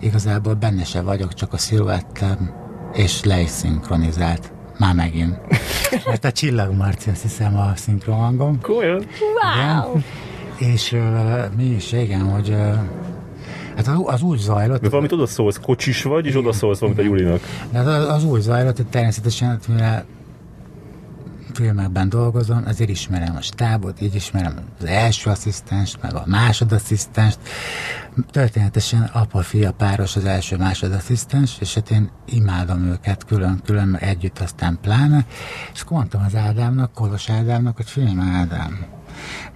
igazából 0.00 0.54
benne 0.54 0.84
se 0.84 1.02
vagyok, 1.02 1.34
csak 1.34 1.52
a 1.52 1.58
sziluettem, 1.58 2.54
és 2.92 3.24
le 3.24 3.40
is 3.40 3.50
szinkronizált. 3.50 4.52
Már 4.78 4.94
megint. 4.94 5.38
Mert 6.06 6.24
a 6.24 6.32
Csillag 6.32 6.74
Marci, 6.74 7.10
azt 7.10 7.22
hiszem 7.22 7.56
a 7.56 7.72
szinkronhangom. 7.74 8.60
Komolyan? 8.60 9.06
Wow! 9.20 9.90
Igen. 9.90 10.04
És 10.72 10.92
uh, 10.92 11.54
mi 11.56 11.64
is, 11.64 11.92
igen, 11.92 12.30
hogy 12.30 12.48
uh, 12.48 12.74
Hát 13.76 13.86
az, 13.86 14.00
az 14.04 14.22
úgy 14.22 14.38
zajlott. 14.38 14.80
De 14.80 14.88
valamit 14.88 15.12
oda 15.12 15.26
szólsz, 15.26 15.58
kocsis 15.62 16.02
vagy, 16.02 16.26
és 16.26 16.36
oda 16.36 16.52
szólsz 16.52 16.78
valamit 16.78 17.00
a 17.00 17.04
Julinak. 17.04 17.40
De 17.72 17.78
az, 17.78 18.08
az 18.08 18.24
úgy 18.24 18.40
zajlott, 18.40 18.76
hogy 18.76 18.86
természetesen, 18.86 19.58
mivel 19.68 20.04
filmekben 21.56 22.08
dolgozom, 22.08 22.62
azért 22.66 22.90
ismerem 22.90 23.36
a 23.36 23.40
stábot, 23.40 24.00
így 24.00 24.14
ismerem 24.14 24.58
az 24.78 24.84
első 24.84 25.30
asszisztenst, 25.30 25.98
meg 26.02 26.14
a 26.14 26.22
másodasszisztenst. 26.26 27.38
Történetesen 28.30 29.10
apa-fia 29.12 29.72
páros 29.72 30.16
az 30.16 30.24
első 30.24 30.56
másodasszisztens, 30.56 31.56
és 31.60 31.74
hát 31.74 31.90
én 31.90 32.10
imádom 32.24 32.84
őket 32.84 33.24
külön-külön, 33.24 33.88
meg 33.88 34.02
együtt 34.02 34.38
aztán 34.38 34.78
pláne, 34.82 35.26
és 35.72 35.80
akkor 35.80 35.96
mondtam 35.96 36.22
az 36.26 36.34
Ádámnak, 36.34 36.92
Kolos 36.92 37.30
Ádámnak, 37.30 37.76
hogy 37.76 37.90
figyelj 37.90 38.16
Ádám, 38.32 38.86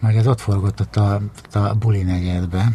majd 0.01 0.17
ez 0.17 0.27
ott 0.27 0.41
forgott 0.41 0.81
ott 0.81 0.97
a, 0.97 1.21
a 1.53 1.75
buli 1.75 2.03
negyedbe, 2.03 2.69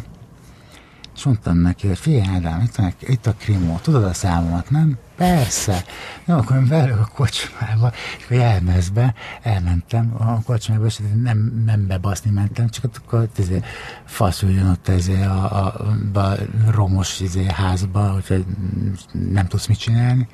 és 1.16 1.24
mondtam 1.24 1.58
neki, 1.58 1.86
hogy 1.86 1.98
figyelj 1.98 2.26
Ádám, 2.34 2.60
itt, 2.60 3.08
itt 3.08 3.26
a 3.26 3.32
krimó, 3.32 3.78
tudod 3.82 4.04
a 4.04 4.12
számomat, 4.12 4.70
nem? 4.70 4.98
Persze. 5.16 5.84
Nem, 6.24 6.38
akkor 6.38 6.56
én 6.56 6.68
belőle 6.68 7.00
a 7.00 7.10
kocsmába, 7.14 7.92
és 8.18 8.24
akkor 8.24 8.36
jelmezbe 8.36 9.14
elmentem 9.42 10.14
a 10.18 10.42
kocsmába, 10.42 10.86
és 10.86 11.00
nem, 11.22 11.62
nem 11.64 11.86
bebaszni 11.86 12.30
mentem, 12.30 12.68
csak 12.68 12.84
akkor 12.84 13.28
izé, 13.36 13.62
fasz 14.04 14.42
üljön 14.42 14.68
ott 14.68 14.88
ezé 14.88 15.22
a, 15.22 15.66
a, 15.66 15.74
a 16.14 16.36
romos 16.70 17.20
izé, 17.20 17.44
házba, 17.44 18.20
hogy 18.28 18.44
nem 19.12 19.46
tudsz 19.46 19.66
mit 19.66 19.78
csinálni. 19.78 20.28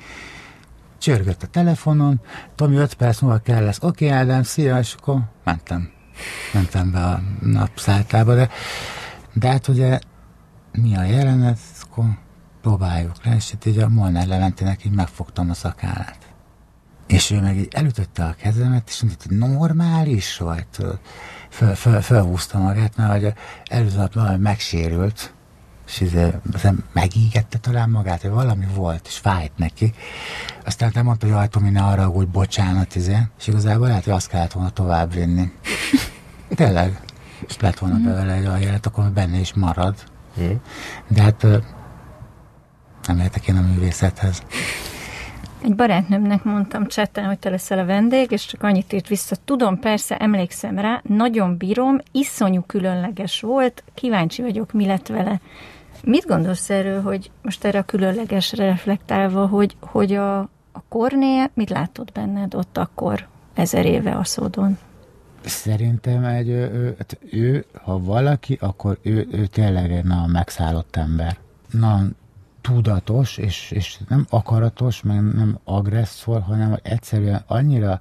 Csörgött 0.97 1.43
a 1.43 1.47
telefonon, 1.47 2.21
Tomi 2.55 2.75
5 2.75 2.93
perc 2.93 3.19
múlva 3.19 3.37
kell 3.37 3.63
lesz. 3.63 3.79
Oké, 3.81 4.05
okay, 4.05 4.17
Ádám, 4.17 4.43
szia, 4.43 4.79
és 4.79 4.95
akkor 4.99 5.19
mentem. 5.43 5.89
Mentem 6.53 6.91
be 6.91 7.03
a 7.03 7.21
napszálltába, 7.41 8.35
de, 8.35 8.49
de 9.33 9.47
hát 9.47 9.67
ugye 9.67 9.99
mi 10.81 10.95
a 10.95 11.03
jelenet, 11.03 11.59
akkor 11.81 12.05
próbáljuk 12.61 13.25
le, 13.25 13.35
és 13.35 13.51
itt 13.53 13.65
így 13.65 13.77
a 13.77 13.89
Molnár 13.89 14.27
Leventének 14.27 14.85
így 14.85 14.91
megfogtam 14.91 15.49
a 15.49 15.53
szakállát. 15.53 16.17
És 17.07 17.31
ő 17.31 17.41
meg 17.41 17.57
így 17.57 17.67
elütötte 17.71 18.25
a 18.25 18.35
kezemet, 18.41 18.89
és 18.89 19.01
mondta, 19.01 19.25
hogy 19.27 19.37
normális 19.37 20.37
vagy. 20.37 20.65
Föl, 21.49 21.75
föl, 21.75 22.01
fölhúzta 22.01 22.57
magát, 22.57 22.97
mert 22.97 23.11
hogy 23.11 23.33
előző 23.65 23.97
nap 23.97 24.13
valami 24.13 24.37
megsérült, 24.37 25.33
és 25.87 26.01
izé, 26.01 26.33
megígette 26.93 27.57
talán 27.57 27.89
magát, 27.89 28.21
hogy 28.21 28.31
valami 28.31 28.65
volt, 28.75 29.07
és 29.07 29.17
fájt 29.17 29.57
neki. 29.57 29.93
Aztán 30.65 30.91
te 30.91 31.01
mondta, 31.01 31.39
hogy 31.39 31.49
Tomi, 31.49 31.69
ne 31.69 31.81
arra, 31.81 32.05
hogy 32.05 32.27
bocsánat, 32.27 32.95
izé. 32.95 33.17
és 33.39 33.47
igazából 33.47 33.87
lehet, 33.87 34.03
hogy 34.03 34.13
azt 34.13 34.27
kellett 34.27 34.51
volna 34.51 34.69
tovább 34.69 35.13
vinni. 35.13 35.51
Tényleg. 36.55 37.01
És 37.47 37.59
lett 37.59 37.79
volna 37.79 37.97
mm. 37.97 38.03
belőle 38.03 38.33
egy 38.33 38.45
aljelet, 38.45 38.85
akkor 38.85 39.11
benne 39.11 39.37
is 39.37 39.53
marad. 39.53 39.95
De 41.07 41.21
hát 41.21 41.41
nem 43.07 43.17
lehetek 43.17 43.47
én 43.47 43.55
a 43.55 43.61
művészethez. 43.61 44.43
Egy 45.63 45.75
barátnőmnek 45.75 46.43
mondtam 46.43 46.87
csetten, 46.87 47.25
hogy 47.25 47.39
te 47.39 47.49
leszel 47.49 47.79
a 47.79 47.85
vendég, 47.85 48.31
és 48.31 48.45
csak 48.45 48.63
annyit 48.63 48.93
írt 48.93 49.07
vissza. 49.07 49.35
Tudom, 49.45 49.79
persze, 49.79 50.17
emlékszem 50.17 50.79
rá, 50.79 51.01
nagyon 51.03 51.57
bírom, 51.57 51.97
iszonyú 52.11 52.61
különleges 52.61 53.41
volt, 53.41 53.83
kíváncsi 53.93 54.41
vagyok, 54.41 54.71
mi 54.71 54.85
lett 54.85 55.07
vele. 55.07 55.39
Mit 56.03 56.25
gondolsz 56.25 56.69
erről, 56.69 57.01
hogy 57.01 57.31
most 57.41 57.63
erre 57.65 57.79
a 57.79 57.83
különlegesre 57.83 58.65
reflektálva, 58.65 59.47
hogy, 59.47 59.75
hogy 59.79 60.13
a, 60.13 60.39
a 60.71 60.83
Kornél 60.89 61.49
mit 61.53 61.69
látott 61.69 62.11
benned 62.11 62.55
ott 62.55 62.77
akkor, 62.77 63.27
ezer 63.53 63.85
éve 63.85 64.15
a 64.15 64.23
szódon? 64.23 64.77
Szerintem 65.45 66.23
egy, 66.23 66.49
ő, 66.49 66.71
ő, 66.71 66.95
hát 66.97 67.17
ő, 67.31 67.65
ha 67.83 67.99
valaki, 67.99 68.57
akkor 68.61 68.97
ő, 69.01 69.27
ő 69.31 69.45
tényleg 69.45 70.03
nagyon 70.03 70.29
megszállott 70.29 70.95
ember. 70.95 71.37
Nagyon 71.71 72.15
tudatos, 72.61 73.37
és, 73.37 73.71
és 73.71 73.97
nem 74.07 74.25
akaratos, 74.29 75.01
meg 75.01 75.21
nem 75.33 75.59
agresszor, 75.63 76.41
hanem 76.41 76.79
egyszerűen 76.81 77.43
annyira 77.47 77.99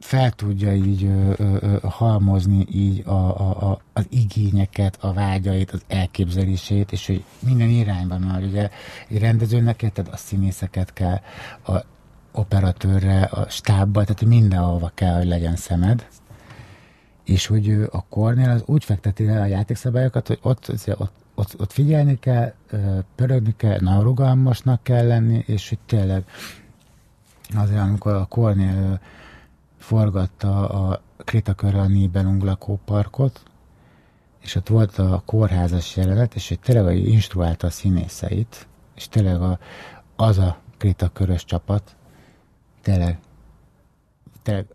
fel 0.00 0.30
tudja 0.30 0.74
így 0.74 1.04
ö, 1.04 1.32
ö, 1.36 1.56
ö, 1.60 1.76
halmozni 1.82 2.66
így 2.72 3.02
a, 3.06 3.40
a, 3.40 3.70
a, 3.70 3.80
az 3.92 4.06
igényeket, 4.10 4.96
a 5.00 5.12
vágyait, 5.12 5.70
az 5.70 5.82
elképzelését, 5.86 6.92
és 6.92 7.06
hogy 7.06 7.24
minden 7.38 7.68
irányban, 7.68 8.20
mert 8.20 8.44
ugye 8.44 8.70
egy 9.08 9.18
rendezőnek 9.18 9.76
tehát 9.76 10.12
a 10.12 10.16
színészeket 10.16 10.92
kell, 10.92 11.20
a 11.66 11.84
operatőrre, 12.38 13.22
a 13.22 13.48
stábba, 13.48 14.04
tehát 14.04 14.24
mindenhova 14.24 14.90
kell, 14.94 15.16
hogy 15.16 15.26
legyen 15.26 15.56
szemed, 15.56 16.06
és 17.24 17.46
hogy 17.46 17.88
a 17.90 18.04
Kornél 18.08 18.50
az 18.50 18.62
úgy 18.66 18.84
fekteti 18.84 19.24
le 19.24 19.40
a 19.40 19.46
játékszabályokat, 19.46 20.26
hogy 20.26 20.38
ott, 20.42 20.68
ott 20.98 21.12
ott, 21.38 21.60
ott 21.60 21.72
figyelni 21.72 22.18
kell, 22.18 22.52
pörögni 23.14 23.54
kell, 23.56 23.78
nagyon 23.80 24.02
rugalmasnak 24.02 24.82
kell 24.82 25.06
lenni, 25.06 25.44
és 25.46 25.68
hogy 25.68 25.78
tényleg 25.86 26.24
azért, 27.54 27.80
amikor 27.80 28.12
a 28.12 28.24
Kornél 28.24 29.00
forgatta 29.78 30.68
a 30.68 31.02
Kritakörre 31.16 31.80
a 31.80 31.86
Nibelung 31.86 32.56
parkot, 32.84 33.42
és 34.40 34.54
ott 34.54 34.68
volt 34.68 34.98
a 34.98 35.22
kórházas 35.26 35.96
jelenet, 35.96 36.34
és 36.34 36.48
hogy 36.48 36.60
tényleg 36.60 36.96
instruálta 36.96 37.66
a 37.66 37.70
színészeit, 37.70 38.66
és 38.94 39.08
tényleg 39.08 39.40
a, 39.40 39.58
az 40.16 40.38
a 40.38 40.58
Krita 40.76 41.08
körös 41.08 41.44
csapat 41.44 41.96
tényleg, 42.82 43.18
tényleg 44.42 44.66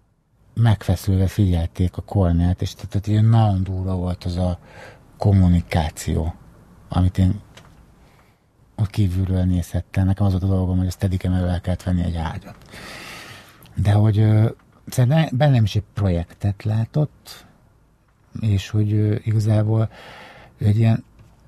megfeszülve 0.53 1.27
figyelték 1.27 1.97
a 1.97 2.01
kornát, 2.01 2.61
és 2.61 2.73
tehát 2.73 3.07
ilyen 3.07 3.25
nagyon 3.25 3.63
durva 3.63 3.95
volt 3.95 4.23
az 4.23 4.37
a 4.37 4.59
kommunikáció, 5.17 6.33
amit 6.89 7.17
én 7.17 7.41
ott 8.75 8.89
kívülről 8.89 9.43
nézhettem. 9.43 10.05
Nekem 10.05 10.25
az 10.25 10.31
volt 10.31 10.43
a 10.43 10.47
dolgom, 10.47 10.77
hogy 10.77 10.87
ezt 10.87 10.99
tedikem 10.99 11.33
el 11.33 11.61
kellett 11.61 11.83
venni 11.83 12.03
egy 12.03 12.15
ágyat. 12.15 12.55
De 13.75 13.91
hogy 13.91 14.19
ö, 14.19 14.49
szerintem 14.87 15.27
bennem 15.31 15.63
is 15.63 15.75
egy 15.75 15.83
projektet 15.93 16.63
látott, 16.63 17.45
és 18.39 18.69
hogy 18.69 18.91
igazából 19.27 19.89
egy 20.57 20.77
ilyen 20.77 21.03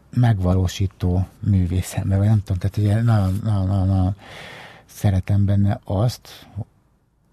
megvalósító 0.10 1.27
művészember, 1.40 2.18
vagy 2.18 2.27
nem 2.27 2.44
tudom, 2.44 2.57
tehát 2.57 2.77
ugye 2.77 3.02
nagyon, 3.02 3.40
nagyon, 3.44 3.68
nagyon, 3.68 3.88
nagyon 3.88 4.15
szeretem 5.06 5.45
benne 5.45 5.80
azt, 5.84 6.48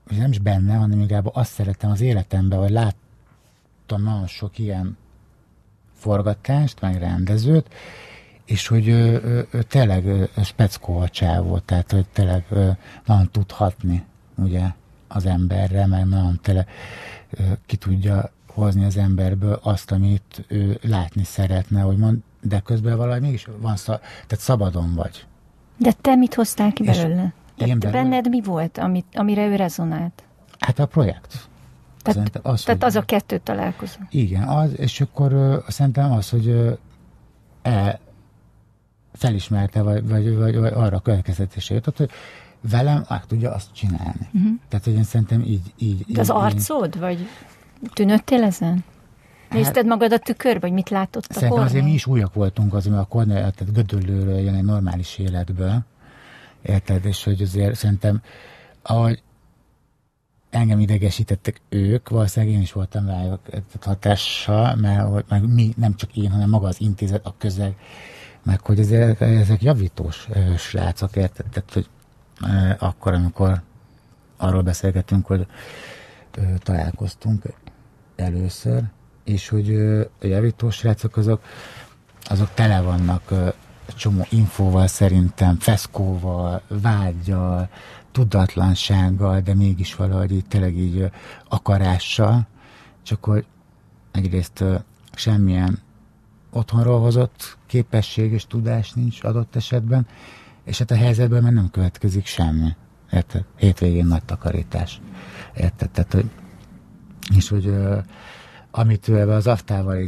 hogy 0.08 0.16
nem 0.16 0.30
is 0.30 0.38
benne, 0.38 0.74
hanem 0.74 1.00
inkább 1.00 1.30
azt 1.32 1.52
szeretem 1.52 1.90
az 1.90 2.00
életemben, 2.00 2.58
hogy 2.58 2.70
láttam 2.70 4.02
nagyon 4.02 4.26
sok 4.26 4.58
ilyen 4.58 4.96
forgatást, 5.94 6.80
meg 6.80 6.98
rendezőt, 6.98 7.68
és 8.44 8.66
hogy 8.66 8.88
ő, 8.88 9.22
ő, 9.24 9.48
ő 9.50 9.62
tényleg 9.62 10.06
ő, 10.06 10.28
speckó 10.44 10.98
a 10.98 11.08
csávó, 11.08 11.58
tehát 11.58 11.90
hogy 11.92 12.06
tényleg 12.12 12.44
ő, 12.50 12.76
nagyon 13.06 13.30
tud 13.30 13.50
hatni 13.50 14.04
ugye 14.36 14.62
az 15.08 15.26
emberre, 15.26 15.86
mert 15.86 16.08
nagyon 16.08 16.38
tényleg 16.42 16.68
ő, 17.30 17.58
ki 17.66 17.76
tudja 17.76 18.30
hozni 18.46 18.84
az 18.84 18.96
emberből 18.96 19.60
azt, 19.62 19.90
amit 19.90 20.44
ő 20.48 20.78
látni 20.82 21.24
szeretne, 21.24 21.80
hogy 21.80 21.96
mond, 21.96 22.18
de 22.40 22.60
közben 22.60 22.96
valahogy 22.96 23.20
mégis 23.20 23.48
van, 23.60 23.76
szab, 23.76 24.00
tehát 24.00 24.44
szabadon 24.44 24.94
vagy. 24.94 25.26
De 25.76 25.92
te 25.92 26.14
mit 26.14 26.34
hoztál 26.34 26.72
ki 26.72 26.82
belőle? 26.82 27.32
Én 27.56 27.78
Te 27.78 27.90
belőle? 27.90 27.90
benned 28.02 28.28
mi 28.28 28.40
volt, 28.42 28.78
amit, 28.78 29.06
amire 29.14 29.46
ő 29.46 29.56
rezonált? 29.56 30.22
Hát 30.58 30.78
a 30.78 30.86
projekt. 30.86 31.28
Tehát, 32.02 32.18
Szerintem 32.18 32.42
az, 32.52 32.62
tehát 32.62 32.80
hogy- 32.80 32.90
az 32.90 32.96
a 32.96 33.02
kettő 33.04 33.38
találkozó. 33.38 33.98
Igen, 34.10 34.42
az, 34.42 34.78
és 34.78 35.00
akkor 35.00 35.32
ö, 35.32 35.58
szerintem 35.68 36.12
az, 36.12 36.30
hogy 36.30 36.48
ö, 36.48 36.72
e, 37.62 38.00
felismerte, 39.12 39.82
vagy, 39.82 40.08
vagy, 40.08 40.36
vagy, 40.36 40.56
vagy 40.58 40.72
arra 40.72 40.96
a 40.96 41.00
következetésre 41.00 41.74
jutott, 41.74 41.96
hogy 41.96 42.10
velem 42.70 43.04
meg 43.08 43.26
tudja 43.26 43.52
azt 43.54 43.72
csinálni. 43.74 44.28
Uh-huh. 44.32 44.52
Tehát, 44.68 44.84
hogy 44.84 44.94
én 44.94 45.02
szerintem 45.02 45.40
így... 45.40 45.72
így 45.78 46.04
De 46.08 46.20
az 46.20 46.28
így, 46.28 46.34
arcod, 46.36 46.98
vagy 46.98 47.26
tűnöttél 47.92 48.42
ezen? 48.42 48.84
Nézted 49.50 49.86
magad 49.86 50.12
a 50.12 50.18
tükörbe, 50.18 50.60
vagy 50.60 50.72
mit 50.72 50.88
látott 50.90 51.22
a 51.22 51.26
Hát- 51.28 51.38
Szerintem 51.38 51.58
azért 51.64 51.72
mi 51.74 51.80
Kornél? 51.80 51.94
is 51.94 52.06
újak 52.06 52.34
voltunk 52.34 52.74
az, 52.74 52.86
a 52.86 53.04
Kornél, 53.08 53.34
tehát 53.50 53.72
Gödöllőről 53.72 54.38
jön 54.38 54.54
egy 54.54 54.64
normális 54.64 55.18
életből. 55.18 55.78
Érted? 56.62 57.04
És 57.04 57.24
hogy 57.24 57.42
azért 57.42 57.74
szerintem, 57.74 58.22
ahogy 58.82 59.22
engem 60.50 60.78
idegesítettek 60.78 61.60
ők, 61.68 62.08
valószínűleg 62.08 62.54
én 62.54 62.60
is 62.60 62.72
voltam 62.72 63.06
rájuk 63.06 63.40
hatással, 63.80 64.74
mert 64.74 65.28
meg 65.28 65.52
mi, 65.52 65.72
nem 65.76 65.94
csak 65.94 66.16
én, 66.16 66.30
hanem 66.30 66.48
maga 66.48 66.66
az 66.66 66.80
intézet, 66.80 67.26
a 67.26 67.34
közeg, 67.38 67.74
meg 68.42 68.60
hogy 68.60 68.78
ezek, 68.78 69.20
ezek 69.20 69.62
javítós 69.62 70.28
srácok, 70.58 71.16
érted? 71.16 71.46
Tehát, 71.46 71.72
hogy 71.72 71.88
akkor, 72.78 73.12
amikor 73.12 73.62
arról 74.36 74.62
beszélgetünk, 74.62 75.26
hogy 75.26 75.46
találkoztunk 76.58 77.42
először, 78.16 78.82
és 79.24 79.48
hogy 79.48 79.74
a 80.20 80.26
javítós 80.26 80.76
srácok 80.76 81.16
azok, 81.16 81.42
azok 82.24 82.54
tele 82.54 82.80
vannak 82.80 83.32
csomó 83.94 84.26
infóval 84.30 84.86
szerintem, 84.86 85.58
feszkóval, 85.58 86.62
vágyal, 86.68 87.68
tudatlansággal, 88.12 89.40
de 89.40 89.54
mégis 89.54 89.94
valahogy 89.94 90.32
így 90.32 90.46
tényleg 90.46 90.76
így 90.76 91.10
akarással, 91.48 92.46
csak 93.02 93.24
hogy 93.24 93.46
egyrészt 94.10 94.64
semmilyen 95.14 95.78
otthonról 96.50 97.00
hozott 97.00 97.58
képesség 97.66 98.32
és 98.32 98.46
tudás 98.46 98.92
nincs 98.92 99.24
adott 99.24 99.56
esetben, 99.56 100.06
és 100.64 100.78
hát 100.78 100.90
a 100.90 100.96
helyzetben 100.96 101.42
már 101.42 101.52
nem 101.52 101.70
következik 101.70 102.26
semmi. 102.26 102.76
Érted? 103.12 103.44
Hétvégén 103.56 104.06
nagy 104.06 104.24
takarítás. 104.24 105.00
Érted? 105.56 105.90
Tehát, 105.90 106.12
hogy, 106.12 106.30
és 107.36 107.48
hogy 107.48 107.74
amit 108.70 109.08
ő 109.08 109.30
az 109.30 109.46
aftával 109.46 109.98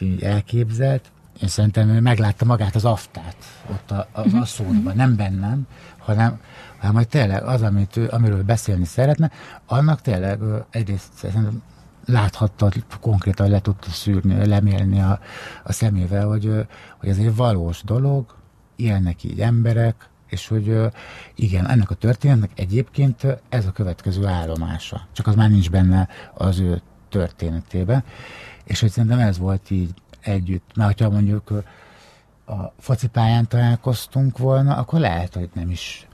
így 0.00 0.22
elképzelt, 0.22 1.11
én 1.42 1.48
szerintem 1.48 1.88
ő 1.88 2.00
meglátta 2.00 2.44
magát 2.44 2.74
az 2.74 2.84
aftát 2.84 3.36
ott 3.70 3.90
a, 3.90 4.08
az 4.12 4.34
asszódban, 4.34 4.96
nem 4.96 5.16
bennem, 5.16 5.66
hanem, 5.98 6.40
hanem 6.78 6.94
hogy 6.94 7.08
tényleg 7.08 7.42
az, 7.42 7.62
amit 7.62 7.96
ő, 7.96 8.08
amiről 8.10 8.42
beszélni 8.42 8.84
szeretne, 8.84 9.30
annak 9.66 10.00
tényleg 10.00 10.40
egyrészt 10.70 11.26
láthatta, 12.04 12.70
konkrétan 13.00 13.50
le 13.50 13.60
tudta 13.60 13.90
szűrni, 13.90 14.46
lemélni 14.46 15.00
a, 15.00 15.20
a 15.64 15.72
szemével, 15.72 16.26
hogy, 16.26 16.66
hogy 16.98 17.08
ez 17.08 17.18
egy 17.18 17.36
valós 17.36 17.82
dolog, 17.82 18.34
élnek 18.76 19.24
így 19.24 19.40
emberek, 19.40 20.08
és 20.28 20.48
hogy 20.48 20.80
igen, 21.34 21.68
ennek 21.68 21.90
a 21.90 21.94
történetnek 21.94 22.50
egyébként 22.54 23.26
ez 23.48 23.66
a 23.66 23.72
következő 23.72 24.26
állomása. 24.26 25.08
Csak 25.12 25.26
az 25.26 25.34
már 25.34 25.50
nincs 25.50 25.70
benne 25.70 26.08
az 26.34 26.58
ő 26.58 26.82
történetében. 27.08 28.04
És 28.64 28.80
hogy 28.80 28.90
szerintem 28.90 29.18
ez 29.18 29.38
volt 29.38 29.70
így 29.70 29.94
együtt. 30.22 30.70
Mert 30.74 31.00
ha 31.00 31.10
mondjuk 31.10 31.50
a 32.46 32.72
focipályán 32.78 33.48
találkoztunk 33.48 34.38
volna, 34.38 34.76
akkor 34.76 35.00
lehet, 35.00 35.34
hogy 35.34 35.50
nem 35.52 35.70
is 35.70 36.06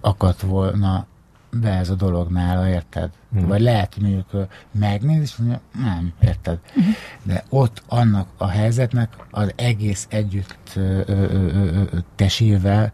akadt 0.00 0.40
volna 0.40 1.06
be 1.50 1.70
ez 1.70 1.90
a 1.90 1.94
dolog 1.94 2.30
nála, 2.30 2.68
érted? 2.68 3.10
Hmm. 3.32 3.46
Vagy 3.46 3.60
lehet, 3.60 3.94
hogy 3.94 4.02
mondjuk 4.02 4.48
megnéz, 4.72 5.20
és 5.20 5.36
mondja, 5.36 5.60
nem, 5.74 6.12
érted? 6.20 6.58
Uh-huh. 6.76 6.94
De 7.22 7.44
ott 7.48 7.82
annak 7.88 8.28
a 8.36 8.46
helyzetnek 8.46 9.16
az 9.30 9.52
egész 9.56 10.06
együtt 10.10 10.72
ö, 10.74 10.80
ö, 10.80 11.02
ö, 11.06 11.52
ö, 11.52 11.82
ö, 11.92 11.98
tesével 12.14 12.92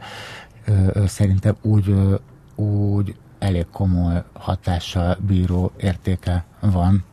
ö, 0.64 1.04
szerintem 1.06 1.56
úgy, 1.62 1.88
ö, 1.88 2.14
úgy 2.54 3.16
elég 3.38 3.66
komoly 3.72 4.22
hatással 4.32 5.16
bíró 5.26 5.72
értéke 5.76 6.44
van. 6.60 7.04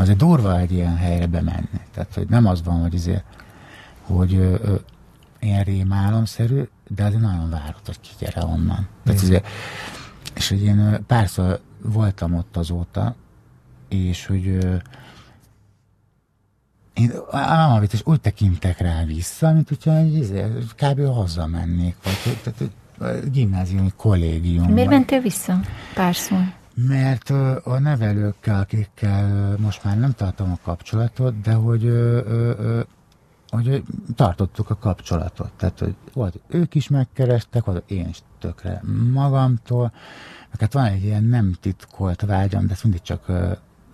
Azért 0.00 0.18
durva 0.18 0.58
egy 0.58 0.72
ilyen 0.72 0.96
helyre 0.96 1.26
bemenni. 1.26 1.80
Tehát, 1.92 2.14
hogy 2.14 2.28
nem 2.28 2.46
az 2.46 2.62
van, 2.62 2.80
hogy 2.80 2.94
azért, 2.94 3.24
hogy 4.02 4.34
ö, 4.34 4.54
ö, 4.62 4.74
ilyen 5.40 5.64
rémálomszerű, 5.64 6.62
de 6.88 7.04
azért 7.04 7.20
nagyon 7.20 7.50
várod, 7.50 7.86
hogy 7.86 8.00
ki 8.00 8.10
gyere 8.18 8.44
onnan. 8.44 8.88
Tehát 9.04 9.20
azért, 9.20 9.46
és 10.34 10.48
hogy 10.48 10.62
én 10.62 11.04
párszor 11.06 11.60
voltam 11.82 12.34
ott 12.34 12.56
azóta, 12.56 13.14
és 13.88 14.26
hogy 14.26 14.48
ö, 14.48 14.76
én 16.94 17.10
Almavit 17.30 17.92
is 17.92 18.00
úgy 18.04 18.20
tekintek 18.20 18.78
rá 18.78 19.04
vissza, 19.04 19.52
mint 19.52 19.68
hogyha 19.68 19.96
egy, 19.96 20.14
izé, 20.14 20.44
kb. 20.76 21.04
hazamennék, 21.04 21.96
vagy 22.02 22.38
tehát, 22.42 22.70
gimnáziumi 23.32 23.92
kollégium. 23.96 24.72
Miért 24.72 24.88
mentél 24.88 25.20
vissza? 25.20 25.60
Párszor. 25.94 26.58
Mert 26.88 27.30
a 27.64 27.78
nevelőkkel, 27.78 28.60
akikkel 28.60 29.54
most 29.58 29.84
már 29.84 29.98
nem 29.98 30.12
tartom 30.12 30.52
a 30.52 30.58
kapcsolatot, 30.62 31.40
de 31.40 31.52
hogy, 31.52 31.92
hogy 33.48 33.82
tartottuk 34.14 34.70
a 34.70 34.76
kapcsolatot. 34.76 35.52
Tehát, 35.56 35.78
hogy 35.78 35.94
volt, 36.12 36.40
ők 36.48 36.74
is 36.74 36.88
megkerestek, 36.88 37.64
volt, 37.64 37.90
én 37.90 38.08
is 38.08 38.22
tökre 38.38 38.82
magamtól. 39.12 39.92
Hát 40.58 40.72
van 40.72 40.84
egy 40.84 41.04
ilyen 41.04 41.24
nem 41.24 41.56
titkolt 41.60 42.20
vágyam, 42.20 42.66
de 42.66 42.72
ezt 42.72 42.82
mindig 42.82 43.02
csak 43.02 43.26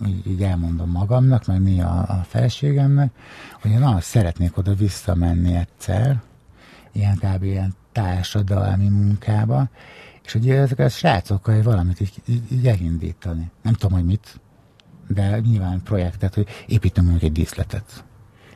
így, 0.06 0.26
így 0.26 0.42
elmondom 0.42 0.90
magamnak, 0.90 1.46
meg 1.46 1.62
mi 1.62 1.80
a, 1.80 1.98
a 2.08 2.24
felségemnek, 2.28 3.10
hogy 3.60 3.70
én 3.70 3.78
nagyon 3.78 4.00
szeretnék 4.00 4.56
oda 4.56 4.74
visszamenni 4.74 5.54
egyszer, 5.54 6.20
ilyen 6.92 7.16
kb. 7.16 7.42
ilyen 7.42 7.74
társadalmi 7.92 8.88
munkába, 8.88 9.68
és 10.26 10.32
hogy 10.32 10.50
ezek 10.50 10.78
a 10.78 10.88
srácokkal 10.88 11.62
valamit 11.62 12.00
így, 12.00 12.12
így, 12.26 12.52
így 12.52 12.66
elindítani. 12.66 13.50
Nem 13.62 13.72
tudom, 13.72 13.98
hogy 13.98 14.04
mit, 14.06 14.40
de 15.08 15.38
nyilván 15.38 15.82
projektet, 15.82 16.34
hogy 16.34 16.46
építem 16.66 17.04
mondjuk 17.04 17.24
egy 17.24 17.32
díszletet. 17.32 18.04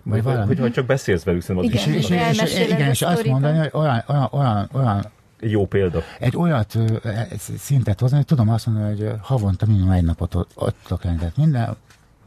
Vagy 0.03 0.23
valami. 0.23 0.47
hogy, 0.47 0.59
hogy 0.59 0.73
csak 0.73 0.87
beszélsz 0.87 1.23
velük, 1.23 1.43
szerintem 1.43 1.71
az 1.71 1.81
Igen, 1.81 1.99
is 1.99 2.05
És, 2.05 2.11
és, 2.11 2.17
és, 2.17 2.23
elmeséled 2.23 2.71
igen, 2.71 2.89
és 2.89 3.03
azt 3.03 3.25
mondani, 3.25 3.59
hogy 3.59 3.71
olyan, 3.73 4.05
olyan, 4.07 4.29
olyan, 4.33 4.69
olyan 4.73 5.05
egy 5.41 5.51
jó 5.51 5.67
példa. 5.67 6.03
egy 6.19 6.37
olyat 6.37 6.75
ö, 6.75 6.97
e, 7.03 7.29
szintet 7.59 8.01
hozni, 8.01 8.17
hogy 8.17 8.27
tudom 8.27 8.49
azt 8.49 8.67
mondani, 8.67 8.97
hogy 8.97 9.13
havonta 9.21 9.67
minimum 9.67 9.91
egy 9.91 10.05
napot 10.05 10.35
lenni. 11.03 11.19
Tehát 11.19 11.37
minden 11.37 11.77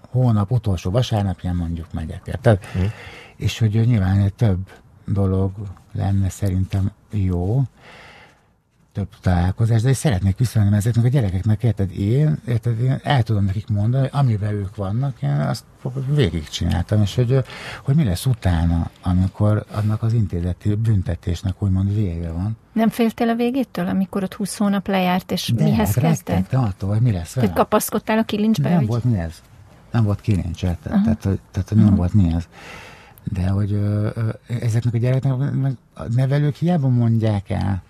hónap 0.09 0.51
utolsó 0.51 0.91
vasárnapján 0.91 1.55
mondjuk 1.55 1.93
megyek, 1.93 2.21
érted? 2.25 2.59
Mm. 2.77 2.83
És 3.35 3.59
hogy 3.59 3.71
nyilván 3.85 4.19
egy 4.19 4.33
több 4.33 4.59
dolog 5.05 5.51
lenne 5.93 6.29
szerintem 6.29 6.91
jó, 7.11 7.63
több 8.93 9.07
találkozás, 9.21 9.81
de 9.81 9.89
és 9.89 9.97
szeretnék 9.97 10.37
visszamenni 10.37 10.75
ezeknek 10.75 11.05
a 11.05 11.07
gyerekeknek, 11.07 11.63
érted, 11.63 11.91
én, 11.99 12.37
érted, 12.47 12.79
én 12.79 12.99
el 13.03 13.23
tudom 13.23 13.45
nekik 13.45 13.67
mondani, 13.67 14.09
amiben 14.11 14.53
ők 14.53 14.75
vannak, 14.75 15.21
én 15.21 15.29
azt 15.29 15.63
végigcsináltam, 16.07 17.01
és 17.01 17.15
hogy, 17.15 17.43
hogy 17.83 17.95
mi 17.95 18.03
lesz 18.03 18.25
utána, 18.25 18.89
amikor 19.01 19.65
annak 19.71 20.03
az 20.03 20.13
intézeti 20.13 20.75
büntetésnek 20.75 21.61
úgymond 21.63 21.95
vége 21.95 22.31
van. 22.31 22.57
Nem 22.73 22.89
féltél 22.89 23.29
a 23.29 23.35
végétől, 23.35 23.87
amikor 23.87 24.23
ott 24.23 24.33
20 24.33 24.57
hónap 24.57 24.87
lejárt, 24.87 25.31
és 25.31 25.51
de, 25.55 25.63
mihez 25.63 25.93
hát 25.93 26.03
kezdett? 26.03 26.49
De 26.49 26.57
attól, 26.57 26.89
hogy 26.89 27.01
mi 27.01 27.11
lesz 27.11 27.33
vele. 27.33 27.47
Hogy 27.47 27.55
kapaszkodtál 27.55 28.17
a 28.17 28.23
kilincsbe? 28.23 28.69
Nem 28.69 28.77
hogy... 28.77 28.87
volt 28.87 29.03
mi 29.03 29.17
ez. 29.17 29.41
Nem 29.91 30.03
volt 30.03 30.21
kilincs, 30.21 30.63
érted? 30.63 30.91
Uh-huh. 30.91 31.03
Tehát, 31.03 31.23
hogy, 31.23 31.39
tehát, 31.51 31.69
hogy 31.69 31.77
nem 31.77 31.85
uh-huh. 31.85 31.99
volt 31.99 32.13
mi 32.13 32.33
ez. 32.33 32.47
De 33.23 33.47
hogy 33.47 33.71
ö, 33.71 34.09
ö, 34.15 34.29
ezeknek 34.61 34.93
a 34.93 34.97
gyerekeknek 34.97 35.73
a 35.93 36.03
nevelők 36.15 36.55
hiába 36.55 36.87
mondják 36.87 37.49
el, 37.49 37.83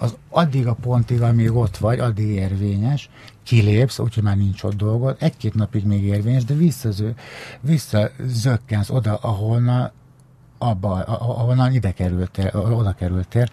az 0.00 0.16
addig 0.28 0.66
a 0.66 0.74
pontig, 0.74 1.22
amíg 1.22 1.52
ott 1.54 1.76
vagy, 1.76 1.98
addig 1.98 2.28
érvényes, 2.28 3.10
kilépsz, 3.42 3.98
úgyhogy 3.98 4.22
már 4.22 4.36
nincs 4.36 4.62
ott 4.62 4.74
dolgod, 4.76 5.16
egy-két 5.18 5.54
napig 5.54 5.84
még 5.84 6.04
érvényes, 6.04 6.44
de 6.44 6.54
visszaző, 6.54 7.14
visszazökkensz 7.60 8.90
oda, 8.90 9.16
ahonnan 9.16 9.90
abba, 10.58 10.92
ahonnan 11.04 11.72
ide 11.72 11.92
kerültél, 11.92 12.50
oda 12.54 12.92
kerültél, 12.92 13.46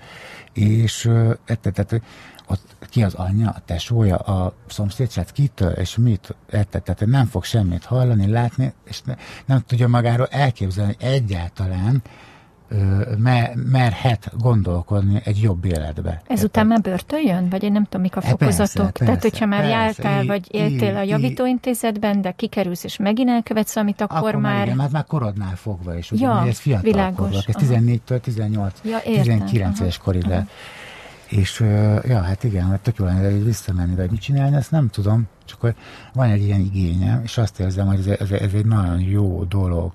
és 0.54 1.10
tehát, 1.46 2.02
ott 2.48 2.76
ki 2.90 3.04
az 3.04 3.14
anyja, 3.14 3.50
a 3.50 3.62
tesója, 3.66 4.16
a 4.16 4.54
szomszédság 4.68 5.26
kitől, 5.26 5.72
és 5.72 5.98
mit, 5.98 6.36
tehát 6.50 7.06
nem 7.06 7.26
fog 7.26 7.44
semmit 7.44 7.86
hallani, 7.86 8.28
látni, 8.28 8.74
és 8.84 9.02
ne, 9.02 9.16
nem 9.46 9.64
tudja 9.68 9.88
magáról 9.88 10.28
elképzelni 10.28 10.96
egyáltalán, 11.00 12.02
mer, 13.18 13.54
merhet 13.56 14.32
gondolkodni 14.40 15.22
egy 15.24 15.42
jobb 15.42 15.66
életbe. 15.66 16.22
Ezután 16.28 16.68
már 16.68 16.82
börtön 16.82 17.22
jön? 17.26 17.50
Vagy 17.50 17.64
én 17.64 17.72
nem 17.72 17.84
tudom, 17.84 18.02
mik 18.02 18.16
a 18.16 18.22
fokozatok? 18.22 18.48
Persze, 18.48 18.82
persze, 18.82 19.06
Tehát, 19.06 19.22
hogyha 19.22 19.46
már 19.46 19.60
persze, 19.60 19.76
jártál, 19.76 20.24
í, 20.24 20.28
vagy 20.28 20.48
éltél 20.48 20.94
í, 20.94 20.96
a 20.96 21.02
javítóintézetben, 21.02 22.22
de 22.22 22.32
kikerülsz 22.32 22.84
és 22.84 22.98
megint 22.98 23.30
elkövetsz 23.30 23.76
amit 23.76 24.02
akkor, 24.02 24.18
akkor 24.18 24.36
már... 24.36 24.66
Igen, 24.66 24.78
már, 24.78 24.90
már 24.92 25.06
korodnál 25.06 25.56
fogva 25.56 25.98
is. 25.98 26.12
Ugye, 26.12 26.26
ja, 26.26 26.46
ez 26.48 26.60
fiatal 26.60 26.84
világos. 26.84 27.30
Korok, 27.30 27.48
ez 27.48 27.56
14-től 27.60 28.20
18, 28.20 28.80
ja, 28.84 29.00
19 29.04 29.80
éves 29.80 29.98
korig. 29.98 30.26
És 31.28 31.60
ja, 32.08 32.22
hát 32.22 32.44
igen, 32.44 32.68
mert 32.68 32.82
tök 32.82 32.98
jó 32.98 33.06
lenne 33.06 33.28
visszamenni, 33.28 33.96
vagy 33.96 34.12
mit 34.12 34.22
csinálni, 34.22 34.56
ezt 34.56 34.72
nem 34.72 34.90
tudom. 34.90 35.28
Csak 35.46 35.62
hogy 35.62 35.76
van 36.14 36.30
egy 36.30 36.44
ilyen 36.44 36.60
igényem, 36.60 37.22
és 37.24 37.38
azt 37.38 37.60
érzem, 37.60 37.88
hogy 37.88 38.00
ez, 38.00 38.08
ez, 38.08 38.32
ez 38.32 38.54
egy 38.54 38.66
nagyon 38.66 39.00
jó 39.00 39.44
dolog 39.44 39.92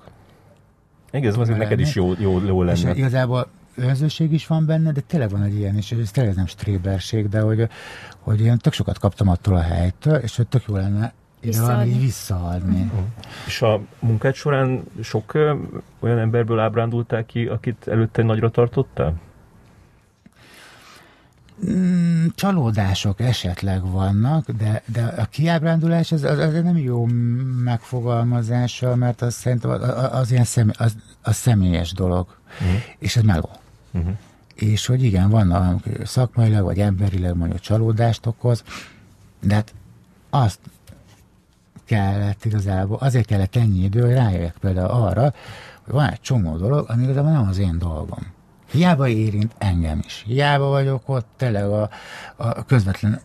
igen, 1.12 1.40
ez 1.40 1.48
neked 1.48 1.80
is 1.80 1.94
jó, 1.94 2.12
jó, 2.18 2.44
jó 2.44 2.62
lenne. 2.62 2.90
És 2.90 2.96
igazából 2.96 3.48
önzőség 3.76 4.32
is 4.32 4.46
van 4.46 4.66
benne, 4.66 4.92
de 4.92 5.00
tényleg 5.00 5.30
van 5.30 5.42
egy 5.42 5.58
ilyen, 5.58 5.76
és 5.76 5.92
ez 5.92 6.10
tényleg 6.10 6.34
nem 6.34 6.46
stréberség, 6.46 7.28
de 7.28 7.40
hogy, 7.40 7.68
hogy 8.18 8.40
én 8.40 8.58
tök 8.58 8.72
sokat 8.72 8.98
kaptam 8.98 9.28
attól 9.28 9.56
a 9.56 9.60
helytől, 9.60 10.14
és 10.14 10.36
hogy 10.36 10.46
tök 10.46 10.62
jó 10.68 10.76
lenne 10.76 11.12
visszaadni. 11.40 11.98
visszaadni. 11.98 12.80
Uh-huh. 12.82 13.04
És 13.46 13.62
a 13.62 13.80
munkád 13.98 14.34
során 14.34 14.82
sok 15.02 15.34
ö, 15.34 15.54
olyan 16.00 16.18
emberből 16.18 16.58
ábrándultál 16.58 17.26
ki, 17.26 17.46
akit 17.46 17.88
előtte 17.88 18.22
nagyra 18.22 18.50
tartottál? 18.50 19.14
Mm, 21.70 22.26
csalódások 22.34 23.20
esetleg 23.20 23.90
vannak, 23.90 24.50
de, 24.50 24.82
de 24.86 25.04
a 25.04 25.24
kiábrándulás 25.24 26.12
az, 26.12 26.22
az, 26.22 26.38
az 26.38 26.52
nem 26.52 26.76
jó 26.76 27.06
megfogalmazása, 27.64 28.96
mert 28.96 29.22
az 29.22 29.34
szerintem 29.34 29.70
az, 29.70 29.80
az 30.12 30.30
ilyen 30.30 30.44
személy, 30.44 30.74
az, 30.78 30.96
az 31.22 31.36
személyes 31.36 31.92
dolog, 31.92 32.36
uh-huh. 32.60 32.80
és 32.98 33.16
ez 33.16 33.22
meló. 33.22 33.50
Uh-huh. 33.92 34.16
És 34.54 34.86
hogy 34.86 35.02
igen, 35.02 35.30
vannak 35.30 35.84
szakmailag 36.04 36.64
vagy 36.64 36.78
emberileg 36.78 37.36
mondjuk 37.36 37.60
csalódást 37.60 38.26
okoz, 38.26 38.62
de 39.40 39.54
hát 39.54 39.74
azt 40.30 40.58
kellett 41.84 42.44
igazából, 42.44 42.96
azért 43.00 43.26
kellett 43.26 43.56
ennyi 43.56 43.82
idő, 43.82 44.00
hogy 44.00 44.12
rájöjjek 44.12 44.56
például 44.60 44.90
arra, 44.90 45.34
hogy 45.82 45.94
van 45.94 46.10
egy 46.10 46.20
csomó 46.20 46.56
dolog, 46.56 46.90
ami 46.90 47.02
igazából 47.02 47.30
nem 47.30 47.48
az 47.48 47.58
én 47.58 47.78
dolgom. 47.78 48.32
Hiába 48.72 49.08
érint 49.08 49.54
engem 49.58 50.00
is. 50.04 50.22
Hiába 50.26 50.68
vagyok 50.68 51.08
ott 51.08 51.26
tényleg 51.36 51.64
a, 51.64 51.90
a 52.36 52.64
közvetlen 52.64 53.20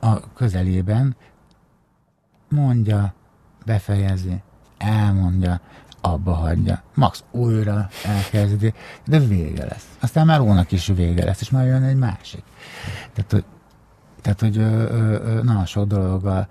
a 0.00 0.32
közelében, 0.34 1.16
mondja, 2.48 3.14
befejezi, 3.64 4.42
elmondja, 4.78 5.60
abba 6.00 6.32
hagyja. 6.32 6.82
Max 6.94 7.24
újra 7.30 7.88
elkezdi, 8.04 8.74
de 9.06 9.18
vége 9.18 9.64
lesz. 9.64 9.96
Aztán 10.00 10.26
már 10.26 10.40
ónak 10.40 10.72
is 10.72 10.86
vége 10.86 11.24
lesz, 11.24 11.40
és 11.40 11.50
már 11.50 11.66
jön 11.66 11.82
egy 11.82 11.96
másik. 11.96 12.42
Tehát, 13.12 13.30
hogy, 13.30 13.44
tehát, 14.20 14.40
hogy 14.40 14.58
ö, 14.58 14.62
ö, 14.62 15.42
nagyon 15.42 15.66
sok 15.66 15.86
dologgal 15.86 16.48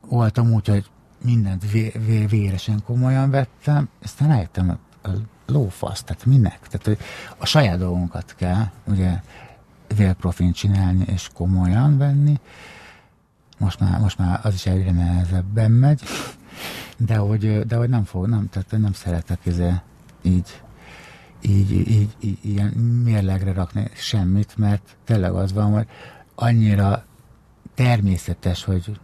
voltam 0.00 0.52
úgy, 0.52 0.68
hogy 0.68 0.90
mindent 1.24 1.70
vé, 1.70 1.92
vé, 2.06 2.26
véresen 2.26 2.82
komolyan 2.84 3.30
vettem, 3.30 3.88
aztán 4.02 4.28
rájöttem, 4.28 4.78
lófasz, 5.46 6.02
tehát 6.02 6.24
minek? 6.24 6.58
Tehát, 6.68 6.86
hogy 6.86 6.98
a 7.38 7.46
saját 7.46 7.78
dolgunkat 7.78 8.34
kell, 8.36 8.64
ugye, 8.84 9.20
vélprofin 9.96 10.52
csinálni 10.52 11.04
és 11.06 11.28
komolyan 11.34 11.98
venni. 11.98 12.40
Most 13.58 13.80
már, 13.80 14.00
most 14.00 14.18
már 14.18 14.40
az 14.42 14.54
is 14.54 14.66
egyre 14.66 14.90
nehezebben 14.90 15.70
megy, 15.70 16.02
de 16.96 17.16
hogy, 17.16 17.60
de 17.66 17.76
hogy 17.76 17.88
nem 17.88 18.04
fog, 18.04 18.26
nem, 18.26 18.48
tehát 18.50 18.70
nem 18.70 18.92
szeretek 18.92 19.38
izé, 19.42 19.72
így, 20.22 20.62
így, 21.40 21.70
így, 21.70 22.16
így, 22.20 22.38
ilyen 22.42 22.68
mérlegre 23.04 23.52
rakni 23.52 23.90
semmit, 23.94 24.56
mert 24.56 24.96
tényleg 25.04 25.32
az 25.32 25.52
van, 25.52 25.72
hogy 25.72 25.86
annyira 26.34 27.04
természetes, 27.74 28.64
hogy 28.64 29.00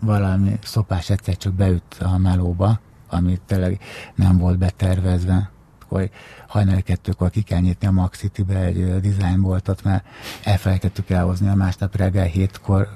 valami 0.00 0.58
szopás 0.62 1.10
egyszer 1.10 1.36
csak 1.36 1.52
beüt 1.52 1.98
a 2.00 2.18
melóba, 2.18 2.80
amit 3.08 3.40
tényleg 3.40 3.80
nem 4.14 4.38
volt 4.38 4.58
betervezve 4.58 5.51
hogy 5.98 6.10
hajnali 6.46 6.82
kettőkor 6.82 7.30
ki 7.30 7.42
kell 7.42 7.60
nyitni 7.60 7.86
a 7.86 7.90
Max 7.90 8.18
City-be 8.18 8.58
egy 8.58 9.00
design 9.00 9.40
voltat, 9.40 9.84
mert 9.84 10.04
elfelejtettük 10.44 11.10
elhozni 11.10 11.48
a 11.48 11.54
másnap 11.54 11.96
reggel 11.96 12.24
hétkor 12.24 12.88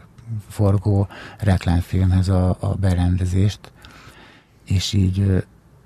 forgó 0.49 1.09
reklámfilmhez 1.39 2.29
a, 2.29 2.57
a 2.61 2.75
berendezést, 2.75 3.73
és 4.65 4.93
így 4.93 5.45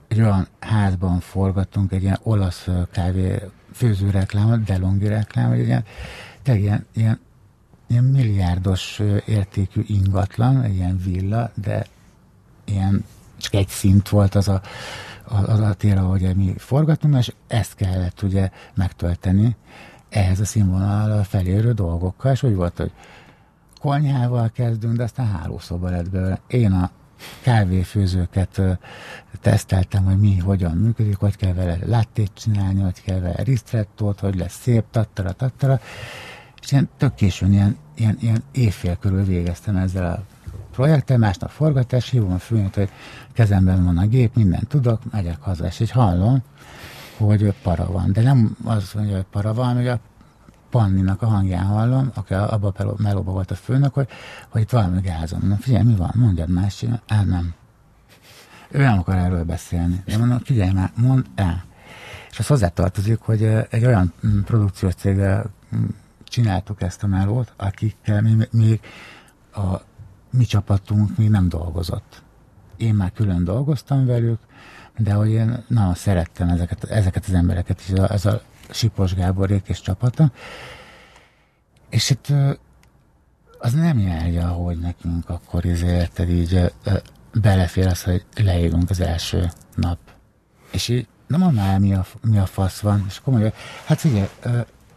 egy 0.09 0.21
olyan 0.21 0.49
házban 0.59 1.21
forgattunk 1.21 1.93
egy 1.93 2.03
ilyen 2.03 2.19
olasz 2.23 2.69
kávé 2.93 3.43
főző 3.73 4.11
reklámot, 4.11 4.65
Delongi 4.65 5.09
reklám, 5.09 5.51
egy 5.51 5.67
ilyen, 5.67 5.85
tényleg 6.43 6.63
ilyen, 6.63 6.87
ilyen, 6.95 7.21
ilyen 7.87 8.05
milliárdos 8.05 9.01
értékű 9.27 9.83
ingatlan, 9.87 10.63
egy 10.63 10.75
ilyen 10.75 11.01
villa, 11.05 11.51
de 11.55 11.87
ilyen 12.65 13.05
csak 13.37 13.55
egy 13.55 13.69
szint 13.69 14.09
volt 14.09 14.35
az 14.35 14.49
a 14.49 14.61
az 15.31 15.61
a 15.61 15.75
tér, 15.75 15.97
ahogy 15.99 16.37
mi 16.37 16.55
forgatunk, 16.57 17.17
és 17.19 17.33
ezt 17.47 17.75
kellett 17.75 18.23
ugye 18.23 18.51
megtölteni 18.75 19.57
ehhez 20.09 20.41
a 20.41 20.45
színvonal 20.45 21.23
felérő 21.23 21.73
dolgokkal, 21.73 22.33
és 22.33 22.43
úgy 22.43 22.55
volt, 22.55 22.77
hogy 22.77 22.93
konyhával 23.81 24.51
kezdünk, 24.51 24.97
de 24.97 25.03
aztán 25.03 25.27
hálószoba 25.27 25.91
lett 25.91 26.11
belőle. 26.11 26.41
Én 26.47 26.73
a 26.73 26.91
kávéfőzőket 27.43 28.61
teszteltem, 29.41 30.05
hogy 30.05 30.19
mi 30.19 30.39
hogyan 30.39 30.77
működik, 30.77 31.17
hogy 31.17 31.37
kell 31.37 31.53
vele 31.53 31.79
láttét 31.87 32.31
csinálni, 32.35 32.81
hogy 32.81 33.03
kell 33.03 33.21
vele 33.21 33.43
ristrettót, 33.43 34.21
hogy 34.21 34.37
lesz 34.37 34.61
szép, 34.61 34.85
tattara, 34.91 35.33
tattara. 35.33 35.81
És 36.63 36.73
ilyen 36.73 36.89
tök 36.97 37.15
későn, 37.15 37.53
ilyen, 37.53 37.77
ilyen, 37.95 38.17
ilyen 38.21 38.43
évfél 38.53 38.97
körül 38.97 39.25
végeztem 39.25 39.77
ezzel 39.77 40.13
a 40.13 40.23
projekttel, 40.81 41.19
másnap 41.19 41.51
forgatás, 41.51 42.11
hívom 42.11 42.33
a 42.33 42.39
főnöt, 42.39 42.75
hogy 42.75 42.91
kezemben 43.33 43.85
van 43.85 43.99
a 43.99 44.07
gép, 44.07 44.35
mindent 44.35 44.67
tudok, 44.67 45.13
megyek 45.13 45.41
haza, 45.41 45.67
és 45.67 45.81
így 45.81 45.91
hallom, 45.91 46.43
hogy 47.17 47.55
para 47.63 47.93
van. 47.93 48.13
De 48.13 48.23
nem 48.23 48.57
az 48.65 48.91
mondja, 48.95 49.15
hogy 49.15 49.25
para 49.31 49.55
van, 49.55 49.75
hogy 49.75 49.89
a 49.89 49.99
Panninak 50.71 51.23
a 51.23 51.27
hangján 51.27 51.65
hallom, 51.65 52.11
aki 52.15 52.35
abban 52.35 52.73
a 52.77 52.95
melóban 52.97 53.35
volt 53.35 53.51
a 53.51 53.55
főnök, 53.55 53.95
hogy, 53.95 54.09
hogy 54.49 54.61
itt 54.61 54.71
valami 54.71 55.01
gázom. 55.01 55.41
Na 55.49 55.57
figyelj, 55.57 55.85
mi 55.85 55.95
van? 55.95 56.11
Mondjad 56.15 56.49
más, 56.49 56.85
el 57.07 57.25
nem. 57.25 57.55
Ő 58.71 58.83
nem 58.83 58.99
akar 58.99 59.17
erről 59.17 59.45
beszélni. 59.45 60.03
De 60.07 60.19
mondom, 60.19 60.39
figyelj 60.39 60.73
már, 60.73 60.93
mondd 60.95 61.23
el. 61.35 61.65
És 62.31 62.39
az 62.39 62.47
hozzátartozik, 62.47 63.21
hogy 63.21 63.43
egy 63.71 63.85
olyan 63.85 64.13
mm, 64.27 64.41
produkciós 64.41 64.95
céggel 64.95 65.51
mm, 65.77 65.85
csináltuk 66.25 66.83
ezt 66.83 67.03
a 67.03 67.07
melót, 67.07 67.53
akikkel 67.57 68.23
mi 68.23 68.37
még 68.51 68.81
a 69.55 69.89
mi 70.31 70.45
csapatunk 70.45 71.17
még 71.17 71.29
nem 71.29 71.49
dolgozott. 71.49 72.23
Én 72.77 72.95
már 72.95 73.13
külön 73.13 73.45
dolgoztam 73.45 74.07
velük, 74.07 74.39
de 74.99 75.13
hogy 75.13 75.31
én 75.31 75.65
nagyon 75.67 75.95
szerettem 75.95 76.49
ezeket, 76.49 76.85
ezeket 76.85 77.25
az 77.27 77.35
embereket 77.35 77.81
is, 77.81 77.89
ez 77.89 78.27
a 78.27 78.43
Sipos 78.71 79.15
Gáborék 79.15 79.69
és 79.69 79.81
csapata. 79.81 80.33
És 81.89 82.11
itt 82.11 82.27
az 83.59 83.73
nem 83.73 83.99
járja, 83.99 84.49
hogy 84.49 84.79
nekünk 84.79 85.29
akkor 85.29 85.65
ezért 85.65 86.19
így 86.19 86.73
belefér 87.33 87.87
az, 87.87 88.03
hogy 88.03 88.25
leégünk 88.37 88.91
az 88.91 89.01
első 89.01 89.51
nap. 89.75 89.99
És 90.73 90.89
így 90.89 91.07
nem 91.27 91.41
mondom 91.41 91.65
már, 91.65 91.79
mi 91.79 91.95
a, 91.95 92.05
mi 92.23 92.39
a 92.39 92.47
fasz 92.47 92.81
van, 92.81 93.05
és 93.09 93.21
mondja, 93.25 93.53
hát 93.85 93.99
figyelj, 93.99 94.29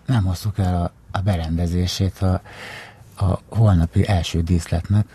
nem 0.06 0.24
hosszuk 0.24 0.58
el 0.58 0.82
a 0.82 0.92
a 1.16 1.22
berendezését 1.22 2.22
a, 2.22 2.42
a 3.18 3.40
holnapi 3.50 4.08
első 4.08 4.42
díszletnek, 4.42 5.06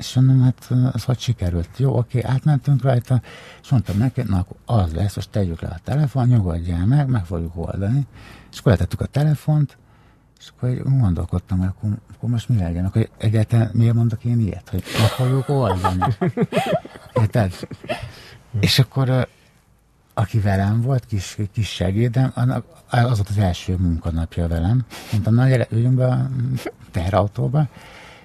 és 0.00 0.14
mondom, 0.14 0.42
hát 0.42 0.72
az 0.92 1.04
hogy 1.04 1.18
sikerült? 1.18 1.68
Jó, 1.76 1.96
oké, 1.96 2.22
átmentünk 2.22 2.82
rajta, 2.82 3.22
és 3.62 3.68
mondtam 3.68 3.98
neki, 3.98 4.22
na 4.22 4.38
akkor 4.38 4.56
az 4.64 4.92
lesz, 4.92 5.16
most 5.16 5.30
tegyük 5.30 5.60
le 5.60 5.68
a 5.68 5.80
telefon, 5.84 6.26
nyugodjál 6.26 6.86
meg, 6.86 7.08
meg 7.08 7.24
fogjuk 7.24 7.56
oldani. 7.56 8.06
És 8.52 8.58
akkor 8.58 8.72
letettük 8.72 9.00
a 9.00 9.06
telefont, 9.06 9.76
és 10.38 10.52
akkor 10.56 10.82
gondolkodtam, 10.82 11.58
hogy 11.58 11.66
akkor, 11.66 11.90
akkor 12.14 12.30
most 12.30 12.48
mi 12.48 12.56
legyen, 12.56 12.84
akkor 12.84 13.08
egyáltalán 13.18 13.70
miért 13.72 13.94
mondok 13.94 14.24
én 14.24 14.40
ilyet, 14.40 14.68
hogy 14.68 14.82
meg 15.00 15.08
fogjuk 15.08 15.48
oldani. 15.48 16.16
Érted? 17.20 17.52
És 18.60 18.78
akkor 18.78 19.28
aki 20.14 20.40
velem 20.40 20.80
volt, 20.80 21.06
kis, 21.06 21.36
kis 21.52 21.68
segédem, 21.68 22.30
annak, 22.34 22.64
az 22.90 23.02
volt 23.02 23.28
az 23.28 23.38
első 23.38 23.76
munkanapja 23.76 24.48
velem. 24.48 24.84
Mondtam, 25.12 25.34
na 25.34 25.48
gyere, 25.48 25.66
üljünk 25.70 25.94
be 25.94 26.06
a 26.06 26.30
teherautóba, 26.90 27.68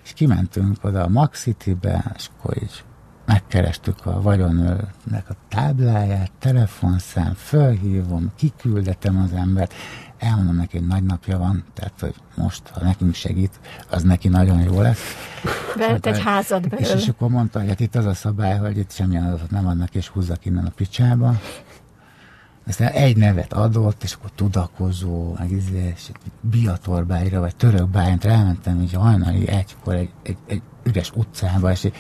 és 0.06 0.14
kimentünk 0.14 0.84
oda 0.84 1.04
a 1.04 1.08
Max 1.08 1.42
City-be, 1.42 2.14
és 2.18 2.30
akkor 2.38 2.58
így 2.64 2.84
megkerestük 3.26 4.06
a 4.06 4.22
vagyonőrnek 4.22 5.30
a 5.30 5.36
tábláját, 5.50 6.32
telefonszám, 6.40 7.34
fölhívom, 7.34 8.32
kiküldetem 8.36 9.18
az 9.18 9.34
embert, 9.34 9.74
elmondom 10.18 10.56
neki, 10.56 10.78
hogy 10.78 10.88
nagy 10.88 11.04
napja 11.04 11.38
van, 11.38 11.64
tehát, 11.74 11.94
hogy 12.00 12.16
most, 12.36 12.68
ha 12.68 12.84
nekünk 12.84 13.14
segít, 13.14 13.60
az 13.90 14.04
neki 14.04 14.28
nagyon 14.28 14.62
jó 14.62 14.82
lesz. 14.82 15.16
Vett 15.76 16.06
egy 16.06 16.22
házad 16.22 16.70
belőle. 16.70 16.96
És, 16.96 17.02
és 17.02 17.08
akkor 17.08 17.30
mondta, 17.30 17.60
hogy 17.60 17.68
hát 17.68 17.80
itt 17.80 17.96
az 17.96 18.06
a 18.06 18.14
szabály, 18.14 18.58
hogy 18.58 18.78
itt 18.78 18.92
semmilyen 18.92 19.24
adatot 19.24 19.52
nem 19.52 19.68
adnak, 19.68 19.96
és 19.96 20.08
húzzak 20.08 20.46
innen 20.46 20.66
a 20.66 20.72
picsába. 20.76 21.40
Aztán 22.68 22.92
egy 22.92 23.18
nevet 23.18 23.54
adott, 23.54 24.04
és 24.04 24.14
akkor 24.14 24.32
tudakozó, 24.36 25.34
meg 25.40 25.52
izé, 25.52 25.94
és 25.96 26.12
vagy 27.32 27.56
Törökbájnt 27.56 28.26
elmentem 28.26 28.82
így 28.82 28.94
hajnali 28.94 29.48
egykor 29.48 29.96
egy, 29.96 30.12
egy, 30.24 30.38
egy 30.48 30.62
üres 30.84 31.12
utcába, 31.12 31.72
és 31.72 31.84
így, 31.84 31.96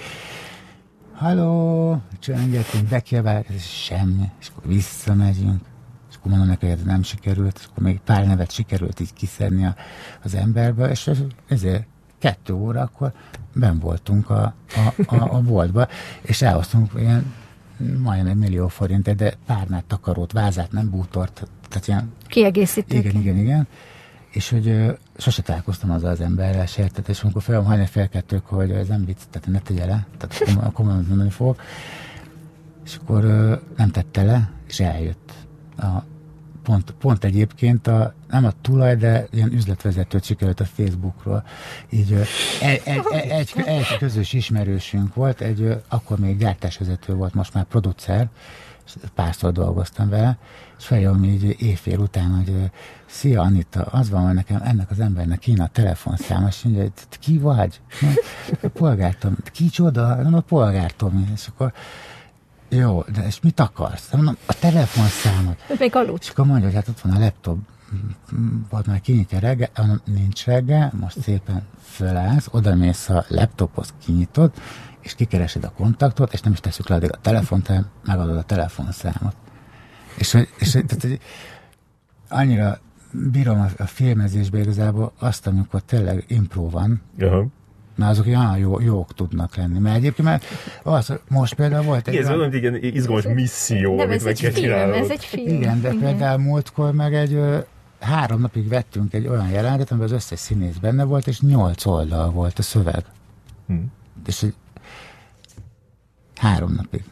halló, 1.16 2.02
csöngetünk, 2.20 2.88
bekiabálják, 2.88 3.50
ez 3.50 3.64
semmi, 3.64 4.32
és 4.40 4.48
akkor 4.48 4.68
visszamegyünk, 4.68 5.62
és 6.10 6.16
akkor 6.16 6.32
mondom 6.32 6.50
neki, 6.50 6.66
hogy 6.66 6.78
ez 6.78 6.84
nem 6.86 7.04
sikerült, 7.04 7.58
és 7.60 7.66
akkor 7.66 7.84
még 7.84 8.00
pár 8.00 8.28
nevet 8.28 8.52
sikerült 8.52 9.00
így 9.00 9.14
kiszedni 9.14 9.66
a, 9.66 9.76
az 10.24 10.36
emberbe, 10.36 10.90
és 10.90 11.12
ezért 11.48 11.88
kettő 12.20 12.54
óra 12.54 12.82
akkor 12.82 13.14
ben 13.54 13.80
voltunk 13.80 14.30
a, 14.30 14.54
a, 14.76 15.16
a, 15.16 15.36
a 15.36 15.42
boltba, 15.42 15.88
és 16.22 16.42
elhoztunk 16.42 16.92
ilyen 16.96 17.34
majdnem 17.78 18.28
egy 18.28 18.36
millió 18.36 18.68
forint, 18.68 19.16
de 19.16 19.34
párnát, 19.46 19.84
takarót, 19.84 20.32
vázát, 20.32 20.72
nem 20.72 20.90
bútort, 20.90 21.48
tehát 21.70 21.88
ilyen... 21.88 22.14
Kiegészítők. 22.28 23.04
Igen, 23.04 23.22
igen, 23.22 23.38
igen. 23.38 23.68
És 24.32 24.50
hogy 24.50 24.68
ö, 24.68 24.92
sose 25.18 25.42
találkoztam 25.42 25.92
azzal 25.92 26.10
az 26.10 26.22
emberrel, 26.22 26.66
se 26.66 26.82
érted, 26.82 27.10
és 27.10 27.22
amikor 27.22 27.42
fel 27.42 27.62
hajnal 27.62 27.86
fél 27.86 28.08
kettők, 28.08 28.46
hogy 28.46 28.72
ez 28.72 28.88
nem 28.88 29.06
vicc, 29.06 29.22
tehát 29.30 29.48
ne 29.48 29.60
tegye 29.60 29.86
le, 29.86 30.08
tehát 30.18 30.58
komolyan 30.74 31.06
mondani 31.08 31.30
fog. 31.30 31.56
És 32.86 32.96
akkor 32.96 33.24
ö, 33.24 33.56
nem 33.78 33.90
tette 33.90 34.24
le, 34.24 34.52
és 34.68 34.80
eljött 34.80 35.32
a 35.78 36.04
pont, 36.66 36.92
pont 36.92 37.24
egyébként 37.24 37.88
a, 37.88 38.14
nem 38.30 38.46
a 38.46 38.52
tulaj, 38.62 38.96
de 38.96 39.28
ilyen 39.32 39.52
üzletvezetőt 39.52 40.24
sikerült 40.24 40.60
a 40.60 40.66
Facebookról. 40.66 41.44
Így 41.90 42.14
egy, 42.62 42.82
egy, 42.86 43.02
egy, 43.30 43.54
egy 43.66 43.98
közös 43.98 44.34
ismerősünk 44.34 45.14
volt, 45.14 45.42
egy 45.42 45.82
akkor 45.88 46.20
még 46.20 46.38
gyártásvezető 46.38 47.14
volt, 47.14 47.34
most 47.34 47.54
már 47.54 47.64
producer, 47.64 48.30
párszor 49.16 49.52
dolgoztam 49.52 50.10
vele, 50.10 50.38
és 50.78 50.86
feljön 50.86 51.24
így 51.24 51.56
éjfél 51.62 52.00
után, 52.00 52.36
hogy 52.36 52.72
szia 53.06 53.42
Anita, 53.42 53.82
az 53.82 54.10
van, 54.10 54.26
hogy 54.26 54.34
nekem 54.34 54.62
ennek 54.64 54.92
az 54.92 55.00
embernek 55.00 55.40
kéne 55.40 55.64
a 55.64 55.68
telefonszáma, 55.68 56.48
és 56.48 56.62
mondja, 56.62 56.92
ki 57.20 57.38
vagy? 57.38 57.82
Polgártom, 58.74 59.36
kicsoda? 59.52 60.16
Nem 60.16 60.34
a 60.34 60.40
polgártom. 60.40 61.30
És 61.34 61.48
akkor 61.48 61.74
jó, 62.70 63.04
de 63.14 63.26
és 63.26 63.40
mit 63.42 63.60
akarsz? 63.60 64.12
Mondom, 64.12 64.38
a 64.46 64.54
telefonszámot. 64.60 65.58
Még 65.80 65.96
aludt. 65.96 66.24
És 66.24 66.30
akkor 66.30 66.46
mondja, 66.46 66.66
hogy 66.66 66.76
hát 66.76 66.88
ott 66.88 67.00
van 67.00 67.16
a 67.16 67.20
laptop, 67.20 67.58
volt 68.70 68.86
már 68.86 69.02
kinyitja 69.02 69.40
reggel, 69.40 69.70
mondom, 69.78 70.02
nincs 70.06 70.46
reggel, 70.46 70.94
most 71.00 71.22
szépen 71.22 71.68
fölállsz, 71.82 72.48
oda 72.52 72.76
mész 72.76 73.10
a 73.10 73.26
laptophoz, 73.28 73.94
kinyitod, 74.06 74.52
és 75.02 75.16
kikeresed 75.16 75.64
a 75.64 75.72
kontaktot, 75.72 76.34
és 76.34 76.42
nem 76.42 76.54
is 76.54 76.60
teszük 76.60 76.88
le 76.90 76.96
addig 76.96 77.12
a 77.12 77.18
telefont, 77.22 77.68
hanem 77.68 77.86
megadod 78.06 78.38
a 78.38 78.44
telefonszámot. 78.44 79.36
És, 80.18 80.34
és, 80.34 80.48
és 80.60 80.72
tehát, 80.72 81.02
hogy 81.02 81.20
annyira 82.30 82.80
bírom 83.32 83.60
a, 83.60 83.68
a 83.78 83.86
filmezésbe 83.86 84.60
igazából 84.60 85.14
azt, 85.20 85.48
amikor 85.48 85.82
tényleg 85.82 86.26
impro 86.28 86.70
van, 86.70 87.02
Aha. 87.20 87.46
Na 87.96 88.08
azok 88.08 88.26
olyan 88.26 88.58
jó, 88.58 88.80
jók 88.80 89.14
tudnak 89.14 89.56
lenni. 89.56 89.80
Mert 89.80 89.96
egyébként 89.96 90.28
mert 90.28 90.46
az, 90.84 91.14
most 91.28 91.54
például 91.54 91.84
volt 91.84 92.08
egy... 92.08 92.16
Ez 92.16 92.30
olyan, 92.30 92.54
ilyen 92.54 92.76
izgalmas 92.76 93.26
misszió, 93.26 93.96
Nem, 93.96 94.06
amit 94.06 94.16
ez 94.16 94.24
meg 94.24 94.34
egy 94.34 94.42
kell 94.42 94.52
film, 94.52 94.64
csinálnod. 94.64 94.96
ez 94.96 95.10
egy 95.10 95.26
film. 95.26 95.48
Igen, 95.48 95.82
de 95.82 95.90
például 95.90 96.38
múltkor 96.38 96.94
meg 96.94 97.14
egy 97.14 97.40
három 98.00 98.42
napig 98.42 98.68
vettünk 98.68 99.14
egy 99.14 99.28
olyan 99.28 99.50
jelentet, 99.50 99.92
amiben 99.92 100.10
az 100.10 100.16
összes 100.16 100.40
színész 100.40 100.76
benne 100.76 101.04
volt, 101.04 101.28
és 101.28 101.40
nyolc 101.40 101.86
oldal 101.86 102.32
volt 102.32 102.60
a 102.60 102.62
szöveg. 102.62 103.06
Hm. 103.68 103.76
És 104.26 104.44
egy 104.44 104.54
három 106.36 106.74
napig. 106.74 107.04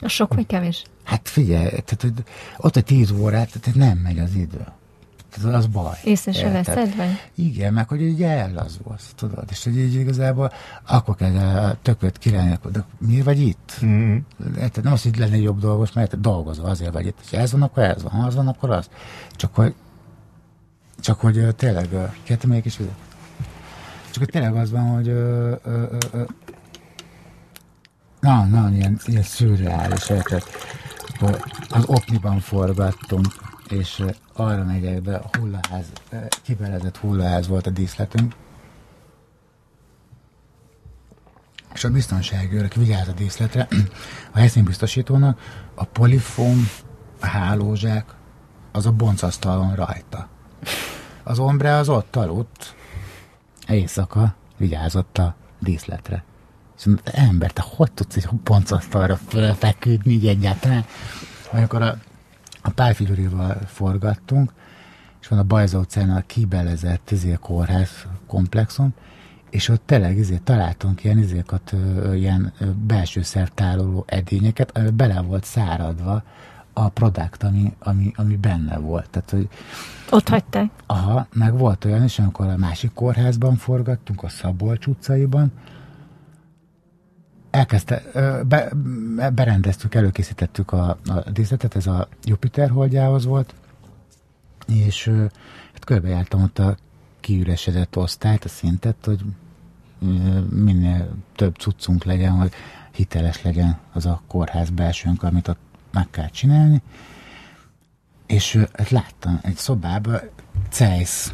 A 0.00 0.08
sok 0.08 0.34
vagy 0.34 0.46
kevés? 0.46 0.82
Hát 1.04 1.28
figyelj, 1.28 1.68
tehát, 1.68 2.00
hogy 2.00 2.12
ott 2.56 2.76
a 2.76 2.80
tíz 2.80 3.10
órát, 3.10 3.60
tehát 3.60 3.78
nem 3.78 3.98
megy 3.98 4.18
az 4.18 4.34
idő. 4.34 4.64
Tehát 5.32 5.54
az 5.54 5.66
baj. 5.66 5.98
Észre 6.04 6.32
se 6.32 6.50
veszed, 6.50 6.96
vagy? 6.96 7.20
Igen, 7.34 7.72
meg 7.72 7.88
hogy 7.88 8.02
így 8.02 8.22
ellazulsz, 8.22 9.12
tudod, 9.16 9.44
és 9.50 9.64
hogy 9.64 9.78
így 9.78 9.94
igazából 9.94 10.52
akkor 10.86 11.16
kell 11.16 11.36
a 11.36 11.76
tököt 11.82 12.18
királni, 12.18 12.52
akkor 12.52 12.70
de 12.70 12.84
miért 12.98 13.24
vagy 13.24 13.40
itt? 13.40 13.78
Mm. 13.84 14.16
Érted? 14.58 14.84
Nem 14.84 14.92
az, 14.92 15.02
hogy 15.02 15.16
lenne 15.18 15.36
jobb 15.36 15.58
dolgos, 15.58 15.92
mert 15.92 16.20
dolgozol, 16.20 16.64
azért 16.64 16.92
vagy 16.92 17.06
itt. 17.06 17.18
Ha 17.30 17.36
ez 17.36 17.52
van, 17.52 17.62
akkor 17.62 17.82
ez 17.82 18.02
van, 18.02 18.12
ha 18.12 18.26
az 18.26 18.34
van, 18.34 18.48
akkor 18.48 18.70
az. 18.70 18.88
Csak 19.30 19.54
hogy, 19.54 19.74
csak 21.00 21.20
hogy 21.20 21.36
ö, 21.36 21.52
tényleg, 21.52 21.92
ö, 21.92 22.04
kértem 22.22 22.48
még 22.48 22.58
egy 22.58 22.64
kis 22.64 22.76
vizet? 22.76 22.94
Csak 24.10 24.22
hogy 24.22 24.32
tényleg 24.32 24.56
az 24.56 24.70
van, 24.70 24.94
hogy 24.94 25.08
ö, 25.08 25.54
ö, 25.64 25.96
ö, 26.12 26.22
na, 28.20 28.44
na, 28.44 28.70
ilyen, 28.72 29.00
ilyen 29.06 29.22
szürreális, 29.22 30.08
érted? 30.08 30.42
Az 31.70 31.84
Opniban 31.86 32.40
forgattunk, 32.40 33.26
és 33.72 34.04
arra 34.32 34.64
megyek 34.64 35.02
be, 35.02 35.16
a 35.16 35.30
hullaház, 35.38 35.86
kibelezett 36.42 36.96
hullaház 36.96 37.48
volt 37.48 37.66
a 37.66 37.70
díszletünk, 37.70 38.34
és 41.74 41.84
a 41.84 41.90
biztonsági 41.90 42.56
őrök 42.56 42.74
vigyáz 42.74 43.08
a 43.08 43.12
díszletre, 43.12 43.68
a 44.32 44.38
helyszínbiztosítónak 44.38 45.40
a 45.74 45.84
polifóm, 45.84 46.68
a 47.20 47.26
hálózsák, 47.26 48.14
az 48.72 48.86
a 48.86 48.92
boncasztalon 48.92 49.74
rajta. 49.74 50.28
Az 51.22 51.38
ombre 51.38 51.76
az 51.76 51.88
ott 51.88 52.16
aludt, 52.16 52.74
éjszaka 53.68 54.34
vigyázott 54.56 55.18
a 55.18 55.34
díszletre. 55.58 56.24
És 56.78 56.84
mondta, 56.84 57.10
ember, 57.10 57.50
te 57.50 57.64
hogy 57.76 57.92
tudsz 57.92 58.16
egy 58.16 58.28
boncasztalra 58.44 59.16
fölfeküdni 59.16 60.12
így 60.12 60.26
egyáltalán? 60.26 60.84
Amikor 61.52 61.82
a, 61.82 61.98
a 62.62 62.70
pálfigurival 62.70 63.56
forgattunk, 63.66 64.52
és 65.20 65.28
van 65.28 65.38
a 65.38 65.42
Bajza 65.42 65.78
utcán 65.78 66.10
a 66.10 66.22
kibelezett 66.26 67.10
izé, 67.10 67.36
kórház 67.40 68.06
komplexum, 68.26 68.94
és 69.50 69.68
ott 69.68 69.82
tényleg 69.86 70.16
izé, 70.16 70.36
találtunk 70.36 71.04
ilyen 71.04 71.18
izékat, 71.18 71.74
ilyen 72.14 72.52
belső 72.86 73.22
szertároló 73.22 74.04
edényeket, 74.06 74.76
ami 74.76 74.90
bele 74.90 75.20
volt 75.20 75.44
száradva 75.44 76.22
a 76.72 76.88
product, 76.88 77.42
ami, 77.42 77.72
ami, 77.78 78.12
ami 78.16 78.36
benne 78.36 78.78
volt. 78.78 79.10
Tehát, 79.10 79.30
hogy 79.30 79.48
Ott 80.10 80.28
hagyták. 80.28 80.70
Aha, 80.86 81.26
meg 81.32 81.58
volt 81.58 81.84
olyan 81.84 82.04
is, 82.04 82.18
amikor 82.18 82.46
a 82.46 82.56
másik 82.56 82.92
kórházban 82.92 83.56
forgattunk, 83.56 84.22
a 84.22 84.28
Szabolcs 84.28 84.86
utcaiban, 84.86 85.52
elkezdte, 87.52 88.02
be, 88.48 88.68
be- 89.16 89.30
berendeztük, 89.30 89.94
előkészítettük 89.94 90.72
a, 90.72 90.88
a 90.88 91.30
díszletet, 91.30 91.76
ez 91.76 91.86
a 91.86 92.08
Jupiter 92.24 92.70
holdjához 92.70 93.24
volt, 93.24 93.54
és 94.66 95.04
hát 95.72 95.84
körbejártam 95.84 96.42
ott 96.42 96.58
a 96.58 96.76
kiüresedett 97.20 97.96
osztályt, 97.96 98.44
a 98.44 98.48
szintet, 98.48 98.96
hogy 99.04 99.20
minél 100.50 101.14
több 101.36 101.54
cuccunk 101.54 102.04
legyen, 102.04 102.32
hogy 102.32 102.52
hiteles 102.92 103.42
legyen 103.42 103.78
az 103.92 104.06
a 104.06 104.22
kórház 104.26 104.70
belsőnk, 104.70 105.22
amit 105.22 105.48
ott 105.48 105.60
meg 105.92 106.10
kell 106.10 106.28
csinálni. 106.28 106.82
És 108.26 108.58
hát 108.72 108.90
láttam 108.90 109.38
egy 109.42 109.56
szobában 109.56 110.20
Zeiss 110.72 111.30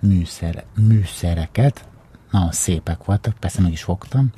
műszer, 0.00 0.64
műszereket, 0.74 1.88
nagyon 2.30 2.52
szépek 2.52 3.04
voltak, 3.04 3.36
persze 3.36 3.60
meg 3.60 3.72
is 3.72 3.82
fogtam. 3.82 4.32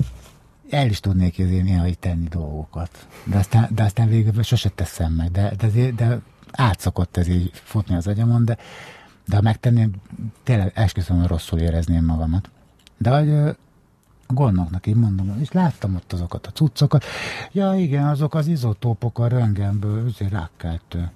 El 0.69 0.89
is 0.89 0.99
tudnék 0.99 1.39
azért 1.39 1.63
néha 1.63 1.87
így 1.87 1.99
tenni 1.99 2.27
dolgokat. 2.27 3.07
De 3.23 3.37
aztán, 3.37 3.67
de 3.75 3.83
aztán 3.83 4.07
végül 4.09 4.43
sose 4.43 4.69
teszem 4.69 5.13
meg. 5.13 5.31
De, 5.31 5.53
de, 5.57 5.65
azért- 5.65 5.95
de 5.95 6.19
átszokott 6.51 7.17
ez 7.17 7.27
így 7.27 7.51
futni 7.53 7.95
az 7.95 8.07
agyamon, 8.07 8.45
de 8.45 8.57
De 9.27 9.35
ha 9.35 9.41
megtenném, 9.41 9.91
tényleg 10.43 10.71
esküszöm, 10.75 11.17
hogy 11.19 11.27
rosszul 11.27 11.59
érezném 11.59 12.05
magamat. 12.05 12.49
De 12.97 13.17
hogy 13.17 13.55
gondoknak 14.27 14.87
így 14.87 14.95
mondom, 14.95 15.37
és 15.41 15.51
láttam 15.51 15.95
ott 15.95 16.13
azokat 16.13 16.47
a 16.47 16.51
cuccokat. 16.51 17.03
Ja 17.51 17.73
igen, 17.75 18.07
azok 18.07 18.33
az 18.33 18.47
izotópok 18.47 19.19
a 19.19 19.27
röntgenből, 19.27 20.05
azért 20.07 20.31
rákkeltő. 20.31 21.11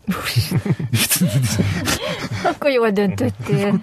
Akkor 2.43 2.69
jól 2.71 2.89
döntöttél. 2.89 3.81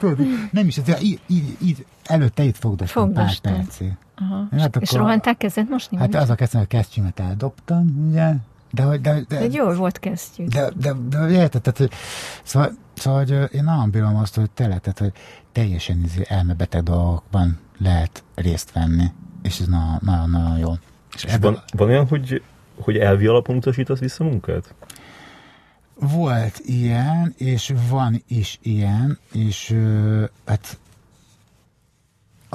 Nem 0.50 0.66
is, 0.66 0.76
ez 0.78 1.02
így, 1.02 1.20
így, 1.26 1.56
így 1.62 1.86
előtte 2.04 2.42
itt 2.42 2.56
fogdostam 2.56 3.12
pár 3.12 3.38
percig. 3.38 3.92
Aha. 4.16 4.46
Hát 4.50 4.76
és 4.76 4.88
akkor, 4.90 5.00
rohantál 5.00 5.36
kezed 5.36 5.68
most? 5.68 5.94
Hát 5.98 6.14
az 6.14 6.30
a 6.30 6.34
kezdtem, 6.34 6.60
hogy 6.60 6.68
kesztyűmet 6.68 7.20
eldobtam, 7.20 8.06
ugye, 8.08 8.32
de, 8.70 8.84
de, 8.84 8.98
de, 8.98 9.24
de, 9.28 9.38
de 9.38 9.46
jól 9.50 9.74
volt 9.74 9.98
kesztyű. 9.98 10.44
De, 10.44 10.70
de, 10.76 10.92
de, 11.08 11.18
de 11.18 11.30
érted, 11.30 11.62
tehát, 11.62 11.78
hogy, 11.78 11.90
szóval, 12.42 12.70
szóval 12.94 13.24
hogy 13.24 13.54
én 13.54 13.64
nagyon 13.64 13.90
bírom 13.90 14.16
azt, 14.16 14.34
hogy 14.34 14.50
te 14.50 14.64
tehát, 14.66 14.98
hogy 14.98 15.12
teljesen 15.52 16.02
izé 16.04 16.24
elmebeteg 16.28 16.82
dolgokban 16.82 17.58
lehet 17.78 18.24
részt 18.34 18.72
venni, 18.72 19.04
és 19.42 19.60
ez 19.60 19.66
nagyon-nagyon 20.00 20.58
jó. 20.58 20.72
És, 21.14 21.24
és 21.24 21.36
van, 21.40 21.62
van 21.72 21.88
olyan, 21.88 22.08
hogy, 22.08 22.42
hogy 22.80 22.96
elvi 22.96 23.26
alapon 23.26 23.56
utasítasz 23.56 23.98
vissza 23.98 24.24
munkát? 24.24 24.74
Volt 26.00 26.58
ilyen, 26.58 27.34
és 27.36 27.74
van 27.88 28.22
is 28.28 28.58
ilyen, 28.62 29.18
és 29.32 29.76
hát 30.46 30.78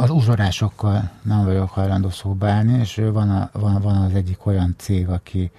az 0.02 0.10
uzsorásokkal 0.10 1.10
nem 1.22 1.46
vagyok 1.46 1.70
hajlandó 1.70 2.10
szóba 2.10 2.48
állni, 2.48 2.80
és 2.80 3.02
van, 3.12 3.30
a, 3.30 3.50
van, 3.54 3.82
van 3.82 3.96
az 3.96 4.14
egyik 4.14 4.46
olyan 4.46 4.76
cég, 4.78 5.08
aki, 5.08 5.52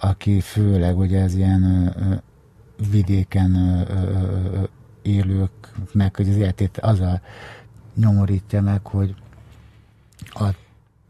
aki 0.00 0.40
főleg 0.40 0.98
ugye 0.98 1.20
ez 1.20 1.34
ilyen 1.34 1.92
ö, 1.96 2.14
vidéken 2.90 3.54
ö, 3.54 3.94
ö, 3.94 4.62
élőknek, 5.02 6.16
hogy 6.16 6.28
az 6.28 6.36
életét 6.36 6.78
azzal 6.78 7.20
nyomorítja 7.94 8.60
meg, 8.60 8.86
hogy 8.86 9.14
a 10.32 10.44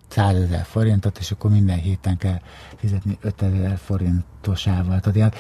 100 0.08 0.36
ezer 0.36 0.64
forintot, 0.64 1.18
és 1.18 1.30
akkor 1.30 1.50
minden 1.50 1.78
héten 1.78 2.16
kell 2.16 2.40
fizetni 2.76 3.18
5 3.20 3.42
ezer 3.42 3.78
forintosával. 3.78 5.00
Tehát 5.00 5.16
ilyen 5.16 5.32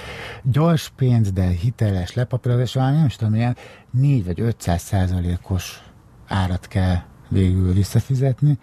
gyors 0.42 0.92
pénz, 0.96 1.32
de 1.32 1.46
hiteles 1.46 2.14
lepapírozás, 2.14 2.74
valami 2.74 2.96
nem 2.96 3.06
is 3.06 3.16
tudom, 3.16 3.34
ilyen 3.34 3.56
4 3.90 4.24
vagy 4.24 4.40
500 4.40 4.82
százalékos 4.82 5.82
árat 6.26 6.68
kell 6.68 6.98
végül 7.32 7.72
visszafizetni, 7.72 8.58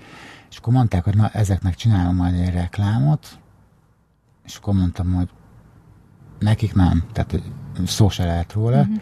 és 0.50 0.58
akkor 0.58 0.74
mondták, 0.74 1.04
hogy 1.04 1.16
na, 1.16 1.30
ezeknek 1.30 1.76
csinálom 1.76 2.16
majd 2.16 2.34
egy 2.34 2.54
reklámot, 2.54 3.40
és 4.46 4.56
akkor 4.56 4.74
mondtam, 4.74 5.14
hogy 5.14 5.30
nekik 6.40 6.74
nem, 6.74 7.04
tehát 7.12 7.32
hogy 7.32 7.44
szó 7.86 8.10
se 8.10 8.26
lehet 8.26 8.54
róla, 8.54 8.80
uh-huh. 8.80 8.96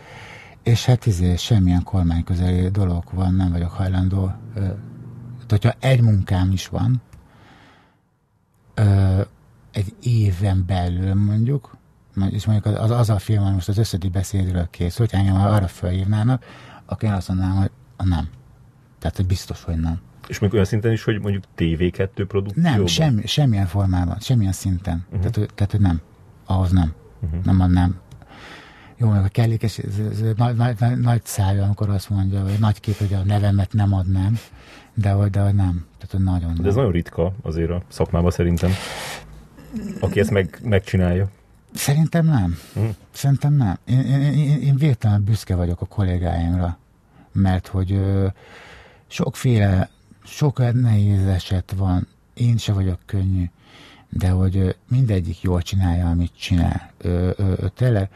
és 0.63 0.85
hát 0.85 1.05
izé, 1.05 1.35
semmilyen 1.35 1.83
kormányközeli 1.83 2.69
dolog 2.69 3.03
van, 3.11 3.33
nem 3.33 3.51
vagyok 3.51 3.71
hajlandó, 3.71 4.31
ö, 4.53 4.67
hogyha 5.49 5.73
egy 5.79 6.01
munkám 6.01 6.51
is 6.51 6.67
van, 6.67 7.01
ö, 8.73 9.21
egy 9.71 9.95
éven 10.01 10.63
belül 10.67 11.13
mondjuk, 11.13 11.77
és 12.29 12.45
mondjuk 12.45 12.75
az, 12.75 12.91
az 12.91 13.09
a 13.09 13.19
film, 13.19 13.53
most 13.53 13.69
az 13.69 13.77
összedi 13.77 14.09
beszédről 14.09 14.67
készült, 14.69 15.11
hogy 15.11 15.19
engem 15.19 15.41
arra 15.41 15.67
felhívnának, 15.67 16.43
akkor 16.85 17.09
én 17.09 17.15
azt 17.15 17.27
mondanám, 17.27 17.55
hogy 17.55 17.71
nem. 17.97 18.29
Tehát, 19.07 19.21
hogy 19.21 19.35
biztos, 19.37 19.63
hogy 19.63 19.79
nem. 19.79 19.99
És 20.27 20.39
még 20.39 20.53
olyan 20.53 20.65
szinten 20.65 20.91
is, 20.91 21.03
hogy 21.03 21.21
mondjuk 21.21 21.43
TV2 21.57 22.25
produkcióban? 22.27 22.71
Nem, 22.71 22.85
semmi, 22.85 23.25
semmilyen 23.25 23.65
formában, 23.65 24.17
semmilyen 24.19 24.51
szinten. 24.51 25.05
Uh-huh. 25.05 25.19
Tehát, 25.19 25.35
hogy, 25.35 25.49
tehát, 25.55 25.71
hogy 25.71 25.81
nem. 25.81 26.01
Ahhoz 26.45 26.71
nem. 26.71 26.93
Uh-huh. 27.21 27.43
Nem 27.43 27.61
adnám. 27.61 27.99
Jó, 28.97 29.09
meg 29.09 29.23
a 29.23 29.27
kellékes, 29.27 29.77
ez, 29.77 29.97
ez, 30.11 30.21
ez 30.21 30.33
nagy, 30.35 30.55
nagy, 30.55 30.97
nagy, 30.97 31.21
szája, 31.25 31.63
amikor 31.63 31.89
azt 31.89 32.09
mondja, 32.09 32.41
hogy 32.41 32.59
nagy 32.59 32.79
kép, 32.79 32.97
hogy 32.97 33.13
a 33.13 33.23
nevemet 33.23 33.73
nem 33.73 33.93
adnám, 33.93 34.37
de 34.93 35.09
hogy, 35.09 35.29
de 35.29 35.41
hogy 35.41 35.55
nem. 35.55 35.85
Tehát, 35.97 36.11
hogy 36.11 36.23
nagyon 36.23 36.53
De 36.55 36.67
ez 36.67 36.73
nem. 36.73 36.75
nagyon 36.75 36.91
ritka 36.91 37.33
azért 37.41 37.69
a 37.69 37.81
szakmában 37.87 38.31
szerintem. 38.31 38.71
Aki 39.99 40.19
ezt 40.19 40.31
meg, 40.31 40.59
megcsinálja. 40.63 41.29
Szerintem 41.73 42.25
nem. 42.25 42.57
Uh-huh. 42.75 42.95
Szerintem 43.11 43.53
nem. 43.53 43.77
Én, 43.85 43.99
én, 43.99 44.21
én, 44.21 44.61
én 44.61 44.75
végtelen 44.75 45.23
büszke 45.23 45.55
vagyok 45.55 45.81
a 45.81 45.85
kollégáimra, 45.85 46.77
mert 47.31 47.67
hogy 47.67 47.99
sokféle, 49.07 49.89
sok 50.23 50.73
nehéz 50.73 51.25
eset 51.25 51.73
van, 51.77 52.07
én 52.33 52.57
se 52.57 52.73
vagyok 52.73 52.99
könnyű, 53.05 53.49
de 54.09 54.29
hogy 54.29 54.75
mindegyik 54.87 55.41
jól 55.41 55.61
csinálja, 55.61 56.09
amit 56.09 56.37
csinál. 56.37 56.91
Ö, 56.97 57.29
ö, 57.37 57.53
ö, 57.57 57.67
tényleg 57.67 58.09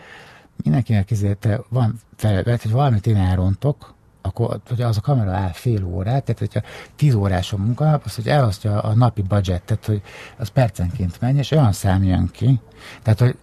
mindenkinek 0.63 1.38
te 1.39 1.61
van 1.69 1.99
felvet, 2.15 2.61
hogy 2.61 2.72
valamit 2.72 3.07
én 3.07 3.15
elrontok, 3.15 3.93
akkor 4.22 4.59
hogy 4.68 4.81
az 4.81 4.97
a 4.97 5.01
kamera 5.01 5.31
áll 5.31 5.51
fél 5.51 5.85
órát, 5.85 6.23
tehát 6.23 6.39
hogyha 6.39 6.61
tíz 6.95 7.13
órás 7.13 7.53
a 7.53 7.57
munkanap, 7.57 8.01
az, 8.05 8.15
hogy 8.15 8.27
elosztja 8.27 8.81
a 8.81 8.93
napi 8.93 9.22
budgetet, 9.22 9.85
hogy 9.85 10.01
az 10.38 10.47
percenként 10.47 11.22
menj, 11.22 11.38
és 11.38 11.51
olyan 11.51 11.72
szám 11.72 12.03
jön 12.03 12.30
ki, 12.31 12.59
tehát 13.01 13.19
hogy, 13.19 13.38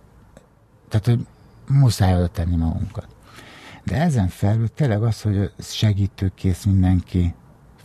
tehát, 0.88 1.06
hogy 1.06 1.26
muszáj 1.68 2.14
oda 2.14 2.28
tenni 2.28 2.56
magunkat. 2.56 3.06
De 3.84 4.00
ezen 4.00 4.28
felül 4.28 4.68
tényleg 4.74 5.02
az, 5.02 5.22
hogy 5.22 5.52
segítőkész 5.58 6.64
mindenki, 6.64 7.34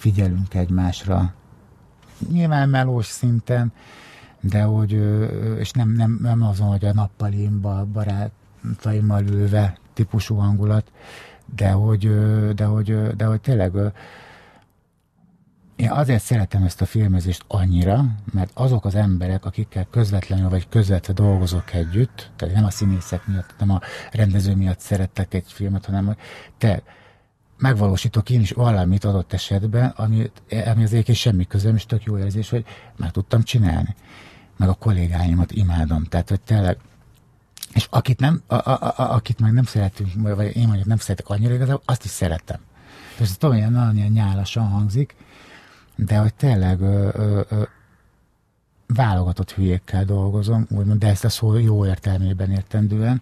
figyelünk 0.03 0.53
egymásra, 0.53 1.33
nyilván 2.29 2.69
melós 2.69 3.05
szinten, 3.05 3.73
de 4.39 4.61
hogy, 4.61 4.91
és 5.59 5.71
nem, 5.71 5.89
nem, 5.89 6.19
nem 6.21 6.41
azon, 6.41 6.67
hogy 6.67 6.85
a 6.85 6.93
nappalimba 6.93 7.85
barátaimmal 7.85 9.23
ülve 9.25 9.77
típusú 9.93 10.35
hangulat, 10.35 10.91
de 11.55 11.71
hogy, 11.71 12.11
de 12.53 12.65
hogy, 12.65 13.15
de 13.15 13.25
hogy 13.25 13.41
tényleg 13.41 13.73
én 15.75 15.91
azért 15.91 16.23
szeretem 16.23 16.63
ezt 16.63 16.81
a 16.81 16.85
filmezést 16.85 17.43
annyira, 17.47 18.05
mert 18.33 18.51
azok 18.53 18.85
az 18.85 18.95
emberek, 18.95 19.45
akikkel 19.45 19.87
közvetlenül 19.91 20.49
vagy 20.49 20.69
közvetve 20.69 21.13
dolgozok 21.13 21.73
együtt, 21.73 22.31
tehát 22.35 22.55
nem 22.55 22.65
a 22.65 22.69
színészek 22.69 23.27
miatt, 23.27 23.55
nem 23.59 23.69
a 23.69 23.79
rendező 24.11 24.55
miatt 24.55 24.79
szerettek 24.79 25.33
egy 25.33 25.51
filmet, 25.51 25.85
hanem 25.85 26.05
hogy 26.05 26.17
te 26.57 26.83
megvalósítok 27.63 28.29
én 28.29 28.41
is 28.41 28.51
valamit 28.51 29.03
adott 29.03 29.33
esetben, 29.33 29.89
ami, 29.89 30.31
ami 30.65 30.83
az 30.83 30.91
egyébként 30.93 31.17
semmi 31.17 31.47
közöm, 31.47 31.75
és 31.75 31.85
tök 31.85 32.03
jó 32.03 32.17
érzés, 32.17 32.49
hogy 32.49 32.65
meg 32.95 33.11
tudtam 33.11 33.43
csinálni. 33.43 33.95
Meg 34.57 34.69
a 34.69 34.73
kollégáimat 34.73 35.51
imádom. 35.51 36.03
Tehát, 36.03 36.29
hogy 36.29 36.41
tényleg 36.41 36.77
és 37.73 37.87
akit, 37.89 38.19
nem, 38.19 38.41
a, 38.47 38.55
a, 38.55 38.93
a, 38.95 39.13
akit 39.13 39.39
meg 39.39 39.51
nem 39.51 39.63
szeretünk, 39.63 40.35
vagy 40.35 40.55
én 40.55 40.65
mondjuk 40.65 40.87
nem 40.87 40.97
szeretek 40.97 41.29
annyira 41.29 41.53
igazából, 41.53 41.81
azt 41.85 42.03
is 42.03 42.11
szeretem. 42.11 42.59
Ez 43.19 43.37
tudom, 43.37 43.61
hogy 43.61 43.71
nagyon 43.71 43.97
ilyen 43.97 44.11
nyálasan 44.11 44.67
hangzik, 44.67 45.15
de 45.95 46.17
hogy 46.17 46.33
tényleg 46.33 46.81
ö, 46.81 47.09
ö, 47.13 47.41
ö, 47.49 47.63
válogatott 48.87 49.51
hülyékkel 49.51 50.05
dolgozom, 50.05 50.67
úgymond, 50.69 50.99
de 50.99 51.07
ezt 51.07 51.25
a 51.25 51.29
szó 51.29 51.57
jó 51.57 51.85
értelmében 51.85 52.51
értendően, 52.51 53.21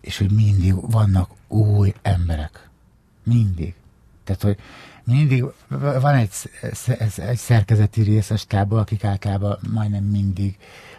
és 0.00 0.18
hogy 0.18 0.30
mindig 0.30 0.90
vannak 0.90 1.30
új 1.48 1.94
emberek. 2.02 2.65
Mindig. 3.26 3.74
Tehát, 4.24 4.42
hogy 4.42 4.56
mindig 5.04 5.44
van 5.78 6.14
egy, 6.14 6.30
egy 7.16 7.36
szerkezeti 7.36 8.02
részes 8.02 8.46
tábor, 8.46 8.78
akik 8.78 9.04
általában 9.04 9.58
majdnem 9.72 10.04
mindig 10.04 10.56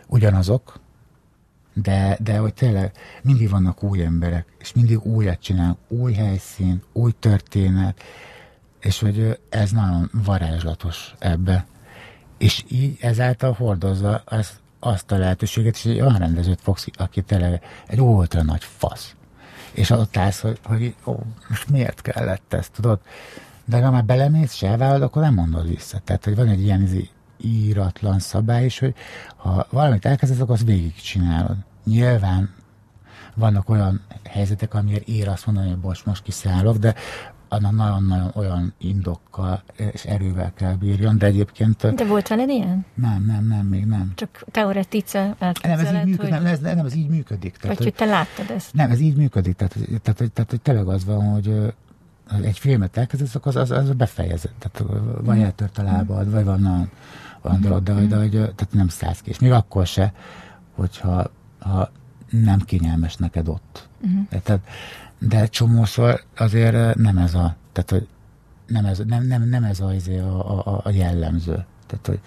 ugyanazok, 0.08 0.80
de, 1.74 2.18
de 2.22 2.38
hogy 2.38 2.54
tényleg 2.54 2.92
mindig 3.22 3.50
vannak 3.50 3.84
új 3.84 4.04
emberek, 4.04 4.46
és 4.60 4.74
mindig 4.74 5.06
újat 5.06 5.40
csinálnak, 5.40 5.78
új 5.88 6.14
helyszín, 6.14 6.84
új 6.94 7.12
történet, 7.20 8.02
és 8.80 9.00
hogy 9.00 9.40
ez 9.50 9.72
nagyon 9.72 10.10
varázslatos 10.26 11.16
ebbe. 11.20 11.66
És 12.38 12.64
így 12.68 12.98
ezáltal 13.02 13.52
hordozza 13.54 14.22
az, 14.26 14.60
azt 14.80 15.12
a 15.12 15.18
lehetőséget, 15.18 15.76
és 15.76 15.86
egy 15.86 16.02
olyan 16.02 16.18
rendezőt 16.18 16.62
fogsz, 16.62 16.88
aki 16.94 17.22
tényleg 17.22 17.64
egy 17.88 18.02
ultra 18.02 18.44
nagy 18.44 18.64
fasz. 18.64 19.16
És 19.78 19.90
ott 19.90 20.18
állsz, 20.18 20.40
hogy, 20.40 20.60
hogy 20.64 20.96
ó, 21.06 21.16
most 21.50 21.70
miért 21.70 22.02
kellett 22.02 22.54
ezt, 22.54 22.72
tudod? 22.72 23.00
De 23.66 23.82
ha 23.82 23.92
már 23.92 24.06
belemész, 24.06 24.54
se 24.54 24.68
elvállalod, 24.68 25.02
akkor 25.02 25.22
nem 25.22 25.34
mondod 25.34 25.68
vissza. 25.68 26.00
Tehát, 26.04 26.24
hogy 26.24 26.36
van 26.36 26.48
egy 26.48 26.62
ilyen 26.62 26.82
izé, 26.82 27.10
íratlan 27.38 28.20
szabály 28.20 28.66
is, 28.66 28.80
hogy 28.80 28.96
ha 29.36 29.68
valamit 29.70 30.06
elkezdesz, 30.06 30.40
akkor 30.40 30.54
azt 30.56 30.66
végigcsinálod. 30.66 31.56
Nyilván 31.84 32.54
vannak 33.36 33.70
olyan 33.70 34.02
helyzetek, 34.24 34.74
amiért 34.74 35.08
ér 35.08 35.28
azt 35.28 35.46
mondani, 35.46 35.70
hogy 35.70 35.80
most, 35.82 36.06
most 36.06 36.24
kiszállok, 36.24 36.78
de 36.78 36.96
nagyon-nagyon 37.50 38.32
olyan 38.36 38.74
indokkal 38.78 39.64
és 39.94 40.06
erővel 40.06 40.54
kell 40.54 40.74
bírjon, 40.74 41.18
de 41.18 41.26
egyébként... 41.26 41.96
De 41.96 42.06
volt 42.06 42.28
veled 42.28 42.50
ilyen? 42.50 42.86
Nem, 42.94 43.24
nem, 43.26 43.48
nem, 43.48 43.66
még 43.66 43.86
nem. 43.86 44.12
Csak 44.16 44.44
teoretice 44.52 45.36
Nem, 45.40 45.80
ez 45.80 45.94
így 45.94 46.06
működik, 46.06 46.20
hogy... 46.20 46.30
nem, 46.30 46.46
ez, 46.46 46.60
nem, 46.60 46.86
ez 46.86 46.96
így 46.96 47.10
működik. 47.10 47.58
Tehát, 47.58 47.78
Vagy 47.78 47.86
hogy, 47.86 47.86
hogy 47.86 48.08
te 48.08 48.14
láttad 48.16 48.56
ezt? 48.56 48.74
Nem, 48.74 48.92
ez 48.92 49.00
így 49.00 49.16
működik, 49.16 49.56
tehát, 49.56 49.74
tehát, 49.74 50.02
tehát, 50.02 50.32
tehát 50.32 50.50
hogy 50.50 50.62
tényleg 50.62 50.88
az 50.88 51.06
van, 51.06 51.32
hogy 51.32 51.74
egy 52.42 52.60
filmet 52.60 52.98
elkezdesz, 52.98 53.36
akkor 53.36 53.56
az, 53.56 53.72
az, 53.72 53.78
az 53.78 53.94
befejezed. 53.94 54.52
Tehát 54.60 54.94
vagy 55.22 55.42
eltört 55.42 55.78
a 55.78 55.84
lábad, 55.84 56.32
vagy 56.32 56.44
van 56.44 56.66
olyan, 56.66 56.90
olyan 57.42 57.62
dolog, 57.62 57.84
de, 57.84 57.94
de, 57.94 58.18
de, 58.18 58.28
tehát 58.30 58.68
nem 58.72 58.88
szállsz 58.88 59.22
ki. 59.22 59.30
És 59.30 59.40
még 59.40 59.52
akkor 59.52 59.86
se, 59.86 60.14
hogyha 60.76 61.32
ha 61.60 61.92
nem 62.30 62.60
kényelmes 62.60 63.16
neked 63.16 63.48
ott. 63.48 63.88
Uh-huh. 64.02 64.42
Tehát, 64.42 64.62
de 65.20 65.48
csomószor 65.48 66.24
azért 66.38 66.96
nem 66.96 67.18
ez 67.18 67.34
a, 67.34 67.56
tehát, 67.72 67.90
hogy 67.90 68.08
nem 68.68 68.86
ez, 68.86 69.02
nem, 69.06 69.24
nem, 69.24 69.50
nem 69.50 69.64
ez 69.64 69.80
a, 69.80 69.94
izé 69.94 70.20
a, 70.20 70.68
a, 70.68 70.82
a 70.84 70.90
jellemző. 70.90 71.66
Tehát, 71.88 72.08
hogy, 72.08 72.20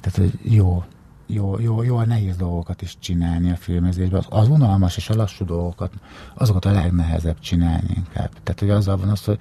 tehát, 0.00 0.16
hogy 0.16 0.52
jó, 0.54 0.84
jó, 1.26 1.58
jó, 1.58 1.82
jó 1.82 1.96
a 1.96 2.04
nehéz 2.04 2.36
dolgokat 2.36 2.82
is 2.82 2.96
csinálni 2.98 3.50
a 3.50 3.56
filmezésben. 3.56 4.18
Az, 4.18 4.26
az 4.28 4.48
unalmas 4.48 4.96
és 4.96 5.10
a 5.10 5.14
lassú 5.14 5.44
dolgokat, 5.44 5.92
azokat 6.34 6.64
a 6.64 6.70
legnehezebb 6.70 7.38
csinálni 7.38 7.88
inkább. 7.94 8.30
Tehát, 8.42 8.60
hogy 8.60 8.70
azzal 8.70 8.96
van 8.96 9.08
az, 9.08 9.24
hogy 9.24 9.38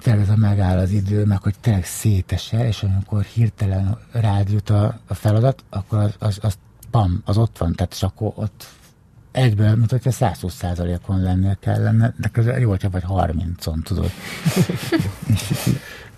tényleg 0.00 0.38
megáll 0.38 0.78
az 0.78 0.90
idő, 0.90 1.24
meg 1.24 1.42
hogy 1.42 1.54
tényleg 1.60 1.84
szétesel, 1.84 2.66
és 2.66 2.82
amikor 2.82 3.22
hirtelen 3.22 3.98
rád 4.12 4.50
jut 4.50 4.70
a, 4.70 4.98
a 5.06 5.14
feladat, 5.14 5.64
akkor 5.70 5.98
az, 5.98 6.14
az, 6.18 6.38
az 6.42 6.58
pam, 6.90 7.22
az 7.24 7.36
ott 7.36 7.58
van, 7.58 7.72
tehát 7.72 7.96
akkor 8.00 8.32
ott 8.34 8.66
egyből, 9.36 9.76
mint 9.76 9.90
hogyha 9.90 10.10
120 10.10 10.54
százalékon 10.54 11.22
lennél 11.22 11.56
kellene, 11.60 12.14
de 12.20 12.28
közben 12.28 12.60
jó, 12.60 12.68
hogyha 12.68 12.90
vagy 12.90 13.04
30-on, 13.08 13.82
tudod. 13.82 14.10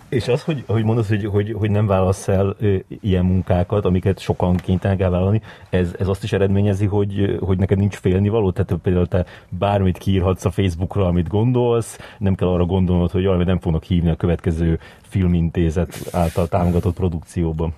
És 0.09 0.27
az, 0.27 0.43
hogy, 0.43 0.63
hogy 0.67 0.83
mondod, 0.83 1.05
hogy, 1.05 1.25
hogy, 1.25 1.55
hogy 1.57 1.71
nem 1.71 1.87
válasz 1.87 2.27
el 2.27 2.55
ö, 2.59 2.75
ilyen 3.01 3.25
munkákat, 3.25 3.85
amiket 3.85 4.19
sokan 4.19 4.55
kénytelenek 4.55 5.03
elvállalni, 5.03 5.41
ez, 5.69 5.95
ez 5.99 6.07
azt 6.07 6.23
is 6.23 6.33
eredményezi, 6.33 6.85
hogy, 6.85 7.37
hogy 7.39 7.57
neked 7.57 7.77
nincs 7.77 7.95
félnivaló? 7.95 8.51
Tehát 8.51 8.81
például 8.81 9.07
te 9.07 9.25
bármit 9.49 9.97
kiírhatsz 9.97 10.45
a 10.45 10.51
Facebookra, 10.51 11.05
amit 11.05 11.27
gondolsz, 11.27 11.97
nem 12.17 12.35
kell 12.35 12.47
arra 12.47 12.65
gondolnod, 12.65 13.11
hogy 13.11 13.23
jaj, 13.23 13.43
nem 13.43 13.59
fognak 13.59 13.83
hívni 13.83 14.09
a 14.09 14.15
következő 14.15 14.79
filmintézet 15.01 16.09
által 16.11 16.47
támogatott 16.47 16.95
produkcióban. 16.95 17.73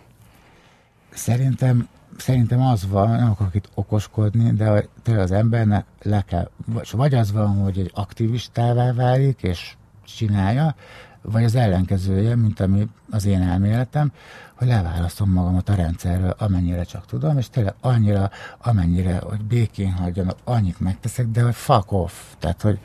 Szerintem 1.10 1.88
szerintem 2.22 2.62
az 2.62 2.88
van, 2.90 3.10
nem 3.10 3.30
akarok 3.30 3.56
itt 3.56 3.70
okoskodni, 3.74 4.52
de 4.52 4.86
tényleg 5.04 5.24
az 5.24 5.32
embernek 5.32 5.86
le 6.02 6.22
kell, 6.22 6.50
vagy 6.92 7.14
az 7.14 7.32
van, 7.32 7.62
hogy 7.62 7.80
egy 7.80 7.92
aktivistává 7.94 8.94
válik, 8.94 9.44
és 9.44 9.76
csinálja, 10.06 10.76
vagy 11.22 11.44
az 11.44 11.56
ellenkezője, 11.56 12.36
mint 12.36 12.60
ami 12.60 12.88
az 13.10 13.26
én 13.26 13.42
elméletem, 13.42 14.12
hogy 14.54 14.68
leválasztom 14.68 15.32
magamat 15.32 15.70
a 15.70 15.76
rendszerről, 15.76 16.36
amennyire 16.38 16.84
csak 16.84 17.06
tudom, 17.06 17.38
és 17.38 17.50
tényleg 17.50 17.74
annyira, 17.82 18.30
amennyire, 18.58 19.20
hogy 19.24 19.42
békén 19.42 19.92
hagyjanak, 19.92 20.38
annyit 20.44 20.80
megteszek, 20.80 21.28
de 21.28 21.42
hogy 21.42 21.56
fuck 21.56 21.92
off, 21.92 22.14
tehát 22.40 22.62
hogy, 22.62 22.80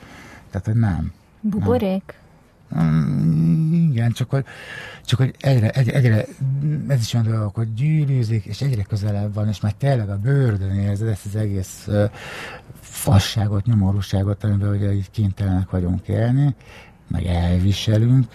tehát, 0.50 0.66
hogy 0.66 0.76
nem. 0.76 1.12
Buborék? 1.40 2.04
Nem. 2.06 2.25
Mm, 2.80 3.90
igen, 3.90 4.12
csak 4.12 4.30
hogy, 4.30 4.44
csak 5.04 5.18
hogy 5.18 5.34
egyre, 5.40 5.70
egyre, 5.70 5.92
egyre, 5.92 6.24
ez 6.88 7.00
is 7.00 7.14
olyan 7.14 7.26
dolog, 7.26 7.54
hogy 7.54 7.74
gyűrűzik, 7.74 8.44
és 8.44 8.60
egyre 8.60 8.82
közelebb 8.82 9.34
van, 9.34 9.48
és 9.48 9.60
már 9.60 9.72
tényleg 9.72 10.08
a 10.08 10.18
bőrödön 10.18 10.78
érzed 10.78 11.08
ezt 11.08 11.26
az 11.26 11.36
egész 11.36 11.84
uh, 11.86 12.10
fasságot, 12.80 13.66
nyomorúságot, 13.66 14.44
amiben 14.44 14.68
ugye 14.68 14.92
így 14.92 15.10
kénytelenek 15.10 15.70
vagyunk 15.70 16.08
élni, 16.08 16.54
meg 17.08 17.24
elviselünk, 17.24 18.26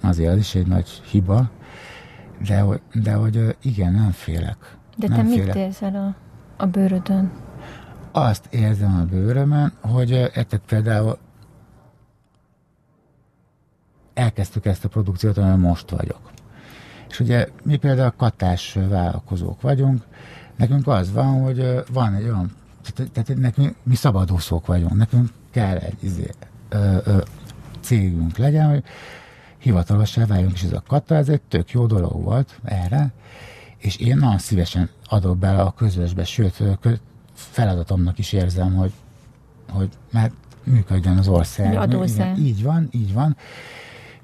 azért 0.00 0.32
az 0.32 0.38
is 0.38 0.54
egy 0.54 0.66
nagy 0.66 0.88
hiba, 1.10 1.50
de, 2.46 2.64
de 2.92 3.12
hogy 3.12 3.56
igen, 3.62 3.92
nem 3.92 4.10
félek. 4.10 4.56
De 4.96 5.08
nem 5.08 5.26
te 5.26 5.32
félek. 5.32 5.54
mit 5.54 5.64
érzel 5.64 5.94
a, 5.94 6.14
a 6.62 6.66
bőrödön? 6.66 7.30
Azt 8.12 8.46
érzem 8.50 8.96
a 8.96 9.04
bőrömön, 9.04 9.72
hogy 9.80 10.12
ettet 10.12 10.60
például 10.66 11.18
elkezdtük 14.20 14.66
ezt 14.66 14.84
a 14.84 14.88
produkciót, 14.88 15.38
amiben 15.38 15.58
most 15.58 15.90
vagyok. 15.90 16.30
És 17.08 17.20
ugye 17.20 17.48
mi 17.62 17.76
például 17.76 18.12
katás 18.16 18.78
vállalkozók 18.88 19.60
vagyunk, 19.60 20.02
nekünk 20.56 20.86
az 20.86 21.12
van, 21.12 21.42
hogy 21.42 21.84
van 21.92 22.14
egy 22.14 22.24
olyan, 22.24 22.52
tehát, 22.82 23.12
tehát 23.12 23.40
nekünk, 23.40 23.76
mi 23.82 23.94
szabadúszók 23.94 24.66
vagyunk, 24.66 24.96
nekünk 24.96 25.28
kell 25.50 25.76
egy 25.76 25.96
izé, 26.00 26.30
ö, 26.68 26.96
ö, 27.04 27.18
cégünk 27.80 28.38
legyen, 28.38 28.70
hogy 28.70 28.82
hivatalosan 29.58 30.26
váljunk, 30.26 30.52
és 30.52 30.62
ez 30.62 30.72
a 30.72 30.82
kata, 30.86 31.14
ez 31.14 31.28
egy 31.28 31.40
tök 31.40 31.70
jó 31.70 31.86
dolog 31.86 32.22
volt 32.22 32.60
erre, 32.64 33.12
és 33.78 33.96
én 33.96 34.16
nagyon 34.16 34.38
szívesen 34.38 34.90
adok 35.04 35.38
bele 35.38 35.60
a 35.60 35.70
közösbe, 35.70 36.24
sőt, 36.24 36.62
feladatomnak 37.34 38.18
is 38.18 38.32
érzem, 38.32 38.74
hogy, 38.74 38.92
hogy 39.70 39.88
mert 40.10 40.32
működjön 40.64 41.18
az 41.18 41.28
ország. 41.28 41.72
Igen, 42.30 42.46
így 42.46 42.62
van, 42.62 42.88
így 42.90 43.12
van. 43.12 43.36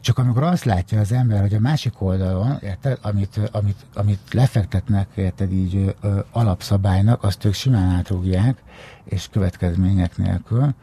Csak 0.07 0.19
amikor 0.19 0.43
azt 0.43 0.65
látja 0.65 1.01
az 1.01 1.13
ember, 1.13 1.41
hogy 1.41 1.55
a 1.55 1.61
másik 1.61 2.01
oldalon, 2.01 2.59
érted, 2.63 2.99
amit, 3.03 3.41
amit, 3.53 3.87
amit 3.95 4.21
lefektetnek, 4.33 5.09
érted 5.15 5.53
így 5.53 5.95
ö, 6.01 6.19
alapszabálynak, 6.33 7.23
azt 7.23 7.45
ők 7.45 7.55
simán 7.55 7.91
átrúgják, 7.91 8.63
és 9.05 9.29
következmények 9.31 10.17
nélkül, 10.17 10.75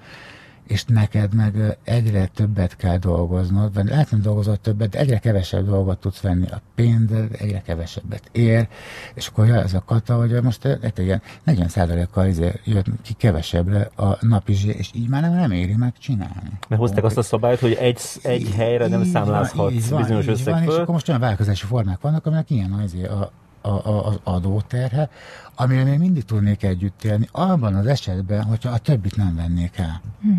és 0.68 0.84
neked 0.86 1.34
meg 1.34 1.78
egyre 1.84 2.26
többet 2.26 2.76
kell 2.76 2.98
dolgoznod, 2.98 3.74
vagy 3.74 3.86
lehet 3.86 4.12
nem 4.12 4.22
dolgozod 4.22 4.60
többet, 4.60 4.90
de 4.90 5.00
egyre 5.00 5.18
kevesebb 5.18 5.66
dolgot 5.66 5.98
tudsz 5.98 6.22
venni 6.22 6.48
a 6.48 6.62
pénzed, 6.76 7.36
egyre 7.40 7.62
kevesebbet 7.62 8.30
ér, 8.32 8.68
és 9.14 9.28
akkor 9.28 9.48
jön 9.48 9.58
ez 9.58 9.74
a 9.74 9.84
kata, 9.86 10.16
hogy 10.16 10.42
most 10.42 10.66
egy 10.66 11.00
ilyen 11.00 11.22
40 11.44 12.08
kal 12.12 12.26
izé 12.26 12.52
jött 12.64 12.86
ki 13.02 13.14
kevesebbre 13.14 13.90
a 13.96 14.26
napi 14.26 14.54
zsé, 14.54 14.70
és 14.78 14.90
így 14.94 15.10
már 15.10 15.22
nem, 15.22 15.34
nem 15.34 15.52
éri 15.52 15.76
meg 15.76 15.94
csinálni. 15.98 16.60
Mert 16.68 16.82
hozták 16.82 17.04
azt 17.04 17.18
a 17.18 17.22
szabályt, 17.22 17.60
hogy 17.60 17.74
egy, 17.74 18.02
egy 18.22 18.50
helyre 18.56 18.88
nem 18.88 19.04
számlázhatsz 19.04 19.90
bizonyos 19.90 20.28
összegből. 20.28 20.74
És 20.74 20.78
akkor 20.78 20.94
most 20.94 21.08
olyan 21.08 21.20
vállalkozási 21.20 21.66
formák 21.66 22.02
vannak, 22.02 22.26
aminek 22.26 22.50
ilyen 22.50 22.72
az, 22.72 22.96
a, 23.10 23.32
a, 23.70 23.90
a, 23.90 24.08
az 24.08 24.20
adóterhe, 24.24 25.10
amire 25.56 25.84
még 25.84 26.00
mindig 26.00 26.24
tudnék 26.24 26.64
együtt 26.64 27.04
élni, 27.04 27.28
abban 27.32 27.76
az 27.76 27.86
esetben, 27.86 28.44
hogyha 28.44 28.70
a 28.70 28.78
többit 28.78 29.16
nem 29.16 29.36
vennék 29.36 29.78
el. 29.78 30.02
Hm 30.22 30.38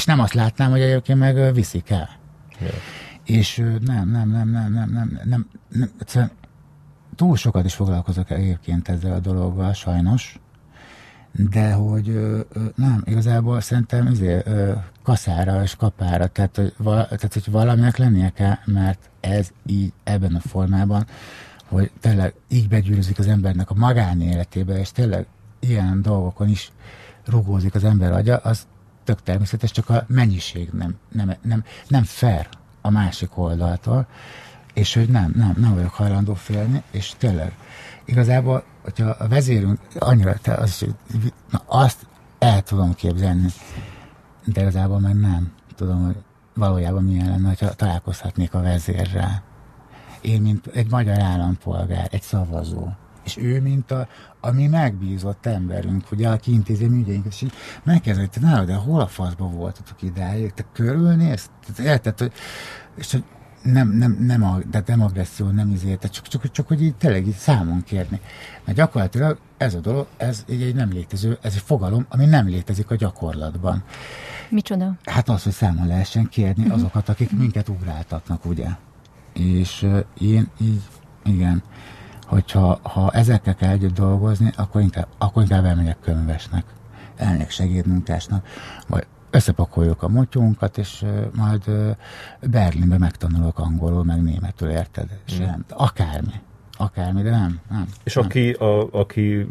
és 0.00 0.06
nem 0.06 0.20
azt 0.20 0.32
látnám, 0.32 0.70
hogy 0.70 0.80
egyébként 0.80 1.18
meg 1.18 1.54
viszik 1.54 1.90
el. 1.90 2.08
Yeah. 2.60 2.74
És 3.24 3.56
nem, 3.84 4.10
nem, 4.10 4.30
nem, 4.30 4.48
nem, 4.50 4.72
nem, 4.72 4.90
nem, 4.92 5.20
nem, 5.24 5.48
nem 5.68 5.90
egyszerűen 5.98 6.30
túl 7.16 7.36
sokat 7.36 7.64
is 7.64 7.74
foglalkozok 7.74 8.30
egyébként 8.30 8.88
ezzel 8.88 9.12
a 9.12 9.18
dologgal, 9.18 9.72
sajnos, 9.72 10.38
de 11.32 11.72
hogy 11.72 12.36
nem, 12.74 13.02
igazából 13.04 13.60
szerintem 13.60 14.06
izé, 14.06 14.42
kaszára 15.02 15.62
és 15.62 15.76
kapára, 15.76 16.26
tehát 16.26 16.56
hogy, 16.56 16.74
vala, 16.76 17.04
tehát 17.04 17.32
hogy 17.32 17.50
valaminek 17.50 17.96
lennie 17.96 18.30
kell, 18.30 18.56
mert 18.64 19.10
ez 19.20 19.48
így 19.66 19.92
ebben 20.04 20.34
a 20.34 20.40
formában, 20.40 21.06
hogy 21.68 21.90
tényleg 22.00 22.34
így 22.48 22.68
begyűrűzik 22.68 23.18
az 23.18 23.26
embernek 23.26 23.70
a 23.70 23.74
magánéletébe, 23.74 24.78
és 24.78 24.92
tényleg 24.92 25.26
ilyen 25.58 26.02
dolgokon 26.02 26.48
is 26.48 26.72
rugózik 27.26 27.74
az 27.74 27.84
ember 27.84 28.12
agya, 28.12 28.36
az 28.36 28.66
tök 29.10 29.22
természetes, 29.22 29.70
csak 29.70 29.88
a 29.88 30.04
mennyiség 30.06 30.68
nem, 30.72 30.94
nem, 31.08 31.34
nem, 31.42 31.64
nem 31.88 32.02
fair 32.02 32.48
a 32.80 32.90
másik 32.90 33.38
oldaltól, 33.38 34.06
és 34.74 34.94
hogy 34.94 35.08
nem, 35.08 35.32
nem, 35.36 35.54
nem 35.56 35.74
vagyok 35.74 35.94
hajlandó 35.94 36.34
félni, 36.34 36.82
és 36.90 37.12
tényleg 37.18 37.52
igazából, 38.04 38.64
hogyha 38.82 39.08
a 39.08 39.28
vezérünk 39.28 39.78
annyira, 39.98 40.34
te 40.34 40.54
az, 40.54 40.78
hogy 40.78 40.94
na, 41.50 41.62
azt 41.66 42.06
el 42.38 42.62
tudom 42.62 42.94
képzelni, 42.94 43.48
de 44.44 44.60
igazából 44.60 44.98
meg 44.98 45.14
nem 45.14 45.52
tudom, 45.74 46.04
hogy 46.04 46.16
valójában 46.54 47.04
milyen 47.04 47.28
lenne, 47.28 47.48
hogyha 47.48 47.74
találkozhatnék 47.74 48.54
a 48.54 48.60
vezérrel. 48.60 49.42
Én, 50.20 50.42
mint 50.42 50.66
egy 50.66 50.90
magyar 50.90 51.20
állampolgár, 51.20 52.08
egy 52.10 52.22
szavazó, 52.22 52.88
és 53.24 53.36
ő, 53.36 53.60
mint 53.60 53.90
a, 53.90 54.08
a 54.40 54.50
mi 54.50 54.66
megbízott 54.66 55.46
emberünk, 55.46 56.12
ugye, 56.12 56.28
aki 56.28 56.52
intézi 56.52 56.84
a 56.84 56.88
ügyeinket, 56.88 57.32
és 57.32 57.42
így 57.42 57.52
megkezdett, 57.82 58.34
hogy 58.34 58.42
te 58.42 58.64
de 58.64 58.74
hol 58.74 59.00
a 59.00 59.06
faszban 59.06 59.54
voltatok 59.54 60.02
idáig? 60.02 60.52
Te 60.52 60.64
körülnéz? 60.72 61.50
Érted, 61.78 62.18
hogy, 62.18 62.32
és 62.96 63.12
hogy 63.12 63.24
nem, 63.62 63.88
nem, 63.88 64.16
nem, 64.20 64.44
a, 64.44 64.58
de 64.70 64.82
nem 64.86 65.02
agresszió, 65.02 65.46
nem 65.46 65.70
izélte, 65.70 66.08
csak, 66.08 66.26
csak, 66.26 66.50
csak, 66.50 66.68
hogy 66.68 66.82
így 66.82 66.94
tényleg 66.94 67.26
így 67.26 67.34
számon 67.34 67.82
kérni. 67.82 68.20
Mert 68.64 68.78
gyakorlatilag 68.78 69.38
ez 69.56 69.74
a 69.74 69.80
dolog, 69.80 70.06
ez 70.16 70.44
egy, 70.48 70.62
egy 70.62 70.74
nem 70.74 70.90
létező, 70.92 71.38
ez 71.42 71.54
egy 71.54 71.62
fogalom, 71.64 72.06
ami 72.08 72.24
nem 72.24 72.46
létezik 72.46 72.90
a 72.90 72.94
gyakorlatban. 72.94 73.84
Micsoda? 74.48 74.94
Hát 75.04 75.28
az, 75.28 75.42
hogy 75.42 75.52
számon 75.52 75.86
lehessen 75.86 76.28
kérni 76.28 76.62
uh-huh. 76.62 76.76
azokat, 76.76 77.08
akik 77.08 77.36
minket 77.38 77.68
ugráltatnak, 77.68 78.44
ugye. 78.44 78.68
És 79.32 79.82
uh, 79.82 80.04
én 80.18 80.48
így, 80.60 80.82
igen, 81.24 81.62
hogyha 82.30 82.78
ha 82.82 83.10
ezekkel 83.10 83.54
kell 83.54 83.70
együtt 83.70 83.94
dolgozni, 83.94 84.50
akkor 84.56 84.80
inkább, 84.80 85.06
akkor 85.18 85.42
inkább 85.42 85.64
elmegyek 85.64 85.96
könyvesnek, 86.00 86.64
elmegyek 87.16 87.50
segédmunkásnak, 87.50 88.46
vagy 88.86 89.06
összepakoljuk 89.30 90.02
a 90.02 90.08
motyónkat, 90.08 90.78
és 90.78 91.04
majd 91.34 91.62
Berlinbe 92.40 92.98
megtanulok 92.98 93.58
angolul, 93.58 94.04
meg 94.04 94.22
németül, 94.22 94.68
érted? 94.68 95.08
Mm. 95.34 95.44
Nem, 95.44 95.64
akármi. 95.68 96.32
Akármi, 96.78 97.22
de 97.22 97.30
nem. 97.30 97.60
nem 97.70 97.86
és 98.04 98.14
nem. 98.14 98.24
Aki, 98.24 98.50
a, 98.50 98.88
aki 98.92 99.46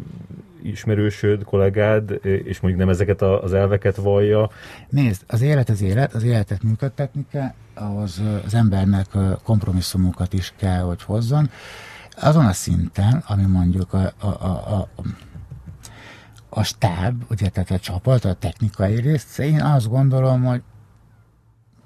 ismerősöd, 0.62 1.44
kollégád, 1.44 2.20
és 2.22 2.60
mondjuk 2.60 2.82
nem 2.82 2.88
ezeket 2.88 3.22
az 3.22 3.52
elveket 3.52 3.96
vallja. 3.96 4.50
Nézd, 4.88 5.22
az 5.26 5.40
élet 5.40 5.68
az 5.68 5.82
élet, 5.82 6.14
az 6.14 6.22
életet 6.22 6.62
működtetni 6.62 7.26
kell, 7.30 7.52
ahhoz 7.74 8.22
az 8.44 8.54
embernek 8.54 9.06
kompromisszumokat 9.42 10.32
is 10.32 10.52
kell, 10.56 10.80
hogy 10.80 11.02
hozzon 11.02 11.50
azon 12.20 12.46
a 12.46 12.52
szinten, 12.52 13.22
ami 13.26 13.42
mondjuk 13.42 13.92
a, 13.92 14.12
a, 14.18 14.26
a, 14.26 14.78
a 14.78 14.88
a 16.50 16.62
stáb, 16.62 17.24
ugye, 17.30 17.48
tehát 17.48 17.70
a 17.70 17.78
csapat, 17.78 18.24
a 18.24 18.34
technikai 18.34 19.00
részt, 19.00 19.38
én 19.38 19.60
azt 19.60 19.88
gondolom, 19.88 20.44
hogy 20.44 20.62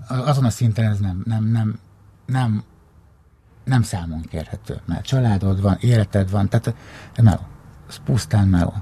azon 0.08 0.44
a 0.44 0.50
szinten 0.50 0.90
ez 0.90 0.98
nem, 0.98 1.22
nem, 1.26 1.44
nem, 1.44 1.78
nem, 2.26 2.64
nem 3.64 3.82
számon 3.82 4.20
kérhető, 4.20 4.80
mert 4.84 5.06
családod 5.06 5.60
van, 5.60 5.76
életed 5.80 6.30
van, 6.30 6.48
tehát 6.48 6.74
meló, 7.22 7.40
ez 7.88 7.96
pusztán 8.04 8.48
meló. 8.48 8.74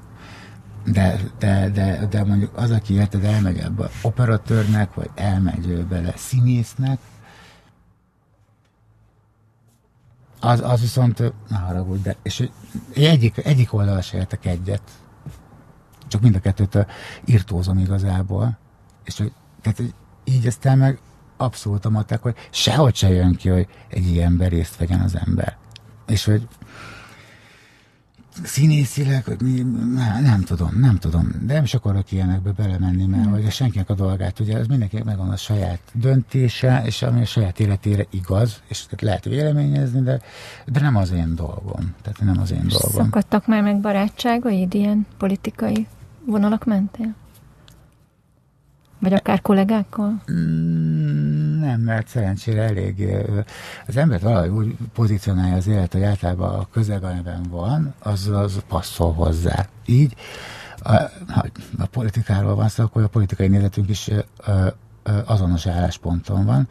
De, 0.84 1.20
de, 1.38 1.68
de, 1.68 2.06
de 2.06 2.24
mondjuk 2.24 2.56
az, 2.56 2.70
aki 2.70 2.94
érted, 2.94 3.24
elmegy 3.24 3.58
ebbe 3.58 3.90
operatőrnek, 4.02 4.94
vagy 4.94 5.10
elmegy 5.14 5.86
bele 5.86 6.12
színésznek, 6.16 6.98
az, 10.44 10.60
az 10.60 10.80
viszont, 10.80 11.32
ne 11.48 11.56
haragudj, 11.56 12.02
de, 12.02 12.16
és 12.22 12.48
egyik, 12.94 13.46
egyik 13.46 13.72
oldalra 13.72 14.02
se 14.02 14.16
értek 14.16 14.46
egyet, 14.46 14.82
csak 16.08 16.20
mind 16.20 16.34
a 16.34 16.40
kettőt 16.40 16.86
írtózom 17.24 17.78
igazából, 17.78 18.58
és 19.04 19.18
hogy, 19.18 19.32
tehát 19.60 19.94
így 20.24 20.46
aztán 20.46 20.78
meg 20.78 21.00
abszolút 21.36 21.84
a 21.84 21.90
matek, 21.90 22.22
hogy 22.22 22.34
sehogy 22.50 22.94
se 22.94 23.08
jön 23.08 23.34
ki, 23.34 23.48
hogy 23.48 23.66
egy 23.88 24.06
ilyen 24.06 24.36
részt 24.38 24.76
vegyen 24.76 25.00
az 25.00 25.16
ember. 25.26 25.56
És 26.06 26.24
hogy 26.24 26.48
színészileg, 28.42 29.24
hogy 29.24 29.40
mi, 29.40 29.60
nem, 29.94 30.22
nem 30.22 30.42
tudom, 30.42 30.78
nem 30.80 30.98
tudom, 30.98 31.32
de 31.40 31.54
nem 31.54 31.62
is 31.62 31.74
akarok 31.74 32.12
ilyenekbe 32.12 32.50
belemenni, 32.50 33.06
mert 33.06 33.26
mm. 33.26 33.30
hogy 33.30 33.50
senkinek 33.50 33.90
a 33.90 33.94
dolgát, 33.94 34.40
ugye 34.40 34.58
ez 34.58 34.66
mindenkinek 34.66 35.04
megvan 35.04 35.30
a 35.30 35.36
saját 35.36 35.80
döntése, 35.92 36.82
és 36.84 37.02
ami 37.02 37.20
a 37.20 37.24
saját 37.24 37.60
életére 37.60 38.06
igaz, 38.10 38.62
és 38.68 38.86
lehet 39.00 39.24
véleményezni, 39.24 40.00
de, 40.00 40.20
de 40.66 40.80
nem 40.80 40.96
az 40.96 41.10
én 41.10 41.34
dolgom. 41.34 41.94
Tehát 42.02 42.20
nem 42.20 42.38
az 42.40 42.52
én 42.52 42.68
dolgom. 42.68 43.04
Szakadtak 43.04 43.46
már 43.46 43.62
meg 43.62 43.80
barátságaid 43.80 44.74
ilyen 44.74 45.06
politikai 45.18 45.86
vonalak 46.26 46.64
mentén? 46.64 47.14
Vagy 48.98 49.12
akár 49.12 49.40
kollégákkal? 49.40 50.22
Mm, 50.32 51.51
nem, 51.62 51.80
mert 51.80 52.08
szerencsére 52.08 52.62
elég 52.62 53.08
az 53.86 53.96
ember 53.96 54.20
valahogy 54.20 54.48
úgy 54.48 54.76
pozícionálja 54.92 55.54
az 55.54 55.66
élet, 55.66 55.92
hogy 55.92 56.02
általában 56.02 56.54
a 56.54 56.68
közeg, 56.72 57.04
amiben 57.04 57.42
van, 57.50 57.94
az, 57.98 58.28
az 58.28 58.62
passzol 58.68 59.12
hozzá. 59.12 59.66
Így, 59.86 60.14
a, 60.78 60.92
ha 61.28 61.44
a 61.78 61.86
politikáról 61.86 62.54
van 62.54 62.68
szó, 62.68 62.82
akkor 62.82 63.02
a 63.02 63.08
politikai 63.08 63.48
nézetünk 63.48 63.88
is 63.88 64.08
ö, 64.08 64.18
ö, 64.46 65.18
azonos 65.24 65.66
állásponton 65.66 66.44
van. 66.44 66.68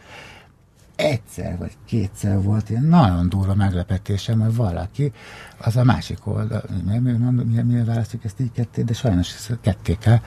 Egyszer 0.95 1.57
vagy 1.57 1.71
kétszer 1.85 2.41
volt 2.41 2.69
ilyen 2.69 2.83
nagyon 2.83 3.29
durva 3.29 3.55
meglepetésem, 3.55 4.39
hogy 4.39 4.55
valaki 4.55 5.11
az 5.57 5.77
a 5.77 5.83
másik 5.83 6.27
oldal, 6.27 6.63
miért, 6.85 7.01
miért, 7.01 7.45
miért, 7.45 7.65
miért 7.65 7.85
választjuk 7.85 8.23
ezt 8.23 8.39
így 8.39 8.51
ketté, 8.51 8.81
de 8.81 8.93
sajnos 8.93 9.49
ketté 9.61 9.97
kell, 9.99 10.19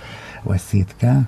vagy 0.43 0.59
szét 0.59 0.95
kell 0.97 1.23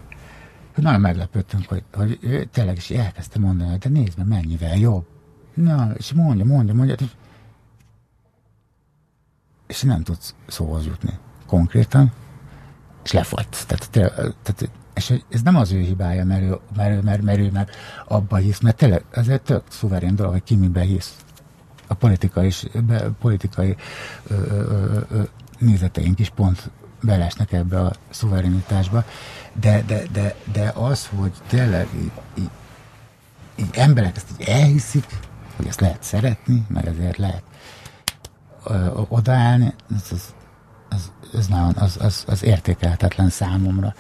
nagyon 0.83 1.01
meglepődtünk, 1.01 1.69
hogy, 1.69 1.85
hogy 1.93 2.19
ő 2.21 2.45
tényleg 2.45 2.77
is 2.77 2.91
elkezdte 2.91 3.39
mondani, 3.39 3.71
hogy 3.71 3.79
de 3.79 3.89
nézd 3.89 4.19
meg, 4.19 4.27
mennyivel 4.27 4.77
jobb. 4.77 5.07
Na, 5.55 5.93
és 5.97 6.13
mondja, 6.13 6.45
mondja, 6.45 6.75
mondja, 6.75 6.95
és 9.67 9.83
nem 9.83 10.03
tudsz 10.03 10.35
szóhoz 10.47 10.87
jutni 10.87 11.19
konkrétan, 11.47 12.13
és 13.05 13.13
lefagysz. 13.13 13.65
Tehát, 13.65 13.91
tehát, 13.91 14.71
és 14.95 15.23
ez 15.29 15.43
nem 15.43 15.57
az 15.57 15.73
ő 15.73 15.81
hibája, 15.81 16.25
mert 16.25 16.43
ő, 16.43 16.59
mert, 16.77 16.91
ő, 16.91 17.01
mert, 17.03 17.23
mert 17.23 17.39
ő 17.39 17.51
meg 17.51 17.71
abba 18.07 18.37
hisz, 18.37 18.61
mert 18.61 18.77
tényleg 18.77 19.05
ez 19.11 19.29
egy 19.29 19.43
tök 19.43 19.63
szuverén 19.69 20.15
dolog, 20.15 20.33
hogy 20.33 20.43
ki 20.43 20.57
miben 20.57 20.87
hisz. 20.87 21.17
A 21.87 21.95
politikai, 21.95 22.53
be, 22.87 23.11
politikai 23.21 23.77
ö, 24.27 24.35
ö, 24.35 25.01
ö, 25.11 25.23
nézeteink 25.59 26.19
is 26.19 26.31
pont 26.31 26.71
belesnek 27.03 27.53
ebbe 27.53 27.81
a 27.81 27.93
szuverenitásba, 28.11 29.05
de, 29.61 29.83
de, 29.87 30.03
de, 30.13 30.35
de 30.53 30.73
az, 30.75 31.11
hogy 31.17 31.33
tényleg 31.47 31.89
így, 31.97 32.51
így, 33.57 33.69
emberek 33.73 34.17
ezt 34.17 34.29
így 34.41 34.49
elhiszik, 34.49 35.07
hogy 35.57 35.67
ezt 35.67 35.81
lehet 35.81 36.03
szeretni, 36.03 36.67
meg 36.69 36.87
ezért 36.87 37.17
lehet 37.17 37.43
ö, 38.65 38.91
odaállni, 39.09 39.75
ez, 39.95 40.09
az, 40.13 40.35
az, 40.89 41.13
az, 41.33 41.47
nagyon, 41.47 41.75
az, 41.77 41.97
az, 42.01 42.25
az 42.27 42.43
értékelhetetlen 42.43 43.29
számomra. 43.29 43.95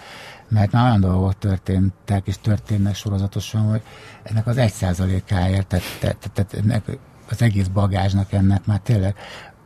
Mert 0.49 0.73
már 0.73 0.85
olyan 0.85 1.01
dolgok 1.01 1.39
történtek, 1.39 2.27
és 2.27 2.39
történnek 2.39 2.95
sorozatosan, 2.95 3.61
hogy 3.61 3.83
ennek 4.23 4.47
az 4.47 4.57
egy 4.57 4.73
százalékáért, 4.73 5.67
tehát, 5.67 5.85
tehát, 6.01 6.31
tehát 6.33 6.55
ennek 6.55 6.99
az 7.31 7.43
egész 7.43 7.67
bagázsnak 7.67 8.33
ennek 8.33 8.67
már 8.67 8.79
tényleg, 8.79 9.17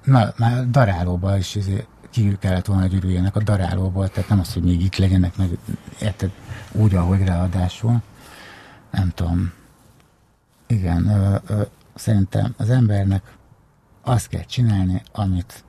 na, 0.04 0.32
már 0.36 0.70
darálóban 0.70 1.38
is 1.38 1.54
izé 1.54 1.86
ki 2.11 2.37
kellett 2.41 2.66
volna, 2.66 2.82
hogy 2.82 2.95
ürüljenek 2.95 3.37
a 3.37 3.43
darálóból, 3.43 4.09
tehát 4.09 4.28
nem 4.28 4.41
az, 4.41 4.53
hogy 4.53 4.62
még 4.62 4.82
itt 4.82 4.97
legyenek, 4.97 5.37
meg 5.37 5.59
érted, 6.01 6.31
úgy, 6.73 6.95
ahogy 6.95 7.24
ráadásul. 7.24 8.03
Nem 8.91 9.11
tudom. 9.15 9.53
Igen, 10.66 11.07
ö, 11.07 11.37
ö, 11.47 11.62
szerintem 11.95 12.55
az 12.57 12.70
embernek 12.70 13.23
azt 14.03 14.28
kell 14.28 14.45
csinálni, 14.45 15.03
amit, 15.12 15.65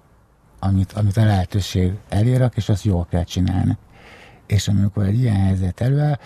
amit, 0.60 0.92
amit 0.92 1.18
a 1.18 1.26
lehetőség 1.26 1.94
elérak, 2.10 2.56
és 2.56 2.70
azt 2.70 2.84
jól 2.84 3.06
kell 3.10 3.24
csinálni. 3.24 3.78
És 4.46 4.68
amikor 4.68 5.06
egy 5.06 5.20
ilyen 5.20 5.36
helyzet 5.36 5.82
előáll, 5.82 6.20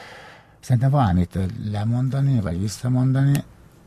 szerintem 0.60 0.92
valamit 0.92 1.40
lemondani, 1.72 2.42
vagy 2.42 2.60
visszamondani, 2.60 3.44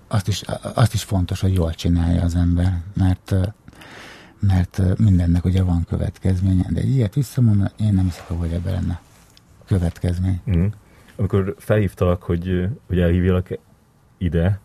azt 0.08 0.28
is, 0.28 0.42
azt 0.74 0.94
is 0.94 1.02
fontos, 1.02 1.40
hogy 1.40 1.54
jól 1.54 1.74
csinálja 1.74 2.22
az 2.22 2.34
ember, 2.34 2.80
mert 2.94 3.34
mert 4.40 4.98
mindennek 4.98 5.44
ugye 5.44 5.62
van 5.62 5.84
következménye, 5.88 6.66
de 6.70 6.80
ilyet 6.80 7.14
visszamondani, 7.14 7.70
én 7.80 7.94
nem 7.94 8.04
hiszek, 8.04 8.26
hogy 8.26 8.52
ebben 8.52 8.72
lenne 8.72 9.00
következmény. 9.66 10.40
Mm. 10.50 10.66
Amikor 11.16 11.54
felhívtalak, 11.58 12.22
hogy, 12.22 12.68
hogy 12.86 13.00
elhívjalak 13.00 13.48
ide, 14.18 14.60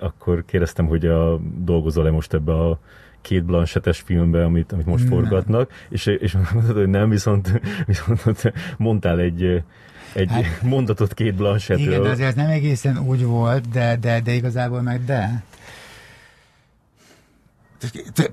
akkor 0.00 0.44
kérdeztem, 0.44 0.86
hogy 0.86 1.06
a, 1.06 1.40
dolgozol-e 1.58 2.10
most 2.10 2.34
ebbe 2.34 2.52
a 2.52 2.78
két 3.20 3.44
blanchettes 3.44 4.00
filmbe, 4.00 4.44
amit, 4.44 4.72
amit 4.72 4.86
most 4.86 5.08
nem. 5.08 5.12
forgatnak, 5.12 5.70
és, 5.88 6.06
és 6.06 6.36
mondtad, 6.52 6.76
hogy 6.76 6.88
nem, 6.88 7.08
viszont, 7.08 7.60
viszont 7.86 8.52
mondtál 8.76 9.20
egy, 9.20 9.62
egy 10.12 10.30
hát, 10.30 10.62
mondatot 10.62 11.14
két 11.14 11.34
blanchetről. 11.34 11.86
Igen, 11.86 12.02
de 12.02 12.10
azért 12.10 12.36
nem 12.36 12.50
egészen 12.50 12.98
úgy 12.98 13.24
volt, 13.24 13.68
de, 13.68 13.96
de, 13.96 14.20
de 14.20 14.32
igazából 14.32 14.82
meg 14.82 15.04
de. 15.04 15.42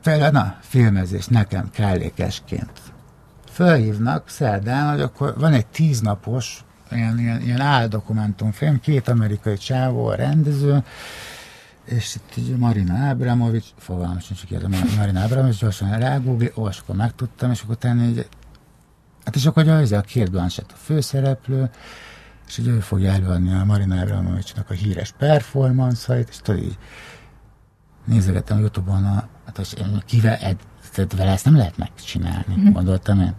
Például, 0.02 0.32
na, 0.32 0.58
filmezés 0.62 1.26
nekem 1.26 1.70
kellékesként. 1.70 2.72
Fölhívnak 3.52 4.30
szerdán, 4.30 4.92
hogy 4.92 5.02
akkor 5.02 5.34
van 5.38 5.54
egy 5.54 5.66
tíznapos 5.66 6.64
ilyen, 6.92 7.20
ilyen, 7.20 7.42
ilyen 7.42 7.62
áldokumentumfilm, 7.62 8.80
két 8.80 9.08
amerikai 9.08 9.58
csávó, 9.58 10.06
a 10.06 10.16
rendező, 10.16 10.84
és 11.86 12.16
itt 12.16 12.58
Marina 12.58 13.10
Abramovics, 13.10 13.66
fogalmam 13.78 14.20
sincs, 14.20 14.44
hogy 14.48 14.68
Marina 14.98 15.24
Abramovics, 15.24 15.60
gyorsan 15.60 16.00
rágúgli, 16.00 16.52
ó, 16.56 16.68
és 16.68 16.80
akkor 16.80 16.96
megtudtam, 16.96 17.52
és 17.52 17.62
akkor 17.62 17.76
tenni 17.76 18.08
így, 18.08 18.28
hát 19.26 19.36
és 19.36 19.46
akkor 19.46 19.66
hogy 19.66 19.94
a 19.94 20.02
két 20.02 20.32
Blanchett 20.32 20.72
a 20.72 20.78
főszereplő, 20.84 21.70
és 22.48 22.58
így 22.58 22.68
ő 22.68 22.80
fogja 22.80 23.12
előadni 23.12 23.54
a 23.54 23.66
Marina 23.66 24.02
Abramovicsnak 24.02 24.70
a 24.70 24.74
híres 24.74 25.14
performance-ait, 25.18 26.30
és 26.30 26.38
tudod 26.38 26.64
így 26.64 26.78
nézegettem 28.06 28.58
a 28.58 28.60
Youtube-on 28.60 29.06
a 29.06 29.30
Hát 29.52 29.60
az, 29.60 29.76
kivel, 30.06 30.38
tehát 30.94 31.16
vele 31.16 31.32
ezt 31.32 31.46
nem 31.46 31.56
lehet 31.56 31.78
megcsinálni, 31.78 32.56
mm. 32.60 32.72
gondoltam 32.72 33.20
én. 33.20 33.36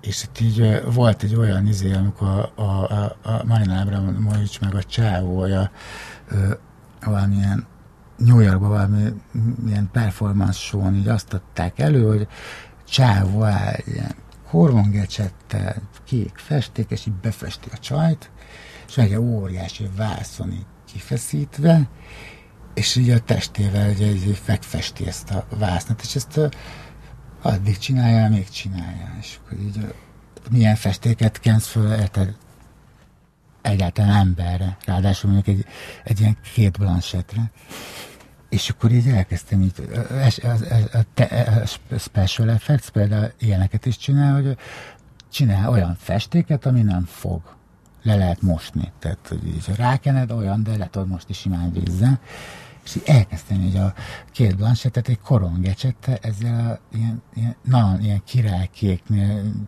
És 0.00 0.22
itt 0.22 0.40
így 0.40 0.82
volt 0.92 1.22
egy 1.22 1.34
olyan 1.34 1.66
izé, 1.66 1.92
amikor 1.92 2.52
a, 2.54 2.62
a, 2.62 3.16
a 3.22 3.44
Marina 3.44 3.80
Abramovics 3.80 4.60
meg 4.60 4.74
a 4.74 4.82
csávója 4.82 5.70
valamilyen 7.04 7.66
New 8.16 8.40
Yorkban 8.40 8.68
valami 8.68 9.12
ilyen 9.66 9.88
performance 9.92 10.58
show 10.58 10.92
így 10.92 11.08
azt 11.08 11.32
adták 11.32 11.78
elő, 11.78 12.06
hogy 12.06 12.28
csávó 12.88 13.42
áll 13.42 13.76
ilyen 13.86 14.14
korvongecsettel, 14.50 15.74
kék 16.04 16.36
festék, 16.36 16.90
és 16.90 17.06
így 17.06 17.14
befesti 17.14 17.68
a 17.72 17.78
csajt, 17.78 18.30
és 18.88 18.94
meg 18.94 19.12
egy 19.12 19.18
óriási 19.18 19.88
vászon 19.96 20.52
így 20.52 20.66
kifeszítve, 20.92 21.88
és 22.78 22.96
így 22.96 23.10
a 23.10 23.18
testével 23.18 23.90
ugye, 23.90 24.06
így 24.06 24.40
megfesti 24.46 25.06
ezt 25.06 25.30
a 25.30 25.46
vásznat, 25.50 26.02
és 26.02 26.14
ezt 26.14 26.40
addig 27.42 27.78
csinálja, 27.78 28.28
még 28.28 28.48
csinálja, 28.48 29.16
és 29.20 29.38
akkor 29.40 29.58
így 29.58 29.94
milyen 30.50 30.74
festéket 30.74 31.40
kensz 31.40 31.66
föl, 31.66 31.92
érted, 31.92 32.36
egyáltalán 33.62 34.16
emberre, 34.16 34.76
ráadásul 34.84 35.30
mondjuk 35.30 35.56
egy, 35.56 35.66
egy 36.04 36.20
ilyen 36.20 36.36
két 36.54 36.78
blanchettre. 36.78 37.50
És 38.48 38.68
akkor 38.68 38.92
így 38.92 39.08
elkezdtem 39.08 39.60
így, 39.60 39.88
a, 39.94 40.46
a, 40.46 40.56
a, 40.92 41.94
a 41.94 41.98
special 41.98 42.50
effects 42.50 42.88
például 42.88 43.32
ilyeneket 43.38 43.86
is 43.86 43.96
csinál, 43.96 44.42
hogy 44.42 44.56
csinál 45.32 45.70
olyan 45.70 45.96
festéket, 46.00 46.66
ami 46.66 46.82
nem 46.82 47.04
fog. 47.04 47.56
Le 48.02 48.14
lehet 48.14 48.42
mosni. 48.42 48.92
Tehát, 48.98 49.26
hogy 49.28 49.46
így 49.46 49.64
rákened 49.76 50.30
olyan, 50.30 50.62
de 50.62 50.76
le 50.76 50.88
tudod 50.90 51.08
most 51.08 51.28
is 51.28 51.38
simán 51.38 51.72
vízzel 51.72 52.20
és 52.88 52.96
így 52.96 53.02
elkezdtem 53.06 53.60
így 53.60 53.76
a 53.76 53.94
két 54.32 54.56
blancsettet 54.56 55.08
egy 55.08 55.20
korongecsettel, 55.20 56.18
ezzel 56.22 56.70
a 56.70 56.96
ilyen, 56.96 57.22
ilyen, 57.34 57.56
nagyon 57.62 58.00
ilyen 58.00 58.22
királykék, 58.24 59.02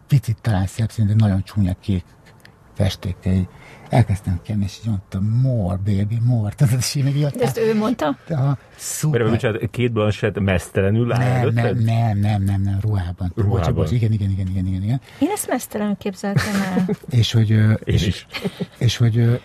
picit 0.06 0.40
talán 0.40 0.66
szép 0.66 0.90
szín, 0.90 1.06
de 1.06 1.14
nagyon 1.14 1.42
csúnya 1.42 1.74
kék 1.80 2.04
festékkel 2.74 3.32
így 3.32 3.48
elkezdtem 3.88 4.40
kenni, 4.42 4.64
és 4.64 4.78
így 4.80 4.88
mondtam, 4.88 5.40
more, 5.42 5.76
baby, 5.76 6.18
more. 6.24 6.52
Tehát, 6.56 6.78
és 6.78 6.94
így 6.94 7.04
még 7.04 7.26
ezt 7.38 7.58
ő 7.58 7.76
mondta? 7.76 8.06
A, 8.28 8.58
szuper. 8.76 9.20
Mert, 9.20 9.32
bocsánat, 9.32 9.70
két 9.70 9.92
blanchet 9.92 10.40
mesztelenül 10.40 11.12
áll 11.12 11.50
nem, 11.50 11.52
nem, 11.52 11.76
nem, 11.76 12.18
nem, 12.18 12.42
nem, 12.42 12.62
nem, 12.62 12.78
ruhában. 12.80 13.32
ruhában. 13.36 13.60
Bocs, 13.60 13.72
bocs, 13.72 13.90
igen, 13.90 14.12
igen, 14.12 14.30
igen, 14.30 14.46
igen, 14.46 14.66
igen, 14.66 14.82
igen. 14.82 15.00
Én 15.18 15.28
ezt 15.32 15.48
mesztelenül 15.48 15.96
képzeltem 15.96 16.62
el. 16.62 16.88
és 17.20 17.32
hogy... 17.32 17.50
Én 17.50 17.76
és, 17.84 18.06
is. 18.06 18.26
És 18.78 18.96
hogy, 18.96 19.40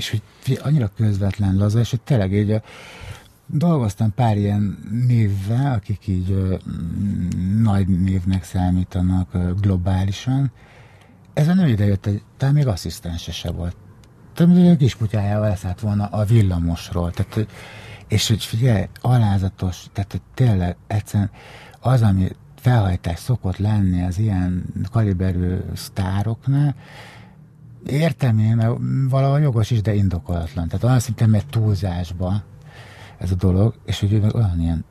és 0.00 0.10
hogy 0.10 0.60
annyira 0.62 0.90
közvetlen 0.96 1.56
laza, 1.56 1.78
és 1.78 1.90
hogy 1.90 2.00
tényleg 2.00 2.32
így 2.32 2.62
dolgoztam 3.46 4.14
pár 4.14 4.36
ilyen 4.36 4.78
névvel, 5.06 5.72
akik 5.74 6.06
így 6.06 6.30
ö, 6.30 6.56
nagy 7.58 7.88
névnek 7.88 8.44
számítanak 8.44 9.34
ö, 9.34 9.52
globálisan. 9.60 10.52
Ez 11.32 11.48
a 11.48 11.54
nő 11.54 11.68
idejött, 11.68 12.06
egy, 12.06 12.22
talán 12.36 12.54
még 12.54 12.66
asszisztense 12.66 13.32
se 13.32 13.50
volt. 13.50 13.76
Tehát, 14.34 14.72
a 14.72 14.76
kiskutyájával 14.76 15.48
leszállt 15.48 15.80
volna 15.80 16.04
a 16.04 16.24
villamosról. 16.24 17.10
Tehát, 17.10 17.48
és 18.08 18.28
hogy 18.28 18.44
figyelj, 18.44 18.88
alázatos, 19.00 19.84
tehát 19.92 20.10
hogy 20.10 20.22
tényleg 20.34 20.76
egyszerűen 20.86 21.30
az, 21.80 22.02
ami 22.02 22.28
felhajtás 22.56 23.18
szokott 23.18 23.56
lenni 23.56 24.02
az 24.02 24.18
ilyen 24.18 24.64
kaliberű 24.90 25.56
sztároknál, 25.74 26.74
értem 27.86 28.38
én, 28.38 28.56
mert 28.56 28.76
valahol 29.08 29.40
jogos 29.40 29.70
is, 29.70 29.80
de 29.82 29.94
indokolatlan. 29.94 30.68
Tehát 30.68 30.84
olyan 30.84 31.00
szinten 31.00 31.30
megy 31.30 31.46
túlzásba 31.46 32.42
ez 33.18 33.30
a 33.30 33.34
dolog, 33.34 33.74
és 33.84 34.00
hogy 34.00 34.12
ő 34.12 34.20
meg 34.20 34.34
olyan 34.34 34.60
ilyen 34.60 34.84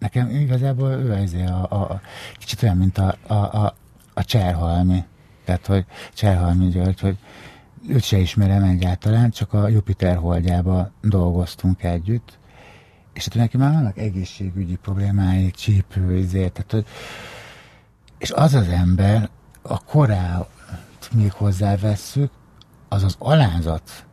nekem 0.00 0.30
igazából 0.30 0.90
ő 0.90 1.12
ez 1.12 1.32
a, 1.32 1.66
a, 1.70 1.80
a, 1.80 2.00
kicsit 2.38 2.62
olyan, 2.62 2.76
mint 2.76 2.98
a, 2.98 3.14
a, 3.26 3.34
a, 3.34 3.74
a 4.14 4.24
Cserhalmi. 4.24 5.04
Tehát, 5.44 5.66
hogy 5.66 5.84
Cserhalmi 6.14 6.68
György, 6.68 7.00
hogy 7.00 7.16
őt 7.88 8.02
se 8.02 8.18
ismerem 8.18 8.62
egyáltalán, 8.62 9.30
csak 9.30 9.52
a 9.52 9.68
Jupiter 9.68 10.16
holdjába 10.16 10.90
dolgoztunk 11.02 11.82
együtt, 11.82 12.38
és 13.12 13.24
hát 13.24 13.34
neki 13.34 13.56
már 13.56 13.72
vannak 13.72 13.98
egészségügyi 13.98 14.76
problémái, 14.76 15.50
csípő, 15.50 16.16
ezért, 16.16 16.52
tehát, 16.52 16.70
hogy, 16.70 16.86
és 18.18 18.30
az 18.30 18.54
az 18.54 18.68
ember 18.68 19.28
a 19.62 19.84
korá 19.84 20.46
még 21.14 21.32
hozzávesszük, 21.32 22.30
az 22.88 23.02
az 23.02 23.16
alázat, 23.18 24.06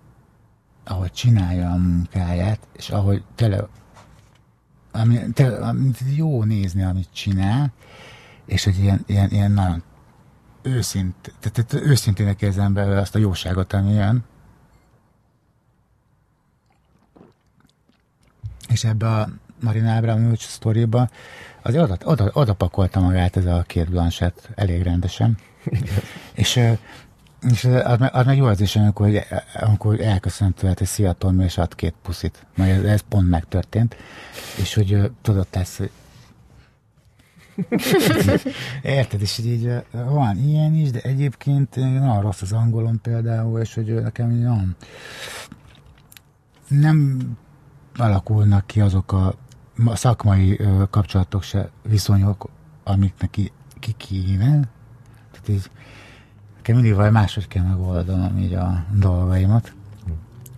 ahogy 0.83 1.11
csinálja 1.11 1.71
a 1.71 1.75
munkáját, 1.77 2.59
és 2.73 2.89
ahogy 2.89 3.23
tele, 3.35 3.67
ami, 4.91 5.19
tele, 5.33 5.57
amit 5.67 5.97
jó 6.15 6.43
nézni, 6.43 6.83
amit 6.83 7.07
csinál, 7.13 7.73
és 8.45 8.63
hogy 8.63 8.79
ilyen, 8.79 9.03
ilyen, 9.05 9.29
ilyen 9.31 9.51
nagyon 9.51 9.83
őszint, 10.61 11.15
tehát, 11.39 11.67
tehát 11.67 11.87
őszintének 11.87 12.41
érzem 12.41 12.73
belőle 12.73 12.99
azt 12.99 13.15
a 13.15 13.19
jóságot, 13.19 13.73
ami 13.73 13.91
jön. 13.91 14.23
És 18.69 18.83
ebbe 18.83 19.07
a 19.07 19.29
Marina 19.61 19.95
Abramovics 19.95 20.47
sztoriba 20.47 21.09
azért 21.61 21.83
oda, 21.83 21.97
oda, 22.03 22.29
oda 22.33 22.53
pakolta 22.53 22.99
magát 22.99 23.37
ez 23.37 23.45
a 23.45 23.63
két 23.67 23.89
blanchet 23.89 24.49
elég 24.55 24.81
rendesen. 24.81 25.37
és 26.33 26.59
és 27.49 27.63
az, 27.63 27.97
az 28.11 28.25
meg 28.25 28.37
jó 28.37 28.45
az 28.45 28.61
is, 28.61 28.75
amikor, 28.75 29.09
amikor 29.53 30.01
elköszönt 30.01 30.55
tőle, 30.55 30.73
hogy 30.77 30.87
szia 30.87 31.13
Tommy, 31.13 31.43
és 31.43 31.57
ad 31.57 31.75
két 31.75 31.93
puszit. 32.01 32.45
Majd 32.55 32.69
ez, 32.69 32.83
ez 32.83 33.01
pont 33.09 33.29
megtörtént. 33.29 33.95
És 34.61 34.73
hogy 34.73 35.11
tudott 35.21 35.55
lesz, 35.55 35.77
hogy 35.77 35.91
Érted, 38.81 39.21
és 39.21 39.37
így 39.37 39.71
van 39.91 40.37
ilyen 40.37 40.73
is, 40.73 40.91
de 40.91 40.99
egyébként 40.99 41.75
nagyon 41.75 42.21
rossz 42.21 42.41
az 42.41 42.51
angolom 42.51 43.01
például, 43.01 43.59
és 43.59 43.73
hogy 43.73 43.93
nekem 43.93 44.29
nagyon 44.29 44.75
nem 46.67 47.19
alakulnak 47.95 48.67
ki 48.67 48.81
azok 48.81 49.11
a 49.11 49.35
szakmai 49.93 50.59
kapcsolatok 50.89 51.43
se, 51.43 51.69
viszonyok, 51.83 52.49
amik 52.83 53.13
neki 53.19 53.51
ki 53.79 53.91
kéne. 53.91 54.59
Tehát 55.47 55.61
így 55.61 55.71
nekem 56.55 56.75
mindig 56.75 56.93
vagy 56.93 57.11
máshogy 57.11 57.47
kell 57.47 57.63
megoldanom 57.63 58.37
így 58.37 58.53
a 58.53 58.85
dolgaimat, 58.91 59.73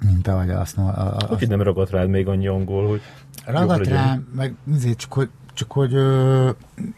mint 0.06 0.28
ahogy 0.28 0.50
azt... 0.50 0.78
A, 0.78 1.18
a, 1.18 1.26
Hogy 1.28 1.48
nem 1.48 1.62
ragadt 1.62 1.90
rád 1.90 2.10
még 2.10 2.28
annyi 2.28 2.48
angol, 2.48 2.88
hogy... 2.88 3.02
Ragadt 3.46 3.88
rám, 3.88 4.28
meg 4.36 4.56
azért 4.74 4.98
csak, 4.98 5.14
hogy 5.14 5.30
csak 5.54 5.72
hogy 5.72 5.94
ö, 5.94 6.50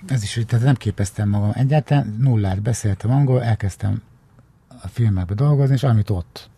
ez 0.07 0.23
is, 0.23 0.39
tehát 0.47 0.65
nem 0.65 0.75
képeztem 0.75 1.29
magam 1.29 1.51
egyáltalán, 1.53 2.15
nullát 2.19 2.61
beszéltem 2.61 3.11
angol, 3.11 3.43
elkezdtem 3.43 4.01
a 4.67 4.87
filmekbe 4.87 5.33
dolgozni, 5.33 5.73
és 5.73 5.83
amit 5.83 6.09
ott. 6.09 6.49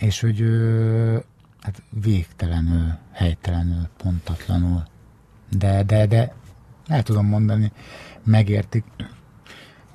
És 0.00 0.20
hogy 0.20 0.40
ö, 0.40 1.18
hát 1.60 1.82
végtelenül, 1.90 2.92
helytelenül, 3.12 3.88
pontatlanul. 3.96 4.82
De, 5.50 5.82
de, 5.82 6.06
de 6.06 6.34
el 6.86 7.02
tudom 7.02 7.26
mondani, 7.26 7.72
megértik. 8.24 8.84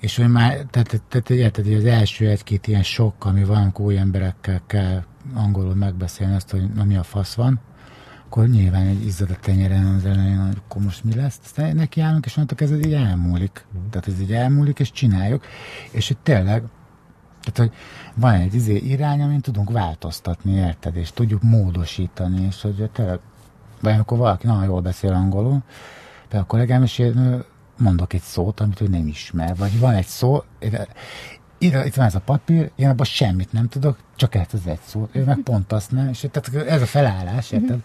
És 0.04 0.16
hogy 0.16 0.30
már, 0.30 0.66
tehát, 0.70 1.02
tehát 1.08 1.30
érted, 1.30 1.66
hogy 1.66 1.74
az 1.74 1.86
első 1.86 2.30
egy-két 2.30 2.68
ilyen 2.68 2.84
sok, 2.84 3.26
ami 3.26 3.44
van, 3.44 3.62
amikor 3.62 3.86
új 3.86 3.98
emberekkel 3.98 4.62
kell 4.68 5.04
angolul 5.34 5.76
megbeszélni 5.76 6.36
azt, 6.36 6.52
hogy 6.52 6.74
na 6.74 6.84
mi 6.84 6.96
a 6.96 7.04
fasz 7.04 7.34
van, 7.34 7.60
akkor 8.26 8.48
nyilván 8.48 8.86
egy 8.86 9.06
izzadat 9.06 9.40
tenyeren 9.40 9.86
az 9.86 10.06
elején, 10.06 10.46
hogy 10.46 10.62
akkor 10.66 10.82
most 10.82 11.04
mi 11.04 11.16
lesz, 11.16 11.40
aztán 11.44 11.76
neki 11.76 12.02
állunk, 12.02 12.26
és 12.26 12.36
mondtuk, 12.36 12.62
ez 12.62 12.72
így 12.72 12.94
elmúlik. 12.94 13.66
Mm. 13.78 13.90
Tehát 13.90 14.08
ez 14.08 14.20
így 14.22 14.34
elmúlik, 14.34 14.80
és 14.80 14.92
csináljuk. 14.92 15.44
És 15.92 16.08
hogy 16.08 16.18
tényleg, 16.18 16.64
tehát, 17.42 17.58
hogy 17.58 17.72
van 18.16 18.34
egy 18.34 18.54
izé 18.54 18.76
irány, 18.76 19.22
amin 19.22 19.42
tudunk 19.42 19.72
változtatni, 19.72 20.52
érted, 20.52 20.96
és 20.96 21.12
tudjuk 21.12 21.42
módosítani, 21.42 22.46
és 22.46 22.62
hogy 22.62 22.90
tényleg, 22.94 23.20
vagy 23.82 23.94
amikor 23.94 24.18
valaki 24.18 24.48
nagyon 24.48 24.64
jól 24.64 24.82
beszél 24.82 25.14
angolul, 25.14 25.64
de 26.30 26.38
a 26.38 26.44
kollégám 26.44 26.84
is 26.84 27.00
én 27.00 27.44
mondok 27.78 28.14
egy 28.14 28.22
szót, 28.22 28.60
amit 28.60 28.82
ő 28.82 28.88
nem 28.88 29.08
ismer, 29.08 29.56
vagy 29.56 29.80
van 29.80 29.94
egy 29.94 30.06
szó, 30.06 30.44
itt 31.58 31.96
van 31.96 32.06
ez 32.06 32.16
a 32.16 32.20
papír, 32.20 32.72
én 32.76 32.90
abban 32.90 33.06
semmit 33.06 33.52
nem 33.52 33.68
tudok, 33.68 33.98
csak 34.16 34.36
ezt 34.36 34.54
az 34.54 34.68
egy 34.68 34.80
szót, 34.86 35.16
ő 35.16 35.24
meg 35.24 35.40
pont 35.44 35.72
azt 35.72 35.92
nem, 35.92 36.10
és 36.10 36.28
tehát 36.32 36.68
ez 36.68 36.82
a 36.82 36.86
felállás, 36.86 37.52
érted? 37.52 37.80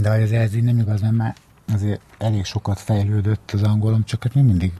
De 0.00 0.10
azért 0.10 0.42
ez 0.42 0.54
így 0.54 0.62
nem 0.62 0.78
igaz, 0.78 1.00
mert 1.00 1.14
már 1.14 1.34
azért 1.72 2.00
elég 2.18 2.44
sokat 2.44 2.80
fejlődött 2.80 3.50
az 3.52 3.62
angolom, 3.62 4.04
csak 4.04 4.22
hát 4.22 4.34
még 4.34 4.44
mindig 4.44 4.72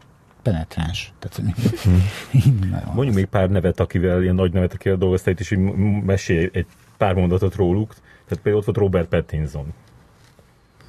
penetráns. 0.42 1.12
Tehát, 1.18 1.36
hogy 1.36 1.80
hmm. 1.82 2.80
Mondjuk 2.94 3.16
még 3.16 3.26
pár 3.26 3.50
nevet, 3.50 3.80
akivel, 3.80 4.22
ilyen 4.22 4.34
nagy 4.34 4.52
nevet, 4.52 4.72
akivel 4.72 4.98
dolgoztál 4.98 5.32
itt, 5.32 5.40
és 5.40 5.48
hogy 5.48 5.58
mesélj 6.04 6.50
egy 6.52 6.66
pár 6.96 7.14
mondatot 7.14 7.54
róluk. 7.54 7.94
Tehát 7.94 8.42
például 8.42 8.56
ott 8.56 8.64
volt 8.64 8.76
Robert 8.76 9.08
Pattinson. 9.08 9.72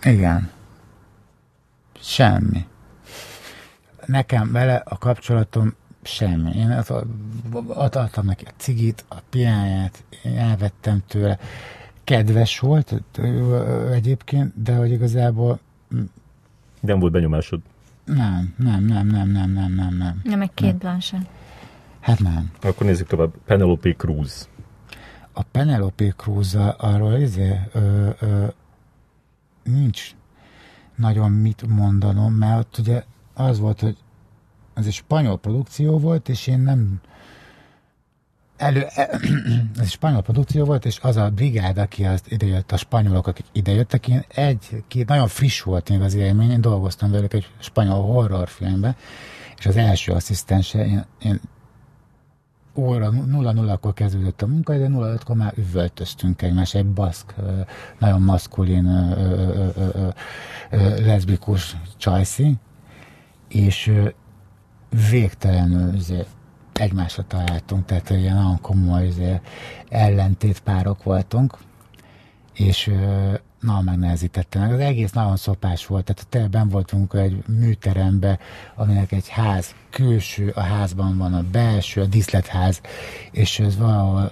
Igen. 0.03 0.49
Semmi. 2.01 2.65
Nekem 4.05 4.51
vele 4.51 4.75
a 4.75 4.97
kapcsolatom 4.97 5.73
semmi. 6.01 6.51
Én 6.55 6.83
adtam 7.73 8.25
neki 8.25 8.45
a 8.45 8.51
cigit, 8.57 9.05
a 9.09 9.15
piáját, 9.29 10.03
én 10.23 10.37
elvettem 10.37 11.03
tőle 11.07 11.39
kedves 12.03 12.59
volt 12.59 13.03
egyébként, 13.91 14.61
de 14.63 14.75
hogy 14.75 14.91
igazából... 14.91 15.59
Nem 16.79 16.99
volt 16.99 17.11
benyomásod? 17.11 17.61
Nem, 18.05 18.53
nem, 18.57 18.83
nem, 18.83 19.07
nem, 19.07 19.29
nem, 19.29 19.51
nem, 19.51 19.73
nem, 19.73 19.95
nem. 19.97 20.21
Nem, 20.23 20.39
meg 20.39 20.53
két 20.53 20.75
Blanchett. 20.75 21.25
Hát 21.99 22.19
nem. 22.19 22.51
Akkor 22.61 22.85
nézzük 22.85 23.07
tovább. 23.07 23.33
Penelope 23.45 23.93
Cruz. 23.93 24.49
A 25.33 25.43
Penelope 25.43 26.09
Cruz 26.09 26.55
arról 26.77 27.13
izé, 27.13 27.59
ö, 27.73 28.09
ö, 28.19 28.45
nincs 29.63 30.15
nagyon 30.95 31.31
mit 31.31 31.67
mondanom, 31.67 32.33
mert 32.33 32.59
ott 32.59 32.77
ugye 32.77 33.03
az 33.35 33.59
volt, 33.59 33.79
hogy 33.79 33.97
ez 34.73 34.85
egy 34.85 34.93
spanyol 34.93 35.37
produkció 35.37 35.99
volt, 35.99 36.29
és 36.29 36.47
én 36.47 36.59
nem 36.59 37.01
elő, 38.57 38.85
e, 38.95 39.19
ez 39.79 39.89
spanyol 39.89 40.21
produkció 40.21 40.65
volt, 40.65 40.85
és 40.85 40.99
az 41.01 41.17
a 41.17 41.29
brigád, 41.29 41.77
aki 41.77 42.05
az 42.05 42.21
idejött, 42.27 42.71
a 42.71 42.77
spanyolok, 42.77 43.27
akik 43.27 43.45
idejöttek, 43.51 44.07
én 44.07 44.23
egy, 44.27 44.83
két, 44.87 45.07
nagyon 45.07 45.27
friss 45.27 45.61
volt 45.61 45.89
még 45.89 46.01
az 46.01 46.13
élmény, 46.13 46.51
én 46.51 46.61
dolgoztam 46.61 47.11
velük 47.11 47.33
egy 47.33 47.47
spanyol 47.59 48.01
horrorfilmben, 48.01 48.95
és 49.57 49.65
az 49.65 49.75
első 49.75 50.11
asszisztense, 50.11 50.85
én, 50.85 51.05
én 51.21 51.39
óra 52.75 53.09
0-0-kor 53.11 53.93
kezdődött 53.93 54.41
a 54.41 54.47
munka, 54.47 54.77
de 54.77 54.87
0-5-kor 54.89 55.35
már 55.35 55.53
üvöltöztünk 55.57 56.41
egymás, 56.41 56.73
egy 56.73 56.85
baszk, 56.85 57.33
nagyon 57.99 58.21
maszkulin, 58.21 59.15
leszbikus 61.05 61.77
csajszi, 61.97 62.55
és 63.55 63.91
végtelenül 65.09 65.93
egymásra 66.73 67.23
találtunk, 67.27 67.85
tehát 67.85 68.09
ilyen 68.09 68.35
nagyon 68.35 68.61
komoly 68.61 69.09
ellentétpárok 69.89 71.03
voltunk, 71.03 71.57
és 72.53 72.91
na, 73.59 73.81
megnehezítette 73.81 74.59
meg. 74.59 74.71
Az 74.71 74.79
egész 74.79 75.11
nagyon 75.11 75.35
szopás 75.35 75.85
volt, 75.85 76.03
tehát 76.03 76.27
tényleg 76.27 76.49
ben 76.49 76.69
voltunk 76.69 77.13
egy 77.13 77.43
műterembe, 77.47 78.39
aminek 78.75 79.11
egy 79.11 79.27
ház 79.27 79.75
külső, 79.89 80.49
a 80.49 80.61
házban 80.61 81.17
van 81.17 81.33
a 81.33 81.43
belső, 81.51 82.01
a 82.01 82.05
diszletház, 82.05 82.81
és 83.31 83.59
ez 83.59 83.77
valahol 83.77 84.31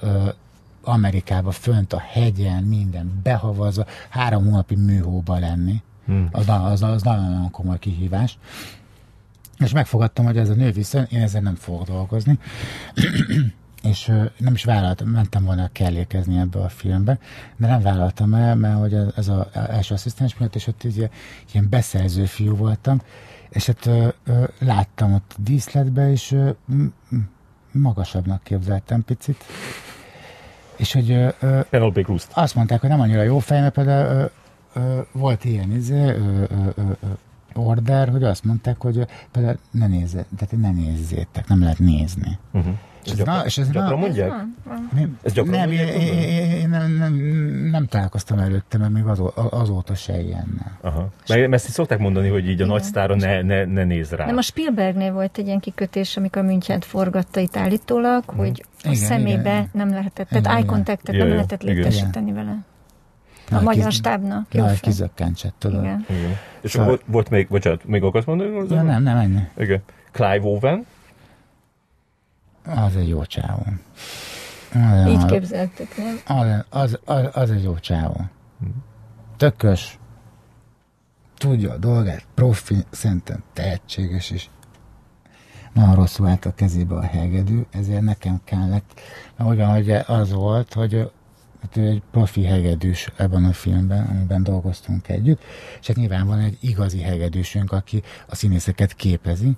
Amerikában 0.84 1.52
fönt 1.52 1.94
a 1.94 2.00
hegyen, 2.00 2.64
minden 2.64 3.20
behavazva, 3.24 3.86
három 4.10 4.44
hónapi 4.44 4.76
műhóba 4.76 5.40
lenni. 5.40 5.82
Hmm. 6.06 6.30
Az, 6.32 6.50
az, 6.50 6.82
az 6.82 7.02
nagyon-nagyon 7.02 7.52
komoly 7.52 7.80
kihívás. 7.80 8.38
És 9.64 9.72
megfogadtam, 9.74 10.26
hogy 10.26 10.38
ez 10.38 10.50
a 10.50 10.54
nő 10.54 10.72
viszont, 10.72 11.12
én 11.12 11.22
ezzel 11.22 11.42
nem 11.42 11.56
fogok 11.56 11.88
dolgozni. 11.88 12.40
és 13.84 14.06
nem 14.38 14.54
is 14.54 14.64
vállaltam, 14.64 15.08
mentem 15.08 15.44
volna 15.44 15.70
kellékezni 15.72 16.38
ebbe 16.38 16.60
a 16.60 16.70
filmbe, 16.70 17.20
de 17.58 17.68
nem 17.68 17.82
vállaltam 17.82 18.34
el, 18.34 18.56
mert 18.56 18.80
hogy 18.80 18.94
ez 18.94 19.28
az 19.28 19.46
első 19.54 19.94
asszisztens 19.94 20.38
miatt, 20.38 20.56
és 20.56 20.68
ott 20.68 20.84
így, 20.84 21.10
ilyen 21.52 21.70
beszerző 21.70 22.26
fiú 22.26 22.56
voltam, 22.56 23.02
és 23.50 23.66
hát 23.66 23.86
ö, 23.86 24.08
ö, 24.26 24.44
láttam 24.60 25.14
ott 25.14 25.34
a 25.38 25.42
díszletbe, 25.42 26.12
és 26.12 26.32
ö, 26.32 26.50
magasabbnak 27.72 28.44
képzeltem 28.44 29.04
picit. 29.04 29.44
És 30.76 30.94
hogy 30.94 31.12
ö, 31.12 31.60
Cruz. 32.04 32.28
azt 32.34 32.56
mondták, 32.56 32.80
hogy 32.80 32.90
nem 32.90 33.02
annyira 33.02 33.22
jó 33.22 33.40
fej, 33.40 33.62
mert 33.62 33.74
például 33.74 34.30
ö, 34.74 34.80
ö, 34.80 35.02
volt 35.12 35.46
ilyen 35.46 35.72
izé, 35.72 36.04
ö, 36.04 36.10
ö, 36.10 36.46
ö, 36.76 36.82
ö, 37.02 37.08
order, 37.54 38.10
hogy 38.10 38.24
azt 38.24 38.44
mondták, 38.44 38.82
hogy 38.82 39.06
például 39.32 39.58
ne 39.72 39.88
nézzétek, 39.88 40.28
tehát 40.38 40.56
ne 40.62 40.72
nézzétek, 40.72 41.48
nem 41.48 41.62
lehet 41.62 41.80
nézni. 41.80 42.38
Uh-huh. 42.52 42.74
És 43.06 43.12
ez, 43.12 43.18
gyakran, 43.18 43.46
és 43.46 43.58
ez 43.58 43.70
gyakran 43.70 43.92
na, 43.92 43.96
mondják? 43.96 44.30
Nem, 44.94 45.20
ez 45.24 45.34
gyakran 45.34 45.60
nem, 45.60 45.68
mondják? 45.68 46.02
Én, 46.02 46.70
nem, 46.70 46.92
nem, 46.92 47.14
nem 47.72 47.86
találkoztam 47.86 48.40
előtte, 48.40 48.78
mert 48.78 48.92
még 48.92 49.04
azó, 49.04 49.32
azóta 49.36 49.96
se 49.96 50.22
ilyennel. 50.22 50.78
Aha. 50.82 51.10
Mert 51.28 51.54
ezt 51.54 51.70
szokták 51.70 52.00
mondani, 52.00 52.30
hogy 52.30 52.50
így 52.50 52.62
a 52.62 52.66
nagy 52.66 52.84
sztára 52.84 53.16
ne, 53.16 53.42
ne, 53.42 53.66
ne 53.66 53.84
néz 53.84 54.12
rá. 54.12 54.26
Nem, 54.26 54.38
a 54.38 54.42
Spielbergnél 54.42 55.14
volt 55.14 55.38
egy 55.38 55.46
ilyen 55.46 55.60
kikötés, 55.60 56.18
amikor 56.18 56.42
a 56.42 56.46
Münchent 56.46 56.86
forgatta 56.86 57.40
itt 57.40 57.58
állítólag, 57.58 58.24
hmm. 58.28 58.38
hogy 58.38 58.66
a 58.84 58.88
igen, 58.88 58.96
szemébe 58.96 59.40
igen. 59.40 59.70
nem 59.72 59.90
lehetett, 59.90 60.28
tehát 60.28 60.46
igen, 60.46 60.56
eye 60.56 60.66
contactet 60.66 61.16
nem 61.16 61.30
lehetett 61.30 61.64
létesíteni 61.64 62.32
vele. 62.32 62.58
A 63.52 63.62
magyar 63.62 63.92
stábnak. 63.92 64.54
Nagy 64.54 64.80
kizökkentsett, 64.80 65.54
tudod. 65.58 65.84
Igen. 65.84 66.06
igen. 66.10 66.38
És 66.62 66.72
szóval... 66.72 66.88
volt, 66.88 67.02
volt 67.06 67.30
még, 67.30 67.48
bocsánat, 67.48 67.86
még 67.86 68.04
akarsz 68.04 68.26
mondani? 68.26 68.56
Ja, 68.70 68.82
nem, 68.82 69.04
nem, 69.04 69.18
ennyi. 69.18 69.42
Igen. 69.58 69.82
Clive 70.12 70.42
Owen, 70.42 70.86
az 72.66 72.96
egy 72.96 73.08
jó 73.08 73.26
csávó. 73.26 73.66
Az, 74.74 75.08
Így 75.08 75.26
képzeltük, 75.26 75.98
nem? 75.98 76.20
Az, 76.38 76.66
az, 76.70 77.00
az, 77.06 77.30
az 77.34 77.52
egy 77.52 77.64
jó 77.64 77.76
csávó. 77.80 78.22
Tökös, 79.38 80.00
tudja 81.38 81.72
a 81.72 81.78
dolgát, 81.78 82.26
profi, 82.34 82.76
szerintem 82.90 83.44
tehetséges 83.54 84.32
is. 84.32 84.50
Nagyon 85.74 85.96
rosszul 85.96 86.28
állt 86.28 86.46
a 86.46 86.54
kezébe 86.54 86.96
a 86.96 87.02
hegedű, 87.02 87.62
ezért 87.72 88.02
nekem 88.02 88.42
kellett, 88.44 89.00
mert 89.38 89.50
olyan, 89.50 89.72
hogy 89.72 89.92
az 89.92 90.34
volt, 90.34 90.74
hogy 90.74 91.12
hát 91.64 91.78
ő 91.78 91.88
egy 91.88 92.02
profi 92.12 92.44
hegedűs 92.44 93.10
ebben 93.16 93.46
a 93.46 93.54
filmben, 93.54 94.06
amiben 94.06 94.44
dolgoztunk 94.44 95.08
együtt, 95.08 95.42
és 95.80 95.88
hát 95.88 95.96
nyilván 95.96 96.28
van 96.28 96.40
egy 96.40 96.58
igazi 96.62 97.02
hegedűsünk, 97.02 97.72
aki 97.72 98.04
a 98.28 98.36
színészeket 98.36 98.94
képezi, 98.94 99.52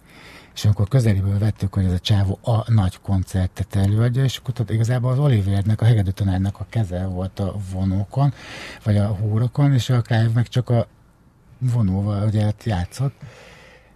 és 0.54 0.66
amikor 0.66 0.88
közeléből 0.88 1.38
vettük, 1.38 1.74
hogy 1.74 1.86
ez 1.86 1.92
a 1.92 2.00
csávó 2.00 2.40
a 2.44 2.72
nagy 2.72 3.00
koncertet 3.00 3.76
előadja, 3.76 4.24
és 4.24 4.38
akkor 4.38 4.54
tudod, 4.54 4.76
igazából 4.76 5.12
az 5.12 5.20
Olivernek, 5.20 5.82
a 5.82 5.86
hegedű 5.86 6.10
tanárnak 6.10 6.60
a 6.60 6.66
keze 6.70 7.06
volt 7.06 7.40
a 7.40 7.56
vonókon, 7.72 8.34
vagy 8.84 8.98
a 8.98 9.08
húrokon, 9.08 9.74
és 9.74 9.90
a 9.90 10.02
Clive 10.02 10.32
meg 10.34 10.48
csak 10.48 10.70
a 10.70 10.88
vonóval 11.60 12.28
ugye 12.28 12.52
játszott. 12.64 13.14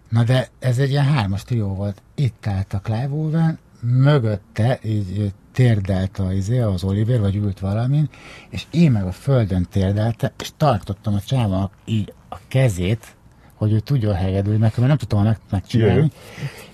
Na 0.10 0.24
de 0.24 0.48
ez 0.60 0.78
egy 0.78 0.90
ilyen 0.90 1.06
hármas 1.06 1.44
trió 1.44 1.76
volt. 1.76 2.02
Itt 2.16 2.48
állt 2.48 2.74
a 2.74 2.80
Clive 2.80 3.58
mögötte 3.82 4.80
így 4.84 5.34
térdelt 5.60 6.18
az, 6.18 6.34
izé, 6.34 6.60
az 6.60 6.84
Oliver, 6.84 7.20
vagy 7.20 7.36
ült 7.36 7.60
valamin, 7.60 8.10
és 8.50 8.66
én 8.72 8.92
meg 8.92 9.06
a 9.06 9.12
földön 9.12 9.68
térdeltem, 9.72 10.32
és 10.40 10.52
tartottam 10.58 11.14
a 11.14 11.20
csávónak 11.20 11.74
így 11.86 12.14
a 12.30 12.38
kezét, 12.48 13.16
hogy 13.56 13.72
ő 13.72 13.80
tudja 13.80 14.10
a 14.10 14.14
hegedülni, 14.14 14.60
mert 14.60 14.78
nem 14.78 14.98
tudtam 14.98 15.24
meg, 15.24 15.38
megcsinálni. 15.50 16.02
Jö. 16.02 16.08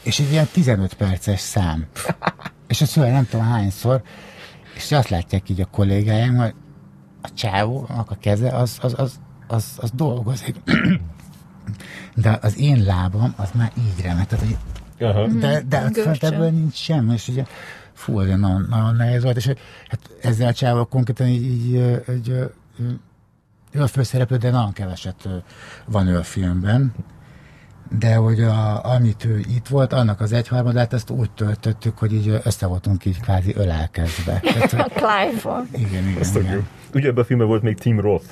És 0.03 0.19
egy 0.19 0.31
ilyen 0.31 0.47
15 0.51 0.93
perces 0.93 1.39
szám. 1.39 1.85
és 2.67 2.81
a 2.81 2.85
szöveg 2.85 3.11
nem 3.11 3.27
tudom 3.29 3.45
hányszor, 3.45 4.01
és 4.75 4.91
azt 4.91 5.09
látják 5.09 5.49
így 5.49 5.61
a 5.61 5.65
kollégáim, 5.65 6.35
hogy 6.35 6.53
a 7.21 7.29
csávónak 7.33 8.11
a 8.11 8.17
keze 8.19 8.49
az, 8.49 8.77
az, 8.81 8.93
az, 8.97 9.19
az, 9.47 9.77
az 9.77 9.91
dolgozik. 9.91 10.55
De 12.15 12.39
az 12.41 12.59
én 12.59 12.83
lábam 12.83 13.33
az 13.37 13.49
már 13.53 13.71
így 13.77 14.03
remet. 14.03 14.27
Tehát, 14.27 14.45
hogy 14.45 14.57
Aha. 14.99 15.27
De, 15.27 15.61
de 15.67 15.89
fönt 15.91 16.23
ebből 16.23 16.49
nincs 16.49 16.75
semmi, 16.75 17.13
és 17.13 17.27
ugye 17.27 17.45
fú, 17.95 18.19
az 18.19 18.27
nagyon, 18.27 18.65
nagyon 18.69 18.95
nehéz 18.95 19.23
volt, 19.23 19.37
és 19.37 19.45
hát 19.87 19.99
ezzel 20.21 20.47
a 20.47 20.53
csávó 20.53 20.85
konkrétan 20.85 21.27
így, 21.27 21.43
így, 21.43 21.73
így, 21.73 22.03
így 22.09 22.47
ő 23.75 23.81
a 23.81 23.87
főszereplő, 23.87 24.37
de 24.37 24.49
nagyon 24.49 24.73
keveset 24.73 25.27
van 25.85 26.07
ő 26.07 26.17
a 26.17 26.23
filmben. 26.23 26.93
De 27.99 28.15
hogy 28.15 28.41
a, 28.41 28.85
amit 28.85 29.25
ő 29.25 29.39
itt 29.39 29.67
volt, 29.67 29.93
annak 29.93 30.21
az 30.21 30.31
egyharmadát 30.31 30.93
ezt 30.93 31.09
úgy 31.09 31.31
töltöttük, 31.31 31.97
hogy 31.97 32.13
így 32.13 32.41
össze 32.43 32.65
voltunk 32.65 33.05
így 33.05 33.19
kvázi 33.19 33.55
ölelkezve. 33.55 34.33
a 34.71 34.89
Clive 34.95 35.63
Igen, 35.71 36.07
igen. 36.07 36.19
Azt 36.19 36.35
igen. 36.35 36.67
Ugye 36.93 37.07
ebben 37.07 37.23
a 37.23 37.25
filmben 37.25 37.47
volt 37.47 37.61
még 37.61 37.77
Tim 37.79 37.99
Roth. 37.99 38.25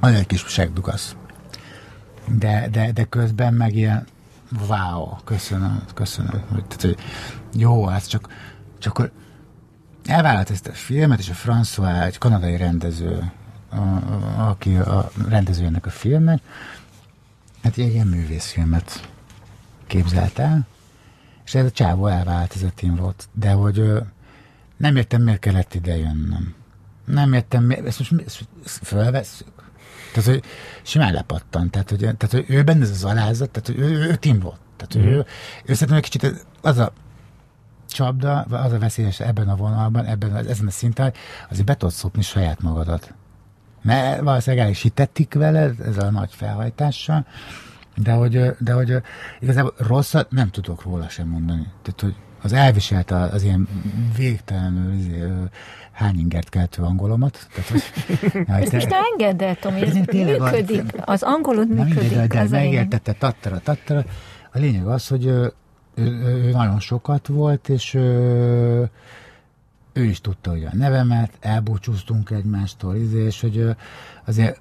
Az 0.00 0.12
egy 0.12 0.26
kis 0.26 0.44
segdugasz. 0.46 1.16
De, 2.38 2.68
de, 2.70 2.92
de 2.92 3.04
közben 3.04 3.54
meg 3.54 3.74
ilyen 3.74 4.06
wow, 4.68 5.16
köszönöm, 5.24 5.82
köszönöm. 5.94 6.30
Tehát, 6.30 6.82
hogy 6.82 6.96
jó, 7.54 7.88
ez 7.88 8.06
csak, 8.06 8.28
csak 8.78 9.10
elvállalt 10.04 10.50
ezt 10.50 10.66
a 10.66 10.72
filmet, 10.72 11.18
és 11.18 11.30
a 11.30 11.34
François, 11.34 12.04
egy 12.04 12.18
kanadai 12.18 12.56
rendező, 12.56 13.32
a, 13.68 13.76
a, 13.76 14.48
aki 14.48 14.76
a 14.76 15.10
rendezőjének 15.28 15.86
a 15.86 15.90
filmnek, 15.90 16.42
hát 17.62 17.76
egy 17.76 17.92
ilyen 17.92 18.06
művészfilmet 18.06 19.08
képzelt 19.86 20.38
el, 20.38 20.66
és 21.44 21.54
ez 21.54 21.64
a 21.64 21.70
csávó 21.70 22.06
elvált, 22.06 22.54
ez 22.54 22.62
a 22.62 22.70
Tim 22.74 22.96
Roth, 22.96 23.24
de 23.32 23.50
hogy 23.50 23.92
nem 24.76 24.96
értem, 24.96 25.22
miért 25.22 25.40
kellett 25.40 25.74
ide 25.74 25.96
jönnöm. 25.96 26.54
Nem 27.04 27.32
értem, 27.32 27.64
miért, 27.64 27.86
ezt 27.86 27.98
most 27.98 28.12
ezt. 29.14 29.44
Tehát, 30.12 30.28
hogy 30.30 30.42
simán 30.82 31.12
lepattan. 31.12 31.70
Tehát, 31.70 31.90
hogy, 31.90 31.98
tehát, 31.98 32.30
hogy 32.30 32.44
ő 32.48 32.62
benne 32.62 32.82
ez 32.82 32.90
az 32.90 33.04
alázat, 33.04 33.50
tehát, 33.50 33.68
hogy 33.68 33.78
ő, 33.78 33.98
ő, 33.98 34.08
ő 34.10 34.16
Tim 34.16 34.40
Roth. 34.40 34.58
Tehát, 34.76 35.06
mm. 35.06 35.12
ő, 35.12 35.26
ő 35.64 35.72
szerintem 35.72 35.96
egy 35.96 36.10
kicsit 36.10 36.44
az 36.60 36.78
a 36.78 36.92
csapda, 37.88 38.40
az 38.40 38.72
a 38.72 38.78
veszélyes 38.78 39.20
ebben 39.20 39.48
a 39.48 39.56
vonalban, 39.56 40.04
ebben 40.04 40.34
a, 40.34 40.38
ezen 40.38 40.66
a 40.66 40.70
szinten, 40.70 41.12
azért 41.50 41.66
be 41.66 41.74
tudsz 41.74 41.94
szopni 41.94 42.22
saját 42.22 42.60
magadat. 42.60 43.14
Mert 43.82 44.20
valószínűleg 44.20 44.64
el 44.64 44.70
is 44.70 44.82
hitettik 44.82 45.34
vele, 45.34 45.70
ez 45.84 45.98
a 45.98 46.10
nagy 46.10 46.34
felhajtással, 46.34 47.26
de 47.96 48.12
hogy, 48.12 48.56
de 48.58 48.72
hogy 48.72 48.96
igazából 49.40 49.74
rosszat 49.76 50.30
nem 50.30 50.50
tudok 50.50 50.82
róla 50.82 51.08
sem 51.08 51.28
mondani. 51.28 51.66
Tehát, 51.82 52.00
hogy 52.00 52.14
az 52.42 52.52
elviselte 52.52 53.16
az 53.16 53.42
ilyen 53.42 53.68
végtelenül 54.16 54.92
izé, 54.92 55.24
hány 55.98 56.18
ingert 56.18 56.48
keltő 56.48 56.82
angolomat. 56.82 57.48
Tehát, 57.54 57.70
hogy, 57.70 57.82
Ezt 58.62 58.72
most 58.72 58.94
engedd 59.12 59.42
el, 59.42 59.54
Tomi, 59.56 59.80
ez 59.80 59.94
működik. 59.94 60.92
Az 61.04 61.22
angolod 61.22 61.68
működik. 61.68 62.12
De, 62.12 62.26
de 62.26 62.48
megértette, 62.50 63.12
tattara, 63.12 63.58
tattara. 63.58 64.04
A 64.52 64.58
lényeg 64.58 64.86
az, 64.86 65.08
hogy 65.08 65.26
ő, 65.26 65.52
ő 65.94 66.50
nagyon 66.50 66.80
sokat 66.80 67.26
volt, 67.26 67.68
és 67.68 67.94
ő, 67.94 68.90
ő 69.92 70.04
is 70.04 70.20
tudta, 70.20 70.50
hogy 70.50 70.64
a 70.64 70.76
nevemet, 70.76 71.30
elbúcsúztunk 71.40 72.30
egymástól, 72.30 72.96
izé, 72.96 73.24
és 73.24 73.40
hogy 73.40 73.76
azért 74.26 74.60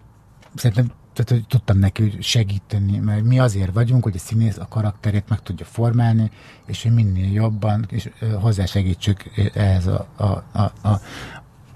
szerintem 0.55 0.91
tehát, 1.17 1.41
hogy 1.41 1.47
tudtam 1.47 1.77
neki 1.77 2.17
segíteni, 2.19 2.97
mert 2.97 3.23
mi 3.23 3.39
azért 3.39 3.73
vagyunk, 3.73 4.03
hogy 4.03 4.15
a 4.15 4.19
színész 4.19 4.57
a 4.57 4.67
karakterét 4.67 5.29
meg 5.29 5.41
tudja 5.41 5.65
formálni, 5.65 6.31
és 6.65 6.83
hogy 6.83 6.93
minél 6.93 7.31
jobban 7.31 7.85
és 7.89 8.09
hozzásegítsük 8.39 9.23
ehhez 9.53 9.87
a, 9.87 10.07
a, 10.15 10.23
a, 10.51 10.71
a, 10.81 11.01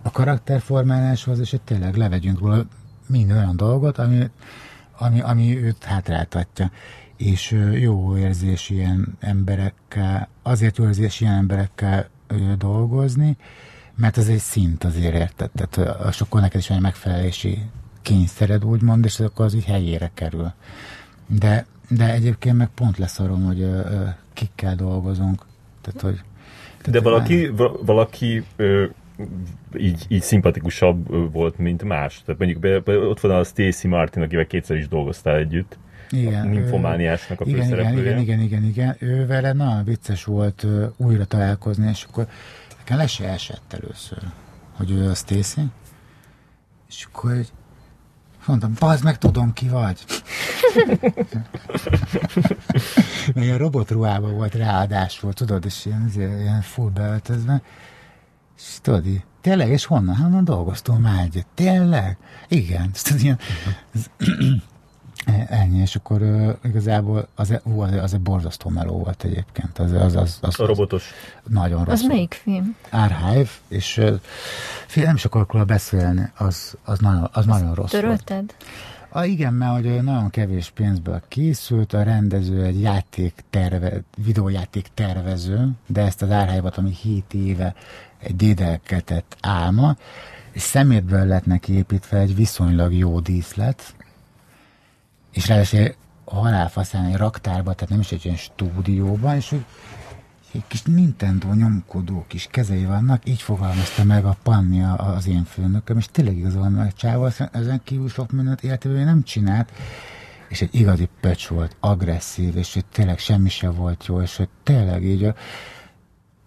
a 0.01 0.11
karakterformáláshoz, 0.11 1.39
és 1.39 1.49
hogy 1.49 1.61
tényleg 1.61 1.95
levegyünk 1.95 2.39
róla 2.39 2.65
minden 3.07 3.37
olyan 3.37 3.55
dolgot, 3.55 3.97
ami, 3.97 4.29
ami, 4.97 5.21
ami 5.21 5.57
őt 5.63 5.83
hátráltatja. 5.83 6.71
És 7.17 7.51
jó 7.73 8.17
érzés 8.17 8.69
ilyen 8.69 9.17
emberekkel, 9.19 10.29
azért 10.43 10.77
jó 10.77 10.85
érzés 10.85 11.19
ilyen 11.19 11.33
emberekkel 11.33 12.09
dolgozni, 12.57 13.37
mert 13.95 14.17
az 14.17 14.29
egy 14.29 14.39
szint 14.39 14.83
azért 14.83 15.13
érted, 15.13 15.49
tehát 15.55 16.13
sokkal 16.13 16.41
neked 16.41 16.59
is 16.59 16.69
egy 16.69 16.81
megfelelési 16.81 17.69
kényszered, 18.01 18.65
úgymond, 18.65 19.05
és 19.05 19.19
akkor 19.19 19.45
az 19.45 19.53
így 19.53 19.65
helyére 19.65 20.11
kerül. 20.13 20.53
De, 21.27 21.65
de 21.89 22.13
egyébként 22.13 22.57
meg 22.57 22.69
pont 22.75 22.97
leszarom, 22.97 23.43
hogy 23.43 23.69
kikkel 24.33 24.75
dolgozunk. 24.75 25.45
Tehát, 25.81 26.01
hogy, 26.01 26.21
tehát 26.77 26.91
de 26.91 27.01
valaki, 27.01 27.41
nem... 27.41 27.71
valaki 27.81 28.43
ö, 28.55 28.85
így, 29.77 30.05
így 30.07 30.21
szimpatikusabb 30.21 31.31
volt, 31.31 31.57
mint 31.57 31.83
más. 31.83 32.21
Tehát 32.25 32.39
mondjuk 32.39 32.59
be, 32.59 32.79
be, 32.79 32.97
ott 32.97 33.19
van 33.19 33.31
a 33.31 33.43
Stacy 33.43 33.87
Martin, 33.87 34.23
akivel 34.23 34.47
kétszer 34.47 34.77
is 34.77 34.87
dolgoztál 34.87 35.35
együtt. 35.35 35.77
Igen, 36.09 36.47
a 36.47 36.49
nymfomániásnak 36.49 37.41
a 37.41 37.43
igen, 37.45 37.55
igen, 37.55 37.69
főszereplője. 37.69 38.19
igen, 38.19 38.19
igen, 38.19 38.39
igen, 38.39 38.63
igen. 38.63 38.95
Ő 38.99 39.25
vele 39.25 39.53
nagyon 39.53 39.83
vicces 39.83 40.23
volt 40.23 40.63
ö, 40.63 40.85
újra 40.97 41.25
találkozni, 41.25 41.89
és 41.89 42.05
akkor 42.09 42.27
nekem 42.77 42.97
le 42.97 43.07
se 43.07 43.27
esett 43.27 43.73
először, 43.81 44.23
hogy 44.71 44.91
ő 44.91 45.09
a 45.09 45.13
Stacy. 45.13 45.61
És 46.89 47.07
akkor 47.11 47.31
mondtam, 48.45 48.73
bazd 48.79 49.03
meg, 49.03 49.17
tudom 49.17 49.53
ki 49.53 49.67
vagy. 49.67 50.05
Meg 53.33 53.43
ilyen 53.43 53.57
robotruhában 53.57 54.33
volt 54.35 54.55
ráadásul, 54.55 55.33
tudod, 55.33 55.65
és 55.65 55.85
ilyen, 55.85 56.11
ilyen, 56.15 56.39
ilyen 56.39 56.61
full 56.61 56.89
beöltözve. 56.89 57.61
És 58.57 58.77
tudod, 58.81 59.07
így, 59.07 59.23
tényleg, 59.41 59.69
és 59.69 59.85
honnan? 59.85 60.15
Honnan 60.15 60.43
dolgoztunk 60.43 61.01
már 61.01 61.23
egyet? 61.23 61.47
Tényleg? 61.53 62.17
Igen. 62.47 62.89
És 62.93 63.01
tudod, 63.01 63.21
ilyen, 63.21 63.39
Ennyi, 65.49 65.79
és 65.79 65.95
akkor 65.95 66.21
uh, 66.21 66.55
igazából 66.63 67.27
az, 67.35 67.59
ú, 67.63 67.79
az, 67.79 67.93
az 67.93 68.13
egy 68.13 68.21
borzasztó 68.21 68.69
meló 68.69 68.97
volt 68.97 69.23
egyébként. 69.23 69.79
Az, 69.79 69.91
az, 69.91 70.15
az, 70.15 70.37
az, 70.41 70.59
A 70.59 70.65
robotos. 70.65 71.11
nagyon 71.47 71.83
rossz. 71.83 71.93
Az 71.93 72.07
melyik 72.07 72.33
film? 72.33 72.75
Archive, 72.89 73.49
és 73.67 73.97
uh, 73.97 74.19
fél, 74.87 75.05
nem 75.05 75.15
is 75.15 75.25
akarok 75.25 75.51
róla 75.51 75.65
beszélni, 75.65 76.31
az, 76.37 76.77
az 76.83 76.99
nagyon, 76.99 77.29
az 77.33 77.45
nagyon 77.45 77.73
rossz 77.73 77.91
volt. 77.91 78.03
Törölted? 78.03 78.55
A, 79.13 79.23
igen, 79.23 79.53
mert 79.53 79.73
hogy 79.73 80.03
nagyon 80.03 80.29
kevés 80.29 80.69
pénzből 80.69 81.21
készült, 81.27 81.93
a 81.93 82.03
rendező 82.03 82.63
egy 82.63 82.81
játék 82.81 83.43
terve, 83.49 84.01
videójáték 84.25 84.87
tervező, 84.93 85.69
de 85.87 86.01
ezt 86.01 86.21
az 86.21 86.29
Archive-ot, 86.29 86.77
ami 86.77 86.91
7 87.01 87.33
éve 87.33 87.75
egy 88.19 88.35
dédelkedett 88.35 89.37
álma, 89.41 89.95
és 90.51 90.61
szemétből 90.61 91.25
lett 91.25 91.45
neki 91.45 91.73
építve 91.73 92.17
egy 92.17 92.35
viszonylag 92.35 92.93
jó 92.93 93.19
díszlet, 93.19 93.93
és 95.31 95.47
ráadásul 95.47 95.95
halálfaszán 96.25 97.05
egy 97.05 97.15
raktárban, 97.15 97.75
tehát 97.75 97.89
nem 97.89 97.99
is 97.99 98.11
egy 98.11 98.25
ilyen 98.25 98.37
stúdióban, 98.37 99.35
és 99.35 99.49
hogy 99.49 99.65
egy 100.53 100.63
kis 100.67 100.81
Nintendo 100.81 101.53
nyomkodó 101.53 102.25
kis 102.27 102.47
kezei 102.51 102.85
vannak, 102.85 103.27
így 103.27 103.41
fogalmazta 103.41 104.03
meg 104.03 104.25
a 104.25 104.37
Panni 104.43 104.83
az 104.97 105.27
én 105.27 105.43
főnököm, 105.43 105.97
és 105.97 106.05
tényleg 106.11 106.37
igaz 106.37 106.55
van, 106.55 106.71
mert 106.71 106.97
csávó 106.97 107.29
ezen 107.51 107.81
kívül 107.83 108.09
sok 108.09 108.31
mindent 108.31 108.63
életében 108.63 109.05
nem 109.05 109.23
csinált, 109.23 109.71
és 110.49 110.61
egy 110.61 110.75
igazi 110.75 111.09
pöcs 111.21 111.47
volt, 111.47 111.75
agresszív, 111.79 112.57
és 112.57 112.73
hogy 112.73 112.85
tényleg 112.85 113.19
semmi 113.19 113.49
se 113.49 113.69
volt 113.69 114.05
jó, 114.05 114.21
és 114.21 114.35
hogy 114.35 114.49
tényleg 114.63 115.03
így 115.03 115.23
a, 115.23 115.35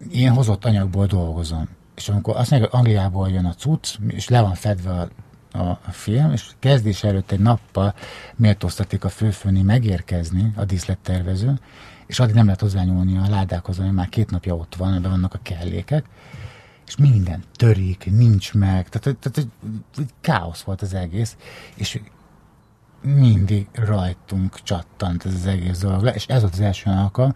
ilyen 0.09 0.33
hozott 0.33 0.65
anyagból 0.65 1.05
dolgozom. 1.05 1.67
És 1.95 2.09
amikor 2.09 2.35
azt 2.35 2.49
mondja, 2.51 2.69
hogy 2.69 2.79
Angliából 2.79 3.29
jön 3.29 3.45
a 3.45 3.53
cucc, 3.53 3.95
és 4.07 4.29
le 4.29 4.41
van 4.41 4.53
fedve 4.53 4.91
a, 4.91 5.07
a 5.55 5.91
film, 5.91 6.31
és 6.31 6.45
kezdés 6.59 7.03
előtt 7.03 7.31
egy 7.31 7.39
nappal 7.39 7.93
méltóztatik 8.35 9.03
a 9.03 9.09
főfőni 9.09 9.61
megérkezni, 9.61 10.53
a 10.55 10.65
díszlettervező, 10.65 11.59
és 12.05 12.19
addig 12.19 12.35
nem 12.35 12.45
lehet 12.45 12.61
hozzányúlni 12.61 13.17
a 13.17 13.29
ládákhoz, 13.29 13.79
ami 13.79 13.89
már 13.89 14.09
két 14.09 14.31
napja 14.31 14.55
ott 14.55 14.75
van, 14.75 14.93
ebben 14.93 15.11
vannak 15.11 15.33
a 15.33 15.39
kellékek, 15.41 16.05
és 16.87 16.95
minden 16.95 17.43
törik, 17.53 18.11
nincs 18.11 18.53
meg, 18.53 18.89
tehát, 18.89 19.17
tehát 19.17 19.37
egy, 19.37 19.49
egy 19.97 20.13
káosz 20.21 20.61
volt 20.61 20.81
az 20.81 20.93
egész, 20.93 21.35
és 21.75 21.99
mindig 23.01 23.67
rajtunk 23.73 24.61
csattant 24.63 25.25
ez 25.25 25.33
az 25.33 25.45
egész 25.45 25.79
dolog 25.79 26.03
le, 26.03 26.13
és 26.13 26.25
ez 26.25 26.41
volt 26.41 26.53
az 26.53 26.59
első 26.59 26.89
alkalom, 26.89 27.33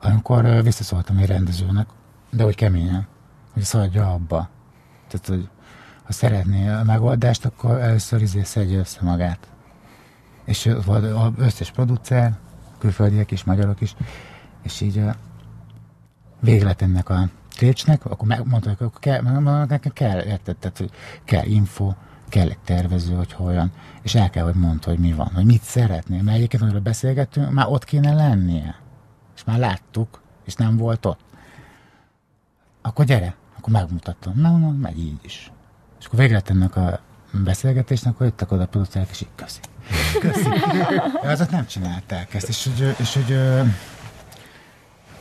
amikor 0.00 0.62
visszaszóltam 0.62 1.16
egy 1.16 1.26
rendezőnek, 1.26 1.86
de 2.30 2.42
hogy 2.42 2.54
keményen, 2.54 3.06
hogy 3.52 3.62
szaladja 3.62 4.12
abba. 4.12 4.48
Tehát, 5.08 5.26
hogy 5.26 5.48
ha 6.08 6.14
szeretné 6.14 6.68
a 6.68 6.82
megoldást, 6.84 7.44
akkor 7.44 7.80
először 7.80 8.22
izé 8.22 8.42
szedje 8.42 8.78
össze 8.78 8.98
magát. 9.02 9.48
És 10.44 10.66
az 10.66 11.32
összes 11.36 11.70
producer, 11.70 12.32
külföldiek 12.78 13.30
is, 13.30 13.44
magyarok 13.44 13.80
is, 13.80 13.96
és 14.62 14.80
így 14.80 15.02
vége 16.40 16.64
lett 16.64 16.82
ennek 16.82 17.08
a 17.08 17.28
trécsnek, 17.50 18.04
akkor 18.04 18.28
megmondta, 18.28 18.68
hogy 18.68 18.86
akkor 18.86 19.00
kell, 19.00 19.22
nekem 19.66 19.92
kell, 19.92 20.22
érted, 20.22 20.56
tehát, 20.56 20.78
hogy 20.78 20.90
kell 21.24 21.44
info, 21.44 21.92
kell 22.28 22.48
egy 22.48 22.58
tervező, 22.58 23.14
hogy 23.14 23.32
hogyan, 23.32 23.72
és 24.02 24.14
el 24.14 24.30
kell, 24.30 24.44
hogy 24.44 24.54
mondd, 24.54 24.84
hogy 24.84 24.98
mi 24.98 25.12
van, 25.12 25.30
hogy 25.34 25.44
mit 25.44 25.62
szeretnél, 25.62 26.22
mert 26.22 26.36
egyébként, 26.36 26.62
amiről 26.62 26.80
beszélgettünk, 26.80 27.50
már 27.50 27.66
ott 27.66 27.84
kéne 27.84 28.14
lennie, 28.14 28.80
és 29.36 29.44
már 29.44 29.58
láttuk, 29.58 30.22
és 30.44 30.54
nem 30.54 30.76
volt 30.76 31.06
ott. 31.06 31.20
Akkor 32.82 33.04
gyere, 33.04 33.34
akkor 33.58 33.72
megmutatom. 33.72 34.32
Na, 34.36 34.56
na, 34.56 34.70
megy 34.70 34.98
így 34.98 35.18
is. 35.22 35.52
És 35.98 36.06
akkor 36.06 36.18
végre 36.18 36.34
lett 36.34 36.48
ennek 36.48 36.76
a 36.76 37.00
beszélgetésnek, 37.44 38.14
akkor 38.14 38.26
jöttek 38.26 38.52
oda 38.52 38.62
a 38.62 38.66
producerek, 38.66 39.08
és 39.10 39.20
így 39.20 39.28
köszi. 39.34 39.60
Köszi. 40.20 40.48
Azok 41.32 41.50
nem 41.50 41.66
csinálták 41.66 42.34
ezt, 42.34 42.48
és 42.48 42.64
hogy, 42.64 42.94
és 42.98 43.14
hogy 43.14 43.32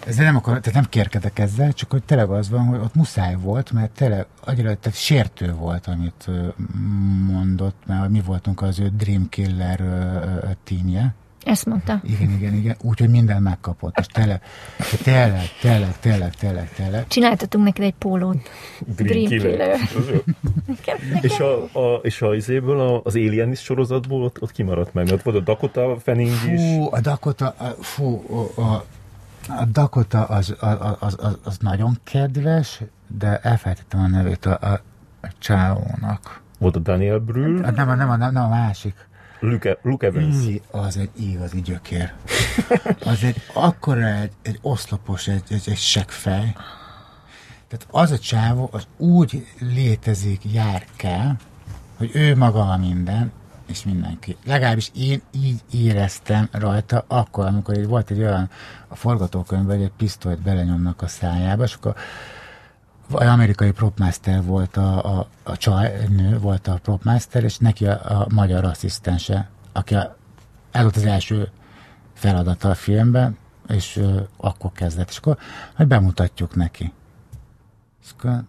ezzel 0.08 0.26
nem 0.26 0.36
akar, 0.36 0.60
tehát 0.60 0.74
nem 0.74 0.90
kérkedek 0.90 1.40
ezzel, 1.40 1.74
csak 1.74 1.92
hogy 1.92 2.04
tényleg 2.04 2.30
az 2.30 2.50
van, 2.50 2.66
hogy 2.66 2.80
ott 2.80 2.96
muszáj 2.96 3.36
volt, 3.36 3.72
mert 3.72 3.92
tényleg 3.92 4.26
annyira, 4.46 4.76
tehát 4.76 4.98
sértő 4.98 5.54
volt, 5.54 5.88
amit 5.88 6.30
mondott, 7.28 7.84
mert 7.86 8.10
mi 8.10 8.22
voltunk 8.22 8.62
az 8.62 8.80
ő 8.80 8.92
Dream 8.98 9.30
Killer 9.30 9.84
tímje. 10.64 11.14
Ezt 11.46 11.66
mondta. 11.66 12.02
Igen, 12.04 12.32
igen, 12.32 12.54
igen, 12.54 12.76
úgyhogy 12.82 13.10
minden 13.10 13.42
megkapott, 13.42 13.98
és 13.98 14.06
tényleg, 14.06 14.42
tényleg, 15.04 15.50
tényleg, 15.62 16.00
tényleg, 16.00 16.36
tényleg, 16.36 16.70
tényleg. 16.74 17.08
Csináltatunk 17.08 17.66
neked 17.66 17.84
egy 17.84 17.94
pólót. 17.94 18.50
Dream 18.96 19.26
Killer. 19.26 19.80
Nekem, 20.68 20.98
És 21.22 21.40
a, 21.40 21.64
a, 21.64 22.00
és 22.02 22.22
a 22.22 22.36
izéből, 22.36 23.02
az 23.04 23.16
Alienist 23.16 23.64
sorozatból 23.64 24.24
ott, 24.24 24.42
ott 24.42 24.52
kimaradt 24.52 24.94
meg, 24.94 25.08
ott 25.12 25.22
volt 25.22 25.38
a 25.38 25.40
Dakota 25.40 25.98
Fanning 26.00 26.30
is. 26.30 26.62
Fú, 26.62 26.88
a 26.92 27.00
Dakota, 27.00 27.56
a, 27.58 27.66
fú, 27.84 28.24
a, 28.56 28.62
a, 28.62 28.86
a 29.48 29.66
Dakota 29.66 30.24
az, 30.24 30.56
az, 30.60 30.78
az, 31.00 31.16
az, 31.20 31.38
az 31.44 31.58
nagyon 31.58 31.98
kedves, 32.04 32.82
de 33.18 33.38
elfelejtettem 33.38 34.00
a 34.00 34.08
nevét 34.08 34.46
a, 34.46 34.58
a, 34.62 34.82
a 35.22 35.28
csávónak. 35.40 36.42
Volt 36.60 36.76
a 36.76 36.80
Daniel 36.80 37.20
Brühl, 37.20 37.64
A, 37.64 37.72
nem, 37.72 37.90
a, 37.90 37.96
nem, 37.96 38.10
a, 38.10 38.16
nem, 38.16 38.34
nem 38.34 38.44
a 38.44 38.50
másik. 38.50 39.07
Luke, 39.40 39.78
Luke 39.82 40.08
Evans. 40.08 40.46
Í, 40.46 40.62
az 40.72 40.98
egy 40.98 41.10
igazi 41.20 41.62
gyökér. 41.62 42.14
Az 43.06 43.24
egy 43.24 43.42
akkora 43.54 44.06
egy, 44.06 44.32
egy 44.42 44.60
oszlopos, 44.62 45.28
egy, 45.28 45.44
egy, 45.50 45.64
egy 45.66 45.78
seggfej. 45.78 46.56
Tehát 47.68 47.88
az 47.90 48.12
a 48.12 48.20
csávó, 48.20 48.70
az 48.72 48.88
úgy 48.98 49.48
létezik, 49.60 50.54
jár 50.54 50.86
kell, 50.96 51.36
hogy 51.98 52.10
ő 52.14 52.36
maga 52.36 52.70
a 52.72 52.78
minden, 52.78 53.32
és 53.68 53.84
mindenki. 53.84 54.38
Legalábbis 54.46 54.92
én 54.96 55.22
így 55.32 55.62
éreztem 55.72 56.50
rajta 56.52 57.06
akkor, 57.08 57.46
amikor 57.46 57.88
volt 57.88 58.12
egy 58.12 58.20
olyan 58.20 58.50
a 58.88 58.96
forgatókönyvben, 58.96 59.76
hogy 59.76 59.86
egy 59.86 59.92
pisztolyt 59.98 60.42
belenyomnak 60.42 61.02
a 61.02 61.08
szájába, 61.08 61.64
és 61.64 61.74
akkor 61.74 61.96
amerikai 63.10 63.72
propmaster 63.72 64.44
volt 64.44 64.78
a, 64.78 65.18
a, 65.18 65.28
a 65.44 65.58
csaj, 65.58 65.94
egy 65.94 66.10
nő 66.10 66.40
volt 66.40 66.68
a 66.68 66.80
propmaster, 66.84 67.44
és 67.44 67.58
neki 67.58 67.86
a, 67.88 68.22
a 68.22 68.28
magyar 68.34 68.64
asszisztense, 68.66 69.50
aki 69.72 69.96
a, 69.96 70.18
volt 70.72 70.96
az 70.96 71.06
első 71.06 71.50
feladata 72.14 72.70
a 72.70 72.76
filmben, 72.76 73.38
és 73.68 73.96
ö, 73.96 74.22
akkor 74.38 74.72
kezdett, 74.72 75.10
és 75.10 75.18
akkor 75.18 75.38
hogy 75.76 75.88
bemutatjuk 75.88 76.56
neki. 76.56 76.94
És 78.04 78.10
akkor 78.18 78.44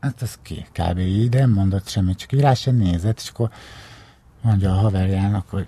hát 0.00 0.22
ez 0.22 0.38
ki? 0.42 0.66
Kb. 0.72 0.98
így, 0.98 1.32
nem 1.32 1.50
mondott 1.50 1.88
semmit, 1.88 2.18
csak 2.18 2.32
így 2.32 2.40
nézett, 2.74 3.18
és 3.18 3.28
akkor 3.28 3.50
mondja 4.40 4.70
a 4.70 4.78
haverjának, 4.78 5.48
hogy 5.50 5.66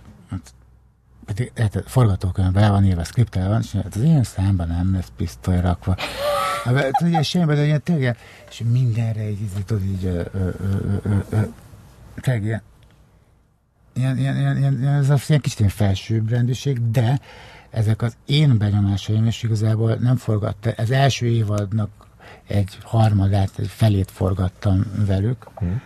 hát, 1.37 1.73
hát, 1.75 1.83
forgatókönyvben 1.87 2.63
le 2.63 2.71
van 2.71 2.85
írva, 2.85 3.05
skriptel 3.05 3.49
van, 3.49 3.61
és 3.61 3.73
hát 3.73 3.95
az 3.95 4.03
én 4.03 4.23
számban 4.23 4.69
nem 4.69 4.93
lesz 4.95 5.13
pisztoly 5.17 5.61
rakva. 5.61 5.97
Hát, 6.65 6.91
Tudja, 6.91 7.23
semmiben, 7.23 7.57
de 7.57 7.65
ilyen 7.65 7.83
tényleg, 7.83 8.17
és 8.51 8.63
mindenre 8.71 9.31
így, 9.31 9.41
így 9.41 9.65
tudod, 9.65 9.85
így, 9.85 10.31
tényleg 12.21 12.45
ilyen, 12.45 12.63
ilyen, 13.93 14.19
ilyen, 14.19 14.37
ilyen, 14.37 14.57
ilyen, 14.57 14.81
ilyen, 14.81 14.95
ez 14.95 15.11
a 15.11 15.19
ilyen 15.27 15.41
kicsit 15.41 15.59
ilyen 15.59 15.71
felsőbbrendűség, 15.71 16.91
de 16.91 17.21
ezek 17.71 18.03
az 18.03 18.17
én 18.27 18.59
benyomásaim, 18.59 19.27
és 19.27 19.43
igazából 19.43 19.95
nem 19.95 20.17
forgatta, 20.17 20.71
az 20.77 20.91
első 20.91 21.27
évadnak 21.27 21.91
egy 22.47 22.79
harmadát, 22.83 23.51
egy 23.59 23.69
felét 23.69 24.11
forgattam 24.11 24.85
velük, 25.07 25.49
Hmm. 25.55 25.83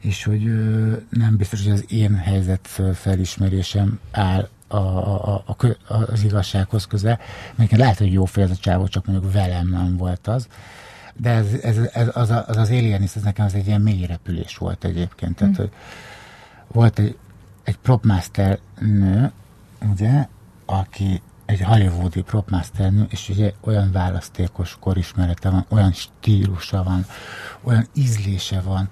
és 0.00 0.24
hogy 0.24 0.46
ö, 0.46 0.96
nem 1.10 1.36
biztos, 1.36 1.62
hogy 1.62 1.72
az 1.72 1.84
én 1.88 2.14
helyzet 2.14 2.80
felismerésem 2.94 4.00
áll 4.10 4.48
a, 4.68 4.76
a, 4.76 5.44
a, 5.46 5.66
a, 5.66 6.10
az 6.10 6.22
igazsághoz 6.22 6.86
közel. 6.86 7.18
Még 7.54 7.72
lehet, 7.72 7.98
hogy 7.98 8.12
jó 8.12 8.24
fél 8.24 8.44
ez 8.44 8.50
a 8.50 8.56
csávó, 8.56 8.86
csak 8.86 9.06
mondjuk 9.06 9.32
velem 9.32 9.68
nem 9.68 9.96
volt 9.96 10.26
az. 10.26 10.48
De 11.16 11.30
ez, 11.30 11.46
ez, 11.62 11.76
ez 11.92 12.08
az, 12.12 12.30
az, 12.30 12.56
az 12.56 12.70
Alienist, 12.70 13.16
ez 13.16 13.22
nekem 13.22 13.46
az 13.46 13.54
egy 13.54 13.66
ilyen 13.66 13.80
mély 13.80 14.06
repülés 14.06 14.56
volt 14.56 14.84
egyébként. 14.84 15.36
Tehát, 15.36 15.56
hogy 15.56 15.70
volt 16.72 16.98
egy, 16.98 17.16
egy 17.64 17.76
propmaster 17.76 18.58
nő, 18.80 19.32
ugye, 19.90 20.26
aki 20.66 21.22
egy 21.46 21.60
hollywoodi 21.60 22.22
propmasternő, 22.22 23.06
és 23.10 23.28
ugye 23.28 23.52
olyan 23.60 23.92
választékos 23.92 24.76
korismerete 24.80 25.50
van, 25.50 25.66
olyan 25.68 25.92
stílusa 25.92 26.82
van, 26.82 27.06
olyan 27.62 27.86
ízlése 27.94 28.60
van, 28.60 28.88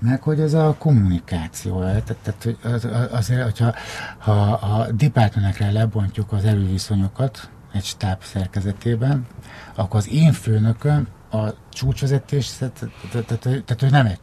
meg 0.00 0.22
hogy 0.22 0.40
ez 0.40 0.54
a 0.54 0.76
kommunikáció. 0.78 1.80
Tehát, 1.80 2.16
tehát 2.22 2.42
hogy 2.42 2.58
az, 2.62 2.88
azért, 3.10 3.42
hogyha 3.42 3.74
ha 4.18 4.52
a 4.52 4.92
departmenekre 4.92 5.70
lebontjuk 5.70 6.32
az 6.32 6.44
előviszonyokat 6.44 7.50
egy 7.72 7.84
stáb 7.84 8.22
szerkezetében, 8.22 9.26
akkor 9.74 10.00
az 10.00 10.08
én 10.08 10.32
főnököm 10.32 11.08
a 11.30 11.48
csúcsvezetés, 11.68 12.52
tehát, 12.56 12.84
tehát, 13.10 13.38
tehát 13.38 13.82
ő 13.82 13.88
nem 13.88 14.06
egy 14.06 14.20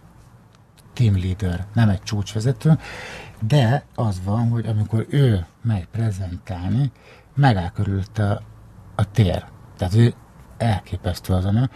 team 0.93 1.17
leader, 1.17 1.65
nem 1.73 1.89
egy 1.89 2.03
csúcsvezető, 2.03 2.77
de 3.47 3.83
az 3.95 4.21
van, 4.23 4.49
hogy 4.49 4.65
amikor 4.65 5.05
ő 5.09 5.45
megy 5.61 5.87
prezentálni, 5.87 6.91
megáll 7.35 7.69
körülte 7.69 8.29
a, 8.29 8.41
a 8.95 9.11
tér. 9.11 9.45
Tehát 9.77 9.95
ő 9.95 10.13
elképesztő 10.57 11.33
az 11.33 11.45
a 11.45 11.69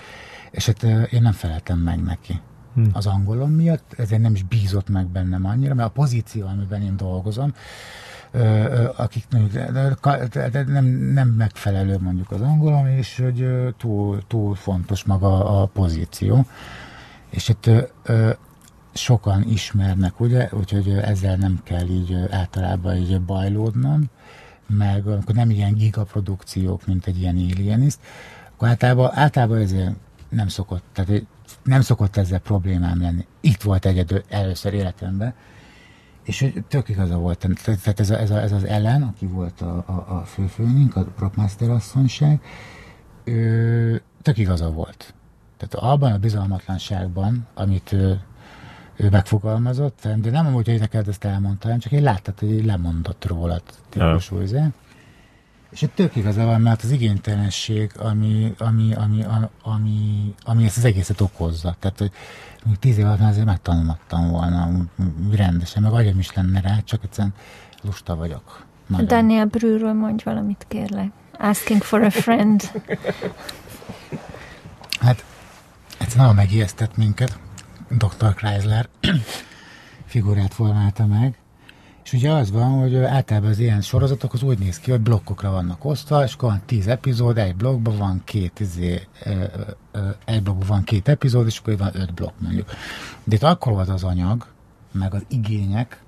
és 0.52 0.66
hát 0.66 0.84
én 0.84 1.22
nem 1.22 1.32
feleltem 1.32 1.78
meg 1.78 2.04
neki 2.04 2.42
hmm. 2.84 2.92
az 2.94 3.06
angolom 3.06 3.52
miatt, 3.52 3.94
ezért 3.98 4.22
nem 4.22 4.34
is 4.34 4.44
bízott 4.44 4.90
meg 4.90 5.08
bennem 5.08 5.46
annyira, 5.46 5.74
mert 5.74 5.88
a 5.88 5.92
pozíció, 5.92 6.48
amiben 6.48 6.82
én 6.82 6.98
dolgozom, 6.98 7.54
akik 8.96 9.26
nem, 10.66 10.86
nem 11.14 11.28
megfelelő 11.28 11.98
mondjuk 12.02 12.32
az 12.32 12.42
angolom, 12.42 12.88
és 12.88 13.22
hogy 13.24 13.48
túl, 13.78 14.22
túl 14.28 14.56
fontos 14.56 15.04
maga 15.04 15.62
a 15.62 15.66
pozíció. 15.66 16.46
És 17.30 17.50
itt 17.50 17.70
sokan 18.94 19.44
ismernek, 19.44 20.20
ugye, 20.20 20.50
úgyhogy 20.52 20.90
ezzel 20.90 21.36
nem 21.36 21.60
kell 21.64 21.88
így 21.88 22.16
általában 22.30 22.96
így 22.96 23.22
bajlódnom, 23.22 24.04
meg 24.68 25.08
amikor 25.08 25.36
nem 25.36 25.50
ilyen 25.50 25.74
gigaprodukciók, 25.74 26.86
mint 26.86 27.06
egy 27.06 27.20
ilyen 27.20 27.36
Alienist, 27.36 28.00
akkor 28.54 28.68
általában, 28.68 29.12
általában 29.14 29.58
ezért 29.58 29.96
nem 30.30 30.48
szokott, 30.48 30.84
tehát 30.94 31.24
nem 31.64 31.82
szokott 31.82 32.18
ezzel 32.18 32.40
problémám 32.40 33.02
lenni. 33.02 33.26
Itt 33.42 33.62
volt 33.62 33.86
egyedül 33.86 34.24
először 34.30 34.74
életemben, 34.74 35.34
és 36.24 36.54
tök 36.68 36.90
igaza 36.90 37.18
volt. 37.18 37.48
Tehát 37.84 38.00
ez, 38.00 38.10
a, 38.10 38.20
ez, 38.20 38.32
a, 38.32 38.42
ez 38.42 38.52
az 38.52 38.64
ellen, 38.64 39.02
aki 39.02 39.26
volt 39.26 39.62
a, 39.62 39.84
a, 39.88 40.16
a 40.18 40.24
főfőnünk, 40.26 40.96
a 40.96 41.04
Propmaster 41.04 41.70
asszonyság, 41.70 42.42
ő, 43.24 44.02
tök 44.22 44.38
igaza 44.38 44.72
volt. 44.72 45.14
Tehát 45.58 45.92
abban 45.92 46.12
a 46.12 46.18
bizalmatlanságban, 46.18 47.48
amit 47.54 47.92
ő, 47.92 48.20
ő 48.96 49.10
megfogalmazott, 49.10 50.08
de 50.16 50.32
nem 50.32 50.46
amúgy, 50.46 50.68
hogy 50.68 50.80
neked 50.80 51.08
ezt 51.08 51.24
elmondta, 51.24 51.78
csak 51.78 51.92
én 51.92 52.04
láttad, 52.04 52.40
hogy 52.40 52.66
lemondott 52.66 53.26
róla 53.26 53.62
típusú 53.90 54.40
ja. 54.40 54.72
És 55.72 55.82
itt 55.82 55.96
tök 55.96 56.16
igaza 56.16 56.46
van, 56.46 56.62
mert 56.62 56.84
az 56.84 56.92
igénytelenség, 56.92 57.92
ami, 57.98 58.54
ami, 58.58 58.94
ami, 58.94 59.26
ami, 59.64 60.34
ami 60.44 60.66
ezt 60.66 60.78
az 60.78 60.86
egészet 60.86 61.22
okozza. 61.22 61.76
Tehát, 61.80 61.98
hogy 61.98 62.12
még 62.66 62.76
tíz 62.76 62.98
év 62.98 63.06
alatt 63.06 63.22
azért 63.22 63.46
megtanulhattam 63.46 64.30
volna 64.30 64.70
rendesen, 65.32 65.84
meg 65.84 65.92
agyam 65.92 66.20
is 66.20 66.34
lenne 66.34 66.62
rá, 66.62 66.80
csak 66.84 67.04
egyszerűen 67.04 67.34
lusta 67.84 68.16
vagyok. 68.16 68.66
Nagyon. 68.88 69.08
Daniel 69.08 69.46
Brüről 69.46 69.94
mondj 69.94 70.24
valamit, 70.24 70.66
kérlek. 70.68 71.12
Asking 71.38 71.82
for 71.82 72.04
a 72.04 72.10
friend. 72.10 72.72
hát, 75.00 75.24
egyszerűen 76.00 76.28
nagyon 76.28 76.36
megijesztett 76.36 76.98
minket. 76.98 77.40
Dr. 77.90 78.34
Chrysler 78.36 78.90
figurát 80.06 80.54
formálta 80.54 81.06
meg, 81.06 81.38
és 82.04 82.14
ugye 82.14 82.32
az 82.32 82.52
van, 82.52 82.80
hogy 82.80 82.96
általában 82.96 83.50
az 83.50 83.60
ilyen 83.60 83.82
sorozatok 83.82 84.34
az 84.34 84.44
úgy 84.44 84.60
néz 84.60 84.80
ki, 84.80 84.92
hogy 84.92 85.00
blokkokra 85.00 85.52
vannak 85.52 85.86
osztva, 85.86 86.24
és 86.24 86.34
akkor 86.34 86.50
van 86.50 86.62
tíz 86.66 86.88
epizód, 86.88 87.38
egy 87.38 87.56
blokkban 87.56 87.98
van 87.98 88.22
két, 88.24 88.60
izé, 88.60 89.08
egy 90.26 90.44
blokkban 90.44 90.68
van 90.68 90.84
két 90.84 91.08
epizód, 91.08 91.46
és 91.48 91.58
akkor 91.60 91.78
van 91.78 91.92
öt 91.94 92.14
blokk 92.14 92.40
mondjuk. 92.40 92.70
De 93.24 93.36
itt 93.36 93.44
akkor 93.44 93.74
volt 93.74 93.90
az 93.90 94.04
anyag, 94.04 94.48
meg 94.92 95.14
az 95.14 95.26
igények, 95.28 96.02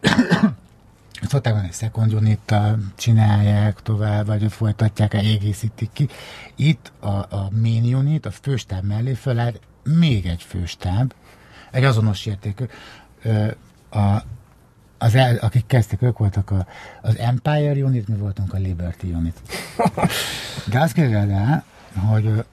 szokták 1.30 1.52
van 1.52 1.64
egy 1.64 1.72
second 1.72 2.14
unit 2.14 2.54
csinálják 2.96 3.82
tovább, 3.82 4.26
vagy 4.26 4.52
folytatják, 4.52 5.14
egészítik 5.14 5.90
ki. 5.92 6.08
Itt 6.54 6.92
a, 7.00 7.08
a 7.08 7.50
main 7.62 7.94
unit, 7.94 8.26
a 8.26 8.30
főstáb 8.30 8.84
mellé 8.84 9.14
föláll 9.14 9.52
még 9.82 10.26
egy 10.26 10.42
főstáb, 10.42 11.12
egy 11.70 11.84
azonos 11.84 12.26
értékű. 12.26 12.64
A, 13.90 14.22
az 14.98 15.14
el, 15.14 15.36
akik 15.36 15.66
kezdtek, 15.66 16.02
ők 16.02 16.18
voltak 16.18 16.50
a, 16.50 16.66
az 17.02 17.18
Empire 17.18 17.84
Unit, 17.84 18.08
mi 18.08 18.16
voltunk 18.16 18.52
a 18.54 18.56
Liberty 18.56 19.04
Unit. 19.04 19.40
De 20.70 20.80
azt 20.80 20.92
képzeld 20.92 21.30
el, 21.30 21.64
hogy, 22.08 22.44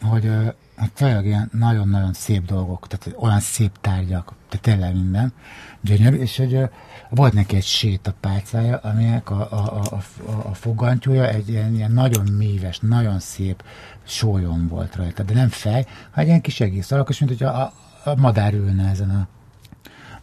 hogy 0.00 0.30
hát 0.76 0.92
tényleg 0.92 1.26
ilyen 1.26 1.50
nagyon-nagyon 1.52 2.12
szép 2.12 2.44
dolgok, 2.44 2.86
tehát 2.88 3.18
olyan 3.18 3.40
szép 3.40 3.70
tárgyak, 3.80 4.32
tehát 4.48 4.64
tényleg 4.64 4.94
minden, 4.94 5.32
gyönyörű, 5.80 6.16
és 6.16 6.36
hogy 6.36 6.68
volt 7.08 7.32
neki 7.32 7.56
egy 7.56 7.64
sétapálcája, 7.64 8.76
aminek 8.76 9.30
a, 9.30 9.48
a, 9.50 9.82
a, 9.90 9.94
a, 9.94 10.48
a 10.48 10.54
fogantyúja 10.54 11.28
egy 11.28 11.48
ilyen, 11.48 11.74
ilyen 11.74 11.92
nagyon 11.92 12.26
míves, 12.32 12.78
nagyon 12.78 13.18
szép 13.18 13.64
sólyom 14.04 14.68
volt 14.68 14.96
rajta, 14.96 15.22
de 15.22 15.34
nem 15.34 15.48
fej, 15.48 15.82
hanem 15.82 16.12
egy 16.14 16.26
ilyen 16.26 16.40
kis 16.40 16.60
egész 16.60 16.90
alakos, 16.90 17.18
mint 17.18 17.38
hogy 17.38 17.46
a, 17.46 17.60
a, 17.60 17.72
a 18.04 18.14
madár 18.16 18.54
ülne 18.54 18.88
ezen 18.88 19.10
a 19.10 19.28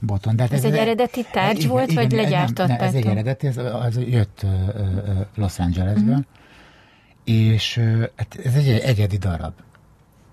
boton. 0.05 0.35
De 0.35 0.41
hát 0.41 0.51
ez, 0.51 0.63
ez 0.63 0.71
egy 0.71 0.77
eredeti 0.77 1.25
tárgy 1.31 1.67
volt, 1.67 1.91
igen, 1.91 2.03
vagy 2.03 2.11
legyártottátok? 2.11 2.87
Ez 2.87 2.93
egy 2.93 3.05
eredeti, 3.05 3.47
ez, 3.47 3.57
az 3.57 3.97
jött 3.97 4.45
Los 5.35 5.59
Angelesből, 5.59 6.09
uh-huh. 6.09 6.25
és 7.23 7.77
hát 8.15 8.39
ez 8.43 8.55
egy 8.55 8.67
egyedi 8.69 9.17
darab. 9.17 9.53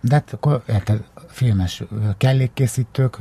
De 0.00 0.14
hát 0.14 0.32
akkor 0.32 0.62
érted, 0.68 1.04
filmes 1.28 1.82
kellékkészítők, 2.16 3.18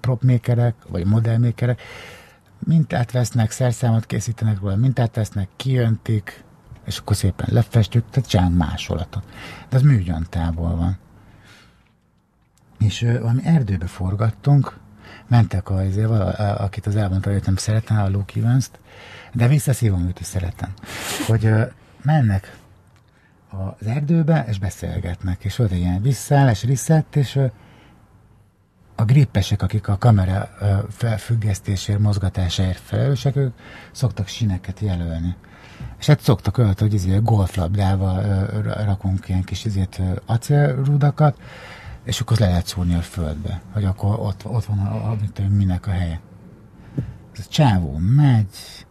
propmakerek, 0.00 0.74
vagy 0.88 1.06
modellmakerek, 1.06 1.80
mintát 2.58 3.10
vesznek, 3.10 3.50
szerszámot 3.50 4.06
készítenek 4.06 4.60
róla, 4.60 4.76
mintát 4.76 5.14
vesznek, 5.14 5.48
kijöntik, 5.56 6.44
és 6.84 6.98
akkor 6.98 7.16
szépen 7.16 7.48
lefestjük, 7.50 8.04
tehát 8.10 8.28
csinálunk 8.28 8.56
másolatot. 8.56 9.22
De 9.68 9.76
az 9.76 9.82
műgyantából 9.82 10.76
van. 10.76 10.98
És 12.78 13.02
uh, 13.02 13.20
valami 13.20 13.40
erdőbe 13.44 13.86
forgattunk, 13.86 14.78
mentek 15.28 15.70
a, 15.70 15.74
azért, 15.74 16.10
akit 16.38 16.86
az 16.86 16.96
elmondta, 16.96 17.30
hogy 17.30 17.42
nem 17.44 17.56
szeretem, 17.56 17.98
a 17.98 18.08
Luke 18.08 18.40
evans 18.40 18.70
de 19.32 19.48
visszaszívom 19.48 20.06
őt 20.06 20.20
is 20.20 20.26
szeretem. 20.26 20.72
Hogy 21.26 21.50
mennek 22.02 22.56
az 23.50 23.86
erdőbe, 23.86 24.44
és 24.48 24.58
beszélgetnek, 24.58 25.44
és 25.44 25.58
egy 25.58 25.72
ilyen 25.72 26.02
visszállás, 26.02 26.64
reset, 26.64 27.16
és 27.16 27.40
a 28.94 29.04
grippesek, 29.04 29.62
akik 29.62 29.88
a 29.88 29.98
kamera 29.98 30.50
felfüggesztésért, 30.90 31.98
mozgatásáért 31.98 32.80
felelősek, 32.80 33.36
ők 33.36 33.54
szoktak 33.92 34.26
sineket 34.26 34.80
jelölni. 34.80 35.36
És 35.98 36.06
hát 36.06 36.20
szoktak 36.20 36.58
olyat, 36.58 36.80
hogy 36.80 36.94
izé 36.94 37.18
golflabdával 37.22 38.46
rakunk 38.84 39.28
ilyen 39.28 39.44
kis 39.44 39.64
izét, 39.64 40.00
acélrudakat, 40.26 41.36
és 42.08 42.20
akkor 42.20 42.38
le 42.38 42.48
lehet 42.48 42.66
szúrni 42.66 42.94
a 42.94 43.02
földbe, 43.02 43.60
hogy 43.72 43.84
akkor 43.84 44.18
ott, 44.18 44.46
ott 44.46 44.64
van, 44.64 44.78
a, 44.78 45.10
a, 45.10 45.16
a, 45.36 45.48
minek 45.48 45.86
a 45.86 45.90
helye. 45.90 46.20
Ez 47.32 47.44
a 47.46 47.48
csávó 47.48 47.96
megy, 47.98 48.86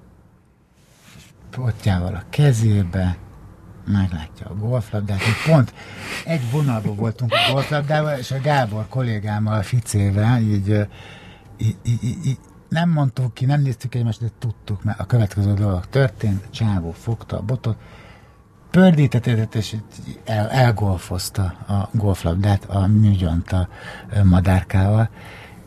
pottjával 1.50 2.16
a 2.16 2.24
kezébe, 2.30 3.18
meglátja 3.86 4.46
a 4.46 4.56
golflabdát. 4.56 5.18
Mi 5.18 5.52
pont 5.52 5.74
egy 6.26 6.52
vonalban 6.52 6.96
voltunk 6.96 7.32
a 7.32 7.52
golflabdával, 7.52 8.18
és 8.18 8.32
a 8.32 8.42
Gábor 8.42 8.88
kollégámmal, 8.88 9.58
a 9.58 9.64
Ficével, 9.64 10.42
így, 10.42 10.88
így, 11.58 11.78
így, 11.84 12.26
így 12.26 12.40
nem 12.70 12.90
mondtuk 12.90 13.34
ki, 13.34 13.46
nem 13.46 13.62
néztük 13.62 13.96
egymást, 13.96 14.22
de 14.22 14.28
tudtuk, 14.40 14.84
mert 14.84 15.00
a 15.00 15.06
következő 15.06 15.54
dolog 15.54 15.86
történt, 15.86 16.46
a 16.46 16.50
csávó 16.50 16.92
fogta 16.92 17.38
a 17.38 17.42
botot, 17.42 17.78
pördítetett, 18.78 19.56
és 19.56 19.76
el, 20.26 20.50
elgolfozta 20.50 21.44
a 21.68 21.90
golflabdát 21.92 22.66
a 22.66 22.88
műgyanta 22.88 23.68
madárkával, 24.24 25.10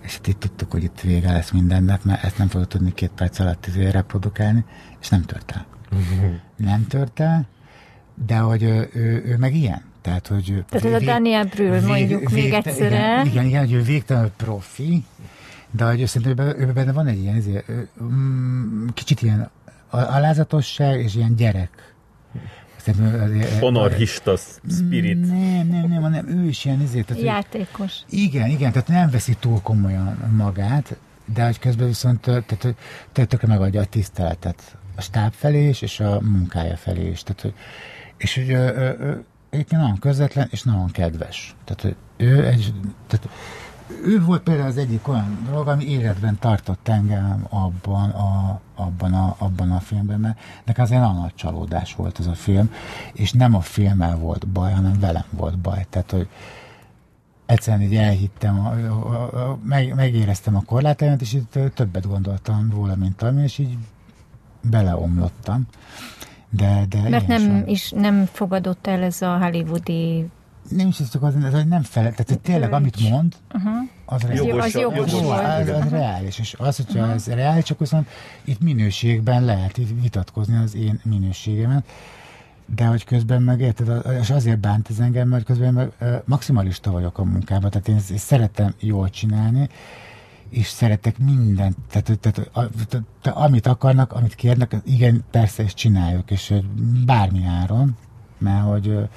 és 0.00 0.14
hát 0.14 0.26
itt 0.26 0.40
tudtuk, 0.40 0.70
hogy 0.70 0.82
itt 0.82 1.00
vége 1.00 1.32
lesz 1.32 1.50
mindennek, 1.50 2.04
mert 2.04 2.24
ezt 2.24 2.38
nem 2.38 2.48
fogod 2.48 2.68
tudni 2.68 2.94
két 2.94 3.10
perc 3.10 3.38
alatt 3.38 3.66
reprodukálni, 3.90 4.64
és 5.00 5.08
nem 5.08 5.22
tört 5.22 5.50
el. 5.50 5.66
nem 6.56 6.86
tört 6.86 7.20
el, 7.20 7.46
de 8.26 8.38
hogy 8.38 8.62
ő, 8.62 8.88
ő, 8.92 9.22
ő 9.24 9.36
meg 9.36 9.54
ilyen. 9.54 9.82
Tehát, 10.00 10.26
hogy 10.26 10.64
Tehát 10.68 10.86
ez 10.86 11.02
a 11.02 11.04
Daniel 11.04 11.44
Brühl, 11.44 11.86
mondjuk 11.86 12.30
vég, 12.30 12.42
még 12.42 12.52
egyszer. 12.52 12.92
Igen, 12.92 13.26
igen, 13.26 13.44
igen, 13.44 13.60
hogy 13.60 13.72
ő 13.72 13.82
végtelenül 13.82 14.30
profi, 14.36 15.04
de 15.70 15.84
hogy 15.84 16.06
szerintem 16.06 16.46
ő, 16.46 16.54
ő 16.58 16.72
benne 16.72 16.92
van 16.92 17.06
egy 17.06 17.18
ilyen, 17.18 17.36
ezért, 17.36 17.66
mm, 18.02 18.86
kicsit 18.94 19.22
ilyen 19.22 19.50
alázatosság 19.90 21.00
és 21.00 21.14
ilyen 21.14 21.34
gyerek 21.34 21.90
Anarchista 23.60 24.36
spirit. 24.70 25.20
Nem, 25.20 25.66
nem, 25.68 25.88
nem, 25.88 26.02
hanem 26.02 26.28
ő 26.28 26.46
is 26.46 26.64
ilyen 26.64 26.80
ezért. 26.80 27.06
Tehát, 27.06 27.22
Játékos. 27.22 27.92
Igen, 28.08 28.48
igen, 28.48 28.72
tehát 28.72 28.88
nem 28.88 29.10
veszi 29.10 29.36
túl 29.40 29.60
komolyan 29.62 30.32
magát, 30.36 30.96
de 31.34 31.44
hogy 31.44 31.58
közben 31.58 31.86
viszont 31.86 32.20
tehát, 32.20 32.76
tehát 33.12 33.28
tökre 33.28 33.48
megadja 33.48 33.80
a 33.80 33.84
tiszteletet 33.84 34.76
a 35.00 35.02
stáb 35.02 35.32
felé 35.32 35.68
is, 35.68 35.82
és 35.82 36.00
a 36.00 36.20
munkája 36.20 36.76
felé 36.76 37.08
is. 37.08 37.22
Tehát, 37.22 37.40
hogy, 37.40 37.54
és 38.16 38.34
hogy 38.34 38.50
egyébként 39.50 39.80
nagyon 39.82 39.98
közvetlen, 39.98 40.48
és 40.50 40.62
nagyon 40.62 40.90
kedves. 40.90 41.54
Tehát, 41.64 41.96
ő 42.16 42.46
egy, 42.46 42.72
tehát, 43.06 43.28
ő 44.04 44.24
volt 44.24 44.42
például 44.42 44.66
az 44.66 44.76
egyik 44.76 45.08
olyan 45.08 45.38
dolog, 45.50 45.68
ami 45.68 45.84
életben 45.84 46.38
tartott 46.38 46.88
engem 46.88 47.46
abban 47.48 48.10
a, 48.10 48.60
abban 48.74 49.14
a, 49.14 49.34
abban 49.38 49.70
a 49.70 49.80
filmben, 49.80 50.20
mert 50.20 50.38
nekem 50.64 50.84
azért 50.84 51.00
nagyon 51.00 51.16
nagy 51.16 51.34
csalódás 51.34 51.94
volt 51.94 52.18
ez 52.18 52.26
a 52.26 52.34
film, 52.34 52.70
és 53.12 53.32
nem 53.32 53.54
a 53.54 53.60
filmmel 53.60 54.16
volt 54.16 54.48
baj, 54.48 54.72
hanem 54.72 55.00
velem 55.00 55.24
volt 55.30 55.58
baj. 55.58 55.86
Tehát, 55.90 56.10
hogy 56.10 56.28
egyszerűen 57.46 57.82
így 57.82 57.96
elhittem, 57.96 58.66
a, 58.66 58.70
a, 58.70 59.50
a, 59.50 59.58
meg, 59.64 59.94
megéreztem 59.94 60.56
a 60.56 60.62
korlátaimat, 60.62 61.20
és 61.20 61.32
itt 61.32 61.58
többet 61.74 62.06
gondoltam 62.06 62.70
róla, 62.70 62.94
mint 62.94 63.22
ami, 63.22 63.42
és 63.42 63.58
így 63.58 63.76
beleomlottam. 64.60 65.66
De, 66.50 66.84
de 66.88 67.08
Mert 67.08 67.26
nem, 67.26 67.62
is 67.66 67.90
nem 67.90 68.24
fogadott 68.24 68.86
el 68.86 69.02
ez 69.02 69.22
a 69.22 69.38
hollywoodi 69.38 70.30
nem 70.70 70.88
is 70.88 71.00
ez 71.00 71.10
csak 71.10 71.22
az, 71.22 71.34
hogy 71.52 71.68
nem 71.68 71.82
felel, 71.82 72.10
tehát 72.10 72.28
hogy 72.28 72.40
tényleg 72.40 72.72
amit 72.72 73.08
mond, 73.10 73.34
uh-huh. 73.54 73.72
az, 74.04 74.22
jogos, 74.34 74.64
az, 74.64 74.74
jogos, 74.74 75.12
jogos. 75.12 75.38
az, 75.38 75.68
az, 75.68 75.88
reális, 75.90 76.38
és 76.38 76.54
az, 76.58 76.76
hogyha 76.76 76.98
uh-huh. 76.98 77.14
ez 77.14 77.26
reális, 77.26 77.64
csak 77.64 77.78
viszont 77.78 78.08
itt 78.44 78.60
minőségben 78.60 79.44
lehet 79.44 79.78
itt 79.78 80.00
vitatkozni 80.02 80.56
az 80.56 80.74
én 80.74 81.00
minőségemet, 81.04 81.84
de 82.74 82.84
hogy 82.84 83.04
közben 83.04 83.42
meg 83.42 83.60
érted, 83.60 84.06
és 84.20 84.30
azért 84.30 84.58
bánt 84.58 84.90
ez 84.90 84.98
engem, 84.98 85.28
mert 85.28 85.44
közben 85.44 85.74
meg 85.74 85.92
maximalista 86.24 86.90
vagyok 86.90 87.18
a 87.18 87.24
munkában, 87.24 87.70
tehát 87.70 87.88
én, 87.88 87.98
én 88.10 88.16
szeretem 88.16 88.74
jól 88.80 89.10
csinálni, 89.10 89.68
és 90.50 90.66
szeretek 90.66 91.18
mindent, 91.18 91.76
tehát, 91.90 92.18
tehát, 92.20 92.50
tehát, 92.52 93.02
tehát 93.20 93.38
amit 93.38 93.66
akarnak, 93.66 94.12
amit 94.12 94.34
kérnek, 94.34 94.76
igen, 94.84 95.24
persze, 95.30 95.62
és 95.62 95.74
csináljuk, 95.74 96.30
és 96.30 96.54
bármi 97.06 97.44
áron, 97.44 97.96
mert 98.38 98.64
hogy 98.64 99.08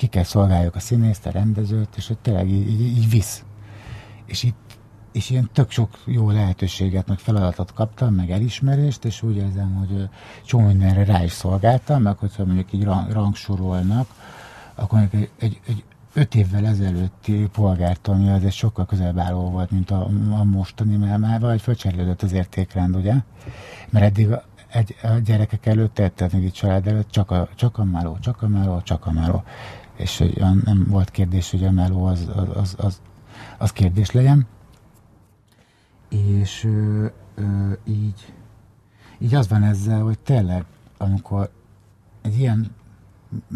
ki 0.00 0.06
kell 0.06 0.22
szolgáljuk 0.22 0.74
a 0.74 0.80
színészt, 0.80 1.26
a 1.26 1.30
rendezőt, 1.30 1.96
és 1.96 2.06
hogy 2.06 2.18
tényleg 2.18 2.48
így, 2.48 2.68
így, 2.68 2.80
így 2.80 3.10
visz. 3.10 3.44
És 4.26 4.42
itt 4.42 4.78
és 5.12 5.30
ilyen 5.30 5.50
tök 5.52 5.70
sok 5.70 5.98
jó 6.04 6.30
lehetőséget, 6.30 7.08
meg 7.08 7.18
feladatot 7.18 7.72
kaptam, 7.72 8.14
meg 8.14 8.30
elismerést, 8.30 9.04
és 9.04 9.22
úgy 9.22 9.36
érzem, 9.36 9.74
hogy 9.74 10.08
csomó 10.44 10.66
mindenre 10.66 11.04
rá 11.04 11.24
is 11.24 11.32
szolgáltam, 11.32 12.02
meg 12.02 12.18
hogyha 12.18 12.44
mondjuk 12.44 12.72
így 12.72 12.84
rangsorolnak, 12.84 14.06
akkor 14.74 15.08
egy, 15.10 15.30
egy, 15.38 15.60
egy 15.66 15.84
öt 16.14 16.34
évvel 16.34 16.66
ezelőtti 16.66 17.48
polgártól, 17.52 18.28
az 18.28 18.44
egy 18.44 18.52
sokkal 18.52 18.86
közelebb 18.86 19.18
álló 19.18 19.50
volt, 19.50 19.70
mint 19.70 19.90
a, 19.90 20.08
a 20.30 20.44
mostani, 20.44 20.96
mert 20.96 21.18
már 21.18 21.40
vagy 21.40 21.60
fölcserélődött 21.60 22.22
az 22.22 22.32
értékrend, 22.32 22.96
ugye? 22.96 23.14
Mert 23.90 24.04
eddig 24.04 24.28
egy, 24.70 24.96
a 25.02 25.08
gyerekek 25.24 25.66
előtt, 25.66 25.94
tehát 25.94 26.32
még 26.32 26.42
itt 26.42 26.52
család 26.52 26.86
előtt 26.86 27.10
csak 27.10 27.30
a, 27.30 27.48
csak 27.54 27.78
a 27.78 27.84
meló, 27.84 28.18
csak 28.20 28.42
a 28.42 28.48
meló, 28.48 28.80
csak 28.80 29.06
a 29.06 29.12
meló. 29.12 29.42
És 30.00 30.18
hogy 30.18 30.36
nem 30.64 30.86
volt 30.88 31.10
kérdés, 31.10 31.50
hogy 31.50 31.64
a 31.64 31.70
meló 31.70 32.04
az, 32.04 32.28
az, 32.34 32.48
az, 32.54 32.74
az, 32.78 33.00
az 33.58 33.72
kérdés 33.72 34.10
legyen. 34.10 34.46
És 36.08 36.64
ö, 36.64 37.06
ö, 37.34 37.72
így, 37.84 38.32
így 39.18 39.34
az 39.34 39.48
van 39.48 39.62
ezzel, 39.62 40.00
hogy 40.00 40.18
tényleg, 40.18 40.64
amikor 40.98 41.50
egy 42.22 42.38
ilyen 42.38 42.70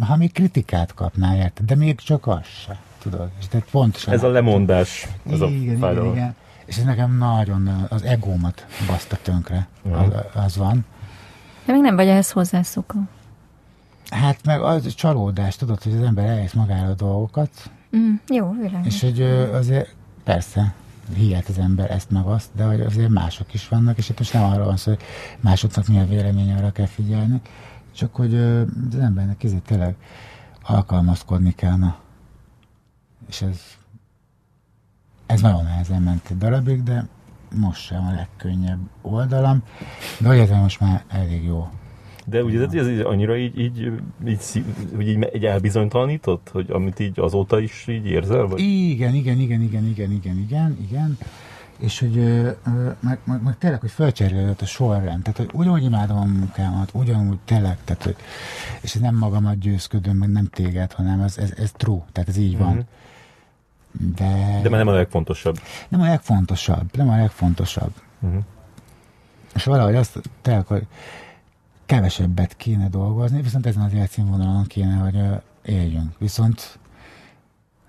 ha 0.00 0.16
még 0.16 0.32
kritikát 0.32 0.94
kapná, 0.94 1.36
érted? 1.36 1.66
De 1.66 1.74
még 1.74 1.98
csak 1.98 2.26
az 2.26 2.44
se, 2.44 2.78
tudod. 2.98 3.30
És 3.38 3.46
tehát 3.48 3.70
pontosan... 3.70 4.14
Ez 4.14 4.22
a 4.22 4.28
lemondás, 4.28 5.08
ez 5.26 5.40
igen, 5.40 5.82
a 5.82 5.90
igen, 5.90 6.06
igen. 6.06 6.34
És 6.64 6.76
ez 6.76 6.84
nekem 6.84 7.16
nagyon 7.16 7.86
az 7.88 8.02
egómat 8.02 8.66
baszta 8.86 9.16
tönkre, 9.22 9.68
uh-huh. 9.82 10.02
az, 10.02 10.44
az 10.44 10.56
van. 10.56 10.84
De 11.64 11.72
még 11.72 11.82
nem 11.82 11.96
vagy 11.96 12.08
ehhez 12.08 12.30
hozzászokva. 12.30 13.00
Hát 14.14 14.44
meg 14.44 14.60
az 14.60 14.94
csalódás, 14.94 15.56
tudod, 15.56 15.82
hogy 15.82 15.92
az 15.92 16.02
ember 16.02 16.26
elhisz 16.26 16.52
magára 16.52 16.88
a 16.88 16.94
dolgokat. 16.94 17.70
Mm, 17.96 18.14
jó, 18.28 18.50
világos. 18.50 18.86
És 18.86 19.00
hogy 19.00 19.22
azért 19.52 19.94
persze, 20.24 20.74
hihet 21.14 21.48
az 21.48 21.58
ember 21.58 21.90
ezt 21.90 22.10
meg 22.10 22.26
azt, 22.26 22.48
de 22.56 22.64
hogy 22.64 22.80
azért 22.80 23.08
mások 23.08 23.54
is 23.54 23.68
vannak, 23.68 23.98
és 23.98 24.08
itt 24.08 24.18
most 24.18 24.32
nem 24.32 24.42
arról 24.42 24.64
van 24.64 24.76
szó, 24.76 24.90
hogy 24.90 25.02
másoknak 25.40 25.86
mi 25.86 25.98
a 25.98 26.06
véleménye, 26.06 26.56
arra 26.56 26.72
kell 26.72 26.86
figyelni, 26.86 27.40
csak 27.92 28.14
hogy 28.14 28.34
az 28.34 28.98
embernek 29.00 29.42
ezért 29.44 29.62
tényleg 29.62 29.96
alkalmazkodni 30.62 31.52
kellene. 31.52 31.96
És 33.28 33.42
ez, 33.42 33.60
ez 35.26 35.40
nagyon 35.40 35.64
nehezen 35.64 36.02
ment 36.02 36.30
egy 36.30 36.38
darabig, 36.38 36.82
de 36.82 37.06
most 37.56 37.82
sem 37.82 38.06
a 38.06 38.12
legkönnyebb 38.12 38.80
oldalam, 39.02 39.62
de 40.18 40.28
hogy 40.28 40.50
most 40.50 40.80
már 40.80 41.04
elég 41.08 41.44
jó. 41.44 41.68
De 42.24 42.42
ugye 42.42 42.64
ez, 42.64 42.86
ez 42.86 43.04
annyira 43.04 43.36
így, 43.36 43.58
így, 43.58 43.92
így, 44.26 44.64
hogy 44.94 45.08
így, 45.08 45.28
így 45.34 45.44
elbizonytalanított, 45.44 46.48
hogy 46.52 46.70
amit 46.70 47.00
így 47.00 47.20
azóta 47.20 47.60
is 47.60 47.84
így 47.88 48.06
érzel? 48.06 48.46
Vagy? 48.46 48.60
Igen, 48.60 49.14
igen, 49.14 49.38
igen, 49.38 49.60
igen, 49.60 49.84
igen, 49.84 50.12
igen, 50.12 50.36
igen, 50.38 50.76
igen 50.88 51.18
és 51.78 51.98
hogy 51.98 52.14
meg, 53.00 53.18
meg, 53.24 53.42
meg 53.42 53.58
tényleg, 53.58 53.80
hogy 53.80 53.90
felcserélődött 53.90 54.60
a 54.60 54.66
sorrend, 54.66 55.22
tehát 55.22 55.36
hogy 55.36 55.50
ugyanúgy 55.52 55.82
imádom 55.82 56.16
a 56.16 56.24
munkámat, 56.24 56.90
ugyanúgy 56.92 57.38
tényleg, 57.44 57.78
tehát 57.84 58.02
hogy, 58.02 58.16
és 58.80 58.94
ez 58.94 59.00
nem 59.00 59.16
magamat 59.16 59.58
győzködöm, 59.58 60.16
meg 60.16 60.28
nem 60.28 60.46
téged, 60.46 60.92
hanem 60.92 61.20
ez, 61.20 61.38
ez, 61.38 61.52
ez 61.56 61.72
true, 61.72 62.02
tehát 62.12 62.28
ez 62.28 62.36
így 62.36 62.58
van. 62.58 62.72
Mm-hmm. 62.72 64.12
De... 64.14 64.60
De 64.62 64.68
már 64.68 64.78
nem 64.78 64.88
a 64.88 64.96
legfontosabb. 64.96 65.58
Nem 65.88 66.00
a 66.00 66.04
legfontosabb, 66.04 66.96
nem 66.96 67.08
a 67.10 67.16
legfontosabb. 67.16 67.92
Uh-huh. 68.20 68.42
És 69.54 69.64
valahogy 69.64 69.94
azt 69.94 70.20
tényleg, 70.42 70.66
hogy 70.66 70.86
kevesebbet 71.86 72.56
kéne 72.56 72.88
dolgozni, 72.88 73.42
viszont 73.42 73.66
ezen 73.66 73.82
az 73.82 73.92
életszínvonalon 73.92 74.64
kéne, 74.64 74.94
hogy 74.94 75.42
éljünk. 75.74 76.18
Viszont 76.18 76.78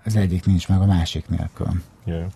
az 0.04 0.16
egyik 0.16 0.46
nincs 0.46 0.68
meg 0.68 0.80
a 0.80 0.86
másik 0.86 1.28
nélkül. 1.28 1.82
Yeah 2.04 2.26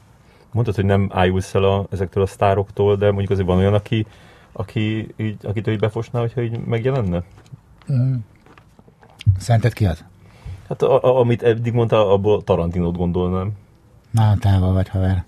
mondtad, 0.53 0.75
hogy 0.75 0.85
nem 0.85 1.11
ájulsz 1.13 1.55
el 1.55 1.65
a, 1.65 1.87
ezektől 1.91 2.23
a 2.23 2.27
sztároktól, 2.27 2.97
de 2.97 3.07
mondjuk 3.07 3.31
azért 3.31 3.47
van 3.47 3.59
olyan, 3.59 3.75
aki, 3.75 4.07
aki 4.53 5.15
így, 5.17 5.37
akitől 5.43 5.75
így 5.75 5.81
befosná, 5.81 6.21
hogyha 6.21 6.43
így 6.43 6.59
megjelenne? 6.65 7.23
Mm. 7.93 8.15
Szerinted 9.39 9.73
ki 9.73 9.87
az? 9.87 10.05
Hát 10.69 10.83
a, 10.83 11.05
a, 11.05 11.19
amit 11.19 11.43
eddig 11.43 11.73
mondta, 11.73 12.13
abból 12.13 12.45
Tarantinót 12.45 12.97
gondolnám. 12.97 13.53
Nagyon 14.11 14.39
távol 14.39 14.73
vagy, 14.73 14.89
haver. 14.89 15.25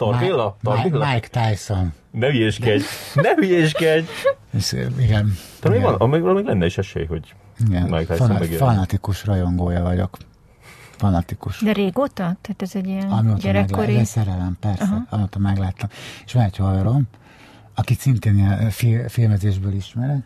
Tarbilla? 0.00 0.56
Tarbilla? 0.62 1.12
Mike 1.12 1.28
Tyson. 1.28 1.92
Ne 2.10 2.26
hülyéskedj! 2.26 2.82
Ne 3.14 3.34
hülyéskedj! 3.34 4.06
Igen. 4.98 5.36
Talán 5.60 5.78
igen. 5.78 5.90
Van, 5.90 5.94
amíg, 5.94 6.22
amíg 6.22 6.44
lenne 6.44 6.66
is 6.66 6.78
esély, 6.78 7.04
hogy 7.04 7.34
igen. 7.68 7.82
Mike 7.82 8.14
Tyson 8.14 8.26
Fanat, 8.26 8.46
Fanatikus 8.46 9.24
rajongója 9.24 9.82
vagyok 9.82 10.16
fanatikus. 11.00 11.60
De 11.60 11.72
régóta? 11.72 12.14
Tehát 12.14 12.56
ez 12.62 12.74
egy 12.74 12.86
ilyen 12.86 13.10
Amióta 13.10 13.38
gyerekkori... 13.40 13.86
Meglát, 13.86 14.04
szerelem, 14.04 14.56
persze, 14.60 14.84
uh-huh. 14.84 15.02
amióta 15.10 15.38
megláttam. 15.38 15.88
És 16.24 16.32
van 16.32 16.42
egy 16.42 16.56
haverom, 16.56 17.08
akit 17.74 17.98
szintén 17.98 18.36
ilyen 18.36 18.70
filmezésből 19.08 19.72
ismerek, 19.72 20.22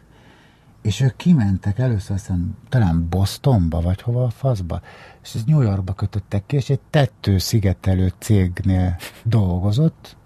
és 0.84 1.00
ők 1.00 1.16
kimentek 1.16 1.78
először 1.78 2.16
aztán 2.16 2.56
talán 2.68 3.08
Bostonba, 3.08 3.80
vagy 3.80 4.02
hova 4.02 4.24
a 4.24 4.30
faszba, 4.30 4.80
és 5.22 5.34
ezt 5.34 5.46
New 5.46 5.60
Yorkba 5.60 5.92
kötöttek 5.92 6.46
ki, 6.46 6.56
és 6.56 6.70
egy 6.70 6.80
tettő 6.90 7.38
szigetelő 7.38 8.12
cégnél 8.18 8.96
dolgozott, 9.22 10.16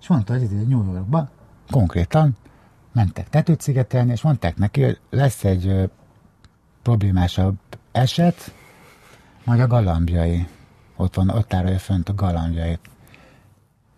és 0.00 0.08
mondta, 0.08 0.32
hogy 0.32 0.42
egy 0.42 0.68
New 0.68 0.92
Yorkba 0.92 1.30
konkrétan 1.70 2.36
mentek 2.92 3.28
tetőt 3.28 3.60
szigetelni, 3.60 4.12
és 4.12 4.22
mondták 4.22 4.56
neki, 4.56 4.82
hogy 4.82 5.00
lesz 5.10 5.44
egy 5.44 5.90
problémásabb 6.82 7.58
eset, 7.92 8.54
majd 9.44 9.60
a 9.60 9.66
galambjai. 9.66 10.46
Ott 10.96 11.14
van, 11.14 11.28
ott 11.28 11.54
állja 11.54 11.78
fönt 11.78 12.08
a 12.08 12.14
galambjait. 12.14 12.80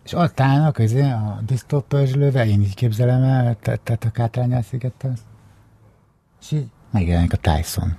És 0.05 0.13
ott 0.13 0.41
állnak 0.41 0.79
az 0.79 0.93
a 0.95 1.41
disztópörzslővel, 1.47 2.47
én 2.47 2.61
így 2.61 2.75
képzelem 2.75 3.23
el, 3.23 3.57
tehát 3.61 4.05
a 4.05 4.11
Kátrányán 4.11 4.63
szigetet. 4.63 5.19
És 6.45 6.53
így 6.53 6.67
megjelenik 6.91 7.33
a 7.33 7.37
Tyson. 7.37 7.97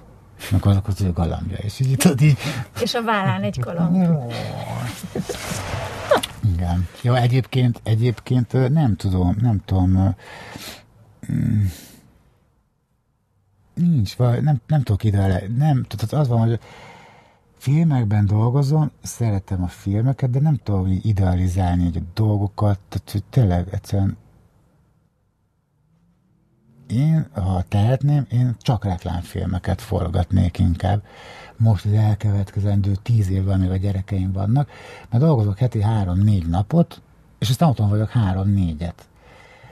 Meg 0.52 0.66
azok 0.66 0.88
az 0.88 1.02
ő 1.02 1.12
galambja. 1.12 1.58
És 1.58 1.80
így 1.80 1.98
tudod 1.98 2.22
így... 2.22 2.38
És 2.82 2.94
a 2.94 3.04
vállán 3.04 3.42
egy 3.42 3.60
galamb. 3.60 4.32
Igen. 6.54 6.88
Jó, 7.02 7.14
egyébként, 7.14 7.82
egyébként 7.84 8.70
nem 8.70 8.96
tudom, 8.96 9.36
nem 9.42 9.62
tudom, 9.66 10.16
mm, 11.32 11.66
nincs, 13.74 14.16
vagy 14.16 14.42
nem, 14.44 14.62
nem 14.68 14.82
tudok 14.82 15.04
ide, 15.04 15.44
nem, 15.58 15.84
tudod, 15.84 16.14
az 16.14 16.28
van, 16.28 16.40
hogy 16.40 16.60
filmekben 17.58 18.26
dolgozom, 18.26 18.92
szeretem 19.02 19.64
a 19.64 19.68
filmeket, 19.68 20.30
de 20.30 20.40
nem 20.40 20.60
tudom 20.64 20.88
így 20.88 21.06
idealizálni 21.06 21.84
hogy 21.84 21.98
a 21.98 22.12
dolgokat, 22.14 22.80
tehát 22.90 23.12
hogy 23.12 23.24
tényleg 23.24 23.68
egyszerűen 23.72 24.18
én, 26.88 27.28
ha 27.34 27.64
tehetném, 27.68 28.26
én 28.32 28.56
csak 28.60 28.84
reklámfilmeket 28.84 29.82
forgatnék 29.82 30.60
inkább. 30.60 31.04
Most 31.58 31.86
az 31.86 31.92
elkövetkezendő 31.92 32.96
tíz 33.02 33.30
évben 33.30 33.60
még 33.60 33.70
a 33.70 33.76
gyerekeim 33.76 34.32
vannak, 34.32 34.70
mert 35.10 35.24
dolgozok 35.24 35.58
heti 35.58 35.82
három-négy 35.82 36.48
napot, 36.48 37.02
és 37.40 37.50
aztán 37.50 37.70
otthon 37.70 37.90
vagyok 37.90 38.10
három-négyet. 38.10 39.08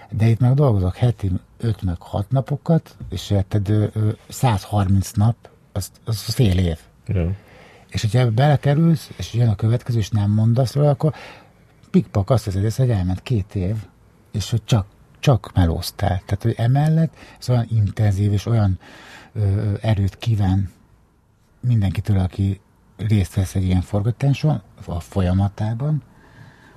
De 0.09 0.27
itt 0.27 0.40
meg 0.40 0.53
dolgozok 0.53 0.95
heti 0.95 1.32
5 1.58 1.82
meg 1.82 1.95
6 2.00 2.32
napokat, 2.32 2.95
és 3.09 3.30
érted, 3.30 3.92
130 4.30 5.11
nap, 5.11 5.35
az, 5.72 5.92
az 6.06 6.22
fél 6.22 6.58
év. 6.58 6.77
Ja. 7.08 7.32
És 7.90 8.01
hogyha 8.01 8.32
belekerülsz, 8.32 9.11
és 9.17 9.33
jön 9.33 9.50
a 9.50 9.56
következő, 9.56 9.98
és 9.98 10.09
nem 10.09 10.32
mondasz 10.32 10.74
róla, 10.74 10.90
akkor 10.90 11.14
pikpak 11.92 12.30
azt 12.30 12.43
hiszed, 12.43 12.75
hogy 12.75 12.90
elment 12.90 13.22
két 13.22 13.56
év, 13.56 13.75
és 14.32 14.50
hogy 14.50 14.61
csak, 14.66 14.85
csak 15.24 15.52
melóztál. 15.53 16.22
Tehát, 16.26 16.43
hogy 16.43 16.53
emellett 16.58 17.16
ez 17.40 17.50
olyan 17.50 17.66
intenzív, 17.69 18.32
és 18.32 18.45
olyan 18.45 18.80
ö, 19.34 19.74
erőt 19.82 20.18
kíván 20.18 20.69
mindenkitől, 21.60 22.19
aki 22.19 22.61
részt 22.98 23.34
vesz 23.34 23.56
egy 23.56 23.64
ilyen 23.64 23.82
forgatáson, 23.82 24.61
a 24.85 25.00
folyamatában, 25.00 26.03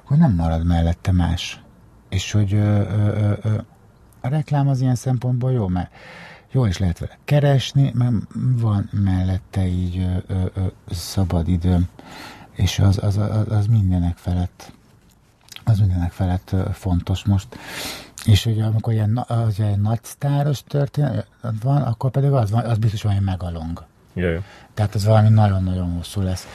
hogy 0.05 0.19
nem 0.19 0.35
marad 0.35 0.65
mellette 0.65 1.13
más. 1.13 1.61
És 2.09 2.33
hogy 2.33 2.55
ö, 2.55 2.81
ö, 2.81 3.33
ö, 3.43 3.59
a 4.21 4.29
reklám 4.29 4.69
az 4.69 4.81
ilyen 4.81 4.95
szempontból 4.95 5.53
jó, 5.53 5.69
mert 5.69 5.93
jól 6.53 6.69
is 6.69 6.79
lehet 6.79 6.99
vele 6.99 7.19
keresni, 7.25 7.93
mert 7.95 8.15
van 8.35 8.89
mellette 8.93 9.67
így 9.67 9.99
ö, 9.99 10.17
ö, 10.27 10.45
ö, 10.55 10.67
szabad 10.91 11.49
időm, 11.49 11.89
és 12.53 12.79
az, 12.79 13.03
az, 13.03 13.17
az, 13.17 13.51
az 13.51 13.67
mindenek 13.67 14.17
felett 14.17 14.75
az 15.69 15.79
mindenek 15.79 16.13
felett 16.13 16.55
fontos 16.73 17.25
most. 17.25 17.47
És 18.27 18.45
hogy 18.45 18.61
amikor 18.61 18.93
ilyen, 18.93 19.25
az 19.29 19.59
ilyen 19.59 19.81
nagy 19.81 19.99
sztáros 20.03 20.63
történet 20.63 21.27
van, 21.63 21.83
akkor 21.83 22.11
pedig 22.11 22.31
az, 22.31 22.51
van, 22.51 22.65
az 22.65 22.79
biztos 22.79 23.03
valami 23.03 23.21
megalong. 23.21 23.85
Ja, 24.15 24.31
ja. 24.31 24.43
Tehát 24.75 24.95
ez 24.95 25.05
valami 25.05 25.29
nagyon-nagyon 25.29 25.93
hosszú 25.93 26.21
lesz. 26.21 26.47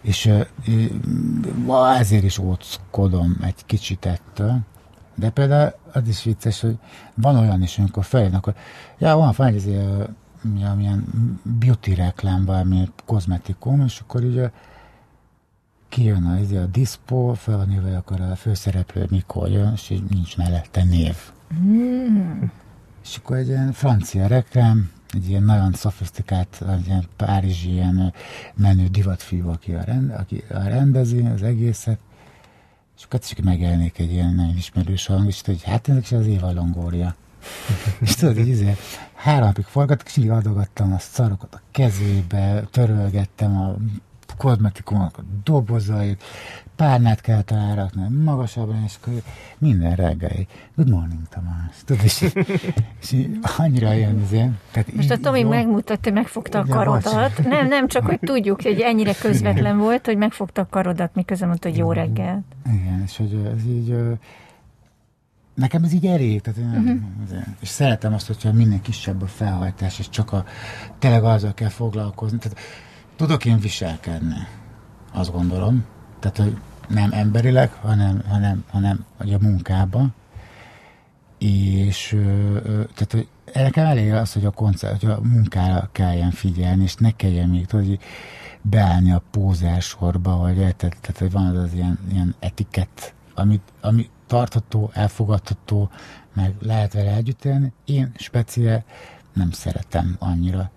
És 0.00 0.30
ezért 1.98 2.22
is 2.22 2.38
óckodom 2.38 3.36
egy 3.42 3.66
kicsit 3.66 4.06
ettől. 4.06 4.58
De 5.14 5.30
például 5.30 5.72
az 5.92 6.08
is 6.08 6.22
vicces, 6.22 6.60
hogy 6.60 6.78
van 7.14 7.36
olyan 7.36 7.62
is, 7.62 7.78
amikor 7.78 8.04
feljön, 8.04 8.34
akkor 8.34 8.54
ja, 8.98 9.16
van 9.16 9.32
fel 9.32 9.46
egy 9.46 9.72
ja, 10.58 10.74
milyen 10.74 11.04
beauty 11.42 11.94
reklám, 11.94 12.44
valami 12.44 12.90
kozmetikum, 13.06 13.80
és 13.80 14.00
akkor 14.00 14.22
uh, 14.22 14.50
kijön 15.88 16.24
a, 16.24 16.38
izé, 16.38 16.56
a 16.56 16.66
diszpó, 16.66 17.32
fel 17.34 17.56
van 17.56 17.72
írva, 17.72 17.96
akkor 17.96 18.20
a 18.20 18.36
főszereplő 18.36 19.06
mikor 19.10 19.50
jön, 19.50 19.72
és 19.72 20.02
nincs 20.08 20.36
mellette 20.36 20.84
név. 20.84 21.16
Mm. 21.54 22.42
És 23.04 23.16
akkor 23.16 23.36
egy 23.36 23.48
ilyen 23.48 23.72
francia 23.72 24.26
reklám, 24.26 24.90
egy 25.12 25.28
ilyen 25.28 25.42
nagyon 25.42 25.72
szofisztikált, 25.72 26.62
egy 26.70 26.86
ilyen 26.86 27.04
párizsi 27.16 27.72
ilyen 27.72 28.12
menő 28.54 28.86
divatfiú, 28.86 29.48
aki, 29.48 29.72
a 29.72 29.82
rend, 29.84 30.10
aki 30.10 30.44
a 30.50 30.62
rendezi 30.62 31.26
az 31.34 31.42
egészet, 31.42 31.98
és 32.96 33.04
akkor 33.04 33.20
is 33.22 33.34
megjelenik 33.42 33.98
egy 33.98 34.12
ilyen 34.12 34.34
nagyon 34.34 34.56
ismerős 34.56 35.06
hang, 35.06 35.26
és 35.26 35.42
hogy 35.44 35.62
hát 35.62 35.88
ennek 35.88 36.06
az 36.10 36.26
Éva 36.26 36.52
Longória. 36.52 37.14
és 38.00 38.14
tudod, 38.14 38.38
így 38.38 38.52
azért 38.52 38.78
három 39.14 39.46
napig 39.46 39.64
forgattak, 39.64 40.06
és 40.06 40.16
így 40.16 40.28
adogattam 40.28 40.92
a 40.92 40.98
szarokat 40.98 41.54
a 41.54 41.60
kezébe, 41.70 42.62
törölgettem 42.70 43.60
a 43.60 43.76
kozmetikumok 44.36 45.24
dobozait, 45.44 46.22
párnát 46.76 47.20
kell 47.20 47.42
rárakni, 47.46 48.08
magasabban, 48.24 48.82
és 48.84 48.94
akkor 49.00 49.22
minden 49.58 49.94
reggel, 49.94 50.46
good 50.76 50.90
morning 50.90 51.20
Tamás, 51.28 51.76
tudod, 51.84 52.04
és, 52.04 52.24
és 53.00 53.26
annyira 53.56 53.92
jön 53.92 54.20
azért. 54.24 54.50
Tehát 54.70 54.94
Most 54.94 55.10
a 55.10 55.18
Tomi 55.18 55.42
megmutatta, 55.42 56.00
hogy 56.02 56.12
megfogta 56.12 56.58
a 56.58 56.64
karodat. 56.64 57.44
Nem, 57.44 57.68
nem, 57.68 57.88
csak 57.88 58.06
hogy 58.06 58.18
tudjuk, 58.18 58.62
hogy 58.62 58.80
ennyire 58.80 59.14
közvetlen 59.14 59.78
volt, 59.78 60.06
hogy 60.06 60.16
megfogta 60.16 60.60
a 60.60 60.66
karodat, 60.70 61.14
miközben 61.14 61.48
mondta, 61.48 61.68
hogy 61.68 61.78
jó 61.78 61.92
reggel. 61.92 62.44
Igen, 62.66 63.02
és 63.04 63.16
hogy 63.16 63.50
ez 63.56 63.64
így 63.64 63.94
nekem 65.56 65.84
ez 65.84 65.92
így 65.92 66.06
elég, 66.06 66.40
tehát 66.40 66.58
én, 66.58 66.66
uh-huh. 66.66 67.46
és 67.60 67.68
szeretem 67.68 68.12
azt, 68.14 68.26
hogyha 68.26 68.52
minél 68.52 68.80
kisebb 68.80 69.22
a 69.22 69.26
felhajtás, 69.26 69.98
és 69.98 70.08
csak 70.08 70.32
a, 70.32 70.44
tényleg 70.98 71.24
azzal 71.24 71.54
kell 71.54 71.68
foglalkozni. 71.68 72.38
Tehát 72.38 72.58
tudok 73.16 73.44
én 73.44 73.58
viselkedni, 73.58 74.46
azt 75.12 75.32
gondolom. 75.32 75.84
Tehát, 76.20 76.36
hogy 76.36 76.56
nem 76.88 77.12
emberileg, 77.12 77.72
hanem, 77.72 78.22
hanem, 78.28 78.64
hanem 78.70 79.04
hogy 79.16 79.32
a 79.32 79.38
munkában. 79.40 80.14
És 81.38 82.16
tehát, 82.62 83.12
hogy 83.12 83.28
nekem 83.54 83.86
elég 83.86 84.12
az, 84.12 84.32
hogy 84.32 84.44
a, 84.44 84.50
koncert, 84.50 85.00
hogy 85.00 85.10
a 85.10 85.20
munkára 85.22 85.88
kelljen 85.92 86.30
figyelni, 86.30 86.82
és 86.82 86.94
ne 86.94 87.10
kelljen 87.10 87.48
még 87.48 87.66
tudod, 87.66 87.86
hogy 87.86 87.98
beállni 88.62 89.12
a 89.12 89.22
pózársorba, 89.30 90.36
vagy 90.36 90.54
tehát, 90.54 90.78
tehát, 90.78 91.18
hogy 91.18 91.30
van 91.30 91.46
az, 91.46 91.62
az 91.62 91.72
ilyen, 91.72 91.98
ilyen 92.10 92.34
etikett, 92.38 93.14
amit, 93.34 93.72
ami 93.80 94.10
tartható, 94.26 94.90
elfogadható, 94.92 95.90
meg 96.34 96.54
lehet 96.60 96.92
vele 96.92 97.14
együtt 97.14 97.44
élni. 97.44 97.72
Én 97.84 98.12
speciál 98.16 98.84
nem 99.32 99.50
szeretem 99.50 100.16
annyira. 100.18 100.70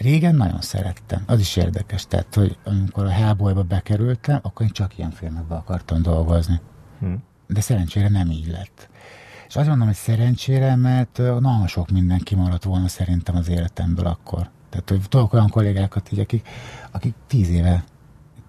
Régen 0.00 0.34
nagyon 0.34 0.60
szerettem. 0.60 1.22
Az 1.26 1.40
is 1.40 1.56
érdekes, 1.56 2.06
tehát, 2.06 2.34
hogy 2.34 2.58
amikor 2.64 3.04
a 3.04 3.10
Hellboyba 3.10 3.62
bekerültem, 3.62 4.38
akkor 4.42 4.66
én 4.66 4.72
csak 4.72 4.98
ilyen 4.98 5.10
filmekbe 5.10 5.54
akartam 5.54 6.02
dolgozni. 6.02 6.60
Hmm. 6.98 7.22
De 7.46 7.60
szerencsére 7.60 8.08
nem 8.08 8.30
így 8.30 8.46
lett. 8.46 8.88
És 9.48 9.56
azt 9.56 9.68
mondom, 9.68 9.86
hogy 9.86 9.96
szerencsére, 9.96 10.76
mert 10.76 11.18
nagyon 11.18 11.66
sok 11.66 11.90
minden 11.90 12.18
kimaradt 12.18 12.64
volna 12.64 12.88
szerintem 12.88 13.36
az 13.36 13.48
életemből 13.48 14.06
akkor. 14.06 14.50
Tehát, 14.70 14.88
hogy 14.88 15.08
tudok 15.08 15.32
olyan 15.32 15.48
kollégákat, 15.48 16.12
így, 16.12 16.18
akik, 16.18 16.48
akik 16.90 17.14
tíz 17.26 17.48
éve 17.48 17.84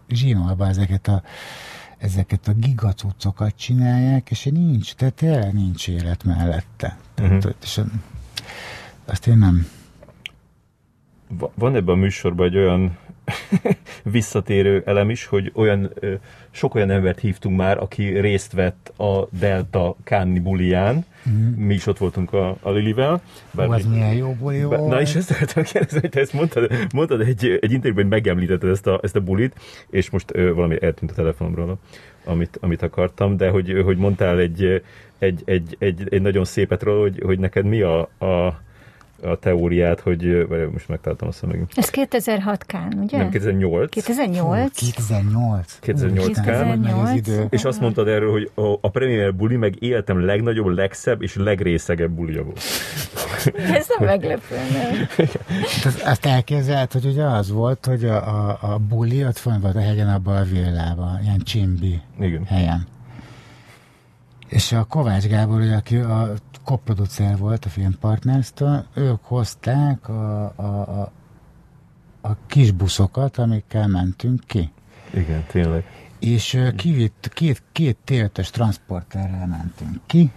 zsinolva 0.09 0.67
ezeket 0.67 1.07
a, 1.07 1.23
ezeket 1.97 2.47
a 2.47 2.53
gigacucokat 2.53 3.55
csinálják, 3.55 4.31
és 4.31 4.43
nincs, 4.43 4.93
tehát 4.93 5.13
tényleg 5.13 5.53
nincs 5.53 5.88
élet 5.88 6.23
mellette. 6.23 6.97
Tehát, 7.13 7.31
uh-huh. 7.31 7.53
és 7.61 7.81
azt 9.05 9.27
én 9.27 9.38
nem, 9.38 9.67
van 11.53 11.76
ebben 11.76 11.95
a 11.95 11.98
műsorban 11.98 12.45
egy 12.48 12.58
olyan 12.58 12.98
visszatérő 14.03 14.84
elem 14.85 15.10
is, 15.10 15.26
hogy 15.26 15.51
olyan 15.56 15.93
sok 16.51 16.76
olyan 16.76 16.90
embert 16.90 17.19
hívtunk 17.19 17.58
már, 17.58 17.77
aki 17.77 18.19
részt 18.19 18.53
vett 18.53 18.93
a 18.98 19.27
Delta 19.40 19.95
Káni 20.03 20.40
bulián. 20.40 21.06
Mm. 21.30 21.66
Mi 21.66 21.74
is 21.74 21.88
ott 21.88 21.98
voltunk 21.98 22.34
a, 22.34 22.58
a 22.61 22.69
Lilivel. 22.72 23.22
Bár 23.51 23.68
Ó, 23.68 23.72
az 23.72 23.85
milyen 23.85 24.14
jó 24.14 24.34
buli 24.40 24.64
volt. 24.64 24.88
Na 24.88 25.01
és 25.01 25.16
ezt 25.16 25.32
akartam 25.32 25.64
kérdezni, 25.64 26.00
hogy 26.00 26.10
te 26.10 26.19
ezt 26.19 26.34
mondtad, 26.34 26.72
mondtad 26.93 27.22
egy, 27.22 27.58
egy 27.61 27.72
interjúban, 27.72 28.03
hogy 28.03 28.11
megemlítetted 28.11 28.69
ezt 28.69 28.88
a, 28.88 29.00
ezt 29.03 29.16
a 29.16 29.19
bulit, 29.19 29.56
és 29.90 30.10
most 30.10 30.30
ö, 30.34 30.53
valami 30.53 30.77
eltűnt 30.82 31.11
a 31.11 31.16
telefonomról, 31.16 31.77
amit, 32.26 32.58
amit 32.61 32.82
akartam, 32.82 33.38
de 33.38 33.50
hogy, 33.50 33.82
hogy 33.84 33.98
mondtál 33.98 34.40
egy, 34.40 34.84
egy, 35.19 35.42
egy, 35.45 35.76
egy, 35.80 36.08
egy 36.10 36.22
nagyon 36.22 36.45
szépet 36.45 36.84
róla, 36.84 37.01
hogy, 37.01 37.22
hogy 37.26 37.40
neked 37.40 37.66
mi 37.66 37.82
a, 37.82 38.00
a 38.01 38.61
a 39.24 39.35
teóriát, 39.35 40.00
hogy 40.00 40.48
most 40.72 40.88
megtaláltam 40.88 41.27
a 41.27 41.32
szövegem. 41.32 41.67
Ez 41.75 41.90
2006 41.90 42.66
Kán, 42.66 42.93
ugye? 43.03 43.17
Nem, 43.17 43.30
2008. 43.30 43.91
2008. 43.91 44.74
2008. 44.74 45.77
2008 45.80 46.41
Kán. 46.41 47.48
És 47.50 47.64
azt 47.64 47.80
mondtad 47.80 48.08
erről, 48.08 48.32
hogy 48.32 48.51
a, 48.53 48.77
a 48.82 48.90
Premier 48.90 49.35
Buli 49.35 49.56
meg 49.56 49.83
életem 49.83 50.25
legnagyobb, 50.25 50.67
legszebb 50.67 51.22
és 51.22 51.35
legrészegebb 51.35 52.11
bulia 52.11 52.43
volt. 52.43 52.61
Ez 53.77 53.88
nem 53.98 54.08
meglepő, 54.08 54.56
nem? 54.56 55.27
Azt 56.06 56.25
elképzelt, 56.25 56.91
hogy 56.91 57.06
ugye 57.06 57.24
az 57.24 57.51
volt, 57.51 57.85
hogy 57.85 58.06
a, 58.06 58.50
a, 58.50 58.58
a 58.61 58.77
buli 58.77 59.25
ott 59.25 59.38
fönn 59.38 59.61
volt 59.61 59.75
a 59.75 59.82
hegyen 59.82 60.09
abban 60.09 60.35
a 60.35 60.43
villában, 60.43 61.19
ilyen 61.24 61.40
csimbi 61.40 62.01
Igen. 62.19 62.45
helyen. 62.45 62.88
És 64.48 64.72
a 64.72 64.83
Kovács 64.83 65.27
Gábor, 65.27 65.61
aki 65.61 65.95
a 65.95 66.33
koproducer 66.64 67.38
volt 67.38 67.65
a 67.65 67.69
filmpartnerstől, 67.69 68.85
ők 68.93 69.23
hozták 69.23 70.09
a, 70.09 70.53
a, 70.56 70.64
a, 70.64 71.11
a 72.22 72.35
kis 72.48 72.72
buszokat, 72.72 73.38
amikkel 73.38 73.88
mentünk 73.88 74.40
ki. 74.48 74.72
Igen, 75.14 75.45
tényleg. 75.48 75.83
És 76.19 76.59
kivitt, 76.75 77.30
két, 77.33 77.64
két 77.72 77.98
téltes 78.03 78.49
transporterrel 78.49 79.48
mentünk 79.48 79.99
ki, 80.06 80.31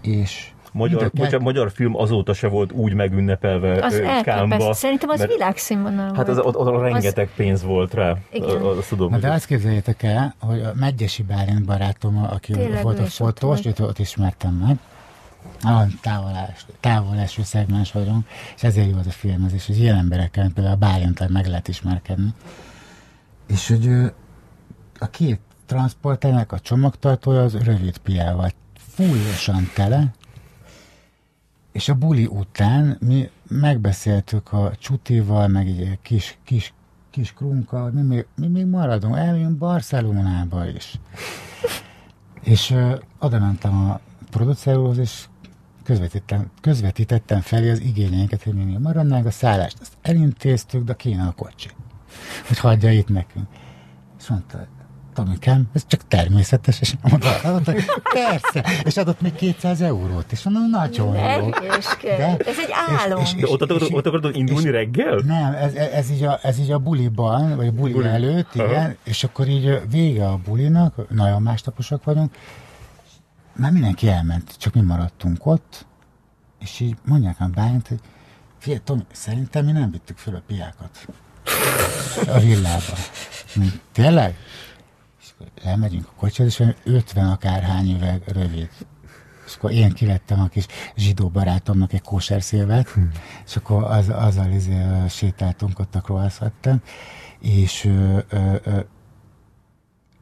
és 0.00 0.52
Magyar, 0.72 1.00
ide, 1.00 1.10
bocsánat, 1.14 1.40
magyar 1.40 1.70
film 1.70 1.96
azóta 1.96 2.32
se 2.32 2.48
volt 2.48 2.72
úgy 2.72 2.94
megünnepelve 2.94 3.84
az 3.84 4.02
Kámba. 4.22 4.72
Szerintem 4.72 5.08
az 5.08 5.26
világszínvonal 5.26 6.14
Hát 6.14 6.28
az, 6.28 6.38
ott, 6.38 6.56
ott 6.56 6.80
rengeteg 6.80 7.26
az... 7.26 7.36
pénz 7.36 7.62
volt 7.62 7.94
rá. 7.94 8.16
Igen. 8.32 8.62
Azt 8.62 8.88
tudom, 8.88 9.10
Na, 9.10 9.18
de 9.18 9.30
azt 9.30 9.46
képzeljétek 9.46 10.02
el, 10.02 10.34
hogy 10.40 10.60
a 10.60 10.72
Megyesi 10.74 11.22
Bálint 11.22 11.64
barátom, 11.64 12.26
aki 12.30 12.52
Tényleg 12.52 12.82
volt 12.82 12.98
a 12.98 13.04
fotós, 13.04 13.64
őt 13.64 13.78
ott 13.78 13.98
ismertem 13.98 14.54
meg, 14.54 14.78
nagyon 15.60 15.98
távolás, 16.00 16.66
távolású 16.80 17.42
szegmens 17.42 17.92
vagyunk, 17.92 18.28
és 18.56 18.62
ezért 18.62 18.90
jó 18.90 18.98
az 18.98 19.06
a 19.06 19.10
filmezés, 19.10 19.66
hogy 19.66 19.78
ilyen 19.78 19.96
emberekkel, 19.96 20.50
például 20.54 20.74
a 20.74 20.78
Bálintal 20.78 21.28
meg 21.28 21.46
lehet 21.46 21.68
ismerkedni. 21.68 22.34
És 23.46 23.68
hogy 23.68 23.88
a 24.98 25.06
két 25.10 25.40
transporternek 25.66 26.52
a 26.52 26.60
csomagtartója 26.60 27.42
az 27.42 27.54
rövid 27.54 27.98
piával 27.98 28.50
fújosan 28.74 29.70
tele, 29.74 30.12
és 31.72 31.88
a 31.88 31.94
buli 31.94 32.26
után 32.26 32.96
mi 33.00 33.30
megbeszéltük 33.48 34.52
a 34.52 34.72
Csutival, 34.78 35.48
meg 35.48 35.66
egy 35.66 35.98
kis, 36.02 36.38
kis, 36.44 36.74
kis 37.10 37.32
krunka, 37.32 37.90
mi 37.92 38.02
még, 38.02 38.26
mi 38.36 38.46
még 38.46 38.66
maradunk, 38.66 39.16
eljön 39.16 39.58
Barcelonába 39.58 40.68
is. 40.68 41.00
és 42.42 42.70
ö, 42.70 42.96
oda 43.18 43.38
mentem 43.38 43.90
a 43.90 44.00
producerúhoz, 44.30 44.98
és 44.98 45.24
közvetítettem, 45.84 46.50
közvetítettem 46.60 47.40
felé 47.40 47.70
az 47.70 47.80
igényeinket, 47.80 48.42
hogy 48.42 48.54
mi 48.54 48.76
maradnánk, 48.82 49.26
a 49.26 49.30
szállást 49.30 49.76
azt 49.80 49.92
elintéztük, 50.02 50.84
de 50.84 50.94
kéne 50.94 51.22
a 51.22 51.32
kocsi. 51.36 51.68
Hogy 52.46 52.58
hagyja 52.58 52.92
itt 52.92 53.08
nekünk. 53.08 53.46
És 54.18 54.26
mondta, 54.26 54.66
Tomikám, 55.14 55.68
ez 55.72 55.86
csak 55.86 56.08
természetes, 56.08 56.80
és 56.80 56.94
mondta, 57.02 57.28
mondta 57.44 57.72
persze, 58.12 58.64
és 58.84 58.96
adott 58.96 59.20
még 59.20 59.34
200 59.34 59.80
eurót, 59.80 60.32
és 60.32 60.42
mondom, 60.42 60.70
nagyon 60.70 61.16
jó. 61.16 61.50
De, 62.02 62.36
ez 62.36 62.58
egy 62.58 62.70
álom. 62.98 63.22
És, 63.22 63.34
és, 63.34 63.42
és, 63.42 63.50
ott, 63.50 63.62
akarod, 63.62 63.88
ott 63.92 64.06
akarod 64.06 64.36
indulni 64.36 64.66
és, 64.66 64.70
reggel? 64.70 65.20
Nem, 65.26 65.52
ez, 65.52 65.74
ez, 65.74 66.10
így 66.10 66.22
a, 66.22 66.38
ez 66.42 66.58
így 66.58 66.70
a 66.70 66.78
buliban, 66.78 67.56
vagy 67.56 67.66
a 67.66 67.72
buli, 67.72 67.92
buli. 67.92 68.06
előtt, 68.06 68.54
igen, 68.54 68.68
Aha. 68.68 68.90
és 69.04 69.24
akkor 69.24 69.48
így 69.48 69.80
vége 69.90 70.28
a 70.28 70.40
bulinak, 70.44 70.94
nagyon 71.10 71.42
másnaposak 71.42 72.04
vagyunk, 72.04 72.34
már 73.60 73.72
mindenki 73.72 74.08
elment, 74.08 74.56
csak 74.58 74.74
mi 74.74 74.80
maradtunk 74.80 75.46
ott, 75.46 75.86
és 76.58 76.80
így 76.80 76.96
mondják 77.04 77.40
a 77.40 77.46
bájant, 77.46 77.88
hogy 77.88 78.00
figyelj, 78.58 78.80
Tomi, 78.84 79.06
szerintem 79.12 79.64
mi 79.64 79.72
nem 79.72 79.90
vittük 79.90 80.16
föl 80.16 80.34
a 80.34 80.42
piákat 80.46 81.06
a 82.26 82.38
villába. 82.38 82.94
Tényleg? 83.92 84.36
És 85.20 85.28
akkor 85.34 85.46
elmegyünk 85.64 86.06
a 86.06 86.12
kocsihoz, 86.16 86.60
és 86.60 86.66
50 86.84 87.28
akárhány 87.28 87.94
üveg 87.94 88.22
rövid. 88.26 88.68
És 89.46 89.56
akkor 89.56 89.70
én 89.70 89.92
kivettem 89.92 90.40
a 90.40 90.46
kis 90.46 90.66
zsidó 90.96 91.28
barátomnak 91.28 91.92
egy 91.92 92.02
kóserszilvet, 92.02 92.88
hm. 92.88 93.00
és 93.46 93.56
akkor 93.56 93.82
az, 93.82 94.08
azzal 94.08 94.50
izé, 94.50 94.76
sétáltunk 95.08 95.78
ott 95.78 95.94
a 95.94 96.00
croissantban, 96.00 96.82
és 97.40 97.84
ö, 97.84 98.18
ö, 98.28 98.54
ö, 98.64 98.80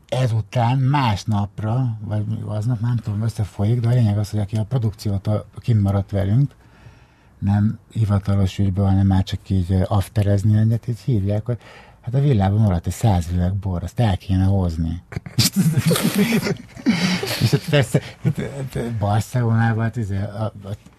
ezután 0.09 0.79
másnapra, 0.79 1.99
vagy 2.01 2.25
aznap, 2.45 2.81
nem 2.81 2.97
tudom, 2.97 3.23
összefolyik, 3.23 3.81
de 3.81 3.89
a 3.89 3.93
lényeg 3.93 4.19
az, 4.19 4.31
hogy 4.31 4.41
aki 4.41 4.57
a 4.57 4.65
produkciótól 4.65 5.47
kint 5.59 5.83
maradt 5.83 6.11
velünk, 6.11 6.55
nem 7.39 7.79
hivatalos 7.93 8.59
ügyben, 8.59 8.87
hanem 8.87 9.07
már 9.07 9.23
csak 9.23 9.51
így 9.51 9.77
afterezni 9.85 10.59
egyet, 10.59 10.89
így 10.89 11.01
hívják, 11.01 11.47
hogy 11.47 11.59
hát 12.01 12.15
a 12.15 12.21
villában 12.21 12.61
maradt 12.61 12.87
egy 12.87 12.93
száz 12.93 13.27
üveg 13.33 13.55
bor, 13.55 13.83
azt 13.83 14.01
el 14.01 14.17
kéne 14.17 14.45
hozni. 14.45 15.03
és 17.41 17.51
hát 17.51 17.69
persze 17.71 18.01
Barcelonában 18.99 19.91
izé, 19.95 20.17
a, 20.17 20.45
a, 20.45 20.53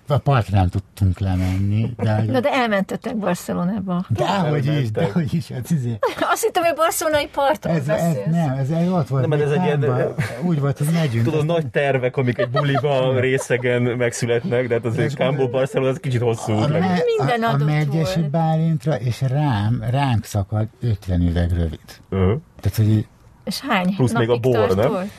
a 0.10 0.18
partra 0.18 0.58
nem 0.58 0.70
tudtunk 0.70 1.20
lemenni. 1.20 1.94
De, 1.98 2.24
Na 2.28 2.40
de 2.40 2.50
elmentetek 2.52 3.18
Barcelonába. 3.18 4.06
De 4.10 4.28
hogy 4.28 4.66
is, 4.66 4.92
de 4.92 5.12
hogy 5.12 5.34
is. 5.34 5.48
Hát, 5.52 5.70
izé. 5.70 6.00
Azt 6.20 6.44
hittem, 6.44 6.64
hogy 6.64 6.76
barcelonai 6.76 7.28
parton 7.28 7.72
ez, 7.72 7.88
ez, 7.88 8.16
Nem, 8.32 8.50
ez 8.58 8.70
egy 8.70 8.88
ott 8.88 9.08
volt. 9.08 9.28
Nem, 9.28 9.42
ez 9.42 9.52
egy 9.52 9.64
ilyen, 9.64 10.14
úgy 10.42 10.60
volt, 10.60 10.78
hogy 10.78 10.88
megyünk. 10.94 11.26
Tudod, 11.26 11.46
nagy 11.46 11.68
tervek, 11.68 12.18
amik 12.18 12.38
egy 12.38 12.50
buliba 12.50 13.20
részegen 13.20 13.82
megszületnek, 13.82 14.68
de 14.68 14.74
hát 14.74 14.86
azért 14.86 15.14
Kámbó 15.14 15.48
Barcelona, 15.48 15.90
az 15.90 15.98
kicsit 15.98 16.22
hosszú. 16.22 16.52
A, 16.52 16.68
me, 16.68 17.02
minden 17.18 17.44
a, 17.44 17.54
a 17.54 17.58
Megyesi 17.58 18.22
Bálintra, 18.22 18.96
és 18.96 19.22
rám, 19.22 19.84
ránk 19.92 20.26
szakad 20.26 20.68
50 20.82 21.22
üveg 21.22 21.50
rövid. 21.52 21.80
Uh-huh. 22.10 22.40
Tehát, 22.60 22.78
hogy 22.78 23.08
és 23.44 23.60
hány 23.60 23.96
Plusz 23.96 24.14
még 24.14 24.30
a 24.30 24.38
bor, 24.38 24.76
nem? 24.76 25.12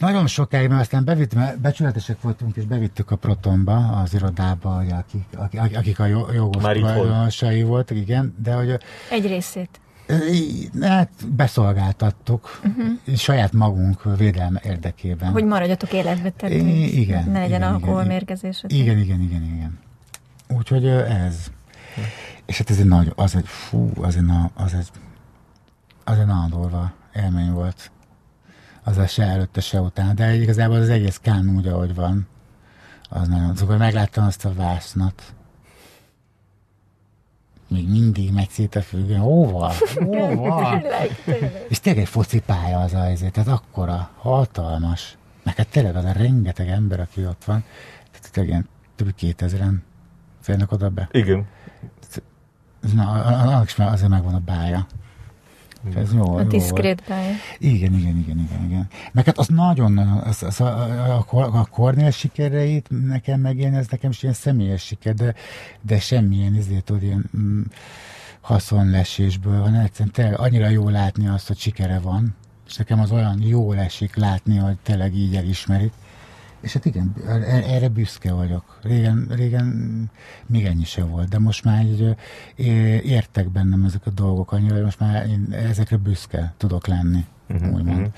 Nagyon 0.00 0.26
sokáig, 0.26 0.68
mert 0.68 0.80
aztán 0.80 1.04
bevitt, 1.04 1.34
mert 1.34 1.58
becsületesek 1.58 2.20
voltunk, 2.20 2.56
és 2.56 2.64
bevittük 2.64 3.10
a 3.10 3.16
Protonba, 3.16 3.76
az 3.76 4.14
irodába, 4.14 4.76
akik, 4.76 5.24
akik, 5.36 5.76
akik 5.76 5.98
a 5.98 6.06
jogos 6.06 6.62
tulajdonosai 6.62 7.62
voltak, 7.62 7.96
igen, 7.96 8.34
de 8.42 8.54
hogy... 8.54 8.78
Egy 9.10 9.26
részét. 9.26 9.80
Hát 10.80 11.10
beszolgáltattuk 11.28 12.60
uh-huh. 12.64 13.16
saját 13.16 13.52
magunk 13.52 14.16
védelme 14.16 14.60
érdekében. 14.64 15.30
Hogy 15.30 15.44
maradjatok 15.44 15.92
életbe, 15.92 16.30
tehát 16.30 16.54
I- 16.54 17.00
igen, 17.00 17.24
ne 17.24 17.38
legyen 17.38 17.60
igen, 17.60 17.72
alkoholmérgezés. 17.72 18.64
Igen, 18.66 18.98
igen, 18.98 19.20
igen, 19.20 19.42
igen. 19.42 19.78
Úgyhogy 20.48 20.86
ez. 20.86 21.46
És 22.46 22.58
hát 22.58 22.70
ez 22.70 22.78
egy 22.78 22.86
nagy, 22.86 23.12
az 23.16 23.34
egy, 23.34 23.46
fú, 23.46 23.90
az 24.00 24.16
egy, 24.16 24.24
az 24.54 24.74
egy, 24.74 24.88
az 26.04 26.18
egy 26.18 26.26
nagyon 26.26 26.50
durva 26.50 26.92
élmény 27.14 27.52
volt 27.52 27.90
az 28.90 28.98
a 28.98 29.06
se 29.06 29.22
előtte, 29.22 29.60
se 29.60 29.80
után. 29.80 30.14
De 30.14 30.34
igazából 30.34 30.76
az 30.76 30.88
egész 30.88 31.18
kán 31.22 31.56
úgy, 31.56 31.66
ahogy 31.66 31.94
van, 31.94 32.26
az 33.08 33.28
nagyon... 33.28 33.56
Szóval 33.56 33.76
megláttam 33.76 34.26
azt 34.26 34.44
a 34.44 34.52
vásznat, 34.52 35.22
még 37.68 37.88
mindig 37.88 38.32
megy 38.32 38.48
szét 38.48 38.74
a 38.74 38.82
függő, 38.82 39.14
hova? 39.14 39.72
Hova? 39.94 40.82
és 41.68 41.80
tényleg 41.80 42.02
egy 42.02 42.08
focipálya 42.08 42.80
az 42.80 42.92
a 42.92 43.00
azért, 43.00 43.32
tehát 43.32 43.48
akkora, 43.48 44.10
hatalmas. 44.16 45.16
Meg 45.42 45.56
hát 45.56 45.68
tényleg 45.68 45.96
az 45.96 46.04
a 46.04 46.12
rengeteg 46.12 46.68
ember, 46.68 47.00
aki 47.00 47.26
ott 47.26 47.44
van, 47.44 47.64
tehát 48.10 48.30
tényleg 48.32 48.52
ilyen 48.52 48.68
több 48.96 49.14
kétezeren 49.14 49.82
férnek 50.40 50.72
oda 50.72 50.88
be. 50.88 51.08
Igen. 51.12 51.46
Na, 52.94 53.10
annak 53.10 53.64
is 53.64 53.76
már 53.76 53.92
azért 53.92 54.10
megvan 54.10 54.34
a 54.34 54.40
bája. 54.40 54.86
Ez 55.94 56.12
jó, 56.14 56.34
a 56.34 56.42
diszkrét. 56.42 57.02
Igen, 57.58 57.94
igen, 57.94 58.16
igen, 58.16 58.38
igen, 58.38 58.64
igen. 58.64 58.88
Meg 59.12 59.24
hát 59.24 59.38
az 59.38 59.48
nagyon, 59.48 59.98
az, 59.98 60.42
az 60.42 60.60
a, 60.60 60.84
a, 61.18 61.58
a 61.58 61.66
Kornél 61.70 62.10
sikereit 62.10 62.88
nekem 63.06 63.40
megélni, 63.40 63.76
ez 63.76 63.86
nekem 63.90 64.10
is 64.10 64.22
ilyen 64.22 64.34
személyes 64.34 64.82
siker, 64.82 65.14
de, 65.14 65.34
de 65.80 65.98
semmilyen 65.98 66.54
izért, 66.54 66.84
tudod, 66.84 67.02
ilyen 67.02 67.30
mm, 67.36 67.62
haszonlesésből, 68.40 69.60
van 69.60 69.74
egyszerűen 69.74 70.14
tényleg 70.14 70.38
annyira 70.38 70.68
jó 70.68 70.88
látni 70.88 71.28
azt, 71.28 71.46
hogy 71.46 71.58
sikere 71.58 71.98
van, 71.98 72.34
és 72.66 72.76
nekem 72.76 73.00
az 73.00 73.10
olyan 73.10 73.42
jó 73.42 73.72
esik 73.72 74.16
látni, 74.16 74.56
hogy 74.56 74.76
tényleg 74.82 75.14
így 75.14 75.36
elismerik. 75.36 75.92
És 76.60 76.72
hát 76.72 76.84
igen, 76.84 77.14
erre 77.66 77.88
büszke 77.88 78.32
vagyok. 78.32 78.78
Régen, 78.82 79.26
régen 79.30 80.10
még 80.46 80.64
ennyi 80.64 80.84
se 80.84 81.04
volt, 81.04 81.28
de 81.28 81.38
most 81.38 81.64
már 81.64 81.84
így 81.84 82.16
értek 83.04 83.48
bennem 83.48 83.84
ezek 83.84 84.06
a 84.06 84.10
dolgok 84.10 84.52
annyira, 84.52 84.74
hogy 84.74 84.82
most 84.82 85.00
már 85.00 85.26
én 85.26 85.52
ezekre 85.52 85.96
büszke 85.96 86.54
tudok 86.56 86.86
lenni, 86.86 87.24
uh-huh, 87.48 87.72
úgymond. 87.72 87.98
Uh-huh. 87.98 88.12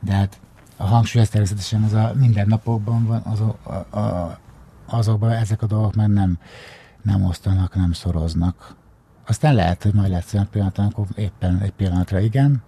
De 0.00 0.12
hát 0.12 0.38
a 0.76 0.84
hangsúly 0.84 1.22
ez 1.22 1.28
természetesen 1.28 1.82
az 1.82 1.92
a 1.92 2.12
mindennapokban 2.14 3.06
van, 3.06 3.20
az 3.20 3.40
a, 3.40 3.98
a, 3.98 4.38
azokban 4.86 5.30
ezek 5.30 5.62
a 5.62 5.66
dolgok 5.66 5.94
már 5.94 6.08
nem, 6.08 6.38
nem 7.02 7.24
osztanak, 7.24 7.74
nem 7.74 7.92
szoroznak. 7.92 8.74
Aztán 9.26 9.54
lehet, 9.54 9.82
hogy 9.82 9.94
majd 9.94 10.10
lesz 10.10 10.34
olyan 10.34 10.48
pillanat, 10.50 10.78
amikor 10.78 11.06
éppen 11.14 11.60
egy 11.60 11.72
pillanatra 11.72 12.20
igen, 12.20 12.62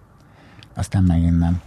aztán 0.73 1.03
megint 1.03 1.39
nem. 1.39 1.61